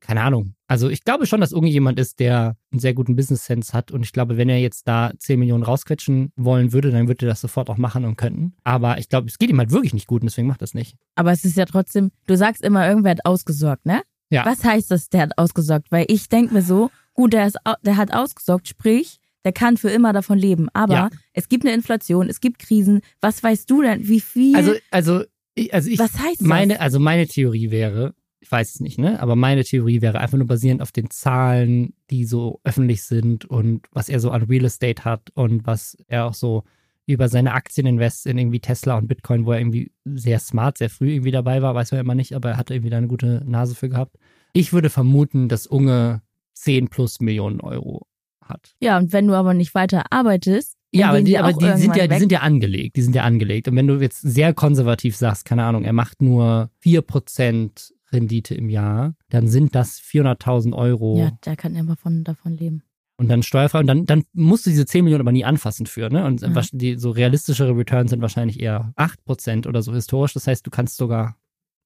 keine 0.00 0.22
Ahnung. 0.22 0.54
Also 0.70 0.88
ich 0.88 1.02
glaube 1.02 1.26
schon, 1.26 1.40
dass 1.40 1.52
Unge 1.52 1.68
jemand 1.68 1.98
ist, 1.98 2.20
der 2.20 2.56
einen 2.70 2.78
sehr 2.78 2.94
guten 2.94 3.16
Business 3.16 3.44
Sense 3.44 3.72
hat. 3.72 3.90
Und 3.90 4.04
ich 4.04 4.12
glaube, 4.12 4.36
wenn 4.36 4.48
er 4.48 4.60
jetzt 4.60 4.86
da 4.86 5.10
10 5.18 5.40
Millionen 5.40 5.64
rausquetschen 5.64 6.30
wollen 6.36 6.72
würde, 6.72 6.92
dann 6.92 7.08
würde 7.08 7.26
er 7.26 7.30
das 7.30 7.40
sofort 7.40 7.68
auch 7.68 7.76
machen 7.76 8.04
und 8.04 8.14
könnten. 8.14 8.54
Aber 8.62 8.96
ich 8.98 9.08
glaube, 9.08 9.26
es 9.26 9.38
geht 9.38 9.50
ihm 9.50 9.58
halt 9.58 9.72
wirklich 9.72 9.94
nicht 9.94 10.06
gut 10.06 10.22
und 10.22 10.30
deswegen 10.30 10.46
macht 10.46 10.62
er 10.62 10.66
es 10.66 10.74
nicht. 10.74 10.94
Aber 11.16 11.32
es 11.32 11.44
ist 11.44 11.56
ja 11.56 11.64
trotzdem, 11.64 12.12
du 12.28 12.36
sagst 12.36 12.62
immer, 12.62 12.86
irgendwer 12.88 13.10
hat 13.10 13.24
ausgesorgt, 13.24 13.84
ne? 13.84 14.02
Ja. 14.30 14.46
Was 14.46 14.62
heißt 14.62 14.92
das, 14.92 15.08
der 15.08 15.22
hat 15.22 15.38
ausgesorgt? 15.38 15.90
Weil 15.90 16.04
ich 16.06 16.28
denk 16.28 16.52
mir 16.52 16.62
so, 16.62 16.92
gut, 17.14 17.32
der, 17.32 17.48
ist, 17.48 17.58
der 17.82 17.96
hat 17.96 18.14
ausgesorgt, 18.14 18.68
sprich, 18.68 19.18
der 19.44 19.50
kann 19.52 19.76
für 19.76 19.90
immer 19.90 20.12
davon 20.12 20.38
leben. 20.38 20.68
Aber 20.72 20.94
Ja. 20.94 21.10
es 21.32 21.48
gibt 21.48 21.64
eine 21.64 21.74
Inflation, 21.74 22.28
es 22.28 22.40
gibt 22.40 22.60
Krisen. 22.60 23.00
Was 23.20 23.42
weißt 23.42 23.68
du 23.68 23.82
denn, 23.82 24.06
wie 24.06 24.20
viel? 24.20 24.54
Also, 24.54 24.74
also, 24.92 25.24
ich, 25.56 25.74
also 25.74 25.90
ich, 25.90 25.98
was 25.98 26.16
heißt 26.16 26.42
meine, 26.42 26.74
das? 26.74 26.82
also 26.82 27.00
meine 27.00 27.26
Theorie 27.26 27.72
wäre, 27.72 28.14
ich 28.40 28.50
weiß 28.50 28.74
es 28.74 28.80
nicht, 28.80 28.98
ne? 28.98 29.20
Aber 29.20 29.36
meine 29.36 29.64
Theorie 29.64 30.00
wäre 30.00 30.18
einfach 30.18 30.38
nur 30.38 30.46
basierend 30.46 30.82
auf 30.82 30.92
den 30.92 31.10
Zahlen, 31.10 31.94
die 32.10 32.24
so 32.24 32.60
öffentlich 32.64 33.02
sind 33.04 33.44
und 33.44 33.86
was 33.92 34.08
er 34.08 34.18
so 34.18 34.30
an 34.30 34.44
Real 34.44 34.64
Estate 34.64 35.04
hat 35.04 35.30
und 35.34 35.66
was 35.66 35.96
er 36.08 36.26
auch 36.26 36.34
so 36.34 36.64
über 37.06 37.28
seine 37.28 37.52
Aktieninvests 37.52 38.26
in 38.26 38.38
irgendwie 38.38 38.60
Tesla 38.60 38.96
und 38.96 39.08
Bitcoin, 39.08 39.44
wo 39.44 39.52
er 39.52 39.58
irgendwie 39.58 39.92
sehr 40.04 40.38
smart, 40.38 40.78
sehr 40.78 40.90
früh 40.90 41.12
irgendwie 41.12 41.32
dabei 41.32 41.60
war, 41.60 41.74
weiß 41.74 41.92
man 41.92 42.00
immer 42.00 42.14
nicht, 42.14 42.34
aber 42.34 42.50
er 42.50 42.56
hatte 42.56 42.74
irgendwie 42.74 42.90
da 42.90 42.98
eine 42.98 43.08
gute 43.08 43.42
Nase 43.46 43.74
für 43.74 43.88
gehabt. 43.88 44.16
Ich 44.52 44.72
würde 44.72 44.90
vermuten, 44.90 45.48
dass 45.48 45.66
Unge 45.66 46.22
10 46.54 46.88
plus 46.88 47.20
Millionen 47.20 47.60
Euro 47.60 48.06
hat. 48.42 48.74
Ja, 48.80 48.96
und 48.96 49.12
wenn 49.12 49.26
du 49.26 49.34
aber 49.34 49.54
nicht 49.54 49.74
weiter 49.74 50.04
arbeitest, 50.10 50.76
Ja, 50.92 51.08
aber 51.10 51.22
die, 51.22 51.38
aber 51.38 51.52
die 51.52 51.80
sind 51.80 51.94
ja, 51.96 52.06
die 52.06 52.18
sind 52.18 52.32
ja 52.32 52.40
angelegt. 52.40 52.96
Die 52.96 53.02
sind 53.02 53.14
ja 53.14 53.22
angelegt. 53.24 53.68
Und 53.68 53.76
wenn 53.76 53.86
du 53.86 54.00
jetzt 54.00 54.20
sehr 54.20 54.54
konservativ 54.54 55.16
sagst, 55.16 55.44
keine 55.44 55.64
Ahnung, 55.64 55.84
er 55.84 55.92
macht 55.92 56.22
nur 56.22 56.70
4% 56.82 57.92
Rendite 58.12 58.54
im 58.54 58.68
Jahr, 58.68 59.14
dann 59.28 59.48
sind 59.48 59.74
das 59.74 59.98
400.000 60.00 60.72
Euro 60.74 61.18
Ja, 61.18 61.30
der 61.44 61.56
kann 61.56 61.74
immer 61.76 61.96
von, 61.96 62.24
davon 62.24 62.56
leben. 62.56 62.82
und 63.16 63.28
dann 63.28 63.42
steuerfrei. 63.42 63.80
Und 63.80 63.86
dann, 63.86 64.06
dann 64.06 64.24
musst 64.32 64.66
du 64.66 64.70
diese 64.70 64.86
10 64.86 65.04
Millionen 65.04 65.20
aber 65.22 65.32
nie 65.32 65.44
anfassen 65.44 65.86
für. 65.86 66.08
Ne? 66.10 66.24
Und 66.24 66.42
wasch- 66.42 66.70
die 66.72 66.96
so 66.96 67.10
realistischere 67.10 67.76
Returns 67.76 68.10
sind 68.10 68.20
wahrscheinlich 68.22 68.60
eher 68.60 68.92
8% 68.96 69.66
oder 69.68 69.82
so 69.82 69.92
historisch. 69.94 70.32
Das 70.32 70.46
heißt, 70.46 70.66
du 70.66 70.70
kannst 70.70 70.96
sogar 70.96 71.36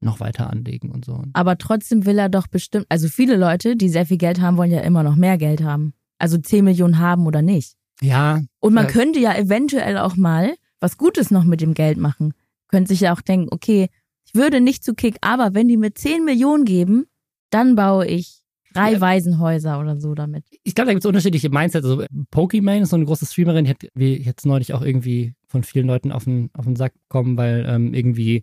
noch 0.01 0.20
weiter 0.20 0.51
anlegen 0.51 0.91
und 0.91 1.05
so. 1.05 1.22
Aber 1.33 1.57
trotzdem 1.59 2.05
will 2.07 2.18
er 2.18 2.29
doch 2.29 2.47
bestimmt, 2.47 2.87
also 2.89 3.09
viele 3.09 3.37
Leute, 3.37 3.75
die 3.77 3.89
sehr 3.89 4.07
viel 4.07 4.18
Geld 4.18 4.41
haben, 4.41 4.57
wollen 4.57 4.70
ja 4.70 4.81
immer 4.81 5.03
noch 5.03 5.16
mehr 5.16 5.39
Geld 5.39 5.62
haben. 5.62 5.95
Also 6.18 6.37
10 6.39 6.64
Millionen 6.64 6.99
haben 6.99 7.27
oder 7.27 7.43
nicht. 7.43 7.75
Ja, 8.01 8.41
Und 8.61 8.75
man 8.75 8.85
Ja. 8.87 8.91
könnte 8.91 9.18
ja 9.20 9.35
eventuell 9.37 9.99
auch 9.99 10.16
mal 10.16 10.55
was 10.81 10.99
Gutes 10.99 11.31
noch 11.31 11.45
mit 11.45 11.61
dem 11.61 11.75
Geld 11.75 11.97
machen. 11.97 12.35
Könnte 12.68 12.89
sich 12.89 13.01
ja 13.01 13.14
auch 13.14 13.20
denken, 13.22 13.49
okay, 13.51 13.89
würde 14.35 14.61
nicht 14.61 14.85
zu 14.85 14.95
Kick, 14.95 15.16
aber 15.20 15.55
wenn 15.55 15.68
die 15.68 15.76
mir 15.76 15.95
10 15.95 16.24
Millionen 16.24 16.64
geben, 16.64 17.07
dann 17.51 17.74
baue 17.76 18.07
ich 18.07 18.41
drei 18.72 18.93
Ja. 18.95 19.01
Waisenhäuser 19.01 19.78
oder 19.78 20.01
so 20.01 20.14
damit. 20.14 20.45
ich 20.64 20.74
glaube, 20.74 20.87
da 20.87 20.93
gibt 20.95 21.05
es 21.05 21.09
unterschiedliche 21.09 21.49
Mindsets. 21.51 21.85
Also 21.87 22.05
Pokimane 22.30 22.82
ist 22.82 22.91
so 22.91 22.97
eine 22.97 23.05
große 23.05 23.26
Streamerin, 23.26 23.64
die 23.64 23.70
hat 23.70 23.87
wie 23.95 24.16
jetzt 24.20 24.45
neulich 24.47 24.74
auch 24.74 24.82
irgendwie 24.82 25.35
von 25.47 25.62
vielen 25.62 25.87
Leuten 25.87 26.11
auf 26.11 26.24
den, 26.24 26.51
auf 26.55 26.64
den 26.64 26.74
Sack 26.74 26.93
bekommen, 27.09 27.37
weil 27.37 27.64
ähm, 27.68 27.95
irgendwie 27.95 28.43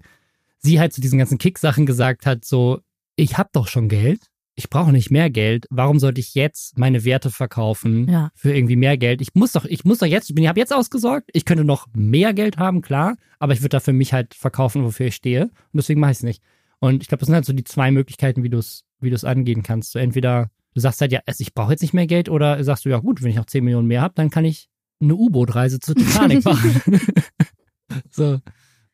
sie 0.60 0.80
halt 0.80 0.94
zu 0.94 1.02
diesen 1.02 1.20
ganzen 1.20 1.38
Kick-Sachen 1.38 1.86
gesagt 1.86 2.26
hat, 2.26 2.46
so, 2.46 2.80
ich 3.18 3.38
habe 3.38 3.50
doch 3.52 3.68
schon 3.68 3.90
Geld, 3.90 4.31
ich 4.64 4.70
brauche 4.70 4.92
nicht 4.92 5.12
mehr 5.12 5.30
Geld, 5.30 5.66
warum 5.70 6.00
sollte 6.00 6.22
ich 6.22 6.34
jetzt 6.36 6.78
meine 6.78 7.04
Werte 7.04 7.30
verkaufen 7.32 8.08
Ja. 8.10 8.30
für 8.36 8.54
irgendwie 8.56 8.76
mehr 8.76 8.98
Geld? 8.98 9.22
Ich 9.22 9.34
muss 9.34 9.52
doch, 9.54 9.66
ich 9.66 9.84
muss 9.86 10.00
doch 10.00 10.06
jetzt, 10.08 10.30
ich 10.30 10.36
bin, 10.36 10.44
ich 10.44 10.48
habe 10.50 10.60
jetzt 10.60 10.74
ausgesorgt, 10.74 11.30
ich 11.34 11.46
könnte 11.46 11.64
noch 11.64 11.88
mehr 11.94 12.34
Geld 12.34 12.58
haben, 12.58 12.82
klar, 12.82 13.16
aber 13.40 13.54
ich 13.54 13.62
würde 13.62 13.70
da 13.70 13.80
für 13.80 13.94
mich 13.94 14.14
halt 14.14 14.34
verkaufen, 14.36 14.84
wofür 14.84 15.08
ich 15.08 15.16
stehe 15.16 15.44
und 15.46 15.52
deswegen 15.74 16.00
mache 16.00 16.12
ich 16.12 16.18
es 16.18 16.24
nicht. 16.24 16.44
Und 16.80 17.02
ich 17.02 17.08
glaube, 17.10 17.20
das 17.20 17.28
sind 17.28 17.36
halt 17.36 17.46
so 17.46 17.54
die 17.54 17.64
zwei 17.64 17.92
Möglichkeiten, 17.92 18.44
wie 18.44 18.50
du 18.50 18.58
es 18.60 18.84
wie 19.00 19.10
du 19.10 19.16
es 19.16 19.24
angehen 19.24 19.64
kannst. 19.64 19.92
So 19.94 20.00
entweder 20.00 20.52
du 20.76 20.80
sagst 20.80 21.02
halt, 21.02 21.12
ja, 21.12 21.22
ich 21.40 21.54
brauche 21.56 21.72
jetzt 21.72 21.82
nicht 21.82 21.94
mehr 21.94 22.06
Geld 22.08 22.30
oder 22.30 22.64
sagst 22.64 22.86
du, 22.86 22.90
ja 22.90 23.00
gut, 23.00 23.22
wenn 23.24 23.32
ich 23.32 23.36
noch 23.36 23.46
10 23.48 23.64
Millionen 23.64 23.88
mehr 23.88 24.02
habe, 24.02 24.14
dann 24.16 24.30
kann 24.30 24.46
ich 24.46 24.70
eine 25.02 25.16
U-Boot-Reise 25.16 25.80
zur 25.80 25.96
Titanic 25.96 26.46
machen. 26.46 26.82
so, 28.12 28.40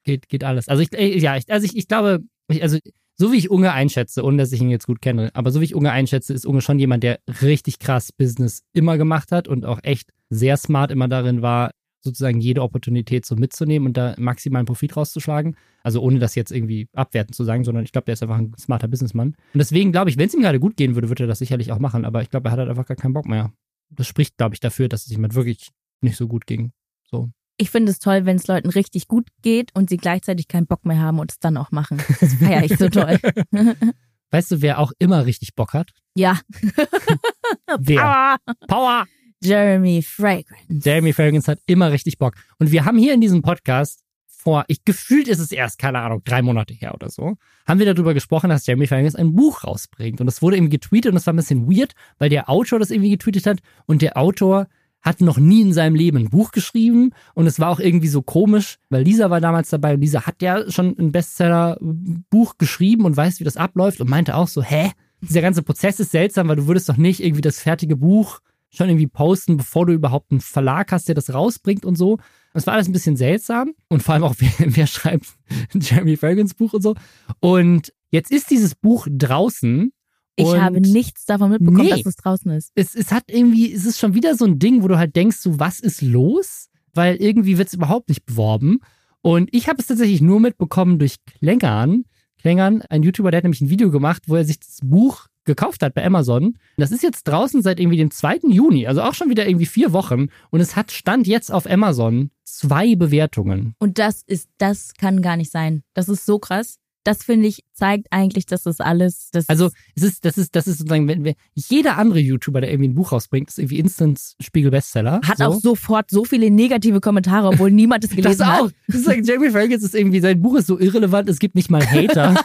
geht, 0.04 0.30
geht 0.30 0.44
alles. 0.44 0.68
Also 0.70 0.82
ich, 0.82 0.94
äh, 0.94 1.18
ja, 1.20 1.36
ich, 1.38 1.52
also 1.52 1.66
ich, 1.66 1.76
ich 1.76 1.88
glaube, 1.88 2.22
ich, 2.50 2.64
also 2.64 2.78
so 3.18 3.32
wie 3.32 3.38
ich 3.38 3.50
Unge 3.50 3.74
einschätze, 3.74 4.24
ohne 4.24 4.38
dass 4.38 4.52
ich 4.52 4.62
ihn 4.62 4.70
jetzt 4.70 4.88
gut 4.88 5.02
kenne, 5.02 5.32
aber 5.34 5.52
so 5.52 5.60
wie 5.60 5.66
ich 5.66 5.76
Unge 5.76 5.92
einschätze, 5.92 6.34
ist 6.34 6.46
Unge 6.46 6.62
schon 6.62 6.80
jemand, 6.80 7.04
der 7.04 7.20
richtig 7.42 7.80
krass 7.80 8.12
Business 8.12 8.64
immer 8.74 8.98
gemacht 8.98 9.32
hat 9.32 9.48
und 9.48 9.66
auch 9.66 9.80
echt 9.84 10.12
sehr 10.30 10.58
smart 10.58 10.92
immer 10.92 11.08
darin 11.08 11.42
war, 11.42 11.72
sozusagen 12.02 12.40
jede 12.40 12.62
Opportunität 12.62 13.26
so 13.26 13.36
mitzunehmen 13.36 13.88
und 13.88 13.98
da 13.98 14.16
maximalen 14.18 14.66
Profit 14.66 14.96
rauszuschlagen. 14.96 15.56
Also 15.84 16.02
ohne 16.02 16.20
das 16.20 16.36
jetzt 16.36 16.52
irgendwie 16.52 16.88
abwertend 16.94 17.36
zu 17.36 17.44
sagen, 17.44 17.64
sondern 17.64 17.84
ich 17.84 17.92
glaube, 17.92 18.06
der 18.06 18.14
ist 18.14 18.24
einfach 18.24 18.38
ein 18.38 18.54
smarter 18.58 18.88
Businessmann. 18.88 19.30
Und 19.54 19.58
deswegen 19.58 19.92
glaube 19.92 20.10
ich, 20.10 20.18
wenn 20.18 20.28
es 20.28 20.34
ihm 20.34 20.42
gerade 20.42 20.60
gut 20.60 20.78
gehen 20.78 20.96
würde, 20.96 21.10
würde 21.10 21.26
er 21.26 21.28
das 21.28 21.40
sicherlich 21.40 21.72
auch 21.72 21.80
machen. 21.80 22.06
Aber 22.06 22.22
ich 22.22 22.30
glaube, 22.30 22.50
er 22.50 22.52
hat 22.52 22.60
halt 22.60 22.70
einfach 22.70 22.86
gar 22.86 22.98
keinen 22.98 23.14
Bock 23.14 23.26
mehr. 23.26 23.52
Das 23.90 24.08
spricht, 24.08 24.38
glaube 24.38 24.56
ich, 24.56 24.60
dafür, 24.60 24.90
dass 24.90 25.08
es 25.08 25.18
halt 25.18 25.36
wirklich 25.36 25.70
nicht 26.02 26.18
so 26.18 26.28
gut 26.28 26.46
ging. 26.46 26.72
So. 27.10 27.30
Ich 27.58 27.72
finde 27.72 27.92
es 27.92 28.00
toll, 28.00 28.26
wenn 28.26 28.36
es 28.36 28.48
Leuten 28.48 28.70
richtig 28.70 29.08
gut 29.08 29.28
geht 29.42 29.74
und 29.74 29.90
sie 29.90 29.98
gleichzeitig 29.98 30.48
keinen 30.48 30.68
Bock 30.68 30.86
mehr 30.86 31.00
haben 31.00 31.20
und 31.20 31.32
es 31.32 31.40
dann 31.40 31.58
auch 31.58 31.72
machen. 31.72 32.02
Das 32.20 32.36
feiere 32.36 32.64
ich 32.64 32.78
so 32.78 32.88
toll. 32.90 33.20
Weißt 34.32 34.52
du, 34.52 34.62
wer 34.62 34.80
auch 34.80 34.92
immer 35.00 35.26
richtig 35.26 35.56
Bock 35.56 35.74
hat? 35.74 35.92
ja. 36.16 36.40
Wer? 37.80 38.00
Power. 38.00 38.38
Power! 38.68 39.06
Jeremy 39.42 40.02
Fragrance. 40.02 40.66
Jeremy 40.68 41.14
Fragrance 41.14 41.52
hat 41.52 41.60
immer 41.68 41.92
richtig 41.92 42.18
Bock. 42.18 42.36
Und 42.60 42.72
wir 42.72 42.86
haben 42.86 42.98
hier 42.98 43.14
in 43.14 43.22
diesem 43.22 43.42
Podcast 43.42 44.04
vor, 44.26 44.66
ich 44.68 44.84
gefühlt 44.84 45.28
ist 45.28 45.40
es 45.40 45.52
erst, 45.52 45.78
keine 45.78 46.00
Ahnung, 46.00 46.22
drei 46.24 46.42
Monate 46.42 46.74
her 46.74 46.94
oder 46.94 47.10
so, 47.10 47.38
haben 47.68 47.80
wir 47.80 47.94
darüber 47.94 48.14
gesprochen, 48.14 48.50
dass 48.50 48.66
Jeremy 48.66 48.88
Fragrance 48.88 49.18
ein 49.18 49.36
Buch 49.36 49.64
rausbringt. 49.64 50.20
Und 50.20 50.26
das 50.26 50.42
wurde 50.42 50.58
eben 50.58 50.70
getweetet 50.70 51.12
und 51.12 51.16
das 51.16 51.28
war 51.28 51.34
ein 51.34 51.38
bisschen 51.38 51.68
weird, 51.70 51.94
weil 52.18 52.30
der 52.30 52.50
Autor 52.50 52.80
das 52.80 52.92
irgendwie 52.92 53.12
getweetet 53.12 53.46
hat 53.46 53.60
und 53.86 54.02
der 54.02 54.18
Autor 54.18 54.68
hat 55.02 55.22
noch 55.22 55.38
nie 55.38 55.62
in 55.62 55.74
seinem 55.74 55.96
Leben 55.96 56.18
ein 56.18 56.30
Buch 56.30 56.52
geschrieben 56.52 57.12
und 57.34 57.48
es 57.48 57.60
war 57.60 57.70
auch 57.70 57.80
irgendwie 57.80 58.08
so 58.08 58.22
komisch, 58.22 58.78
weil 58.90 59.04
Lisa 59.04 59.30
war 59.30 59.40
damals 59.40 59.70
dabei 59.70 59.94
und 59.94 60.02
Lisa 60.02 60.26
hat 60.26 60.42
ja 60.42 60.70
schon 60.70 60.96
ein 60.98 61.12
Bestseller-Buch 61.12 62.56
geschrieben 62.58 63.06
und 63.06 63.16
weiß, 63.16 63.40
wie 63.40 63.44
das 63.44 63.58
abläuft 63.58 64.02
und 64.02 64.10
meinte 64.10 64.36
auch 64.36 64.48
so, 64.48 64.62
hä? 64.62 64.92
Dieser 65.22 65.42
ganze 65.42 65.64
Prozess 65.64 66.00
ist 66.00 66.12
seltsam, 66.12 66.48
weil 66.48 66.58
du 66.58 66.68
würdest 66.68 66.90
doch 66.90 66.98
nicht 66.98 67.24
irgendwie 67.24 67.42
das 67.42 67.60
fertige 67.60 67.96
Buch 67.96 68.40
schon 68.70 68.90
irgendwie 68.90 69.08
posten, 69.08 69.58
bevor 69.58 69.86
du 69.86 69.94
überhaupt 69.94 70.32
einen 70.32 70.42
Verlag 70.42 70.92
hast, 70.92 71.08
der 71.08 71.16
das 71.16 71.34
rausbringt 71.34 71.86
und 71.86 71.96
so. 71.96 72.18
Das 72.54 72.68
war 72.68 72.74
alles 72.74 72.88
ein 72.88 72.94
bisschen 72.94 73.16
seltsam 73.16 73.74
und 73.88 74.04
vor 74.04 74.14
allem 74.14 74.24
auch, 74.24 74.36
wer, 74.40 74.52
wer 74.58 74.88
schreibt 74.88 75.28
Jeremy 75.74 76.18
Fragrance 76.18 76.56
Buch 76.56 76.74
und 76.74 76.82
so. 76.82 76.96
Und 77.40 77.94
jetzt 78.12 78.32
ist 78.32 78.52
dieses 78.52 78.76
Buch 78.76 79.08
draußen 79.10 79.92
ich 80.38 80.56
habe 80.56 80.80
nichts 80.80 81.26
davon 81.26 81.50
mitbekommen, 81.50 81.84
nee, 81.84 81.90
dass 81.90 82.06
es 82.06 82.16
draußen 82.16 82.52
ist. 82.52 82.72
Es, 82.76 82.96
es 82.96 83.12
hat 83.12 83.24
irgendwie, 83.28 83.74
es 83.74 83.86
ist 83.86 84.00
schon 84.00 84.14
wieder 84.14 84.36
so 84.36 84.46
ein 84.46 84.60
Ding, 84.60 84.84
wo 84.84 84.88
du 84.88 84.98
halt 84.98 85.16
denkst, 85.16 85.38
so, 85.38 85.60
was 85.60 85.80
ist 85.80 86.02
los? 86.02 86.70
Weil 86.94 87.16
irgendwie 87.16 87.58
wird 87.58 87.68
es 87.68 87.74
überhaupt 87.74 88.10
nicht 88.10 88.26
beworben. 88.26 88.80
Und 89.22 89.50
ich 89.52 89.68
habe 89.68 89.80
es 89.80 89.88
tatsächlich 89.88 90.22
nur 90.22 90.40
mitbekommen 90.40 91.00
durch 91.00 91.18
Klängern. 91.26 92.06
Klängern, 92.40 92.84
ein 92.84 93.04
YouTuber, 93.04 93.32
der 93.32 93.40
hat 93.40 93.44
nämlich 93.44 93.62
ein 93.62 93.70
Video 93.70 93.90
gemacht, 93.90 94.24
wo 94.28 94.36
er 94.36 94.46
sich 94.46 94.60
das 94.60 94.80
Buch 94.84 95.28
gekauft 95.44 95.82
hat 95.82 95.96
bei 95.96 96.06
Amazon. 96.06 96.58
Das 96.78 96.92
ist 96.92 97.02
jetzt 97.02 97.24
draußen 97.24 97.64
seit 97.64 97.80
irgendwie 97.80 97.98
dem 97.98 98.12
2. 98.12 98.42
Juni, 98.50 98.86
also 98.86 99.02
auch 99.02 99.16
schon 99.16 99.30
wieder 99.30 99.48
irgendwie 99.48 99.66
vier 99.66 99.92
Wochen. 99.92 100.28
Und 100.52 100.60
es 100.60 100.76
hat 100.76 100.92
Stand 100.92 101.26
jetzt 101.26 101.52
auf 101.52 101.68
Amazon 101.68 102.30
zwei 102.44 102.96
Bewertungen. 102.96 103.74
Und 103.80 103.98
das 103.98 104.22
ist, 104.28 104.50
das 104.60 104.94
kann 104.94 105.22
gar 105.22 105.36
nicht 105.36 105.52
sein. 105.52 105.82
Das 105.96 106.10
ist 106.10 106.26
so 106.26 106.38
krass 106.38 106.78
das 107.08 107.24
finde 107.24 107.48
ich, 107.48 107.64
zeigt 107.72 108.08
eigentlich, 108.12 108.46
dass 108.48 108.64
das 108.64 108.82
alles. 108.82 109.30
Das 109.32 109.48
also, 109.48 109.70
es 109.96 110.04
ist, 110.04 110.26
das 110.26 110.38
ist, 110.38 110.58
das 110.58 110.68
ist 110.68 110.80
sozusagen, 110.80 111.08
wenn, 111.08 111.24
wenn 111.24 111.36
jeder 111.54 111.98
andere 111.98 112.20
YouTuber, 112.20 112.60
der 112.60 112.70
irgendwie 112.70 112.90
ein 112.90 112.96
Buch 112.96 113.14
rausbringt, 113.14 113.48
ist 113.48 113.60
irgendwie 113.60 113.80
Instant 113.80 114.20
Spiegel 114.42 114.72
Bestseller. 114.72 115.22
Hat 115.24 115.38
so. 115.38 115.46
auch 115.46 115.60
sofort 115.62 116.10
so 116.12 116.26
viele 116.26 116.52
negative 116.52 117.00
Kommentare, 117.00 117.48
obwohl 117.48 117.72
niemand 117.72 118.04
es 118.04 118.10
gelesen 118.16 118.40
das 118.40 118.42
auch. 118.42 118.66
hat. 118.66 118.74
Das 118.90 118.98
ist 118.98 119.28
Jamie 119.28 119.52
Fragrance 119.52 119.86
ist 119.86 119.96
irgendwie, 119.96 120.20
sein 120.20 120.42
Buch 120.42 120.58
ist 120.58 120.68
so 120.68 120.78
irrelevant, 120.78 121.30
es 121.30 121.40
gibt 121.40 121.56
nicht 121.56 121.72
mal 121.72 121.82
Hater. 121.82 122.36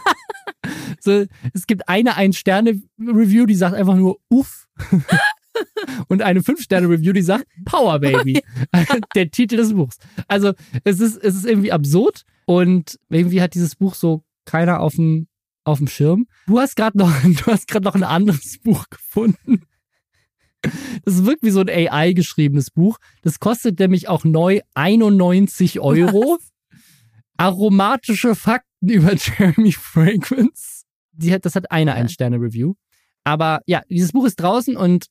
so, 1.01 1.25
es 1.53 1.67
gibt 1.67 1.89
eine 1.89 2.17
Ein-Sterne-Review, 2.17 3.47
die 3.47 3.57
sagt 3.57 3.75
einfach 3.75 3.97
nur 3.97 4.19
Uff. 4.29 4.69
und 6.07 6.23
eine 6.23 6.41
Fünf-Sterne-Review, 6.41 7.13
die 7.13 7.23
sagt 7.23 7.47
Power 7.65 7.99
Baby. 7.99 8.41
Der 9.17 9.29
Titel 9.29 9.57
des 9.57 9.75
Buchs. 9.75 9.97
Also 10.29 10.53
es 10.85 11.01
ist, 11.01 11.17
es 11.17 11.35
ist 11.35 11.47
irgendwie 11.47 11.73
absurd 11.73 12.23
und 12.45 13.01
irgendwie 13.11 13.43
hat 13.43 13.55
dieses 13.55 13.75
Buch 13.75 13.95
so 13.95 14.23
keiner 14.45 14.81
auf 14.81 14.95
dem, 14.95 15.29
auf 15.65 15.79
dem 15.79 15.89
Schirm. 15.89 16.27
Du 16.47 16.59
hast 16.59 16.77
gerade 16.77 16.99
noch, 16.99 17.13
du 17.23 17.47
hast 17.47 17.69
gerade 17.69 17.85
noch 17.85 17.95
ein 17.95 18.05
anderes 18.05 18.59
Buch 18.63 18.87
gefunden. 18.91 19.63
Das 21.05 21.15
ist 21.15 21.25
wirklich 21.25 21.43
wie 21.43 21.51
so 21.51 21.61
ein 21.61 21.69
AI 21.69 22.13
geschriebenes 22.13 22.71
Buch. 22.71 22.99
Das 23.23 23.41
kostet 23.41 23.81
nämlich 23.81 24.09
auch 24.09 24.25
neu 24.25 24.61
91 24.75 25.81
Euro. 25.81 26.39
Was? 26.39 26.53
Aromatische 27.37 28.37
Fakten 28.37 28.89
über 28.89 29.15
Jeremy 29.17 29.73
Fragrance. 29.73 30.85
Die 31.13 31.33
hat, 31.33 31.45
das 31.45 31.57
hat 31.57 31.71
eine 31.73 31.95
Ein-Sterne-Review. 31.95 32.75
Aber 33.25 33.61
ja, 33.67 33.83
dieses 33.89 34.13
Buch 34.13 34.25
ist 34.27 34.37
draußen 34.37 34.77
und 34.77 35.07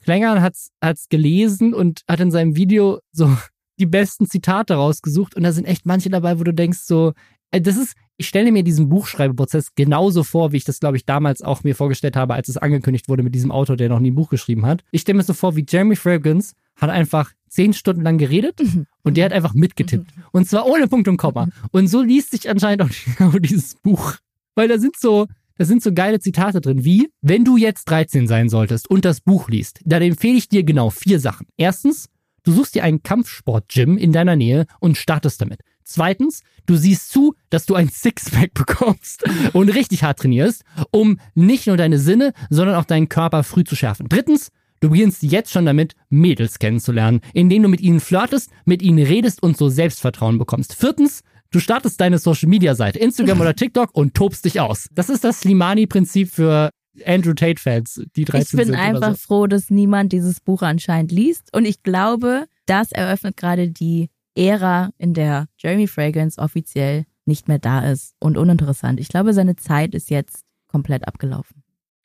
Klängern 0.00 0.42
hat's, 0.42 0.70
hat's 0.82 1.08
gelesen 1.08 1.74
und 1.74 2.02
hat 2.08 2.20
in 2.20 2.30
seinem 2.30 2.56
Video 2.56 3.00
so 3.12 3.36
die 3.78 3.86
besten 3.86 4.26
Zitate 4.26 4.74
rausgesucht. 4.74 5.34
Und 5.34 5.42
da 5.42 5.52
sind 5.52 5.64
echt 5.64 5.86
manche 5.86 6.10
dabei, 6.10 6.38
wo 6.38 6.44
du 6.44 6.54
denkst 6.54 6.80
so, 6.80 7.12
das 7.60 7.76
ist, 7.76 7.94
ich 8.16 8.28
stelle 8.28 8.52
mir 8.52 8.62
diesen 8.62 8.88
Buchschreibeprozess 8.88 9.74
genauso 9.74 10.22
vor, 10.22 10.52
wie 10.52 10.58
ich 10.58 10.64
das, 10.64 10.80
glaube 10.80 10.96
ich, 10.96 11.04
damals 11.04 11.42
auch 11.42 11.64
mir 11.64 11.74
vorgestellt 11.74 12.16
habe, 12.16 12.34
als 12.34 12.48
es 12.48 12.56
angekündigt 12.56 13.08
wurde 13.08 13.22
mit 13.22 13.34
diesem 13.34 13.50
Autor, 13.50 13.76
der 13.76 13.88
noch 13.88 13.98
nie 14.00 14.10
ein 14.10 14.14
Buch 14.14 14.28
geschrieben 14.28 14.66
hat. 14.66 14.84
Ich 14.92 15.02
stelle 15.02 15.16
mir 15.16 15.24
so 15.24 15.34
vor, 15.34 15.56
wie 15.56 15.66
Jeremy 15.68 15.96
Fragrance 15.96 16.54
hat 16.76 16.90
einfach 16.90 17.32
zehn 17.48 17.72
Stunden 17.72 18.02
lang 18.02 18.18
geredet 18.18 18.60
mhm. 18.60 18.86
und 19.02 19.16
der 19.16 19.26
hat 19.26 19.32
einfach 19.32 19.54
mitgetippt. 19.54 20.16
Mhm. 20.16 20.22
Und 20.32 20.48
zwar 20.48 20.66
ohne 20.66 20.88
Punkt 20.88 21.08
und 21.08 21.16
Komma. 21.16 21.48
Und 21.70 21.88
so 21.88 22.02
liest 22.02 22.32
sich 22.32 22.48
anscheinend 22.48 22.82
auch 22.82 23.38
dieses 23.38 23.74
Buch. 23.76 24.16
Weil 24.54 24.68
da 24.68 24.78
sind 24.78 24.96
so, 24.96 25.26
da 25.56 25.64
sind 25.64 25.82
so 25.82 25.92
geile 25.92 26.20
Zitate 26.20 26.60
drin, 26.60 26.84
wie, 26.84 27.10
wenn 27.20 27.44
du 27.44 27.56
jetzt 27.56 27.84
13 27.86 28.26
sein 28.26 28.48
solltest 28.48 28.88
und 28.90 29.04
das 29.04 29.20
Buch 29.20 29.48
liest, 29.48 29.80
dann 29.84 30.02
empfehle 30.02 30.36
ich 30.36 30.48
dir 30.48 30.64
genau 30.64 30.90
vier 30.90 31.20
Sachen. 31.20 31.46
Erstens, 31.56 32.08
du 32.42 32.52
suchst 32.52 32.74
dir 32.74 32.84
einen 32.84 33.02
Kampfsport-Gym 33.02 33.98
in 33.98 34.12
deiner 34.12 34.36
Nähe 34.36 34.66
und 34.80 34.96
startest 34.96 35.40
damit. 35.40 35.60
Zweitens, 35.84 36.42
du 36.66 36.76
siehst 36.76 37.10
zu, 37.10 37.34
dass 37.50 37.66
du 37.66 37.74
ein 37.74 37.88
Sixpack 37.88 38.54
bekommst 38.54 39.24
und 39.52 39.68
richtig 39.68 40.02
hart 40.02 40.18
trainierst, 40.18 40.64
um 40.90 41.18
nicht 41.34 41.66
nur 41.66 41.76
deine 41.76 41.98
Sinne, 41.98 42.32
sondern 42.50 42.76
auch 42.76 42.84
deinen 42.84 43.08
Körper 43.08 43.44
früh 43.44 43.64
zu 43.64 43.76
schärfen. 43.76 44.08
Drittens, 44.08 44.50
du 44.80 44.90
beginnst 44.90 45.22
jetzt 45.22 45.52
schon 45.52 45.66
damit, 45.66 45.94
Mädels 46.08 46.58
kennenzulernen, 46.58 47.20
indem 47.32 47.62
du 47.62 47.68
mit 47.68 47.80
ihnen 47.80 48.00
flirtest, 48.00 48.50
mit 48.64 48.82
ihnen 48.82 49.04
redest 49.04 49.42
und 49.42 49.56
so 49.56 49.68
Selbstvertrauen 49.68 50.38
bekommst. 50.38 50.74
Viertens, 50.74 51.22
du 51.50 51.60
startest 51.60 52.00
deine 52.00 52.18
Social 52.18 52.48
Media 52.48 52.74
Seite, 52.74 52.98
Instagram 52.98 53.40
oder 53.40 53.54
TikTok 53.54 53.94
und 53.94 54.14
tobst 54.14 54.44
dich 54.44 54.60
aus. 54.60 54.88
Das 54.92 55.08
ist 55.08 55.24
das 55.24 55.40
Slimani-Prinzip 55.40 56.30
für 56.30 56.70
Andrew 57.04 57.34
Tate-Fans, 57.34 58.02
die 58.16 58.24
13 58.24 58.60
Ich 58.60 58.66
bin 58.66 58.74
einfach 58.74 59.16
so. 59.16 59.26
froh, 59.26 59.46
dass 59.46 59.70
niemand 59.70 60.12
dieses 60.12 60.40
Buch 60.40 60.62
anscheinend 60.62 61.12
liest. 61.12 61.54
Und 61.54 61.64
ich 61.64 61.82
glaube, 61.82 62.46
das 62.66 62.92
eröffnet 62.92 63.36
gerade 63.36 63.68
die 63.68 64.10
Ära, 64.36 64.90
in 64.98 65.14
der 65.14 65.48
Jeremy 65.58 65.86
Fragrance 65.86 66.40
offiziell 66.40 67.04
nicht 67.24 67.48
mehr 67.48 67.58
da 67.58 67.90
ist 67.90 68.14
und 68.18 68.36
uninteressant. 68.36 69.00
Ich 69.00 69.08
glaube, 69.08 69.32
seine 69.32 69.56
Zeit 69.56 69.94
ist 69.94 70.10
jetzt 70.10 70.44
komplett 70.66 71.06
abgelaufen. 71.06 71.62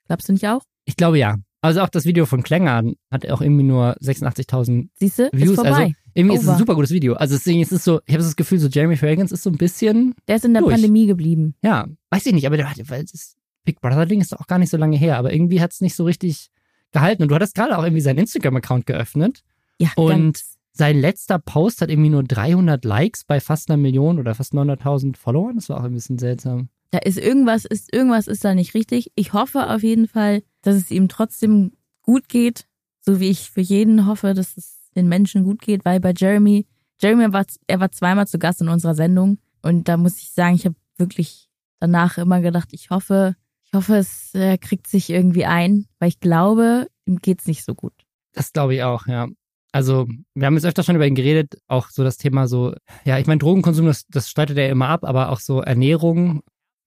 Glaubst 0.07 0.29
du 0.29 0.33
nicht 0.33 0.47
auch? 0.47 0.61
Ich 0.85 0.95
glaube 0.95 1.19
ja. 1.19 1.37
Also 1.61 1.81
auch 1.81 1.89
das 1.89 2.05
Video 2.05 2.25
von 2.25 2.41
Klängern 2.41 2.93
hat 3.11 3.29
auch 3.29 3.41
irgendwie 3.41 3.63
nur 3.63 3.97
86.000 3.97 4.89
Siehste, 4.95 5.29
Views. 5.33 5.49
Ist 5.49 5.55
vorbei. 5.55 5.69
Also 5.71 5.93
irgendwie 6.13 6.35
Over. 6.35 6.41
ist 6.41 6.47
es 6.47 6.49
ein 6.49 6.57
super 6.57 6.75
gutes 6.75 6.91
Video. 6.91 7.13
Also 7.15 7.35
deswegen 7.35 7.61
ist 7.61 7.71
es 7.71 7.83
so, 7.83 7.99
ich 8.05 8.13
habe 8.13 8.23
das 8.23 8.35
Gefühl, 8.35 8.59
so 8.59 8.67
Jeremy 8.67 8.95
Fragrance 8.95 9.33
ist 9.33 9.43
so 9.43 9.49
ein 9.49 9.57
bisschen. 9.57 10.15
Der 10.27 10.37
ist 10.37 10.45
in 10.45 10.53
der 10.53 10.61
durch. 10.61 10.73
Pandemie 10.73 11.05
geblieben. 11.05 11.55
Ja, 11.61 11.87
weiß 12.11 12.25
ich 12.27 12.33
nicht, 12.33 12.47
aber 12.47 12.55
der, 12.55 12.71
weil 12.85 13.03
das 13.03 13.35
Big 13.65 13.81
Brother 13.81 14.05
Ding 14.05 14.21
ist 14.21 14.31
doch 14.31 14.39
auch 14.39 14.47
gar 14.47 14.57
nicht 14.57 14.69
so 14.69 14.77
lange 14.77 14.97
her, 14.97 15.17
aber 15.17 15.33
irgendwie 15.33 15.61
hat 15.61 15.73
es 15.73 15.81
nicht 15.81 15.95
so 15.95 16.05
richtig 16.05 16.49
gehalten. 16.91 17.23
Und 17.23 17.29
du 17.29 17.35
hattest 17.35 17.55
gerade 17.55 17.77
auch 17.77 17.83
irgendwie 17.83 18.01
seinen 18.01 18.19
Instagram-Account 18.19 18.85
geöffnet. 18.85 19.43
Ja, 19.79 19.89
Und 19.95 20.09
ganz. 20.09 20.58
Sein 20.71 20.99
letzter 20.99 21.39
Post 21.39 21.81
hat 21.81 21.89
irgendwie 21.89 22.09
nur 22.09 22.23
300 22.23 22.83
Likes 22.85 23.23
bei 23.23 23.39
fast 23.39 23.69
einer 23.69 23.77
Million 23.77 24.19
oder 24.19 24.35
fast 24.35 24.53
900.000 24.53 25.17
Followern. 25.17 25.55
Das 25.55 25.69
war 25.69 25.79
auch 25.79 25.83
ein 25.83 25.93
bisschen 25.93 26.19
seltsam. 26.19 26.69
Da 26.91 26.99
ist 26.99 27.17
irgendwas, 27.17 27.65
ist 27.65 27.93
irgendwas 27.93 28.27
ist 28.27 28.43
da 28.43 28.55
nicht 28.55 28.73
richtig. 28.73 29.11
Ich 29.15 29.33
hoffe 29.33 29.69
auf 29.69 29.83
jeden 29.83 30.07
Fall, 30.07 30.41
dass 30.61 30.75
es 30.75 30.89
ihm 30.91 31.07
trotzdem 31.07 31.73
gut 32.01 32.29
geht, 32.29 32.67
so 33.01 33.19
wie 33.19 33.29
ich 33.29 33.51
für 33.51 33.61
jeden 33.61 34.05
hoffe, 34.05 34.33
dass 34.33 34.57
es 34.57 34.89
den 34.95 35.07
Menschen 35.07 35.43
gut 35.43 35.61
geht, 35.61 35.85
weil 35.85 35.99
bei 35.99 36.13
Jeremy, 36.15 36.65
Jeremy 36.99 37.31
war, 37.31 37.45
er 37.67 37.79
war 37.79 37.91
zweimal 37.91 38.27
zu 38.27 38.39
Gast 38.39 38.61
in 38.61 38.69
unserer 38.69 38.95
Sendung 38.95 39.37
und 39.61 39.87
da 39.87 39.97
muss 39.97 40.17
ich 40.17 40.31
sagen, 40.31 40.55
ich 40.55 40.65
habe 40.65 40.75
wirklich 40.97 41.49
danach 41.79 42.17
immer 42.17 42.41
gedacht, 42.41 42.69
ich 42.71 42.89
hoffe, 42.89 43.35
ich 43.65 43.73
hoffe, 43.73 43.97
es 43.97 44.33
äh, 44.33 44.57
kriegt 44.57 44.87
sich 44.87 45.09
irgendwie 45.09 45.45
ein, 45.45 45.85
weil 45.99 46.09
ich 46.09 46.19
glaube, 46.19 46.87
ihm 47.05 47.17
geht's 47.17 47.45
nicht 47.45 47.63
so 47.63 47.75
gut. 47.75 47.93
Das 48.33 48.51
glaube 48.51 48.75
ich 48.75 48.83
auch, 48.83 49.05
ja. 49.07 49.27
Also, 49.71 50.07
wir 50.33 50.45
haben 50.47 50.55
jetzt 50.55 50.65
öfter 50.65 50.83
schon 50.83 50.95
über 50.95 51.05
ihn 51.05 51.15
geredet, 51.15 51.57
auch 51.67 51.89
so 51.89 52.03
das 52.03 52.17
Thema 52.17 52.47
so, 52.47 52.73
ja, 53.05 53.19
ich 53.19 53.27
meine, 53.27 53.37
Drogenkonsum, 53.39 53.85
das, 53.85 54.05
das 54.07 54.29
streitet 54.29 54.57
er 54.57 54.69
immer 54.69 54.89
ab, 54.89 55.03
aber 55.05 55.29
auch 55.29 55.39
so 55.39 55.61
Ernährung, 55.61 56.41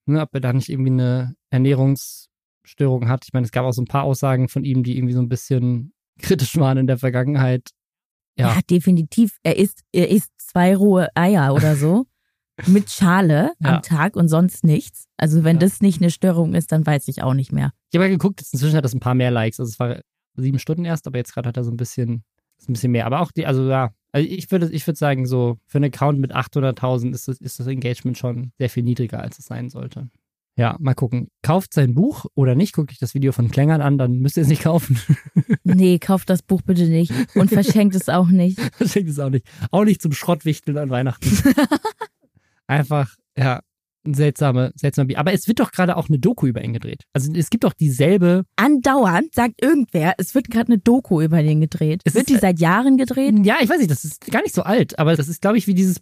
ne, 0.05 0.21
ob 0.21 0.29
er 0.33 0.41
da 0.41 0.51
nicht 0.53 0.67
irgendwie 0.69 0.91
eine 0.91 1.35
Ernährungsstörung 1.49 3.07
hat. 3.07 3.23
Ich 3.25 3.33
meine, 3.33 3.45
es 3.45 3.51
gab 3.51 3.65
auch 3.65 3.71
so 3.73 3.81
ein 3.81 3.85
paar 3.87 4.03
Aussagen 4.03 4.49
von 4.49 4.63
ihm, 4.63 4.83
die 4.83 4.97
irgendwie 4.97 5.13
so 5.13 5.21
ein 5.21 5.29
bisschen 5.29 5.93
kritisch 6.21 6.57
waren 6.57 6.77
in 6.77 6.87
der 6.87 6.97
Vergangenheit. 6.97 7.69
Ja. 8.37 8.55
Ja, 8.55 8.59
definitiv. 8.69 9.37
Er 9.43 9.57
isst, 9.57 9.81
er 9.91 10.09
isst 10.09 10.31
zwei 10.37 10.75
rohe 10.75 11.07
Eier 11.15 11.53
oder 11.53 11.75
so 11.75 12.05
mit 12.67 12.89
Schale 12.89 13.51
Ja. 13.61 13.75
am 13.77 13.81
Tag 13.81 14.15
und 14.15 14.27
sonst 14.27 14.63
nichts. 14.63 15.05
Also 15.17 15.43
wenn 15.43 15.57
Ja. 15.57 15.61
das 15.61 15.81
nicht 15.81 16.01
eine 16.01 16.11
Störung 16.11 16.53
ist, 16.53 16.71
dann 16.71 16.85
weiß 16.85 17.07
ich 17.07 17.21
auch 17.23 17.33
nicht 17.33 17.51
mehr. 17.51 17.71
Ich 17.91 17.97
habe 17.97 18.05
ja 18.05 18.11
geguckt, 18.11 18.41
jetzt 18.41 18.53
inzwischen 18.53 18.75
hat 18.75 18.85
das 18.85 18.93
ein 18.93 18.99
paar 18.99 19.15
mehr 19.15 19.31
Likes. 19.31 19.59
Also 19.59 19.69
es 19.69 19.79
war 19.79 20.01
sieben 20.35 20.59
Stunden 20.59 20.85
erst, 20.85 21.05
aber 21.07 21.17
jetzt 21.17 21.33
gerade 21.33 21.49
hat 21.49 21.57
er 21.57 21.63
so 21.63 21.71
ein 21.71 21.77
bisschen, 21.77 22.23
ist 22.63 22.69
ein 22.69 22.73
bisschen 22.73 22.91
mehr. 22.91 23.05
Aber 23.05 23.21
auch 23.21 23.31
die, 23.31 23.45
also 23.45 23.67
ja, 23.69 23.91
also 24.11 24.27
ich 24.27 24.49
würde, 24.51 24.69
ich 24.71 24.87
würde 24.87 24.97
sagen, 24.97 25.25
so 25.25 25.57
für 25.65 25.77
einen 25.79 25.85
Account 25.93 26.19
mit 26.19 26.35
800.000 26.35 27.13
ist 27.13 27.27
das, 27.27 27.39
ist 27.39 27.59
das 27.59 27.67
Engagement 27.67 28.17
schon 28.17 28.51
sehr 28.57 28.69
viel 28.69 28.83
niedriger, 28.83 29.19
als 29.19 29.39
es 29.39 29.45
sein 29.45 29.69
sollte. 29.69 30.09
Ja, 30.55 30.77
mal 30.79 30.93
gucken. 30.93 31.29
Kauft 31.41 31.73
sein 31.73 31.95
Buch 31.95 32.25
oder 32.35 32.53
nicht? 32.53 32.73
Guckt 32.73 32.91
euch 32.91 32.99
das 32.99 33.15
Video 33.15 33.31
von 33.31 33.49
Klängern 33.49 33.81
an, 33.81 33.97
dann 33.97 34.19
müsst 34.19 34.37
ihr 34.37 34.43
es 34.43 34.49
nicht 34.49 34.63
kaufen. 34.63 34.99
Nee, 35.65 35.97
kauft 35.97 36.29
das 36.29 36.41
Buch 36.41 36.61
bitte 36.61 36.87
nicht 36.87 37.13
und 37.35 37.49
verschenkt 37.49 37.95
es 37.95 38.09
auch 38.09 38.27
nicht. 38.27 38.59
Schenkt 38.85 39.09
es 39.09 39.17
auch 39.17 39.29
nicht. 39.29 39.47
Auch 39.71 39.85
nicht 39.85 40.01
zum 40.01 40.11
Schrottwichteln 40.11 40.77
an 40.77 40.89
Weihnachten. 40.89 41.29
Einfach, 42.67 43.15
ja, 43.37 43.61
ein 44.05 44.13
seltsame, 44.13 44.71
seltsame 44.75 45.07
Bier. 45.07 45.19
Aber 45.19 45.33
es 45.33 45.47
wird 45.47 45.59
doch 45.59 45.71
gerade 45.71 45.97
auch 45.97 46.09
eine 46.09 46.19
Doku 46.19 46.47
über 46.47 46.63
ihn 46.63 46.73
gedreht. 46.73 47.03
Also 47.13 47.31
es 47.33 47.49
gibt 47.49 47.63
doch 47.63 47.73
dieselbe 47.73 48.43
Andauernd 48.55 49.33
sagt 49.33 49.61
irgendwer, 49.61 50.13
es 50.17 50.35
wird 50.35 50.49
gerade 50.49 50.67
eine 50.67 50.79
Doku 50.79 51.21
über 51.21 51.41
den 51.41 51.61
gedreht. 51.61 52.01
Es 52.03 52.15
wird 52.15 52.29
die 52.29 52.35
äh, 52.35 52.39
seit 52.39 52.59
Jahren 52.59 52.97
gedreht? 52.97 53.33
Ja, 53.45 53.57
ich 53.61 53.69
weiß 53.69 53.79
nicht, 53.79 53.91
das 53.91 54.03
ist 54.03 54.29
gar 54.31 54.41
nicht 54.41 54.55
so 54.55 54.63
alt, 54.63 54.99
aber 54.99 55.15
das 55.15 55.27
ist, 55.27 55.41
glaube 55.41 55.57
ich, 55.57 55.67
wie 55.67 55.73
dieses 55.73 56.01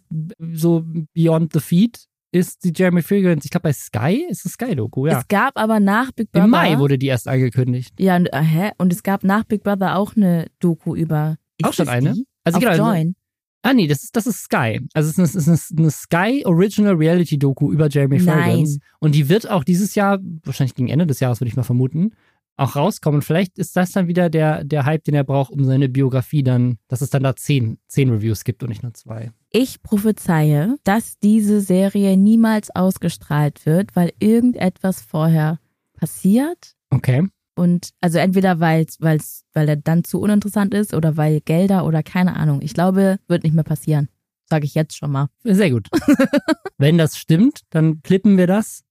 so 0.52 0.84
Beyond 1.14 1.52
the 1.52 1.60
Feed 1.60 2.06
ist 2.32 2.64
die 2.64 2.72
Jeremy 2.74 3.02
Fragrance. 3.02 3.44
Ich 3.44 3.50
glaube, 3.50 3.64
bei 3.64 3.72
Sky 3.72 4.24
ist 4.28 4.46
es 4.46 4.52
Sky-Doku, 4.52 5.06
ja. 5.06 5.18
Es 5.18 5.28
gab 5.28 5.58
aber 5.58 5.80
nach 5.80 6.12
Big 6.12 6.32
Brother. 6.32 6.44
Im 6.46 6.50
Mai 6.50 6.78
wurde 6.78 6.98
die 6.98 7.06
erst 7.06 7.28
angekündigt. 7.28 7.94
Ja, 8.00 8.16
und, 8.16 8.32
äh, 8.32 8.40
hä? 8.40 8.70
Und 8.78 8.92
es 8.92 9.02
gab 9.02 9.22
nach 9.22 9.44
Big 9.44 9.62
Brother 9.62 9.96
auch 9.98 10.16
eine 10.16 10.46
Doku 10.58 10.94
über 10.94 11.36
Ist 11.58 11.68
auch 11.68 11.74
schon 11.74 11.88
eine? 11.88 12.14
Die? 12.14 12.26
Also 12.44 12.56
Auf 12.56 12.60
genau, 12.62 12.72
also- 12.72 12.84
Join. 12.84 13.14
Ah, 13.62 13.74
nee, 13.74 13.86
das 13.86 14.02
ist, 14.02 14.16
das 14.16 14.26
ist 14.26 14.42
Sky. 14.42 14.80
Also 14.92 15.08
es 15.08 15.18
ist, 15.18 15.36
eine, 15.36 15.54
es 15.56 15.70
ist 15.70 15.78
eine 15.78 15.90
Sky 15.90 16.42
Original 16.44 16.94
Reality 16.94 17.38
Doku 17.38 17.72
über 17.72 17.88
Jeremy. 17.88 18.18
Fragrance. 18.18 18.80
Und 18.98 19.14
die 19.14 19.28
wird 19.28 19.48
auch 19.48 19.62
dieses 19.62 19.94
Jahr, 19.94 20.18
wahrscheinlich 20.44 20.74
gegen 20.74 20.88
Ende 20.88 21.06
des 21.06 21.20
Jahres, 21.20 21.40
würde 21.40 21.48
ich 21.48 21.56
mal 21.56 21.62
vermuten, 21.62 22.12
auch 22.56 22.76
rauskommen. 22.76 23.22
Vielleicht 23.22 23.58
ist 23.58 23.76
das 23.76 23.92
dann 23.92 24.08
wieder 24.08 24.30
der, 24.30 24.64
der 24.64 24.84
Hype, 24.84 25.04
den 25.04 25.14
er 25.14 25.24
braucht, 25.24 25.52
um 25.52 25.64
seine 25.64 25.88
Biografie 25.88 26.42
dann, 26.42 26.78
dass 26.88 27.00
es 27.00 27.10
dann 27.10 27.22
da 27.22 27.34
zehn, 27.36 27.78
zehn 27.86 28.10
Reviews 28.10 28.44
gibt 28.44 28.62
und 28.62 28.68
nicht 28.68 28.82
nur 28.82 28.94
zwei. 28.94 29.30
Ich 29.50 29.82
prophezeie, 29.82 30.76
dass 30.84 31.18
diese 31.18 31.60
Serie 31.60 32.16
niemals 32.16 32.74
ausgestrahlt 32.74 33.64
wird, 33.64 33.94
weil 33.96 34.12
irgendetwas 34.18 35.00
vorher 35.00 35.58
passiert. 35.94 36.74
Okay. 36.90 37.26
Und 37.54 37.90
also 38.00 38.18
entweder 38.18 38.60
weil's, 38.60 38.96
weil's, 39.00 39.44
weil 39.52 39.68
er 39.68 39.76
dann 39.76 40.04
zu 40.04 40.20
uninteressant 40.20 40.72
ist 40.74 40.94
oder 40.94 41.16
weil 41.16 41.40
Gelder 41.40 41.84
oder 41.84 42.02
keine 42.02 42.36
Ahnung. 42.36 42.62
Ich 42.62 42.72
glaube, 42.74 43.18
wird 43.28 43.42
nicht 43.44 43.54
mehr 43.54 43.64
passieren. 43.64 44.08
Sage 44.48 44.64
ich 44.64 44.74
jetzt 44.74 44.96
schon 44.96 45.10
mal. 45.12 45.28
Sehr 45.44 45.70
gut. 45.70 45.88
Wenn 46.78 46.98
das 46.98 47.16
stimmt, 47.18 47.60
dann 47.70 48.02
klippen 48.02 48.36
wir 48.36 48.46
das 48.46 48.84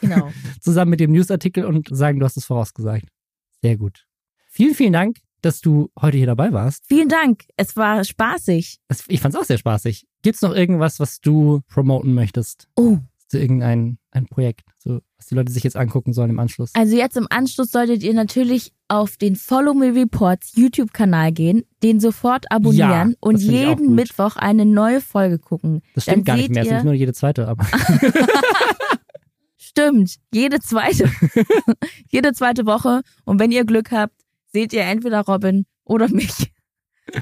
Genau. 0.00 0.30
zusammen 0.60 0.90
mit 0.90 1.00
dem 1.00 1.12
Newsartikel 1.12 1.64
und 1.64 1.88
sagen, 1.90 2.20
du 2.20 2.24
hast 2.26 2.36
es 2.36 2.44
vorausgesagt. 2.44 3.06
Sehr 3.62 3.76
gut. 3.76 4.06
Vielen, 4.50 4.74
vielen 4.74 4.92
Dank, 4.92 5.18
dass 5.40 5.60
du 5.60 5.90
heute 6.00 6.16
hier 6.16 6.26
dabei 6.26 6.52
warst. 6.52 6.84
Vielen 6.86 7.08
Dank. 7.08 7.44
Es 7.56 7.76
war 7.76 8.04
spaßig. 8.04 8.78
Es- 8.88 9.04
Ich 9.08 9.20
fand 9.20 9.34
es 9.34 9.40
auch 9.40 9.44
sehr 9.44 9.58
spaßig. 9.58 10.06
Gibt's 10.22 10.42
noch 10.42 10.54
irgendwas, 10.54 11.00
was 11.00 11.20
du 11.20 11.60
promoten 11.68 12.14
möchtest? 12.14 12.68
Oh, 12.76 12.98
Zu 13.34 13.40
irgendein 13.40 13.98
ein 14.12 14.26
Projekt, 14.26 14.60
so, 14.78 15.00
was 15.18 15.26
die 15.26 15.34
Leute 15.34 15.50
sich 15.50 15.64
jetzt 15.64 15.76
angucken 15.76 16.12
sollen 16.12 16.30
im 16.30 16.38
Anschluss? 16.38 16.70
also 16.74 16.96
jetzt 16.96 17.16
im 17.16 17.26
Anschluss 17.30 17.72
solltet 17.72 18.04
ihr 18.04 18.14
natürlich 18.14 18.72
auf 18.86 19.16
den 19.16 19.34
Follow 19.34 19.74
Me 19.74 19.92
Reports 19.92 20.52
YouTube-Kanal 20.54 21.32
gehen, 21.32 21.64
den 21.82 21.98
sofort 21.98 22.48
abonnieren 22.52 23.10
Ja, 23.10 23.16
und 23.18 23.38
jeden. 23.38 23.96
Mittwoch 23.96 24.36
eine 24.36 24.64
neue 24.64 25.00
Folge 25.00 25.40
gucken. 25.40 25.82
Das 25.96 26.04
dann 26.04 26.12
stimmt 26.12 26.26
gar 26.26 26.36
nicht 26.36 26.50
mehr, 26.50 26.62
es 26.62 26.70
ist 26.70 26.84
nur 26.84 26.94
jede 26.94 27.12
zweite, 27.12 27.48
aber 27.48 27.66
Stimmt, 29.56 30.14
jede 30.32 30.60
zweite, 30.60 31.10
jede 32.12 32.32
zweite 32.34 32.64
Woche. 32.66 33.00
Und 33.24 33.40
wenn 33.40 33.50
ihr 33.50 33.64
Glück 33.64 33.90
habt, 33.90 34.14
seht 34.52 34.72
ihr 34.72 34.82
entweder 34.82 35.22
Robin 35.22 35.66
oder 35.82 36.08
mich. 36.08 36.52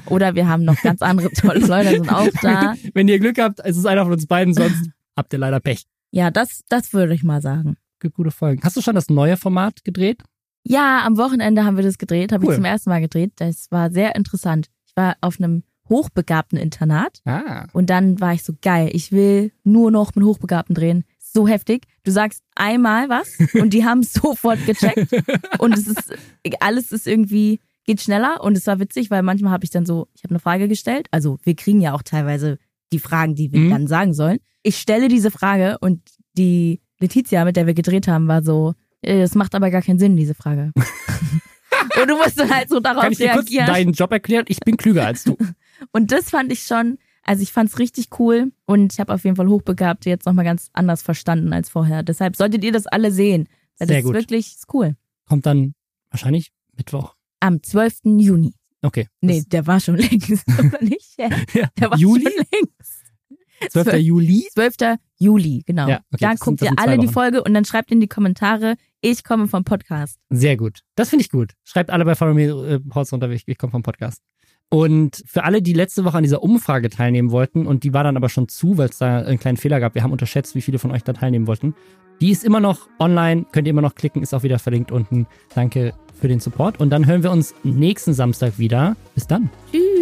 Oder 0.05 0.35
wir 0.35 0.47
haben 0.47 0.63
noch 0.63 0.79
ganz 0.83 1.01
andere 1.01 1.31
tolle 1.31 1.65
Leute, 1.65 1.89
sind 1.89 2.13
auch 2.13 2.27
da. 2.43 2.75
wenn 2.93 3.07
ihr 3.07 3.17
Glück 3.17 3.39
habt, 3.39 3.61
ist 3.61 3.77
es 3.77 3.87
einer 3.87 4.03
von 4.03 4.13
uns 4.13 4.27
beiden, 4.27 4.53
sonst 4.53 4.91
habt 5.17 5.33
ihr 5.33 5.39
leider 5.39 5.59
Pech. 5.59 5.85
Ja, 6.13 6.29
das, 6.29 6.61
das 6.69 6.93
würde 6.93 7.13
ich 7.15 7.23
mal 7.23 7.41
sagen. 7.41 7.75
Gibt 7.99 8.15
gute 8.15 8.29
Folgen. 8.31 8.61
Hast 8.63 8.77
du 8.77 8.81
schon 8.81 8.93
das 8.95 9.09
neue 9.09 9.35
Format 9.35 9.83
gedreht? 9.83 10.21
Ja, 10.63 11.03
am 11.05 11.17
Wochenende 11.17 11.65
haben 11.65 11.75
wir 11.75 11.83
das 11.83 11.97
gedreht, 11.97 12.31
habe 12.31 12.45
Cool. 12.45 12.53
ich 12.53 12.57
zum 12.57 12.65
ersten 12.65 12.89
Mal 12.91 13.01
gedreht. 13.01 13.33
Das 13.37 13.67
war 13.71 13.89
sehr 13.91 14.15
interessant. 14.15 14.67
Ich 14.85 14.95
war 14.95 15.15
auf 15.21 15.39
einem 15.39 15.63
hochbegabten 15.89 16.57
Internat 16.59 17.19
Ah. 17.25 17.65
und 17.73 17.89
dann 17.89 18.21
war 18.21 18.33
ich 18.33 18.43
so 18.43 18.53
geil. 18.61 18.89
Ich 18.93 19.11
will 19.11 19.51
nur 19.63 19.89
noch 19.91 20.13
mit 20.15 20.23
Hochbegabten 20.23 20.75
drehen. 20.75 21.03
So 21.19 21.47
heftig. 21.47 21.87
Du 22.03 22.11
sagst 22.11 22.43
einmal 22.55 23.09
was 23.09 23.35
und 23.55 23.73
die 23.73 23.83
haben 23.83 23.99
es 23.99 24.13
sofort 24.13 24.63
gecheckt 24.65 25.11
und 25.57 25.73
es 25.73 25.87
ist 25.87 26.13
alles 26.59 26.91
ist 26.91 27.07
irgendwie 27.07 27.59
geht 27.85 28.01
schneller 28.01 28.41
und 28.43 28.55
es 28.55 28.65
war 28.67 28.79
witzig, 28.79 29.09
weil 29.11 29.23
manchmal 29.23 29.51
habe 29.51 29.65
ich 29.65 29.71
dann 29.71 29.85
so, 29.85 30.07
ich 30.13 30.23
habe 30.23 30.31
eine 30.31 30.39
Frage 30.39 30.67
gestellt. 30.69 31.07
Also 31.11 31.37
wir 31.43 31.55
kriegen 31.55 31.81
ja 31.81 31.93
auch 31.93 32.01
teilweise 32.03 32.59
die 32.93 32.99
Fragen, 32.99 33.35
die 33.35 33.51
wir 33.51 33.59
Mhm. 33.59 33.69
dann 33.71 33.87
sagen 33.87 34.13
sollen. 34.13 34.39
Ich 34.61 34.77
stelle 34.77 35.07
diese 35.09 35.31
Frage 35.31 35.77
und 35.81 36.01
die 36.37 36.81
Letizia, 36.99 37.43
mit 37.45 37.57
der 37.57 37.67
wir 37.67 37.73
gedreht 37.73 38.07
haben, 38.07 38.27
war 38.27 38.43
so, 38.43 38.73
äh, 39.01 39.19
das 39.19 39.35
macht 39.35 39.53
aber 39.55 39.69
gar 39.71 39.81
keinen 39.81 39.99
Sinn, 39.99 40.15
diese 40.15 40.33
Frage. 40.35 40.71
und 42.01 42.09
du 42.09 42.15
musst 42.17 42.39
dann 42.39 42.49
halt 42.53 42.69
so 42.69 42.79
darauf 42.79 43.03
Kann 43.03 43.11
ich 43.11 43.17
dir 43.17 43.29
kurz 43.31 43.47
reagieren. 43.49 43.67
deinen 43.67 43.93
Job 43.93 44.11
erklären? 44.11 44.45
Ich 44.47 44.59
bin 44.61 44.77
klüger 44.77 45.05
als 45.05 45.23
du. 45.23 45.35
Und 45.91 46.11
das 46.13 46.29
fand 46.29 46.49
ich 46.51 46.63
schon, 46.63 46.97
also 47.23 47.43
ich 47.43 47.51
fand's 47.51 47.77
richtig 47.77 48.07
cool 48.19 48.53
und 48.65 48.93
ich 48.93 48.99
habe 49.01 49.13
auf 49.13 49.25
jeden 49.25 49.35
Fall 49.35 49.47
Hochbegabte 49.49 50.09
jetzt 50.09 50.25
nochmal 50.25 50.45
ganz 50.45 50.69
anders 50.71 51.01
verstanden 51.01 51.51
als 51.51 51.69
vorher. 51.69 52.03
Deshalb 52.03 52.37
solltet 52.37 52.63
ihr 52.63 52.71
das 52.71 52.87
alle 52.87 53.11
sehen. 53.11 53.49
Weil 53.79 53.87
Sehr 53.89 53.97
das 53.97 54.05
gut. 54.05 54.15
ist 54.15 54.21
wirklich 54.21 54.47
ist 54.55 54.65
cool. 54.73 54.95
Kommt 55.27 55.45
dann 55.45 55.73
wahrscheinlich 56.09 56.53
Mittwoch. 56.77 57.15
Am 57.41 57.61
12. 57.61 57.99
Juni. 58.19 58.53
Okay. 58.83 59.07
Nee, 59.21 59.43
der 59.47 59.65
war 59.65 59.79
schon 59.79 59.95
längst, 59.97 60.45
oder 60.59 60.81
nicht? 60.83 61.13
Ja. 61.17 61.29
Der 61.79 61.89
war 61.91 61.97
Juli? 61.97 62.23
schon 62.23 62.45
längst. 62.51 63.03
12. 63.71 63.93
Juli? 63.99 64.45
12. 64.53 64.75
Juli, 65.17 65.63
genau. 65.65 65.87
Ja, 65.87 66.01
okay, 66.11 66.17
da 66.19 66.31
das 66.31 66.39
sind- 66.39 66.45
guckt 66.45 66.61
ihr 66.61 66.67
sind 66.67 66.79
zwei 66.79 66.85
alle 66.85 66.97
die. 66.99 67.07
Folge 67.07 67.43
und 67.43 67.53
dann 67.53 67.63
schreibt 67.65 67.91
in 67.91 68.01
die 68.01 68.07
Kommentare, 68.07 68.75
ich 68.99 69.23
komme 69.23 69.47
vom 69.47 69.63
Podcast. 69.63 70.19
Sehr 70.29 70.57
gut. 70.57 70.79
Das 70.95 71.09
finde 71.09 71.23
ich 71.23 71.29
gut. 71.29 71.53
Schreibt 71.63 71.89
alle 71.89 72.03
bei 72.03 72.15
Follow 72.15 72.33
Me 72.33 72.43
äh, 72.73 72.79
Posts 72.79 73.13
runter, 73.13 73.29
ich, 73.29 73.43
ich 73.47 73.57
komme 73.57 73.71
vom 73.71 73.83
Podcast. 73.83 74.21
Und 74.69 75.23
für 75.27 75.43
alle, 75.43 75.61
die 75.61 75.73
letzte 75.73 76.03
Woche 76.03 76.17
an 76.17 76.23
dieser 76.23 76.41
Umfrage 76.41 76.89
teilnehmen 76.89 77.31
wollten, 77.31 77.67
und 77.67 77.83
die 77.83 77.93
war 77.93 78.03
dann 78.03 78.17
aber 78.17 78.29
schon 78.29 78.47
zu, 78.47 78.77
weil 78.77 78.89
es 78.89 78.97
da 78.97 79.19
einen 79.19 79.39
kleinen 79.39 79.57
Fehler 79.57 79.79
gab, 79.79 79.93
wir 79.93 80.03
haben 80.03 80.11
unterschätzt, 80.11 80.55
wie 80.55 80.61
viele 80.61 80.79
von 80.79 80.91
euch 80.91 81.03
da 81.03 81.13
teilnehmen 81.13 81.45
wollten. 81.45 81.75
Die 82.21 82.31
ist 82.31 82.43
immer 82.43 82.59
noch 82.59 82.87
online, 82.99 83.45
könnt 83.51 83.67
ihr 83.67 83.71
immer 83.71 83.81
noch 83.81 83.95
klicken, 83.95 84.23
ist 84.23 84.33
auch 84.33 84.43
wieder 84.43 84.59
verlinkt 84.59 84.91
unten. 84.91 85.27
Danke 85.53 85.93
für 86.19 86.27
den 86.27 86.39
Support. 86.39 86.79
Und 86.79 86.89
dann 86.89 87.05
hören 87.05 87.23
wir 87.23 87.31
uns 87.31 87.53
nächsten 87.63 88.13
Samstag 88.13 88.57
wieder. 88.57 88.95
Bis 89.13 89.27
dann. 89.27 89.49
Tschüss. 89.71 89.92